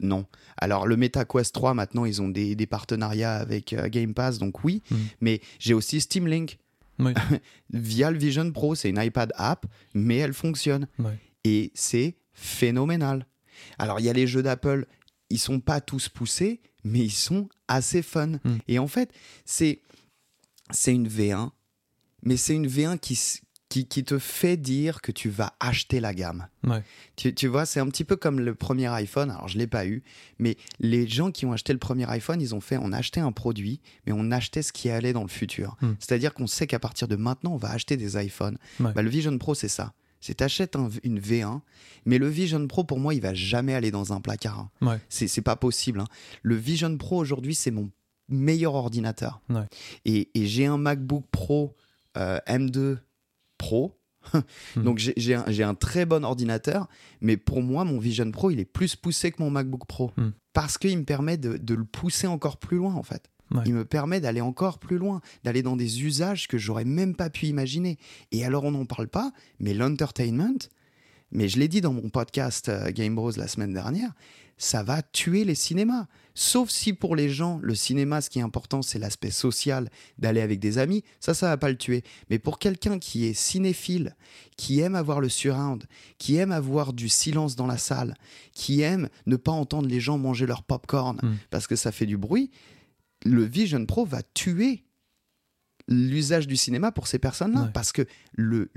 Non. 0.00 0.26
Alors 0.58 0.86
le 0.86 0.96
MetaQuest 0.96 1.54
3 1.54 1.74
maintenant 1.74 2.04
ils 2.04 2.20
ont 2.20 2.28
des, 2.28 2.66
partenariats 2.66 3.34
avec 3.34 3.72
euh, 3.72 3.88
Game 3.88 4.14
Pass 4.14 4.38
donc 4.38 4.62
oui, 4.62 4.82
hmm. 4.90 4.96
mais 5.20 5.40
j'ai 5.58 5.74
aussi 5.74 6.00
Steam 6.00 6.26
Link. 6.26 6.58
Via 7.72 8.10
le 8.10 8.18
Vision 8.18 8.50
Pro, 8.50 8.74
c'est 8.74 8.88
une 8.88 9.02
iPad 9.02 9.32
app, 9.36 9.66
mais 9.94 10.16
elle 10.16 10.34
fonctionne. 10.34 10.88
Et 11.44 11.72
c'est 11.74 12.16
phénoménal. 12.32 13.26
Alors, 13.78 14.00
il 14.00 14.06
y 14.06 14.10
a 14.10 14.12
les 14.12 14.26
jeux 14.26 14.42
d'Apple, 14.42 14.86
ils 15.30 15.38
sont 15.38 15.60
pas 15.60 15.80
tous 15.80 16.08
poussés, 16.08 16.60
mais 16.84 17.00
ils 17.00 17.10
sont 17.10 17.48
assez 17.68 18.02
fun. 18.02 18.38
Hmm. 18.44 18.58
Et 18.68 18.78
en 18.78 18.86
fait, 18.86 19.12
c'est 19.44 19.82
c'est 20.70 20.92
une 20.92 21.08
V1, 21.08 21.50
mais 22.22 22.36
c'est 22.36 22.54
une 22.54 22.66
V1 22.66 22.98
qui, 22.98 23.18
qui, 23.68 23.86
qui, 23.86 24.04
te 24.04 24.18
fait 24.18 24.56
dire 24.56 25.00
que 25.00 25.12
tu 25.12 25.28
vas 25.28 25.54
acheter 25.60 26.00
la 26.00 26.14
gamme. 26.14 26.46
Tu, 27.16 27.34
tu, 27.34 27.46
vois, 27.46 27.66
c'est 27.66 27.80
un 27.80 27.88
petit 27.88 28.04
peu 28.04 28.16
comme 28.16 28.40
le 28.40 28.54
premier 28.54 28.86
iPhone. 28.86 29.30
Alors, 29.30 29.48
je 29.48 29.56
ne 29.56 29.60
l'ai 29.60 29.66
pas 29.66 29.86
eu, 29.86 30.02
mais 30.38 30.56
les 30.78 31.08
gens 31.08 31.30
qui 31.30 31.46
ont 31.46 31.52
acheté 31.52 31.72
le 31.72 31.78
premier 31.78 32.08
iPhone, 32.10 32.40
ils 32.40 32.54
ont 32.54 32.60
fait 32.60 32.78
on 32.80 32.92
a 32.92 32.98
acheté 32.98 33.20
un 33.20 33.32
produit, 33.32 33.80
mais 34.06 34.12
on 34.12 34.30
achetait 34.30 34.62
ce 34.62 34.72
qui 34.72 34.90
allait 34.90 35.12
dans 35.12 35.22
le 35.22 35.28
futur. 35.28 35.76
Hmm. 35.80 35.94
C'est-à-dire 35.98 36.34
qu'on 36.34 36.46
sait 36.46 36.66
qu'à 36.66 36.78
partir 36.78 37.08
de 37.08 37.16
maintenant, 37.16 37.54
on 37.54 37.58
va 37.58 37.70
acheter 37.70 37.96
des 37.96 38.16
iPhones. 38.22 38.58
Bah, 38.78 39.02
le 39.02 39.10
Vision 39.10 39.36
Pro, 39.38 39.54
c'est 39.54 39.68
ça. 39.68 39.92
C'est 40.20 40.34
t'achètes 40.34 40.76
une 41.04 41.20
V1, 41.20 41.60
mais 42.04 42.18
le 42.18 42.28
Vision 42.28 42.66
Pro, 42.66 42.84
pour 42.84 42.98
moi, 42.98 43.14
il 43.14 43.20
va 43.20 43.34
jamais 43.34 43.74
aller 43.74 43.90
dans 43.90 44.12
un 44.12 44.20
placard. 44.20 44.60
Hein. 44.80 44.98
C'est 45.08 45.42
pas 45.42 45.56
possible. 45.56 46.00
Hein. 46.00 46.06
Le 46.42 46.56
Vision 46.56 46.96
Pro, 46.96 47.18
aujourd'hui, 47.18 47.54
c'est 47.54 47.70
mon 47.70 47.90
meilleur 48.28 48.74
ordinateur. 48.74 49.40
Et, 50.04 50.30
et 50.34 50.46
j'ai 50.46 50.66
un 50.66 50.78
MacBook 50.78 51.24
Pro 51.30 51.76
euh, 52.16 52.38
M2 52.48 52.98
Pro. 53.58 53.98
Hmm. 54.74 54.82
Donc 54.82 54.98
j'ai 54.98 55.34
un, 55.34 55.44
un, 55.46 55.74
très 55.74 56.04
bon 56.04 56.24
ordinateur, 56.24 56.88
mais 57.20 57.36
pour 57.36 57.62
moi, 57.62 57.84
mon 57.84 57.98
Vision 57.98 58.28
Pro, 58.32 58.50
il 58.50 58.58
est 58.58 58.64
plus 58.64 58.96
poussé 58.96 59.30
que 59.30 59.40
mon 59.40 59.50
MacBook 59.50 59.86
Pro. 59.86 60.10
Hmm. 60.16 60.30
Parce 60.52 60.78
qu'il 60.78 60.98
me 60.98 61.04
permet 61.04 61.36
de, 61.36 61.56
de, 61.56 61.74
le 61.74 61.84
pousser 61.84 62.26
encore 62.26 62.56
plus 62.56 62.78
loin, 62.78 62.94
en 62.94 63.02
fait. 63.02 63.30
Il 63.64 63.74
me 63.74 63.84
permet 63.84 64.20
d'aller 64.20 64.40
encore 64.40 64.78
plus 64.78 64.98
loin, 64.98 65.20
d'aller 65.44 65.62
dans 65.62 65.76
des 65.76 66.02
usages 66.02 66.48
que 66.48 66.58
j'aurais 66.58 66.84
même 66.84 67.14
pas 67.14 67.30
pu 67.30 67.46
imaginer. 67.46 67.96
Et 68.32 68.44
alors 68.44 68.64
on 68.64 68.72
n'en 68.72 68.84
parle 68.84 69.08
pas, 69.08 69.32
mais 69.60 69.72
l'entertainment, 69.72 70.58
mais 71.30 71.48
je 71.48 71.58
l'ai 71.58 71.68
dit 71.68 71.80
dans 71.80 71.92
mon 71.92 72.08
podcast 72.08 72.68
euh, 72.68 72.90
Game 72.90 73.14
Bros 73.14 73.30
la 73.36 73.46
semaine 73.46 73.72
dernière, 73.72 74.12
ça 74.58 74.82
va 74.82 75.02
tuer 75.02 75.44
les 75.44 75.54
cinémas. 75.54 76.06
Sauf 76.38 76.68
si 76.68 76.92
pour 76.92 77.16
les 77.16 77.30
gens, 77.30 77.58
le 77.62 77.74
cinéma, 77.74 78.20
ce 78.20 78.28
qui 78.28 78.40
est 78.40 78.42
important, 78.42 78.82
c'est 78.82 78.98
l'aspect 78.98 79.30
social, 79.30 79.88
d'aller 80.18 80.42
avec 80.42 80.60
des 80.60 80.76
amis, 80.76 81.02
ça, 81.18 81.32
ça 81.32 81.48
va 81.48 81.56
pas 81.56 81.70
le 81.70 81.78
tuer. 81.78 82.04
Mais 82.28 82.38
pour 82.38 82.58
quelqu'un 82.58 82.98
qui 82.98 83.24
est 83.24 83.32
cinéphile, 83.32 84.14
qui 84.58 84.80
aime 84.80 84.96
avoir 84.96 85.22
le 85.22 85.30
surround, 85.30 85.84
qui 86.18 86.36
aime 86.36 86.52
avoir 86.52 86.92
du 86.92 87.08
silence 87.08 87.56
dans 87.56 87.66
la 87.66 87.78
salle, 87.78 88.14
qui 88.52 88.82
aime 88.82 89.08
ne 89.24 89.36
pas 89.36 89.50
entendre 89.50 89.88
les 89.88 89.98
gens 89.98 90.18
manger 90.18 90.44
leur 90.44 90.62
popcorn 90.62 91.16
corn 91.16 91.32
mm. 91.32 91.38
parce 91.48 91.66
que 91.66 91.74
ça 91.74 91.90
fait 91.90 92.06
du 92.06 92.18
bruit, 92.18 92.50
le 93.24 93.42
Vision 93.42 93.86
Pro 93.86 94.04
va 94.04 94.22
tuer 94.22 94.84
l'usage 95.88 96.46
du 96.46 96.56
cinéma 96.56 96.92
pour 96.92 97.06
ces 97.06 97.18
personnes-là. 97.18 97.70
Parce 97.72 97.92
que 97.92 98.02
le, 98.34 98.70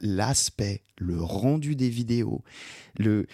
l'aspect, 0.00 0.82
le, 0.98 1.22
rendu 1.22 1.76
des 1.76 1.90
vidéos, 1.90 2.42
le, 2.98 3.26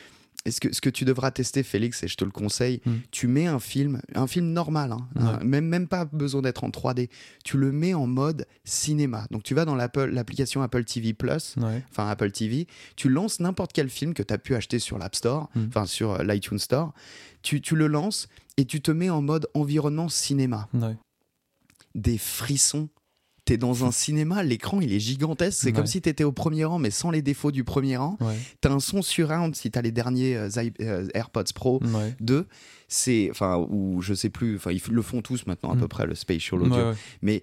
ce 0.51 0.61
que, 0.61 0.74
ce 0.74 0.80
que 0.80 0.90
tu 0.90 1.05
devras 1.05 1.30
tester, 1.30 1.62
Félix, 1.62 2.03
et 2.03 2.09
je 2.09 2.16
te 2.16 2.24
le 2.24 2.30
conseille, 2.30 2.80
hmm. 2.84 2.93
tu 3.11 3.28
mets 3.28 3.47
un 3.47 3.61
film, 3.61 4.01
un 4.14 4.26
film 4.26 4.47
normal, 4.47 4.93
hein, 4.93 5.38
même, 5.45 5.66
même 5.66 5.86
pas 5.86 6.05
besoin 6.05 6.43
d'être 6.43 6.64
en 6.64 6.70
3D, 6.70 7.09
tu 7.45 7.59
le 7.59 7.70
mets 7.70 7.95
en 7.95 8.07
mode 8.07 8.47
cinéma. 8.64 9.26
Donc 9.30 9.45
tu 9.45 9.55
vas 9.55 9.64
dans 9.64 9.76
l'application 9.76 10.62
Apple 10.62 10.84
TV 10.84 11.14
Plus, 11.14 11.55
enfin 11.90 12.09
Apple 12.09 12.32
TV, 12.32 12.66
tu 12.97 13.09
lances 13.09 13.38
n'importe 13.40 13.72
quel 13.72 13.88
film 13.88 14.14
que 14.14 14.22
tu 14.22 14.34
as 14.34 14.38
pu 14.38 14.55
acheter 14.55 14.78
sur 14.80 14.99
l'App 14.99 15.14
Store, 15.14 15.49
hmm. 15.55 15.66
enfin 15.68 15.86
sur 15.86 16.12
euh, 16.12 16.24
l'iTunes 16.24 16.59
Store, 16.59 16.93
tu, 17.43 17.61
tu, 17.61 17.76
le 17.76 17.86
lances 17.86 18.28
et 18.57 18.64
tu 18.64 18.80
te 18.80 18.90
mets 18.90 19.11
en 19.11 19.22
mode 19.22 19.49
environnement 19.55 20.09
cinéma. 20.09 20.68
Des 21.95 22.18
frissons 22.18 22.88
t'es 23.45 23.57
dans 23.57 23.84
un 23.84 23.90
cinéma, 23.90 24.43
l'écran 24.43 24.80
il 24.80 24.93
est 24.93 25.01
gigantesque, 25.01 25.59
c'est 25.62 25.72
comme 25.72 25.86
si 25.86 26.01
t'étais 26.01 26.24
au 26.24 26.32
premier 26.32 26.64
rang 26.64 26.78
mais 26.78 26.90
sans 26.90 27.11
les 27.11 27.22
défauts 27.22 27.51
du 27.51 27.64
premier 27.64 27.97
rang. 27.97 28.16
T'as 28.61 28.70
un 28.70 28.80
son 28.80 29.03
surround 29.03 29.55
si 29.55 29.70
t'as 29.70 29.82
les 29.82 29.93
derniers 29.93 30.36
euh, 30.36 30.49
euh, 30.80 31.09
AirPods 31.14 31.53
Pro 31.55 31.80
2, 32.20 32.47
c'est 32.88 33.28
enfin 33.30 33.66
ou 33.68 34.01
je 34.03 34.14
sais 34.14 34.30
plus, 34.30 34.57
enfin 34.57 34.70
ils 34.70 34.82
le 34.90 35.03
font 35.03 35.22
tous 35.22 35.47
maintenant 35.47 35.72
à 35.72 35.76
peu 35.76 35.84
mm. 35.84 35.88
près 35.88 36.07
le 36.07 36.14
spatial 36.14 36.62
audio, 36.62 36.93
mais 37.20 37.43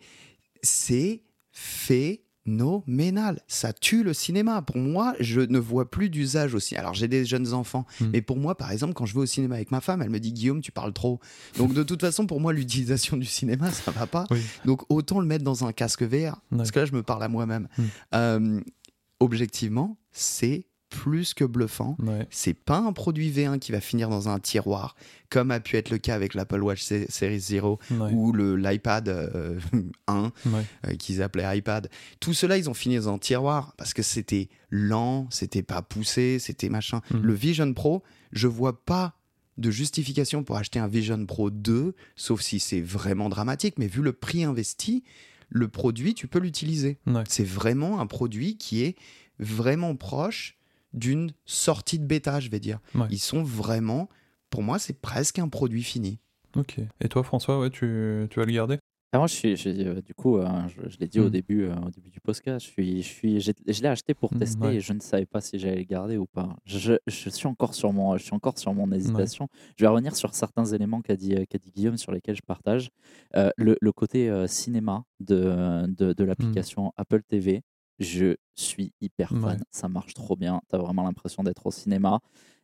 c'est 0.62 1.24
fait 1.52 2.22
phénoménal. 2.46 3.42
Ça 3.48 3.74
tue 3.74 4.04
le 4.04 4.14
cinéma. 4.14 4.62
Pour 4.62 4.78
moi, 4.78 5.14
je 5.20 5.42
ne 5.42 5.60
vois 5.60 5.90
plus 5.90 6.10
d'usage 6.10 6.54
aussi. 6.56 6.76
Alors, 6.76 6.94
j'ai 6.94 7.08
des 7.08 7.26
jeunes 7.26 7.54
enfants, 7.54 7.86
hmm. 8.00 8.10
mais 8.14 8.22
pour 8.22 8.38
moi, 8.38 8.56
par 8.56 8.72
exemple, 8.72 8.94
quand 8.94 9.06
je 9.06 9.14
vais 9.14 9.22
au 9.22 9.26
cinéma 9.26 9.56
avec 9.56 9.72
ma 9.72 9.82
femme, 9.82 10.02
elle 10.02 10.10
me 10.10 10.20
dit 10.20 10.34
Guillaume, 10.34 10.62
tu 10.62 10.72
parles 10.72 10.94
trop. 10.94 11.20
Donc, 11.58 11.74
de 11.74 11.84
toute 11.84 12.02
façon, 12.02 12.28
pour 12.28 12.40
moi, 12.40 12.54
l'utilisation 12.54 13.18
du 13.18 13.26
cinéma, 13.26 13.72
ça 13.72 13.92
va 13.92 14.08
pas. 14.08 14.26
Donc, 14.66 14.82
autant 14.90 15.20
le 15.20 15.26
mettre 15.26 15.44
dans 15.44 15.66
un 15.66 15.74
casque 15.74 16.04
VR, 16.04 16.42
parce 16.56 16.72
que 16.72 16.80
là, 16.80 16.86
je 16.86 16.94
me 16.94 17.04
parle 17.04 17.24
à 17.24 17.28
moi-même. 17.28 17.68
Hmm. 17.78 17.84
Euh, 18.16 18.62
objectivement, 19.20 19.98
c'est 20.12 20.66
plus 20.90 21.34
que 21.34 21.46
bluffant. 21.46 21.96
C'est 22.30 22.54
pas 22.54 22.80
un 22.80 22.94
produit 22.94 23.32
V1 23.32 23.60
qui 23.60 23.72
va 23.72 23.80
finir 23.80 24.10
dans 24.10 24.28
un 24.28 24.40
tiroir, 24.40 24.96
comme 25.30 25.52
a 25.52 25.60
pu 25.60 25.78
être 25.78 25.90
le 25.90 25.98
cas 25.98 26.16
avec 26.16 26.34
l'Apple 26.34 26.62
Watch 26.62 26.82
Series 26.82 27.40
0 27.40 27.80
ou 28.12 28.34
l'iPad 28.34 29.10
1 29.10 29.12
euh, 29.14 29.60
euh, 30.10 30.96
qu'ils 30.98 31.22
appelaient 31.22 31.58
iPad. 31.58 31.90
Tout 32.20 32.34
cela, 32.34 32.58
ils 32.58 32.70
ont 32.70 32.74
fini 32.74 32.98
dans 32.98 33.14
un 33.14 33.18
tiroir 33.18 33.74
parce 33.78 33.94
que 33.94 34.02
c'était 34.02 34.50
lent, 34.70 35.28
c'était 35.30 35.64
pas 35.64 35.82
poussé, 35.82 36.40
c'était 36.40 36.70
machin. 36.70 37.02
Mm. 37.12 37.22
Le 37.22 37.34
Vision 37.34 37.74
Pro, 37.74 38.04
je 38.32 38.48
vois 38.48 38.84
pas 38.84 39.16
de 39.58 39.72
justification 39.72 40.44
pour 40.44 40.58
acheter 40.58 40.80
un 40.80 40.88
Vision 40.88 41.24
Pro 41.26 41.50
2, 41.50 41.94
sauf 42.16 42.42
si 42.42 42.60
c'est 42.60 42.82
vraiment 42.82 43.30
dramatique, 43.30 43.76
mais 43.78 43.88
vu 43.88 44.02
le 44.02 44.14
prix 44.14 44.44
investi, 44.44 45.04
le 45.50 45.68
produit, 45.68 46.14
tu 46.14 46.28
peux 46.28 46.40
l'utiliser. 46.40 46.98
C'est 47.28 47.46
vraiment 47.46 48.00
un 48.00 48.08
produit 48.08 48.58
qui 48.58 48.84
est 48.84 48.96
vraiment 49.40 49.96
proche 49.96 50.59
d'une 50.94 51.32
sortie 51.46 52.00
de 52.00 52.06
bêta, 52.06 52.40
je 52.40 52.50
vais 52.50 52.60
dire. 52.60 52.80
Ils 53.10 53.20
sont 53.20 53.44
vraiment, 53.44 54.10
pour 54.50 54.64
moi, 54.64 54.80
c'est 54.80 55.00
presque 55.00 55.40
un 55.40 55.50
produit 55.50 55.84
fini. 55.84 56.20
Ok. 56.56 56.80
Et 57.00 57.10
toi, 57.10 57.24
François, 57.24 57.60
ouais, 57.60 57.70
tu, 57.70 58.28
tu 58.30 58.40
vas 58.40 58.46
le 58.46 58.52
garder? 58.52 58.80
Ah, 59.12 59.18
moi, 59.18 59.26
je 59.26 59.34
suis, 59.34 59.88
euh, 59.88 60.02
du 60.04 60.14
coup, 60.14 60.38
euh, 60.38 60.48
je, 60.88 60.98
l'ai 61.00 61.08
dit 61.08 61.20
au, 61.20 61.30
hmm. 61.30 61.32
début, 61.32 61.64
euh, 61.64 61.76
au 61.84 61.90
début 61.90 62.12
du 62.12 62.20
podcast, 62.20 62.64
je, 62.64 62.72
suis, 62.72 63.02
je, 63.02 63.08
suis, 63.08 63.40
je 63.40 63.82
l'ai 63.82 63.88
acheté 63.88 64.14
pour 64.14 64.32
hmm, 64.32 64.38
tester 64.38 64.68
et 64.68 64.82
je 64.82 64.94
ne 64.94 65.00
savais 65.00 65.26
pas 65.26 65.42
si 65.42 65.58
j'allais 65.58 65.78
le 65.78 65.84
garder 65.84 66.18
ou 66.18 66.28
pas. 66.28 66.56
Je, 66.66 66.94
je, 67.08 67.30
suis, 67.30 67.48
encore 67.48 67.74
sur 67.74 67.92
mon, 67.92 68.18
je 68.18 68.24
suis 68.24 68.36
encore 68.36 68.60
sur 68.60 68.72
mon 68.72 68.92
hésitation. 68.92 69.48
Je 69.78 69.84
vais 69.84 69.88
revenir 69.88 70.16
sur 70.16 70.36
certains 70.36 70.66
éléments 70.66 71.02
qu'a 71.02 71.16
dit, 71.16 71.34
qu'a 71.48 71.58
dit 71.58 71.72
Guillaume 71.72 71.98
sur 71.98 72.12
lesquels 72.12 72.36
je 72.36 72.44
partage. 72.44 72.92
le, 73.34 73.76
le, 73.82 73.92
côté 73.92 74.32
cinéma 74.48 75.06
de, 75.20 75.88
de, 75.88 76.14
de 76.14 76.24
l'application 76.24 76.94
Apple 76.96 77.24
TV, 77.24 77.64
je 78.00 78.36
suis 78.56 78.93
hyper 79.02 79.30
fan. 79.30 79.64
Ça 79.72 79.89
marche 79.89 80.14
trop 80.14 80.36
bien. 80.36 80.62
Tu 80.70 80.76
as 80.76 80.80
vraiment 80.80 81.04
l'impression 81.04 81.43
d'être 81.43 81.66
au 81.66 81.72
cinéma. 81.72 82.20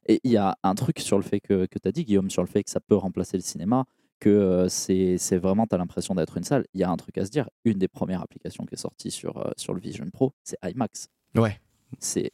Et 0.08 0.20
il 0.24 0.32
y 0.32 0.38
a 0.38 0.58
un 0.64 0.76
truc 0.76 1.00
sur 1.00 1.18
le 1.18 1.24
fait 1.24 1.40
que, 1.40 1.66
que 1.66 1.80
tu 1.80 1.88
as 1.88 1.92
dit, 1.92 2.06
Guillaume, 2.06 2.30
sur 2.30 2.44
le 2.44 2.48
fait 2.48 2.64
que 2.64 2.70
ça 2.70 2.80
peut 2.80 2.96
remplacer 2.96 3.38
le 3.38 3.44
cinéma, 3.44 3.86
que 4.20 4.30
euh, 4.30 4.70
c'est 4.70 5.38
vraiment, 5.38 5.66
tu 5.68 5.76
as 5.76 5.78
l'impression 5.78 6.16
d'être 6.16 6.38
une 6.38 6.44
salle. 6.44 6.66
Il 6.74 6.80
y 6.80 6.84
a 6.84 6.90
un 6.90 6.98
truc 6.98 7.18
à 7.18 7.26
se 7.26 7.32
dire. 7.32 7.50
Une 7.66 7.80
des 7.80 7.88
premières 7.88 8.22
applications 8.22 8.66
qui 8.66 8.76
est 8.76 8.80
sortie 8.80 9.12
sur, 9.12 9.38
euh, 9.38 9.52
sur 9.58 9.74
le 9.74 9.80
Vision 9.80 10.06
Pro, 10.12 10.34
c'est 10.44 10.58
IMAX. 10.64 11.08
Ouais 11.36 11.60
c'est 12.00 12.32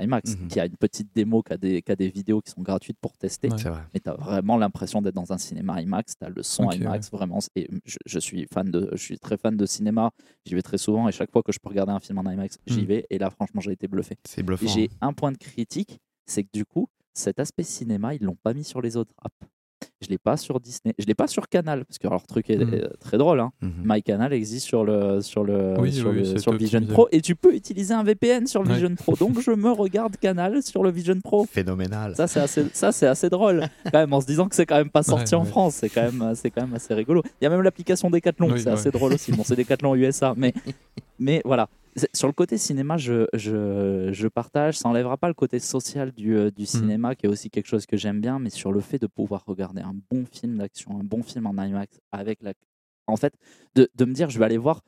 IMAX, 0.00 0.36
qui 0.48 0.60
a 0.60 0.66
une 0.66 0.76
petite 0.76 1.08
démo, 1.14 1.42
qui 1.42 1.52
a, 1.52 1.56
des, 1.56 1.82
qui 1.82 1.92
a 1.92 1.96
des 1.96 2.08
vidéos 2.08 2.40
qui 2.40 2.50
sont 2.50 2.62
gratuites 2.62 2.98
pour 3.00 3.16
tester. 3.16 3.48
Mais 3.94 4.00
tu 4.00 4.08
as 4.08 4.14
vraiment 4.14 4.56
l'impression 4.56 5.02
d'être 5.02 5.14
dans 5.14 5.32
un 5.32 5.38
cinéma 5.38 5.80
IMAX, 5.80 6.16
tu 6.18 6.24
as 6.24 6.28
le 6.28 6.42
son 6.42 6.70
IMAX, 6.70 7.10
vraiment. 7.10 7.38
Et 7.56 7.68
je, 7.84 8.18
suis 8.18 8.46
fan 8.52 8.70
de, 8.70 8.90
je 8.92 9.02
suis 9.02 9.18
très 9.18 9.36
fan 9.36 9.56
de 9.56 9.66
cinéma, 9.66 10.10
j'y 10.44 10.54
vais 10.54 10.62
très 10.62 10.78
souvent 10.78 11.08
et 11.08 11.12
chaque 11.12 11.30
fois 11.30 11.42
que 11.42 11.52
je 11.52 11.58
peux 11.58 11.68
regarder 11.68 11.92
un 11.92 12.00
film 12.00 12.18
en 12.18 12.30
IMAX, 12.30 12.58
j'y 12.66 12.82
mmh. 12.82 12.84
vais. 12.84 13.06
Et 13.10 13.18
là, 13.18 13.30
franchement, 13.30 13.60
j'ai 13.60 13.72
été 13.72 13.88
bluffé. 13.88 14.16
C'est 14.24 14.42
bluffant. 14.42 14.66
J'ai 14.66 14.90
un 15.00 15.12
point 15.12 15.32
de 15.32 15.38
critique, 15.38 16.00
c'est 16.26 16.44
que 16.44 16.50
du 16.52 16.64
coup, 16.64 16.88
cet 17.14 17.38
aspect 17.40 17.64
cinéma, 17.64 18.14
ils 18.14 18.22
l'ont 18.22 18.36
pas 18.36 18.54
mis 18.54 18.64
sur 18.64 18.80
les 18.80 18.96
autres 18.96 19.14
apps. 19.22 19.50
Je 20.02 20.08
l'ai 20.08 20.16
pas 20.16 20.38
sur 20.38 20.60
Disney, 20.60 20.94
je 20.98 21.04
l'ai 21.04 21.14
pas 21.14 21.26
sur 21.26 21.46
Canal 21.46 21.84
parce 21.84 21.98
que 21.98 22.08
leur 22.08 22.26
truc 22.26 22.48
est 22.48 22.56
hmm. 22.56 22.88
très 23.00 23.18
drôle. 23.18 23.38
Hein. 23.38 23.52
Hmm. 23.60 23.70
MyCanal 23.84 24.32
existe 24.32 24.66
sur 24.66 24.82
le 24.82 25.20
sur 25.20 25.44
le 25.44 25.74
sur, 25.90 26.10
le, 26.10 26.56
Vision 26.56 26.80
Pro 26.86 27.06
et 27.12 27.20
tu 27.20 27.36
peux 27.36 27.54
utiliser 27.54 27.92
un 27.92 28.02
VPN 28.02 28.46
sur 28.46 28.62
le 28.62 28.72
Vision 28.72 28.94
Pro. 28.94 29.14
Donc 29.16 29.40
je 29.40 29.50
me 29.50 29.70
regarde 29.70 30.16
Canal 30.16 30.62
sur 30.62 30.82
le 30.82 30.90
Vision 30.90 31.20
Pro. 31.22 31.44
Phénoménal. 31.44 32.16
Ça 32.16 32.26
c'est 32.26 32.40
assez 32.40 32.64
ça 32.72 32.92
c'est 32.92 33.08
assez 33.08 33.28
drôle 33.28 33.66
quand 33.92 33.98
même 33.98 34.12
en 34.14 34.22
se 34.22 34.26
disant 34.26 34.48
que 34.48 34.54
c'est 34.54 34.64
quand 34.64 34.78
même 34.78 34.90
pas 34.90 35.02
sorti 35.02 35.34
en 35.34 35.44
France. 35.44 35.74
C'est 35.74 35.90
quand 35.90 36.10
même 36.10 36.32
c'est 36.34 36.50
quand 36.50 36.62
même 36.62 36.74
assez 36.74 36.94
rigolo. 36.94 37.22
Il 37.40 37.44
y 37.44 37.46
a 37.46 37.50
même 37.50 37.60
l'application 37.60 38.08
Decathlon, 38.08 38.56
c'est 38.56 38.70
assez 38.70 38.90
drôle 38.90 39.12
aussi. 39.12 39.32
Bon 39.32 39.44
c'est 39.44 39.56
Decathlon 39.56 39.94
USA, 39.96 40.32
mais 40.34 40.54
mais 41.18 41.42
voilà 41.44 41.68
sur 42.12 42.28
le 42.28 42.32
côté 42.32 42.58
cinéma, 42.58 42.96
je, 42.96 43.26
je, 43.34 44.10
je 44.12 44.28
partage. 44.28 44.78
Ça 44.78 44.88
n'enlèvera 44.88 45.16
pas 45.16 45.28
le 45.28 45.34
côté 45.34 45.58
social 45.58 46.12
du, 46.12 46.36
euh, 46.36 46.50
du 46.50 46.62
hmm. 46.62 46.66
cinéma, 46.66 47.14
qui 47.14 47.26
est 47.26 47.28
aussi 47.28 47.50
quelque 47.50 47.66
chose 47.66 47.86
que 47.86 47.96
j'aime 47.96 48.20
bien, 48.20 48.38
mais 48.38 48.50
sur 48.50 48.72
le 48.72 48.80
fait 48.80 48.98
de 48.98 49.06
pouvoir 49.06 49.44
regarder 49.46 49.82
un 49.82 49.94
bon 50.10 50.24
film 50.24 50.58
d'action, 50.58 50.98
un 50.98 51.04
bon 51.04 51.22
film 51.22 51.46
en 51.46 51.52
IMAX, 51.52 52.00
avec 52.12 52.42
la. 52.42 52.52
En 53.06 53.16
fait, 53.16 53.34
de, 53.74 53.88
de 53.94 54.04
me 54.04 54.12
dire, 54.12 54.30
je 54.30 54.38
vais 54.38 54.44
aller 54.44 54.58
voir. 54.58 54.82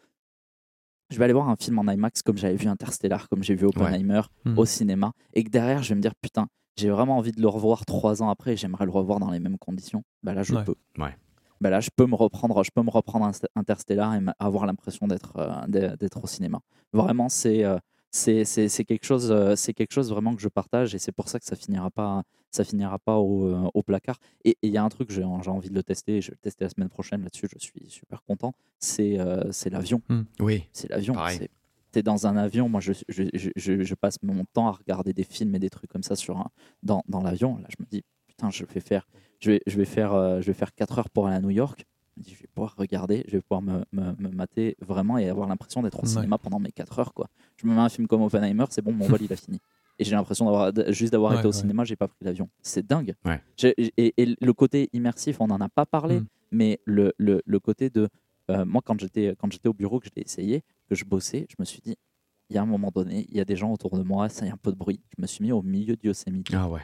Je 1.11 1.19
vais 1.19 1.25
aller 1.25 1.35
voir 1.35 1.49
un 1.49 1.57
film 1.57 1.79
en 1.79 1.91
IMAX 1.91 2.23
comme 2.23 2.39
j'avais 2.39 2.57
vu 2.57 2.69
Interstellar, 2.69 3.29
comme 3.29 3.43
j'ai 3.43 3.55
vu 3.55 3.67
Oppenheimer 3.67 4.23
hmm. 4.45 4.59
au 4.59 4.65
cinéma, 4.65 5.13
et 5.35 5.45
que 5.45 5.51
derrière, 5.51 5.83
je 5.83 5.91
vais 5.91 5.97
me 5.97 6.01
dire, 6.01 6.15
putain, 6.15 6.49
j'ai 6.77 6.89
vraiment 6.89 7.19
envie 7.19 7.33
de 7.33 7.41
le 7.41 7.49
revoir 7.49 7.85
trois 7.85 8.23
ans 8.23 8.31
après, 8.31 8.57
j'aimerais 8.57 8.87
le 8.87 8.93
revoir 8.93 9.19
dans 9.19 9.31
les 9.31 9.41
mêmes 9.41 9.59
conditions. 9.59 10.05
Bah 10.23 10.35
là, 10.35 10.43
je 10.43 10.55
peux. 10.55 10.75
Ouais. 10.99 11.15
Bah 11.63 11.71
là, 11.71 11.79
je 11.79 11.91
peux 11.95 12.07
me 12.07 12.17
reprendre, 12.17 12.65
je 12.65 12.73
peux 12.75 12.83
me 12.83 12.91
reprendre 12.91 13.31
Interstellar 13.55 14.17
et 14.17 14.21
avoir 14.41 14.67
l'impression 14.67 15.07
d'être 15.07 15.37
euh, 15.37 15.97
d'être 15.97 16.25
au 16.25 16.27
cinéma. 16.27 16.61
Vraiment, 16.93 17.29
c'est 17.29 17.65
euh, 17.65 17.79
c'est 18.11 18.85
quelque 18.85 19.05
chose 19.05 19.31
euh, 19.31 19.55
c'est 19.55 19.73
quelque 19.73 19.93
chose 19.93 20.11
vraiment 20.11 20.35
que 20.35 20.43
je 20.43 20.49
partage 20.49 20.93
et 20.97 20.99
c'est 20.99 21.13
pour 21.13 21.29
ça 21.29 21.39
que 21.39 21.45
ça 21.47 21.55
finira 21.55 21.89
pas 21.91 22.25
ça 22.51 22.65
finira 22.65 22.99
pas 22.99 23.17
au, 23.17 23.71
au 23.73 23.83
placard. 23.85 24.17
Et 24.45 24.59
il 24.63 24.73
y 24.73 24.77
a 24.77 24.83
un 24.83 24.89
truc 24.89 25.13
j'ai 25.13 25.23
envie 25.23 25.71
de 25.71 25.75
le 25.75 25.85
tester 25.85 26.21
je 26.21 26.33
vais 26.33 26.35
le 26.35 26.43
tester 26.43 26.65
la 26.65 26.71
semaine 26.71 26.89
prochaine 26.89 27.23
là-dessus 27.23 27.47
je 27.53 27.59
suis 27.59 27.89
super 27.89 28.25
content 28.25 28.55
c'est 28.81 29.21
euh, 29.21 29.53
c'est 29.53 29.71
l'avion. 29.71 30.03
Hmm. 30.09 30.23
oui. 30.41 30.65
C'est 30.73 30.91
l'avion 30.91 31.15
tu 31.93 31.99
es 31.99 32.03
dans 32.03 32.27
un 32.27 32.37
avion 32.39 32.69
moi 32.69 32.81
je, 32.81 32.93
je, 33.09 33.25
je, 33.35 33.83
je, 33.85 33.95
passe 33.95 34.17
mon 34.23 34.45
temps 34.47 34.67
à 34.67 34.73
regarder 34.73 35.13
des 35.13 35.25
films 35.25 35.55
et 35.55 35.59
des 35.59 35.69
trucs 35.69 35.91
comme 35.91 36.03
ça 36.03 36.17
sur 36.17 36.39
un, 36.39 36.49
dans, 36.83 37.05
dans 37.07 37.23
l'avion. 37.23 37.59
Là 37.59 37.69
je 37.69 37.77
me 37.83 37.87
dis 37.89 38.03
putain 38.33 38.51
je 38.51 38.65
vais 38.65 38.81
faire 38.81 39.07
je 39.41 39.53
vais, 39.53 39.61
je 39.67 39.77
vais 39.77 39.85
faire 39.85 40.41
je 40.41 40.47
vais 40.47 40.53
faire 40.53 40.75
4 40.75 40.99
heures 40.99 41.11
pour 41.11 41.27
aller 41.27 41.37
à 41.37 41.41
New 41.41 41.51
York 41.51 41.87
je 42.19 42.31
je 42.31 42.35
vais 42.35 42.49
pouvoir 42.55 42.75
regarder, 42.77 43.25
je 43.27 43.33
vais 43.33 43.41
pouvoir 43.41 43.63
me, 43.63 43.85
me, 43.93 44.29
mater 44.31 44.77
vraiment 44.81 45.19
et 45.19 45.29
avoir 45.29 45.49
l'impression 45.49 45.83
d'être 45.83 46.03
au 46.03 46.07
cinéma 46.07 46.39
pendant 46.39 46.59
mes 46.59 46.73
4 46.73 46.99
heures. 46.99 47.15
Quoi. 47.15 47.29
Je 47.57 47.67
me 47.67 47.75
mets 47.75 47.81
un 47.81 47.89
film 47.89 48.07
comme 48.07 48.23
Oppenheimer, 48.23 48.65
c'est 48.71 48.83
bon, 48.83 48.93
mon 48.93 49.07
vol 49.07 49.21
il 49.23 49.33
a 49.33 49.37
fini. 49.37 49.59
Et 49.99 50.05
j'ai 50.05 50.13
l'impression 50.13 50.47
d'avoir 50.47 50.73
juste 50.93 51.13
d'avoir 51.13 51.39
été 51.39 51.47
au 51.47 51.53
cinéma, 51.53 51.85
j'ai 51.85 51.97
pas 51.97 52.09
pris 52.09 52.25
l'avion. 52.25 52.49
C'est 52.63 52.87
dingue. 52.87 53.15
Et, 53.63 54.15
et, 54.17 54.37
le 54.41 54.53
côté 54.53 54.89
immersif, 54.93 55.41
on 55.41 55.47
n'en 55.47 55.61
a 55.61 55.69
pas 55.69 55.87
parlé, 55.87 56.21
mm. 56.21 56.27
mais 56.51 56.81
le, 56.85 57.13
le, 57.19 57.43
le, 57.45 57.61
côté 57.61 57.91
de. 57.91 58.09
Euh, 58.51 58.65
moi, 58.65 58.83
quand 58.85 58.99
j'étais 58.99 59.35
au 59.67 59.73
bureau, 59.73 60.01
que 60.01 60.07
je 60.07 60.13
l'ai 60.17 60.23
essayé, 60.23 60.63
que 60.89 60.95
je 60.95 61.05
bossais, 61.05 61.47
je 61.49 61.57
me 61.59 61.65
suis 61.65 61.81
dit, 61.81 61.97
il 62.51 62.57
y 62.57 62.59
a 62.59 62.63
un 62.63 62.67
moment 62.67 62.91
donné, 62.93 63.27
il 63.29 63.37
y 63.37 63.41
a 63.41 63.45
des 63.45 63.57
gens 63.57 63.71
autour 63.71 63.97
de 63.97 64.03
moi, 64.03 64.29
ça 64.29 64.45
y 64.47 64.49
a 64.49 64.53
un 64.53 64.59
peu 64.59 64.73
de 64.73 64.77
bruit. 64.77 65.01
Je 65.17 65.23
me 65.23 65.27
suis 65.27 65.45
mis 65.45 65.53
au 65.53 65.63
milieu 65.63 65.95
de 65.95 66.07
Yosemite. 66.07 66.49
Ah 66.53 66.69
ouais. 66.69 66.83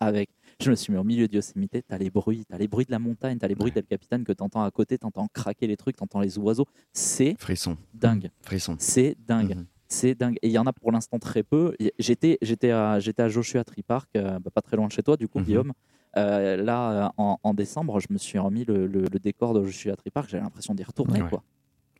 Avec 0.00 0.30
je 0.60 0.70
me 0.70 0.74
suis 0.74 0.92
mis 0.92 0.98
au 0.98 1.04
milieu 1.04 1.28
de 1.28 1.34
Yosemite, 1.34 1.84
t'as 1.86 1.98
les 1.98 2.10
bruits, 2.10 2.44
t'as 2.48 2.58
les 2.58 2.68
bruits 2.68 2.86
de 2.86 2.90
la 2.90 2.98
montagne, 2.98 3.38
t'as 3.38 3.48
les 3.48 3.54
bruits 3.54 3.70
ouais. 3.70 3.74
d'El 3.74 3.84
Capitan 3.84 4.22
que 4.24 4.32
t'entends 4.32 4.62
à 4.62 4.70
côté, 4.70 4.98
t'entends 4.98 5.28
craquer 5.32 5.66
les 5.66 5.76
trucs, 5.76 5.96
t'entends 5.96 6.20
les 6.20 6.38
oiseaux. 6.38 6.66
C'est 6.92 7.36
frisson. 7.38 7.76
Dingue. 7.92 8.30
Frisson. 8.42 8.76
C'est 8.78 9.16
dingue. 9.26 9.56
Mhm. 9.56 9.66
C'est 9.88 10.14
dingue. 10.14 10.36
Et 10.42 10.48
il 10.48 10.52
y 10.52 10.58
en 10.58 10.66
a 10.66 10.72
pour 10.72 10.92
l'instant 10.92 11.18
très 11.18 11.42
peu. 11.42 11.74
J'étais, 11.98 12.38
j'étais 12.42 12.70
à, 12.70 12.98
j'étais 13.00 13.22
à 13.22 13.28
Joshua 13.28 13.64
Tree 13.64 13.82
Park, 13.82 14.08
euh, 14.16 14.38
bah, 14.38 14.50
pas 14.52 14.62
très 14.62 14.76
loin 14.76 14.86
de 14.86 14.92
chez 14.92 15.02
toi, 15.02 15.16
du 15.16 15.28
coup, 15.28 15.38
mhm. 15.38 15.44
Guillaume. 15.44 15.72
Euh, 16.16 16.56
là, 16.56 17.12
en, 17.18 17.52
décembre, 17.52 18.00
je 18.00 18.06
me 18.10 18.16
suis 18.16 18.38
remis 18.38 18.64
le, 18.64 18.88
décor 19.22 19.52
de 19.52 19.62
Joshua 19.62 19.94
Tree 19.96 20.10
Park. 20.10 20.30
J'avais 20.30 20.42
l'impression 20.42 20.74
d'y 20.74 20.82
retourner, 20.82 21.20
quoi. 21.28 21.42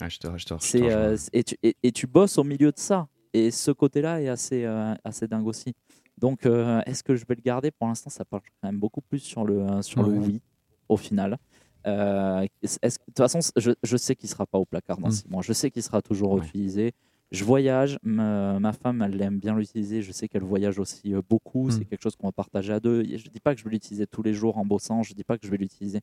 je 0.09 0.19
te, 0.19 0.39
je 0.39 0.47
te, 0.47 0.55
euh, 0.83 1.17
et, 1.35 1.45
tu, 1.45 1.57
et, 1.63 1.93
tu, 1.93 2.07
bosses 2.07 2.39
au 2.39 2.45
milieu 2.45 2.73
de 2.73 2.79
ça. 2.79 3.09
Et 3.35 3.51
ce 3.51 3.71
côté-là 3.71 4.23
est 4.23 4.29
assez, 4.29 4.65
assez 5.05 5.29
dingue 5.29 5.47
aussi. 5.47 5.75
Donc, 6.19 6.47
euh, 6.47 6.81
est-ce 6.87 7.03
que 7.03 7.15
je 7.15 7.25
vais 7.27 7.35
le 7.35 7.43
garder? 7.43 7.71
Pour 7.71 7.89
l'instant, 7.89 8.11
ça 8.11 8.25
part 8.25 8.41
quand 8.43 8.69
même 8.69 8.79
beaucoup 8.79 9.01
plus 9.01 9.19
sur 9.19 9.45
le, 9.45 9.61
euh, 9.61 9.83
sur 9.83 10.03
le 10.03 10.13
oui, 10.13 10.41
au 10.89 10.97
final. 10.97 11.39
Euh, 11.87 12.47
de 12.63 12.69
toute 12.69 13.17
façon, 13.17 13.41
je, 13.57 13.73
je 13.83 13.97
sais 13.97 14.17
qu'il 14.17 14.29
ne 14.29 14.33
sera 14.33 14.47
pas 14.47 14.59
au 14.59 14.65
placard 14.65 14.99
dans 14.99 15.09
mm. 15.09 15.13
six 15.13 15.29
mois. 15.29 15.43
Je 15.43 15.53
sais 15.53 15.71
qu'il 15.71 15.83
sera 15.83 16.03
toujours 16.03 16.39
utilisé. 16.39 16.95
Je 17.33 17.45
voyage. 17.45 17.99
Ma, 18.03 18.73
femme, 18.73 19.03
elle 19.03 19.21
aime 19.21 19.39
bien 19.39 19.55
l'utiliser. 19.57 20.01
Je 20.01 20.13
sais 20.13 20.27
qu'elle 20.27 20.43
voyage 20.43 20.79
aussi 20.79 21.15
beaucoup. 21.29 21.71
C'est 21.71 21.81
mm. 21.81 21.85
quelque 21.85 22.03
chose 22.03 22.17
qu'on 22.17 22.29
va 22.29 22.33
partager 22.33 22.73
à 22.73 22.81
deux. 22.81 23.05
Je 23.05 23.27
ne 23.27 23.33
dis 23.33 23.41
pas 23.41 23.55
que 23.55 23.61
je 23.61 23.65
vais 23.65 23.71
l'utiliser 23.71 24.07
tous 24.07 24.23
les 24.23 24.33
jours 24.33 24.57
en 24.59 24.65
bossant. 24.65 25.03
Je 25.03 25.13
ne 25.13 25.17
dis 25.17 25.25
pas 25.25 25.37
que 25.37 25.47
je 25.47 25.51
vais 25.51 25.59
l'utiliser, 25.59 26.01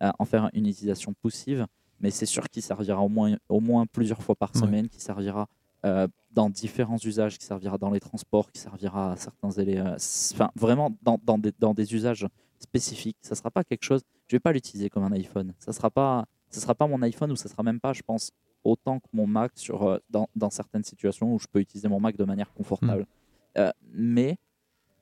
en 0.00 0.24
faire 0.24 0.48
une 0.54 0.66
utilisation 0.66 1.12
poussive. 1.12 1.66
Mais 2.00 2.10
c'est 2.10 2.26
sûr 2.26 2.48
qu'il 2.48 2.62
servira 2.62 3.00
au 3.00 3.08
moins, 3.08 3.36
au 3.48 3.60
moins 3.60 3.86
plusieurs 3.86 4.22
fois 4.22 4.36
par 4.36 4.54
semaine, 4.54 4.88
servira 4.92 5.48
euh, 5.84 6.08
dans 6.32 6.50
différents 6.50 6.98
usages, 7.02 7.38
qui 7.38 7.46
servira 7.46 7.78
dans 7.78 7.90
les 7.90 8.00
transports, 8.00 8.50
qui 8.50 8.60
servira 8.60 9.12
à 9.12 9.16
certains 9.16 9.50
éléments, 9.50 9.96
enfin 10.32 10.50
vraiment 10.54 10.94
dans, 11.02 11.18
dans, 11.22 11.38
des, 11.38 11.52
dans, 11.58 11.74
des, 11.74 11.94
usages 11.94 12.26
spécifiques. 12.58 13.16
Ça 13.22 13.34
ne 13.34 13.36
sera 13.36 13.50
pas 13.50 13.64
quelque 13.64 13.84
chose, 13.84 14.02
je 14.26 14.34
ne 14.34 14.36
vais 14.36 14.40
pas 14.40 14.52
l'utiliser 14.52 14.90
comme 14.90 15.04
un 15.04 15.12
iPhone. 15.12 15.54
Ça 15.58 15.70
ne 15.70 15.74
sera, 15.74 15.90
pas, 15.90 16.26
ça 16.50 16.60
sera 16.60 16.74
pas 16.74 16.86
mon 16.86 17.00
iPhone 17.02 17.32
ou 17.32 17.36
ça 17.36 17.48
ne 17.48 17.52
sera 17.52 17.62
même 17.62 17.80
pas, 17.80 17.92
je 17.92 18.02
pense, 18.02 18.32
autant 18.64 19.00
que 19.00 19.06
mon 19.12 19.26
Mac 19.26 19.52
sur, 19.54 19.84
euh, 19.84 19.98
dans, 20.10 20.28
dans, 20.34 20.50
certaines 20.50 20.84
situations 20.84 21.32
où 21.32 21.38
je 21.38 21.46
peux 21.50 21.60
utiliser 21.60 21.88
mon 21.88 22.00
Mac 22.00 22.16
de 22.16 22.24
manière 22.24 22.52
confortable. 22.52 23.02
Hmm. 23.02 23.58
Euh, 23.58 23.72
mais 23.92 24.38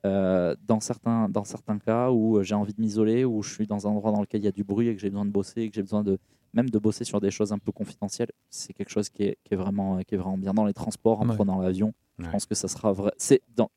dans, 0.04 0.80
certains, 0.80 1.30
dans 1.30 1.44
certains 1.44 1.78
cas 1.78 2.10
où 2.10 2.42
j'ai 2.42 2.54
envie 2.54 2.74
de 2.74 2.80
m'isoler, 2.80 3.24
où 3.24 3.42
je 3.42 3.54
suis 3.54 3.66
dans 3.66 3.86
un 3.86 3.90
endroit 3.90 4.12
dans 4.12 4.20
lequel 4.20 4.42
il 4.42 4.44
y 4.44 4.48
a 4.48 4.52
du 4.52 4.62
bruit 4.62 4.88
et 4.88 4.94
que 4.94 5.00
j'ai 5.00 5.08
besoin 5.08 5.24
de 5.24 5.30
bosser 5.30 5.62
et 5.62 5.70
que 5.70 5.74
j'ai 5.74 5.82
besoin 5.82 6.02
de, 6.04 6.18
même 6.54 6.70
de 6.70 6.78
bosser 6.78 7.04
sur 7.04 7.20
des 7.20 7.30
choses 7.30 7.52
un 7.52 7.58
peu 7.58 7.72
confidentielles, 7.72 8.30
c'est 8.48 8.72
quelque 8.72 8.90
chose 8.90 9.08
qui 9.08 9.24
est, 9.24 9.38
qui 9.44 9.54
est, 9.54 9.56
vraiment, 9.56 9.98
qui 9.98 10.14
est 10.14 10.18
vraiment 10.18 10.38
bien 10.38 10.54
dans 10.54 10.64
les 10.64 10.72
transports, 10.72 11.20
en 11.20 11.26
prenant 11.26 11.60
l'avion. 11.60 11.92
Je 12.18 12.28
pense 12.28 12.46
que 12.46 12.54
ça 12.54 12.68
sera 12.68 12.92
vrai. 12.92 13.12
C'est 13.18 13.42
dans, 13.56 13.70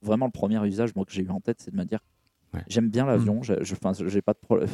vraiment 0.00 0.26
le 0.26 0.32
premier 0.32 0.64
usage 0.66 0.94
moi, 0.94 1.04
que 1.04 1.12
j'ai 1.12 1.22
eu 1.22 1.30
en 1.30 1.40
tête, 1.40 1.60
c'est 1.60 1.70
de 1.70 1.76
me 1.76 1.84
dire 1.84 2.00
j'aime 2.68 2.88
bien 2.88 3.06
l'avion, 3.06 3.40
mm. 3.40 3.44
je, 3.44 3.54
j'ai 3.62 3.76
pas, 3.76 3.92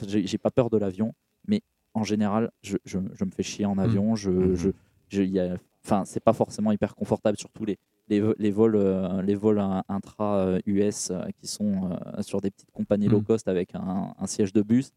j'ai, 0.06 0.38
pas 0.38 0.50
peur 0.50 0.70
de 0.70 0.78
l'avion, 0.78 1.14
mais 1.46 1.62
en 1.94 2.04
général, 2.04 2.50
je, 2.62 2.76
je, 2.84 2.98
me 2.98 3.30
fais 3.30 3.42
chier 3.42 3.66
en 3.66 3.76
mm. 3.76 3.80
avion. 3.80 4.16
Je, 4.16 4.30
mm-hmm. 4.30 4.72
je, 5.08 5.22
y 5.22 5.40
a, 5.40 5.56
enfin, 5.84 6.04
c'est 6.04 6.22
pas 6.22 6.32
forcément 6.32 6.72
hyper 6.72 6.94
confortable, 6.94 7.38
surtout 7.38 7.64
les, 7.64 7.78
les, 8.08 8.22
les 8.38 8.50
vols, 8.50 8.76
euh, 8.76 9.22
les 9.22 9.34
vols 9.34 9.62
intra-US 9.88 11.10
euh, 11.10 11.24
qui 11.38 11.46
sont 11.46 11.90
euh, 11.90 12.22
sur 12.22 12.40
des 12.40 12.50
petites 12.50 12.70
compagnies 12.70 13.08
low 13.08 13.20
cost 13.20 13.48
avec 13.48 13.74
un, 13.74 14.14
un 14.18 14.26
siège 14.26 14.52
de 14.52 14.62
bus. 14.62 14.92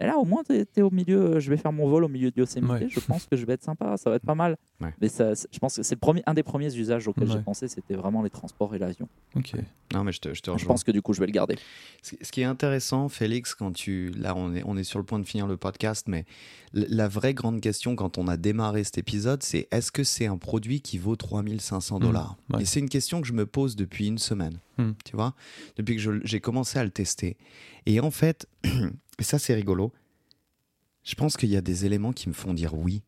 Mais 0.00 0.06
là, 0.06 0.18
au 0.18 0.24
moins, 0.24 0.42
tu 0.42 0.54
es, 0.54 0.82
au 0.82 0.90
milieu. 0.90 1.38
Je 1.38 1.50
vais 1.50 1.56
faire 1.56 1.72
mon 1.72 1.88
vol 1.88 2.04
au 2.04 2.08
milieu 2.08 2.30
de 2.30 2.38
Yosemite. 2.38 2.88
Je 2.88 3.00
pense 3.00 3.26
que 3.26 3.36
je 3.36 3.46
vais 3.46 3.54
être 3.54 3.62
sympa. 3.62 3.96
Ça 3.96 4.10
va 4.10 4.16
être 4.16 4.24
pas 4.24 4.34
mal. 4.34 4.56
Mais 5.00 5.08
ça, 5.08 5.32
je 5.34 5.58
pense 5.58 5.76
que 5.76 5.82
c'est 5.82 5.94
le 5.94 6.00
premier, 6.00 6.22
un 6.26 6.34
des 6.34 6.42
premiers 6.42 6.74
usages 6.74 7.08
auxquels 7.08 7.30
j'ai 7.30 7.40
pensé, 7.40 7.68
c'était 7.68 7.94
vraiment 7.94 8.22
les 8.22 8.30
transports 8.30 8.74
et 8.74 8.78
l'avion. 8.78 9.08
Ok. 9.36 9.54
Non, 9.92 10.04
mais 10.04 10.12
je 10.12 10.20
te, 10.20 10.34
je 10.34 10.42
te 10.42 10.56
Je 10.56 10.66
pense 10.66 10.84
que 10.84 10.90
du 10.90 11.02
coup, 11.02 11.12
je 11.12 11.20
vais 11.20 11.26
le 11.26 11.32
garder. 11.32 11.56
Ce 12.02 12.30
qui 12.32 12.40
est 12.40 12.44
intéressant, 12.44 13.08
Félix, 13.08 13.54
quand 13.54 13.72
tu. 13.72 14.10
Là, 14.10 14.34
on 14.36 14.54
est, 14.54 14.62
on 14.66 14.76
est 14.76 14.84
sur 14.84 14.98
le 14.98 15.04
point 15.04 15.18
de 15.18 15.24
finir 15.24 15.46
le 15.46 15.56
podcast, 15.56 16.06
mais 16.08 16.24
la 16.72 17.08
vraie 17.08 17.34
grande 17.34 17.60
question 17.60 17.94
quand 17.94 18.18
on 18.18 18.26
a 18.26 18.36
démarré 18.36 18.82
cet 18.84 18.98
épisode, 18.98 19.42
c'est 19.42 19.68
est-ce 19.70 19.92
que 19.92 20.02
c'est 20.02 20.26
un 20.26 20.36
produit 20.36 20.80
qui 20.80 20.98
vaut 20.98 21.16
3500 21.16 22.00
dollars? 22.00 22.36
Mmh. 22.48 22.60
Et 22.60 22.64
c'est 22.64 22.80
une 22.80 22.88
question 22.88 23.20
que 23.20 23.28
je 23.28 23.32
me 23.32 23.46
pose 23.46 23.76
depuis 23.76 24.08
une 24.08 24.18
semaine. 24.18 24.58
Mmh. 24.78 24.90
Tu 25.04 25.16
vois? 25.16 25.34
Depuis 25.76 25.96
que 25.96 26.20
j'ai 26.24 26.40
commencé 26.40 26.78
à 26.78 26.84
le 26.84 26.90
tester. 26.90 27.36
Et 27.86 28.00
en 28.00 28.10
fait. 28.10 28.48
Et 29.18 29.24
ça, 29.24 29.38
c'est 29.38 29.54
rigolo. 29.54 29.92
Je 31.02 31.14
pense 31.14 31.36
qu'il 31.36 31.50
y 31.50 31.56
a 31.56 31.60
des 31.60 31.84
éléments 31.84 32.12
qui 32.12 32.28
me 32.28 32.34
font 32.34 32.54
dire 32.54 32.74
oui. 32.74 33.02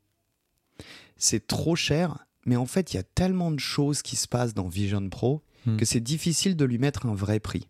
C'est 1.17 1.47
trop 1.47 1.77
cher, 1.77 2.27
mais 2.45 2.57
en 2.57 2.67
fait, 2.67 2.93
il 2.93 2.97
y 2.97 3.01
a 3.01 3.03
tellement 3.03 3.51
de 3.51 3.59
choses 3.59 4.03
qui 4.03 4.17
se 4.17 4.29
passent 4.29 4.55
dans 4.55 4.69
Vision 4.69 5.09
Pro 5.09 5.43
hmm. 5.65 5.77
que 5.77 5.85
c'est 5.85 6.01
difficile 6.01 6.57
de 6.57 6.65
lui 6.65 6.79
mettre 6.79 7.07
un 7.07 7.15
vrai 7.15 7.41
prix. 7.41 7.67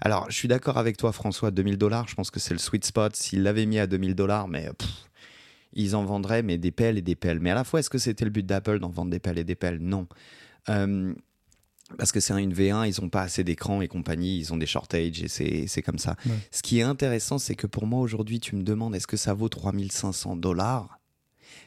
Alors, 0.00 0.30
je 0.30 0.36
suis 0.36 0.48
d'accord 0.48 0.78
avec 0.78 0.96
toi, 0.96 1.12
François, 1.12 1.50
2000 1.50 1.78
dollars, 1.78 2.08
je 2.08 2.14
pense 2.14 2.30
que 2.30 2.38
c'est 2.38 2.54
le 2.54 2.58
sweet 2.58 2.84
spot. 2.84 3.16
S'il 3.16 3.42
l'avait 3.42 3.66
mis 3.66 3.78
à 3.78 3.86
2000 3.86 4.14
dollars, 4.14 4.48
mais 4.48 4.70
ils 5.72 5.96
en 5.96 6.04
vendraient 6.04 6.42
mais 6.42 6.58
des 6.58 6.70
pelles 6.70 6.98
et 6.98 7.02
des 7.02 7.16
pelles. 7.16 7.40
Mais 7.40 7.50
à 7.50 7.54
la 7.54 7.64
fois, 7.64 7.80
est-ce 7.80 7.90
que 7.90 7.98
c'était 7.98 8.24
le 8.24 8.30
but 8.30 8.46
d'Apple 8.46 8.78
d'en 8.78 8.90
vendre 8.90 9.10
des 9.10 9.18
pelles 9.18 9.38
et 9.38 9.44
des 9.44 9.56
pelles? 9.56 9.78
Non. 9.78 10.06
Euh, 10.68 11.14
parce 11.96 12.12
que 12.12 12.20
c'est 12.20 12.34
une 12.40 12.52
V1, 12.52 12.86
ils 12.86 13.02
n'ont 13.02 13.08
pas 13.08 13.22
assez 13.22 13.44
d'écran 13.44 13.80
et 13.80 13.88
compagnie, 13.88 14.38
ils 14.38 14.52
ont 14.52 14.56
des 14.56 14.66
shortages 14.66 15.22
et 15.22 15.66
c'est 15.66 15.82
comme 15.82 15.98
ça. 15.98 16.16
Ce 16.50 16.62
qui 16.62 16.78
est 16.78 16.82
intéressant, 16.82 17.38
c'est 17.38 17.54
que 17.54 17.66
pour 17.66 17.86
moi 17.86 18.00
aujourd'hui, 18.00 18.40
tu 18.40 18.56
me 18.56 18.62
demandes 18.62 18.94
est-ce 18.94 19.06
que 19.06 19.16
ça 19.16 19.34
vaut 19.34 19.48
3500 19.48 20.36
dollars? 20.36 20.98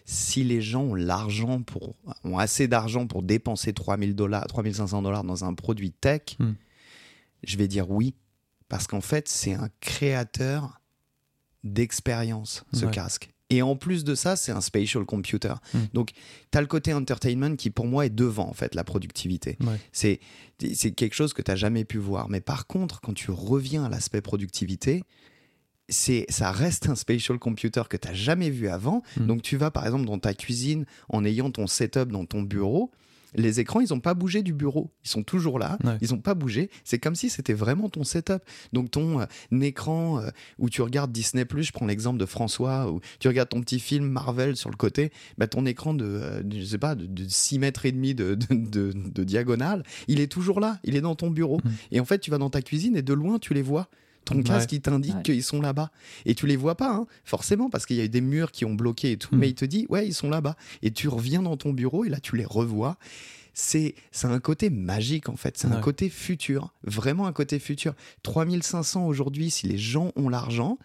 Si 0.05 0.43
les 0.43 0.61
gens 0.61 0.83
ont 0.83 0.95
l'argent 0.95 1.61
pour 1.61 1.95
ont 2.23 2.37
assez 2.37 2.67
d'argent 2.67 3.07
pour 3.07 3.23
dépenser 3.23 3.73
3000 3.73 4.15
dollars, 4.15 4.45
3500 4.47 5.01
dollars 5.01 5.23
dans 5.23 5.45
un 5.45 5.53
produit 5.53 5.91
tech, 5.91 6.37
hmm. 6.39 6.53
je 7.43 7.57
vais 7.57 7.67
dire 7.67 7.89
oui, 7.89 8.15
parce 8.67 8.87
qu'en 8.87 9.01
fait, 9.01 9.27
c'est 9.27 9.53
un 9.53 9.69
créateur 9.79 10.81
d'expérience 11.63 12.63
ce 12.73 12.85
casque. 12.85 13.31
Et 13.51 13.61
en 13.61 13.75
plus 13.75 14.05
de 14.05 14.15
ça, 14.15 14.37
c'est 14.37 14.53
un 14.53 14.61
spatial 14.61 15.05
computer. 15.05 15.53
Hmm. 15.73 15.79
Donc, 15.93 16.11
tu 16.51 16.57
as 16.57 16.61
le 16.61 16.67
côté 16.67 16.93
entertainment 16.93 17.57
qui, 17.57 17.69
pour 17.69 17.85
moi, 17.85 18.05
est 18.05 18.09
devant, 18.09 18.47
en 18.47 18.53
fait, 18.53 18.73
la 18.75 18.85
productivité. 18.85 19.57
C'est 19.91 20.19
quelque 20.95 21.13
chose 21.13 21.33
que 21.33 21.41
tu 21.41 21.51
n'as 21.51 21.57
jamais 21.57 21.83
pu 21.83 21.97
voir. 21.97 22.29
Mais 22.29 22.39
par 22.39 22.65
contre, 22.65 23.01
quand 23.01 23.13
tu 23.13 23.29
reviens 23.29 23.83
à 23.83 23.89
l'aspect 23.89 24.21
productivité, 24.21 25.03
ça 25.89 26.51
reste 26.51 26.87
un 26.87 26.95
spatial 26.95 27.37
computer 27.39 27.83
que 27.89 27.97
tu 27.97 28.07
n'as 28.07 28.13
jamais 28.13 28.49
vu 28.49 28.69
avant. 28.69 29.03
Hmm. 29.17 29.27
Donc, 29.27 29.41
tu 29.41 29.57
vas, 29.57 29.69
par 29.69 29.85
exemple, 29.85 30.05
dans 30.05 30.19
ta 30.19 30.33
cuisine 30.33 30.85
en 31.09 31.25
ayant 31.25 31.51
ton 31.51 31.67
setup 31.67 32.09
dans 32.09 32.25
ton 32.25 32.41
bureau 32.41 32.89
les 33.33 33.59
écrans, 33.59 33.79
ils 33.79 33.89
n'ont 33.91 33.99
pas 33.99 34.13
bougé 34.13 34.43
du 34.43 34.53
bureau. 34.53 34.91
Ils 35.03 35.09
sont 35.09 35.23
toujours 35.23 35.59
là. 35.59 35.77
Ils 36.01 36.11
n'ont 36.11 36.19
pas 36.19 36.33
bougé. 36.33 36.69
C'est 36.83 36.99
comme 36.99 37.15
si 37.15 37.29
c'était 37.29 37.53
vraiment 37.53 37.89
ton 37.89 38.03
setup. 38.03 38.41
Donc 38.73 38.91
ton 38.91 39.21
euh, 39.21 39.61
écran 39.61 40.19
euh, 40.19 40.29
où 40.59 40.69
tu 40.69 40.81
regardes 40.81 41.11
Disney+, 41.11 41.45
je 41.49 41.71
prends 41.71 41.85
l'exemple 41.85 42.19
de 42.19 42.25
François, 42.25 42.91
où 42.91 42.99
tu 43.19 43.27
regardes 43.27 43.49
ton 43.49 43.61
petit 43.61 43.79
film 43.79 44.07
Marvel 44.07 44.55
sur 44.55 44.69
le 44.69 44.75
côté, 44.75 45.11
bah, 45.37 45.47
ton 45.47 45.65
écran 45.65 45.93
de, 45.93 46.05
euh, 46.05 46.43
je 46.49 46.63
sais 46.63 46.77
pas, 46.77 46.95
de, 46.95 47.07
6 47.27 47.59
mètres 47.59 47.85
et 47.85 47.91
demi 47.91 48.13
de, 48.15 48.35
de, 48.35 49.23
diagonale, 49.23 49.83
il 50.07 50.19
est 50.19 50.31
toujours 50.31 50.59
là. 50.59 50.79
Il 50.83 50.95
est 50.95 51.01
dans 51.01 51.15
ton 51.15 51.29
bureau. 51.29 51.57
Mmh. 51.63 51.69
Et 51.91 51.99
en 51.99 52.05
fait, 52.05 52.19
tu 52.19 52.31
vas 52.31 52.37
dans 52.37 52.49
ta 52.49 52.61
cuisine 52.61 52.95
et 52.95 53.01
de 53.01 53.13
loin, 53.13 53.39
tu 53.39 53.53
les 53.53 53.61
vois 53.61 53.89
ton 54.25 54.41
casque 54.43 54.71
il 54.71 54.81
t'indique 54.81 55.23
qu'ils 55.23 55.43
sont 55.43 55.61
là-bas. 55.61 55.91
Et 56.25 56.35
tu 56.35 56.47
les 56.47 56.55
vois 56.55 56.75
pas 56.75 56.91
hein, 56.91 57.07
forcément 57.23 57.69
parce 57.69 57.85
qu'il 57.85 57.97
y 57.97 58.01
a 58.01 58.05
eu 58.05 58.09
des 58.09 58.21
murs 58.21 58.51
qui 58.51 58.65
ont 58.65 58.73
bloqué 58.73 59.13
et 59.13 59.17
tout 59.17 59.35
mais 59.35 59.47
hmm. 59.47 59.49
il 59.49 59.55
te 59.55 59.65
dit 59.65 59.85
ouais 59.89 60.07
ils 60.07 60.13
sont 60.13 60.29
là-bas. 60.29 60.55
Et 60.81 60.91
tu 60.91 61.07
reviens 61.07 61.41
dans 61.41 61.57
ton 61.57 61.73
bureau 61.73 62.05
et 62.05 62.09
là 62.09 62.19
tu 62.19 62.35
les 62.35 62.45
revois. 62.45 62.97
C'est 63.53 63.95
un 64.23 64.39
côté 64.39 64.69
magique 64.69 65.27
en 65.27 65.35
fait, 65.35 65.57
c'est 65.57 65.67
un 65.67 65.81
côté 65.81 66.09
futur, 66.09 66.73
vraiment 66.83 67.27
un 67.27 67.33
côté 67.33 67.59
futur. 67.59 67.93
3500 68.23 69.05
aujourd'hui, 69.05 69.51
si 69.51 69.67
les 69.67 69.77
gens 69.77 70.13
ont 70.15 70.29
l'argent, 70.29 70.77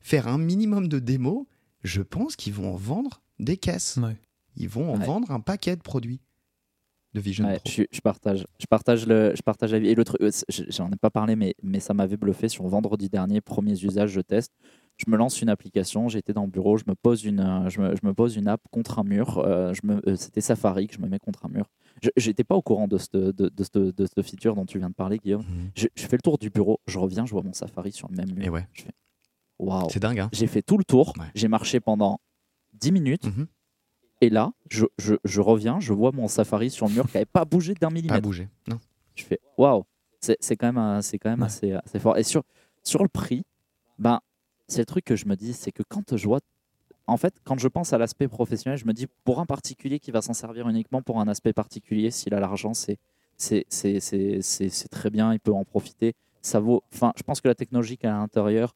faire 0.00 0.28
un 0.28 0.38
minimum 0.38 0.86
de 0.86 1.00
démos, 1.00 1.44
je 1.82 2.02
pense 2.02 2.36
qu'ils 2.36 2.54
vont 2.54 2.72
en 2.72 2.76
vendre 2.76 3.20
des 3.40 3.56
caisses. 3.56 3.98
Ils 4.56 4.68
vont 4.68 4.92
en 4.92 4.98
vendre 4.98 5.32
un 5.32 5.40
paquet 5.40 5.74
de 5.74 5.82
produits. 5.82 6.20
De 7.14 7.20
Vision 7.20 7.44
Pro. 7.44 7.58
Je, 7.66 7.82
je, 7.90 8.00
partage, 8.00 8.46
je 8.58 8.66
partage 8.66 9.06
le, 9.06 9.32
je 9.34 9.42
partage 9.42 9.72
la 9.72 9.78
vie. 9.78 9.88
Et 9.88 9.94
le 9.94 10.04
truc, 10.04 10.20
j'en 10.68 10.90
ai 10.90 10.96
pas 10.96 11.10
parlé, 11.10 11.36
mais, 11.36 11.54
mais 11.62 11.80
ça 11.80 11.94
m'avait 11.94 12.16
bluffé 12.16 12.48
sur 12.48 12.66
vendredi 12.66 13.08
dernier, 13.08 13.40
premiers 13.40 13.82
usages, 13.82 14.10
je 14.10 14.20
teste. 14.20 14.52
Je 14.96 15.10
me 15.10 15.16
lance 15.16 15.42
une 15.42 15.48
application, 15.48 16.08
j'étais 16.08 16.32
dans 16.32 16.44
le 16.44 16.50
bureau, 16.50 16.76
je 16.76 16.84
me 16.86 16.94
pose 16.94 17.24
une, 17.24 17.64
je 17.68 17.80
me, 17.80 17.96
je 17.96 18.06
me 18.06 18.14
pose 18.14 18.36
une 18.36 18.46
app 18.46 18.60
contre 18.70 19.00
un 19.00 19.04
mur. 19.04 19.42
je 19.44 19.80
me, 19.84 20.14
c'était 20.14 20.40
Safari 20.40 20.86
que 20.86 20.94
je 20.94 21.00
me 21.00 21.08
mets 21.08 21.18
contre 21.18 21.46
un 21.46 21.48
mur. 21.48 21.66
J'étais 22.16 22.44
pas 22.44 22.54
au 22.54 22.62
courant 22.62 22.86
de 22.86 22.98
cette, 22.98 23.16
de, 23.16 23.32
de, 23.32 23.90
de, 23.90 24.06
cette 24.06 24.22
feature 24.22 24.54
dont 24.54 24.66
tu 24.66 24.78
viens 24.78 24.90
de 24.90 24.94
parler, 24.94 25.18
Guillaume. 25.18 25.42
Mhm. 25.42 25.70
Je, 25.74 26.06
fais 26.06 26.16
le 26.16 26.22
tour 26.22 26.38
du 26.38 26.50
bureau, 26.50 26.80
je 26.86 26.98
reviens, 26.98 27.26
je 27.26 27.32
vois 27.32 27.42
mon 27.42 27.52
Safari 27.52 27.92
sur 27.92 28.08
le 28.08 28.16
même 28.16 28.32
mur. 28.34 28.44
Et 28.44 28.50
ouais. 28.50 28.66
Je 28.72 28.82
fais, 28.82 28.92
waouh. 29.58 29.88
C'est 29.90 30.00
dingue. 30.00 30.20
Hein 30.20 30.28
j'ai 30.32 30.46
fait 30.46 30.62
tout 30.62 30.78
le 30.78 30.84
tour, 30.84 31.12
j'ai 31.34 31.48
marché 31.48 31.80
pendant 31.80 32.20
10 32.74 32.92
minutes. 32.92 33.26
Mhm. 33.26 33.46
Et 34.20 34.30
là, 34.30 34.52
je, 34.70 34.86
je, 34.98 35.14
je, 35.24 35.40
reviens, 35.40 35.80
je 35.80 35.92
vois 35.92 36.12
mon 36.12 36.28
Safari 36.28 36.70
sur 36.70 36.86
le 36.86 36.94
mur 36.94 37.06
qui 37.06 37.16
n'avait 37.16 37.26
pas 37.26 37.44
bougé 37.44 37.74
d'un 37.74 37.90
millimètre. 37.90 38.14
Pas 38.14 38.20
bougé, 38.20 38.48
non. 38.68 38.78
Je 39.14 39.24
fais 39.24 39.40
waouh, 39.58 39.84
c'est 40.20 40.56
quand 40.56 40.72
même, 40.72 41.02
c'est 41.02 41.18
quand 41.18 41.30
même 41.30 41.42
assez, 41.42 41.72
assez 41.72 41.98
fort. 41.98 42.16
Et 42.16 42.22
sur, 42.22 42.42
sur 42.82 43.02
le 43.02 43.08
prix, 43.08 43.44
ben, 43.98 44.20
c'est 44.66 44.80
le 44.80 44.86
truc 44.86 45.04
que 45.04 45.16
je 45.16 45.26
me 45.26 45.36
dis, 45.36 45.52
c'est 45.52 45.72
que 45.72 45.82
quand 45.86 46.16
je 46.16 46.26
vois 46.26 46.40
en 47.06 47.16
fait, 47.16 47.34
quand 47.44 47.58
je 47.58 47.68
pense 47.68 47.92
à 47.92 47.98
l'aspect 47.98 48.28
professionnel, 48.28 48.78
je 48.78 48.86
me 48.86 48.92
dis 48.92 49.06
pour 49.24 49.40
un 49.40 49.46
particulier 49.46 49.98
qui 49.98 50.10
va 50.10 50.22
s'en 50.22 50.32
servir 50.32 50.68
uniquement 50.68 51.02
pour 51.02 51.20
un 51.20 51.28
aspect 51.28 51.52
particulier, 51.52 52.10
s'il 52.10 52.32
a 52.34 52.40
l'argent, 52.40 52.72
c'est 52.72 52.98
c'est 53.36 54.88
très 54.90 55.10
bien, 55.10 55.32
il 55.32 55.40
peut 55.40 55.52
en 55.52 55.64
profiter. 55.64 56.14
Ça 56.40 56.60
vaut. 56.60 56.82
Enfin, 56.94 57.12
je 57.16 57.22
pense 57.22 57.40
que 57.40 57.48
la 57.48 57.54
technologie 57.54 57.96
qui 57.96 58.06
est 58.06 58.08
à 58.08 58.12
l'intérieur 58.12 58.74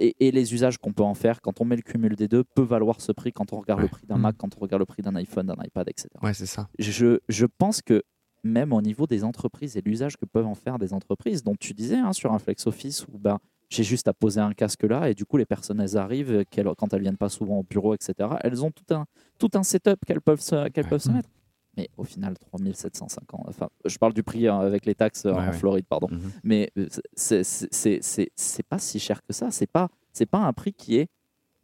et, 0.00 0.16
et, 0.26 0.30
les 0.30 0.54
usages 0.54 0.78
qu'on 0.78 0.92
peut 0.92 1.02
en 1.02 1.14
faire, 1.14 1.40
quand 1.40 1.60
on 1.60 1.64
met 1.64 1.76
le 1.76 1.82
cumul 1.82 2.16
des 2.16 2.26
deux, 2.26 2.42
peut 2.42 2.62
valoir 2.62 3.00
ce 3.00 3.12
prix 3.12 3.32
quand 3.32 3.52
on 3.52 3.60
regarde 3.60 3.80
le 3.80 3.88
prix 3.88 4.06
d'un 4.06 4.18
Mac, 4.18 4.36
quand 4.36 4.56
on 4.56 4.60
regarde 4.60 4.80
le 4.80 4.86
prix 4.86 5.02
d'un 5.02 5.14
iPhone, 5.14 5.46
d'un 5.46 5.56
iPad, 5.62 5.88
etc. 5.88 6.08
Ouais, 6.22 6.34
c'est 6.34 6.46
ça. 6.46 6.68
Je, 6.78 7.18
je 7.28 7.46
pense 7.46 7.82
que 7.82 8.02
même 8.42 8.72
au 8.72 8.80
niveau 8.80 9.06
des 9.06 9.22
entreprises 9.24 9.76
et 9.76 9.82
l'usage 9.82 10.16
que 10.16 10.24
peuvent 10.24 10.46
en 10.46 10.54
faire 10.54 10.78
des 10.78 10.94
entreprises, 10.94 11.42
dont 11.42 11.54
tu 11.58 11.74
disais 11.74 11.98
hein, 11.98 12.12
sur 12.12 12.32
un 12.32 12.38
Flex 12.38 12.66
Office, 12.66 13.06
où 13.06 13.18
ben, 13.18 13.38
j'ai 13.68 13.84
juste 13.84 14.08
à 14.08 14.12
poser 14.12 14.40
un 14.40 14.52
casque 14.52 14.82
là 14.82 15.08
et 15.08 15.14
du 15.14 15.24
coup 15.24 15.36
les 15.36 15.46
personnes 15.46 15.80
elles 15.80 15.96
arrivent 15.96 16.44
quand 16.76 16.92
elles 16.92 17.02
viennent 17.02 17.16
pas 17.16 17.28
souvent 17.28 17.58
au 17.58 17.62
bureau 17.62 17.94
etc 17.94 18.28
elles 18.40 18.64
ont 18.64 18.72
tout 18.72 18.92
un 18.92 19.06
tout 19.38 19.50
un 19.54 19.62
setup 19.62 20.04
qu'elles 20.04 20.20
peuvent 20.20 20.40
se, 20.40 20.68
qu'elles 20.70 20.88
peuvent 20.88 21.00
se 21.00 21.12
mettre 21.12 21.28
mais 21.76 21.88
au 21.96 22.04
final 22.04 22.36
3750 22.38 23.48
enfin 23.48 23.68
je 23.84 23.96
parle 23.98 24.12
du 24.12 24.22
prix 24.22 24.48
hein, 24.48 24.58
avec 24.58 24.86
les 24.86 24.94
taxes 24.94 25.26
euh, 25.26 25.32
en 25.32 25.52
Floride 25.52 25.86
pardon 25.88 26.08
mhm. 26.10 26.30
mais 26.42 26.70
euh, 26.76 26.88
c'est 27.14 27.42
c'est 27.44 28.66
pas 28.68 28.78
si 28.78 28.98
cher 28.98 29.22
que 29.22 29.32
ça 29.32 29.50
c'est 29.50 29.70
pas 29.70 29.88
c'est 30.12 30.26
pas 30.26 30.38
un 30.38 30.52
prix 30.52 30.72
qui 30.72 30.96
est 30.96 31.08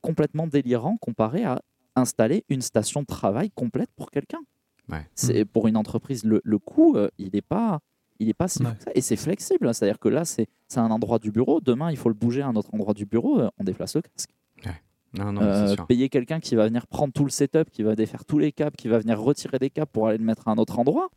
complètement 0.01 0.47
délirant 0.47 0.97
comparé 0.99 1.45
à 1.45 1.61
installer 1.97 2.45
une 2.49 2.63
station 2.63 3.01
de 3.01 3.07
travail 3.07 3.51
complète 3.51 3.91
pour 3.97 4.11
quelqu'un 4.11 4.41
c'est 5.15 5.45
pour 5.45 5.67
une 5.67 5.77
entreprise 5.77 6.25
le, 6.25 6.41
le 6.45 6.59
coût 6.59 6.97
euh, 6.97 7.09
il 7.19 7.31
n'est 7.33 7.43
pas 7.43 7.81
il 8.19 8.29
n'est 8.29 8.35
pas 8.35 8.49
si 8.49 8.63
ça. 8.63 8.75
Et 8.95 9.01
c'est 9.01 9.17
flexible. 9.17 9.73
C'est-à-dire 9.75 9.99
que 9.99 10.09
là, 10.09 10.25
c'est 10.25 10.49
un 10.77 10.91
endroit 10.91 11.19
du 11.19 11.31
bureau. 11.31 11.61
Demain, 11.61 11.91
il 11.91 11.97
faut 11.97 12.09
le 12.09 12.15
bouger 12.15 12.43
à 12.43 12.49
un 12.49 12.57
autre 12.57 12.73
endroit 12.73 12.95
du 12.95 13.07
bureau. 13.07 13.41
Euh, 13.41 13.51
on 13.59 13.65
déplace 13.65 13.97
le 13.97 14.03
casque. 14.03 14.31
Non, 15.19 15.33
non, 15.33 15.43
euh, 15.43 15.75
payer 15.89 16.09
quelqu'un 16.09 16.41
qui 16.41 16.55
va 16.55 16.67
venir 16.67 16.87
prendre 16.87 17.13
tout 17.13 17.25
le 17.25 17.31
setup, 17.31 17.71
qui 17.71 17.83
va 17.83 17.95
défaire 17.95 18.25
tous 18.25 18.39
les 18.39 18.53
câbles, 18.53 18.77
qui 18.77 18.89
va 18.89 18.99
venir 18.99 19.21
retirer 19.21 19.59
des 19.59 19.71
câbles 19.71 19.91
pour 19.91 20.09
aller 20.09 20.19
le 20.19 20.25
mettre 20.25 20.47
à 20.49 20.51
un 20.53 20.57
autre 20.59 20.79
endroit. 20.79 21.09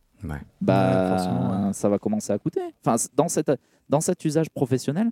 Bah, 0.62 1.72
ça 1.74 1.90
va 1.90 1.98
commencer 2.00 2.32
à 2.34 2.38
coûter. 2.38 2.62
Enfin, 2.86 2.96
dans, 3.16 3.28
cette, 3.30 3.52
dans 3.88 4.02
cet 4.02 4.24
usage 4.26 4.50
professionnel, 4.50 5.10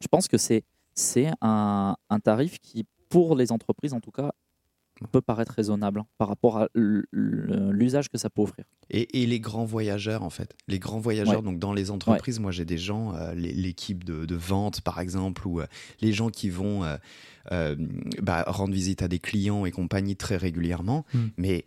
je 0.00 0.08
pense 0.08 0.28
que 0.28 0.36
c'est 0.36 0.64
un, 1.40 1.96
un 2.08 2.20
tarif 2.20 2.58
qui, 2.60 2.86
pour 3.08 3.36
les 3.36 3.52
entreprises 3.52 3.92
en 3.92 4.00
tout 4.00 4.10
cas, 4.10 4.32
peut 5.06 5.20
paraître 5.20 5.52
raisonnable 5.52 6.00
hein, 6.00 6.06
par 6.18 6.28
rapport 6.28 6.58
à 6.58 6.68
l'usage 6.74 8.08
que 8.08 8.18
ça 8.18 8.30
peut 8.30 8.42
offrir. 8.42 8.64
Et, 8.90 9.26
les 9.26 9.40
grands 9.40 9.64
voyageurs, 9.64 10.22
en 10.22 10.30
fait. 10.30 10.54
Les 10.68 10.78
grands 10.78 10.98
voyageurs, 10.98 11.42
donc 11.42 11.58
dans 11.58 11.72
les 11.72 11.90
entreprises, 11.90 12.40
moi 12.40 12.50
j'ai 12.50 12.64
des 12.64 12.78
gens, 12.78 13.14
euh, 13.14 13.34
l'équipe 13.34 14.04
de, 14.04 14.34
vente 14.34 14.80
par 14.80 15.00
exemple, 15.00 15.46
ou 15.46 15.60
euh, 15.60 15.66
les 16.00 16.12
gens 16.12 16.30
qui 16.30 16.50
vont 16.50 16.82
euh, 17.52 17.76
bah, 18.20 18.44
rendre 18.46 18.72
visite 18.72 19.02
à 19.02 19.08
des 19.08 19.18
clients 19.18 19.64
et 19.64 19.70
compagnie 19.70 20.16
très 20.16 20.36
régulièrement. 20.36 21.04
Hmm. 21.14 21.28
Mais 21.36 21.64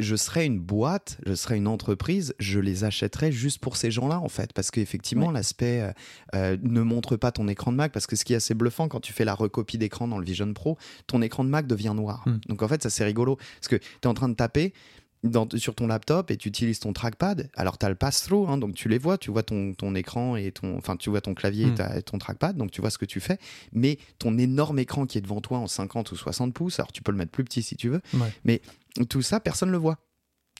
je 0.00 0.16
serais 0.16 0.46
une 0.46 0.58
boîte, 0.58 1.18
je 1.26 1.34
serais 1.34 1.56
une 1.56 1.66
entreprise, 1.66 2.34
je 2.38 2.60
les 2.60 2.84
achèterais 2.84 3.32
juste 3.32 3.58
pour 3.58 3.76
ces 3.76 3.90
gens-là, 3.90 4.20
en 4.20 4.28
fait. 4.28 4.52
Parce 4.52 4.70
qu'effectivement, 4.70 5.30
l'aspect 5.30 5.80
euh, 5.80 5.92
euh, 6.34 6.56
ne 6.62 6.80
montre 6.82 7.16
pas 7.16 7.32
ton 7.32 7.48
écran 7.48 7.72
de 7.72 7.76
Mac. 7.76 7.92
Parce 7.92 8.06
que 8.06 8.16
ce 8.16 8.24
qui 8.24 8.32
est 8.32 8.36
assez 8.36 8.54
bluffant 8.54 8.88
quand 8.88 9.00
tu 9.00 9.12
fais 9.12 9.24
la 9.24 9.34
recopie 9.34 9.78
d'écran 9.78 10.08
dans 10.08 10.18
le 10.18 10.24
Vision 10.24 10.52
Pro, 10.52 10.76
ton 11.06 11.22
écran 11.22 11.44
de 11.44 11.48
Mac 11.50 11.66
devient 11.66 11.94
noir. 11.94 12.24
Hmm. 12.26 12.38
Donc 12.48 12.62
en 12.62 12.68
fait, 12.68 12.82
ça 12.82 12.90
c'est 12.90 13.04
rigolo. 13.04 13.36
Parce 13.36 13.68
que 13.68 13.76
tu 13.76 13.84
es 14.04 14.06
en 14.06 14.14
train 14.14 14.28
de 14.28 14.34
taper. 14.34 14.72
Sur 15.56 15.74
ton 15.74 15.86
laptop 15.86 16.30
et 16.30 16.36
tu 16.36 16.48
utilises 16.48 16.80
ton 16.80 16.92
trackpad, 16.92 17.50
alors 17.54 17.78
tu 17.78 17.86
as 17.86 17.88
le 17.88 17.94
pass-through, 17.94 18.48
hein, 18.48 18.58
donc 18.58 18.74
tu 18.74 18.88
les 18.88 18.98
vois, 18.98 19.18
tu 19.18 19.30
vois 19.30 19.42
ton, 19.42 19.74
ton, 19.74 19.94
écran 19.94 20.36
et 20.36 20.52
ton, 20.52 20.76
enfin 20.76 20.96
tu 20.96 21.10
vois 21.10 21.20
ton 21.20 21.34
clavier 21.34 21.66
et, 21.66 21.70
hmm. 21.70 22.02
ton 22.02 22.18
trackpad, 22.18 22.56
donc 22.56 22.70
tu 22.70 22.80
vois 22.80 22.90
ce 22.90 22.98
que 22.98 23.04
tu 23.04 23.20
fais, 23.20 23.38
mais 23.72 23.98
ton 24.18 24.38
énorme 24.38 24.78
écran 24.78 25.06
qui 25.06 25.18
est 25.18 25.22
devant 25.22 25.40
toi 25.40 25.58
en 25.58 25.66
50 25.66 26.12
ou 26.12 26.16
60 26.16 26.54
pouces, 26.54 26.78
alors 26.78 26.92
tu 26.92 27.02
peux 27.02 27.12
le 27.12 27.18
mettre 27.18 27.32
plus 27.32 27.44
petit 27.44 27.62
si 27.62 27.76
tu 27.76 27.88
veux, 27.88 28.00
mais 28.44 28.60
tout 29.08 29.22
ça, 29.22 29.40
personne 29.40 29.68
ne 29.68 29.72
le 29.72 29.78
voit. 29.78 29.98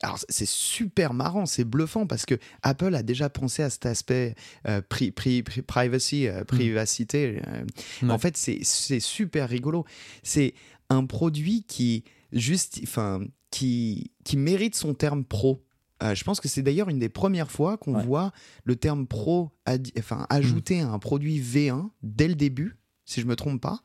Alors 0.02 0.18
c'est 0.28 0.46
super 0.46 1.14
marrant, 1.14 1.46
c'est 1.46 1.64
bluffant 1.64 2.06
parce 2.06 2.26
que 2.26 2.34
Apple 2.62 2.94
a 2.94 3.02
déjà 3.02 3.30
pensé 3.30 3.62
à 3.62 3.70
cet 3.70 3.86
aspect 3.86 4.34
euh, 4.68 4.82
privacy, 4.86 6.28
euh, 6.28 6.42
mm. 6.42 6.44
privacité. 6.44 7.40
Euh. 7.46 8.08
En 8.08 8.18
fait, 8.18 8.36
c'est 8.36 9.00
super 9.00 9.48
rigolo. 9.48 9.86
C'est 10.22 10.52
un 10.90 11.06
produit 11.06 11.64
qui 11.66 12.04
juste, 12.38 12.80
enfin, 12.82 13.20
qui 13.50 14.10
qui 14.24 14.36
mérite 14.36 14.74
son 14.74 14.94
terme 14.94 15.24
pro. 15.24 15.64
je 16.02 16.22
pense 16.24 16.40
que 16.40 16.48
c'est 16.48 16.62
d'ailleurs 16.62 16.88
une 16.88 16.98
des 16.98 17.08
premières 17.08 17.50
fois 17.50 17.76
qu'on 17.76 17.98
voit 17.98 18.32
le 18.64 18.76
terme 18.76 19.06
pro 19.06 19.50
enfin, 19.98 20.26
ajouté 20.30 20.80
à 20.80 20.90
un 20.90 20.98
produit 20.98 21.40
V1 21.40 21.88
dès 22.02 22.28
le 22.28 22.34
début, 22.34 22.76
si 23.04 23.20
je 23.20 23.26
me 23.26 23.36
trompe 23.36 23.60
pas 23.60 23.80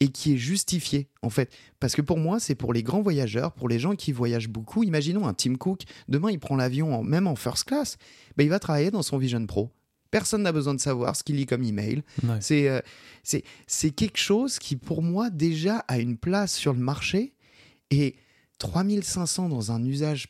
et 0.00 0.08
qui 0.08 0.32
est 0.34 0.38
justifié 0.38 1.08
en 1.22 1.30
fait. 1.30 1.52
Parce 1.78 1.94
que 1.94 2.02
pour 2.02 2.18
moi, 2.18 2.40
c'est 2.40 2.54
pour 2.54 2.72
les 2.72 2.82
grands 2.82 3.02
voyageurs, 3.02 3.52
pour 3.52 3.68
les 3.68 3.78
gens 3.78 3.94
qui 3.94 4.12
voyagent 4.12 4.48
beaucoup. 4.48 4.82
Imaginons 4.82 5.26
un 5.26 5.34
Tim 5.34 5.54
Cook, 5.54 5.82
demain 6.08 6.30
il 6.30 6.40
prend 6.40 6.56
l'avion 6.56 7.02
même 7.04 7.26
en 7.26 7.36
first 7.36 7.64
class, 7.64 7.98
ben, 8.36 8.44
il 8.44 8.50
va 8.50 8.58
travailler 8.58 8.90
dans 8.90 9.02
son 9.02 9.18
Vision 9.18 9.44
Pro. 9.46 9.70
Personne 10.10 10.42
n'a 10.42 10.52
besoin 10.52 10.74
de 10.74 10.80
savoir 10.80 11.14
ce 11.14 11.22
qu'il 11.22 11.36
lit 11.36 11.46
comme 11.46 11.62
email. 11.62 12.02
Euh, 12.24 12.80
c'est 13.22 13.44
c'est 13.66 13.90
quelque 13.90 14.18
chose 14.18 14.58
qui 14.58 14.74
pour 14.74 15.02
moi 15.02 15.30
déjà 15.30 15.78
a 15.86 15.98
une 15.98 16.16
place 16.16 16.54
sur 16.54 16.72
le 16.72 16.80
marché 16.80 17.34
et 17.90 18.16
3500 18.58 19.48
dans 19.48 19.72
un 19.72 19.84
usage 19.84 20.28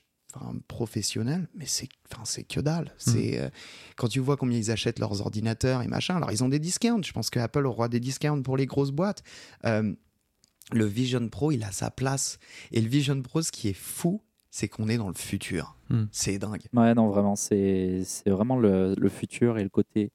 professionnel, 0.69 1.49
mais 1.55 1.67
c'est 1.67 1.89
c'est 2.25 2.45
que 2.45 2.61
dalle. 2.61 2.85
Hmm. 2.85 3.11
C'est 3.11 3.41
euh, 3.41 3.49
quand 3.97 4.09
tu 4.09 4.21
vois 4.21 4.37
combien 4.37 4.59
ils 4.59 4.71
achètent 4.71 4.99
leurs 4.99 5.21
ordinateurs 5.21 5.83
et 5.83 5.89
machin. 5.89 6.17
Alors 6.17 6.31
ils 6.31 6.45
ont 6.45 6.49
des 6.49 6.59
discounts. 6.59 7.03
Je 7.03 7.13
pense 7.13 7.31
que 7.31 7.39
Apple 7.39 7.67
aura 7.67 7.89
des 7.89 8.01
discounts 8.01 8.43
pour 8.43 8.57
les 8.57 8.67
grosses 8.67 8.93
boîtes. 8.93 9.23
Euh, 9.65 9.93
le 10.73 10.85
Vision 10.85 11.29
Pro, 11.29 11.51
il 11.51 11.65
a 11.65 11.73
sa 11.73 11.91
place. 11.91 12.39
Et 12.71 12.81
le 12.81 12.89
Vision 12.89 13.21
Pro, 13.23 13.43
ce 13.43 13.51
qui 13.51 13.69
est 13.69 13.77
fou, 13.77 14.23
c'est 14.51 14.69
qu'on 14.69 14.89
est 14.89 14.99
dans 14.99 15.09
le 15.09 15.15
futur. 15.15 15.77
Hmm. 15.89 16.05
C'est 16.13 16.39
dingue. 16.39 16.63
Ouais, 16.73 16.95
non, 16.95 17.09
vraiment, 17.09 17.37
c'est 17.37 18.03
vraiment 18.27 18.57
le, 18.57 18.95
le, 18.97 19.09
futur 19.09 19.59
et 19.59 19.65
le 19.65 19.69
côté, 19.69 20.13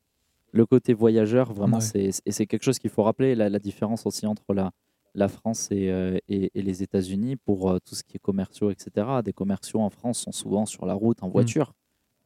le 0.52 0.66
côté 0.66 0.94
voyageur. 0.94 1.52
Vraiment, 1.54 1.82
c'est 1.82 2.12
et 2.26 2.32
c'est 2.32 2.46
quelque 2.46 2.64
chose 2.64 2.80
qu'il 2.80 2.90
faut 2.90 3.04
rappeler. 3.04 3.36
La, 3.36 3.50
la, 3.50 3.60
différence 3.60 4.06
aussi 4.06 4.26
entre 4.26 4.54
la, 4.54 4.72
la 5.16 5.28
France 5.28 5.70
euh, 5.72 6.18
et, 6.28 6.52
et, 6.54 6.62
les 6.62 6.84
États-Unis 6.84 7.38
pour 7.38 7.72
euh, 7.72 7.80
tout 7.84 7.96
ce 7.96 8.04
qui 8.04 8.18
est 8.18 8.20
commerciaux, 8.20 8.70
etc. 8.70 9.08
Des 9.24 9.34
commerciaux 9.34 9.82
en 9.82 9.90
France 9.90 10.20
sont 10.20 10.32
souvent 10.32 10.66
sur 10.66 10.86
la 10.86 10.94
route 10.94 11.24
en 11.24 11.30
mm. 11.30 11.32
voiture. 11.32 11.74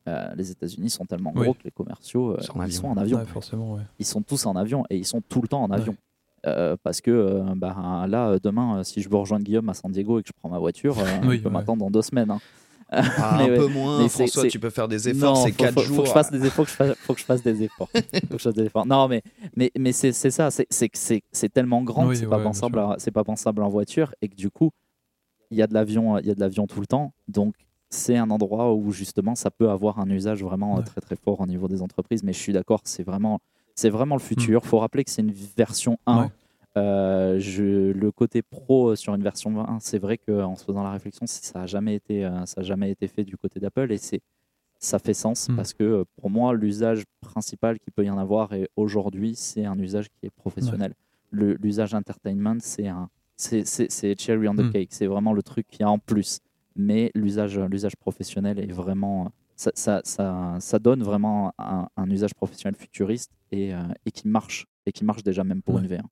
Euh, 0.07 0.33
les 0.35 0.49
États-Unis 0.51 0.89
sont 0.89 1.05
tellement 1.05 1.31
gros 1.31 1.53
que 1.53 1.63
les 1.63 1.71
commerciaux 1.71 2.35
ils 2.65 2.73
sont 2.73 2.87
en 2.87 2.97
avion. 2.97 3.23
forcément, 3.25 3.77
Ils 3.99 4.05
sont 4.05 4.21
tous 4.21 4.45
en 4.45 4.55
avion 4.55 4.83
et 4.89 4.97
ils 4.97 5.05
sont 5.05 5.21
tout 5.21 5.41
le 5.41 5.47
temps 5.47 5.61
en 5.61 5.71
avion. 5.71 5.95
parce 6.83 7.01
que 7.01 7.43
bah, 7.55 8.05
là, 8.07 8.39
demain, 8.39 8.83
si 8.83 9.01
je 9.01 9.09
veux 9.09 9.17
rejoindre 9.17 9.45
Guillaume 9.45 9.69
à 9.69 9.73
San 9.73 9.91
Diego 9.91 10.19
et 10.19 10.23
que 10.23 10.29
je 10.29 10.33
prends 10.39 10.49
ma 10.49 10.57
voiture, 10.57 10.95
il 11.31 11.41
peut 11.41 11.49
m'attendre 11.49 11.79
dans 11.79 11.91
deux 11.91 12.01
semaines. 12.01 12.31
Hein. 12.31 12.39
Ah, 12.91 13.37
un 13.43 13.47
peu 13.47 13.67
moins, 13.67 14.07
François, 14.09 14.47
tu 14.47 14.59
peux 14.59 14.69
faire 14.69 14.87
des 14.87 15.09
efforts, 15.09 15.37
c'est 15.37 15.51
4 15.51 15.81
jours. 15.81 15.95
Faut 15.95 16.01
que 16.03 16.07
je 16.07 16.13
fasse 16.13 16.31
des 16.31 16.45
efforts, 16.45 16.67
faut 16.67 17.13
que 17.13 17.19
je 17.19 17.25
fasse, 17.25 17.43
des 17.43 17.63
efforts. 17.63 17.89
faut 17.93 18.33
que 18.33 18.37
je 18.37 18.43
fasse 18.43 18.53
des 18.53 18.65
efforts. 18.65 18.85
Non, 18.85 19.07
mais, 19.07 19.21
mais, 19.55 19.71
mais 19.77 19.91
c'est 19.91 20.11
ça, 20.13 20.49
c'est 20.51 21.53
tellement 21.53 21.83
grand 21.83 22.07
que 22.07 22.15
c'est 22.15 22.25
pas, 22.25 22.39
pensable 22.39 22.79
pas 23.13 23.23
pensable 23.23 23.63
en 23.63 23.69
voiture 23.69 24.13
et 24.21 24.27
que 24.27 24.35
du 24.35 24.49
coup, 24.49 24.71
il 25.51 25.57
y 25.57 25.61
a 25.61 25.67
de 25.67 25.73
l'avion 25.73 26.67
tout 26.67 26.79
le 26.79 26.87
temps. 26.87 27.13
Donc, 27.27 27.55
c'est 27.89 28.17
un 28.17 28.29
endroit 28.29 28.73
où 28.73 28.91
justement 28.91 29.33
ça 29.33 29.49
peut 29.49 29.69
avoir 29.69 29.99
un 29.99 30.09
usage 30.09 30.43
vraiment 30.43 30.79
très 30.83 31.01
très 31.01 31.15
fort 31.15 31.41
au 31.41 31.47
niveau 31.47 31.67
des 31.67 31.81
entreprises. 31.81 32.23
Mais 32.23 32.33
je 32.33 32.39
suis 32.39 32.53
d'accord, 32.53 32.81
c'est 32.83 33.03
vraiment, 33.03 33.39
vraiment 33.83 34.15
le 34.15 34.21
futur. 34.21 34.61
Il 34.63 34.67
faut 34.67 34.79
rappeler 34.79 35.03
que 35.03 35.11
c'est 35.11 35.21
une 35.21 35.33
version 35.33 35.97
1 36.05 36.29
euh, 36.79 37.39
je, 37.39 37.91
le 37.91 38.11
côté 38.11 38.41
pro 38.41 38.95
sur 38.95 39.13
une 39.13 39.23
version 39.23 39.51
20, 39.51 39.79
c'est 39.81 39.99
vrai 39.99 40.17
qu'en 40.17 40.55
se 40.55 40.63
faisant 40.63 40.83
la 40.83 40.91
réflexion, 40.91 41.25
ça 41.27 41.59
n'a 41.59 41.65
jamais, 41.65 41.95
été, 41.95 42.25
euh, 42.25 42.45
jamais 42.57 42.91
été 42.91 43.07
fait 43.07 43.23
du 43.23 43.37
côté 43.37 43.59
d'Apple 43.59 43.91
et 43.91 43.97
c'est, 43.97 44.21
ça 44.79 44.99
fait 44.99 45.13
sens 45.13 45.49
hmm. 45.49 45.55
parce 45.55 45.73
que 45.73 45.83
euh, 45.83 46.03
pour 46.17 46.29
moi, 46.29 46.53
l'usage 46.53 47.03
principal 47.21 47.79
qu'il 47.79 47.91
peut 47.93 48.05
y 48.05 48.09
en 48.09 48.17
avoir 48.17 48.53
et 48.53 48.69
aujourd'hui, 48.75 49.35
c'est 49.35 49.65
un 49.65 49.77
usage 49.77 50.09
qui 50.09 50.25
est 50.25 50.29
professionnel. 50.29 50.93
L'usage 51.31 51.93
entertainment, 51.93 52.57
c'est 52.59 52.87
un, 52.87 53.09
c'est, 53.35 54.19
cherry 54.19 54.47
on 54.47 54.55
the 54.55 54.63
hmm. 54.63 54.71
cake, 54.71 54.89
c'est 54.91 55.07
vraiment 55.07 55.33
le 55.33 55.43
truc 55.43 55.67
qui 55.67 55.83
a 55.83 55.89
en 55.89 55.99
plus. 55.99 56.39
mais 56.75 57.11
l'usage 57.13 57.95
professionnel 57.97 58.59
est 58.59 58.71
vraiment 58.71 59.31
ça, 59.55 59.71
ça, 59.75 60.01
ça, 60.05 60.55
ça, 60.59 60.79
donne 60.79 61.03
vraiment 61.03 61.53
un, 61.57 61.89
un, 61.97 62.09
usage 62.09 62.33
professionnel 62.33 62.79
futuriste 62.79 63.31
et, 63.51 63.73
et, 64.05 64.11
qui 64.11 64.29
marche, 64.29 64.65
et 64.85 64.93
qui 64.93 65.03
marche 65.03 65.21
déjà 65.21 65.43
même 65.43 65.61
pour 65.61 65.77
une 65.79 65.87
VR. 65.87 66.07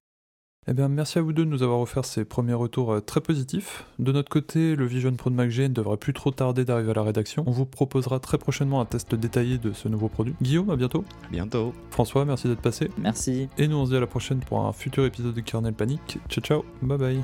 Eh 0.70 0.74
bien, 0.74 0.90
merci 0.90 1.18
à 1.18 1.22
vous 1.22 1.32
deux 1.32 1.46
de 1.46 1.50
nous 1.50 1.64
avoir 1.64 1.80
offert 1.80 2.04
ces 2.04 2.26
premiers 2.26 2.54
retours 2.54 2.92
euh, 2.92 3.00
très 3.00 3.22
positifs. 3.22 3.86
De 4.00 4.12
notre 4.12 4.30
côté, 4.30 4.76
le 4.76 4.86
Vision 4.86 5.14
Pro 5.14 5.30
de 5.30 5.36
MacG 5.36 5.60
ne 5.60 5.68
devrait 5.70 5.96
plus 5.96 6.12
trop 6.12 6.32
tarder 6.32 6.66
d'arriver 6.66 6.92
à 6.92 6.96
la 6.96 7.04
rédaction. 7.04 7.46
On 7.48 7.52
vous 7.52 7.66
proposera 7.66 8.20
très 8.20 8.38
prochainement 8.38 8.82
un 8.82 8.86
test 8.86 9.16
détaillé 9.16 9.58
de 9.58 9.72
ce 9.72 9.88
nouveau 9.88 10.10
produit. 10.10 10.36
Guillaume, 10.42 10.70
à 10.70 10.76
bientôt. 10.76 11.06
À 11.26 11.32
bientôt. 11.32 11.74
François, 11.90 12.26
merci 12.26 12.50
d'être 12.50 12.62
passé. 12.62 12.92
Merci. 12.98 13.48
Et 13.58 13.70
nous, 13.70 13.78
on 13.78 13.86
se 13.86 13.92
dit 13.92 13.98
à 13.98 14.02
la 14.02 14.08
prochaine 14.08 14.40
pour 14.40 14.66
un 14.66 14.74
futur 14.74 15.06
épisode 15.06 15.34
de 15.34 15.42
Kernel 15.42 15.74
Panic. 15.74 16.20
Ciao, 16.28 16.44
ciao. 16.44 16.66
Bye 16.82 16.98
bye. 16.98 17.24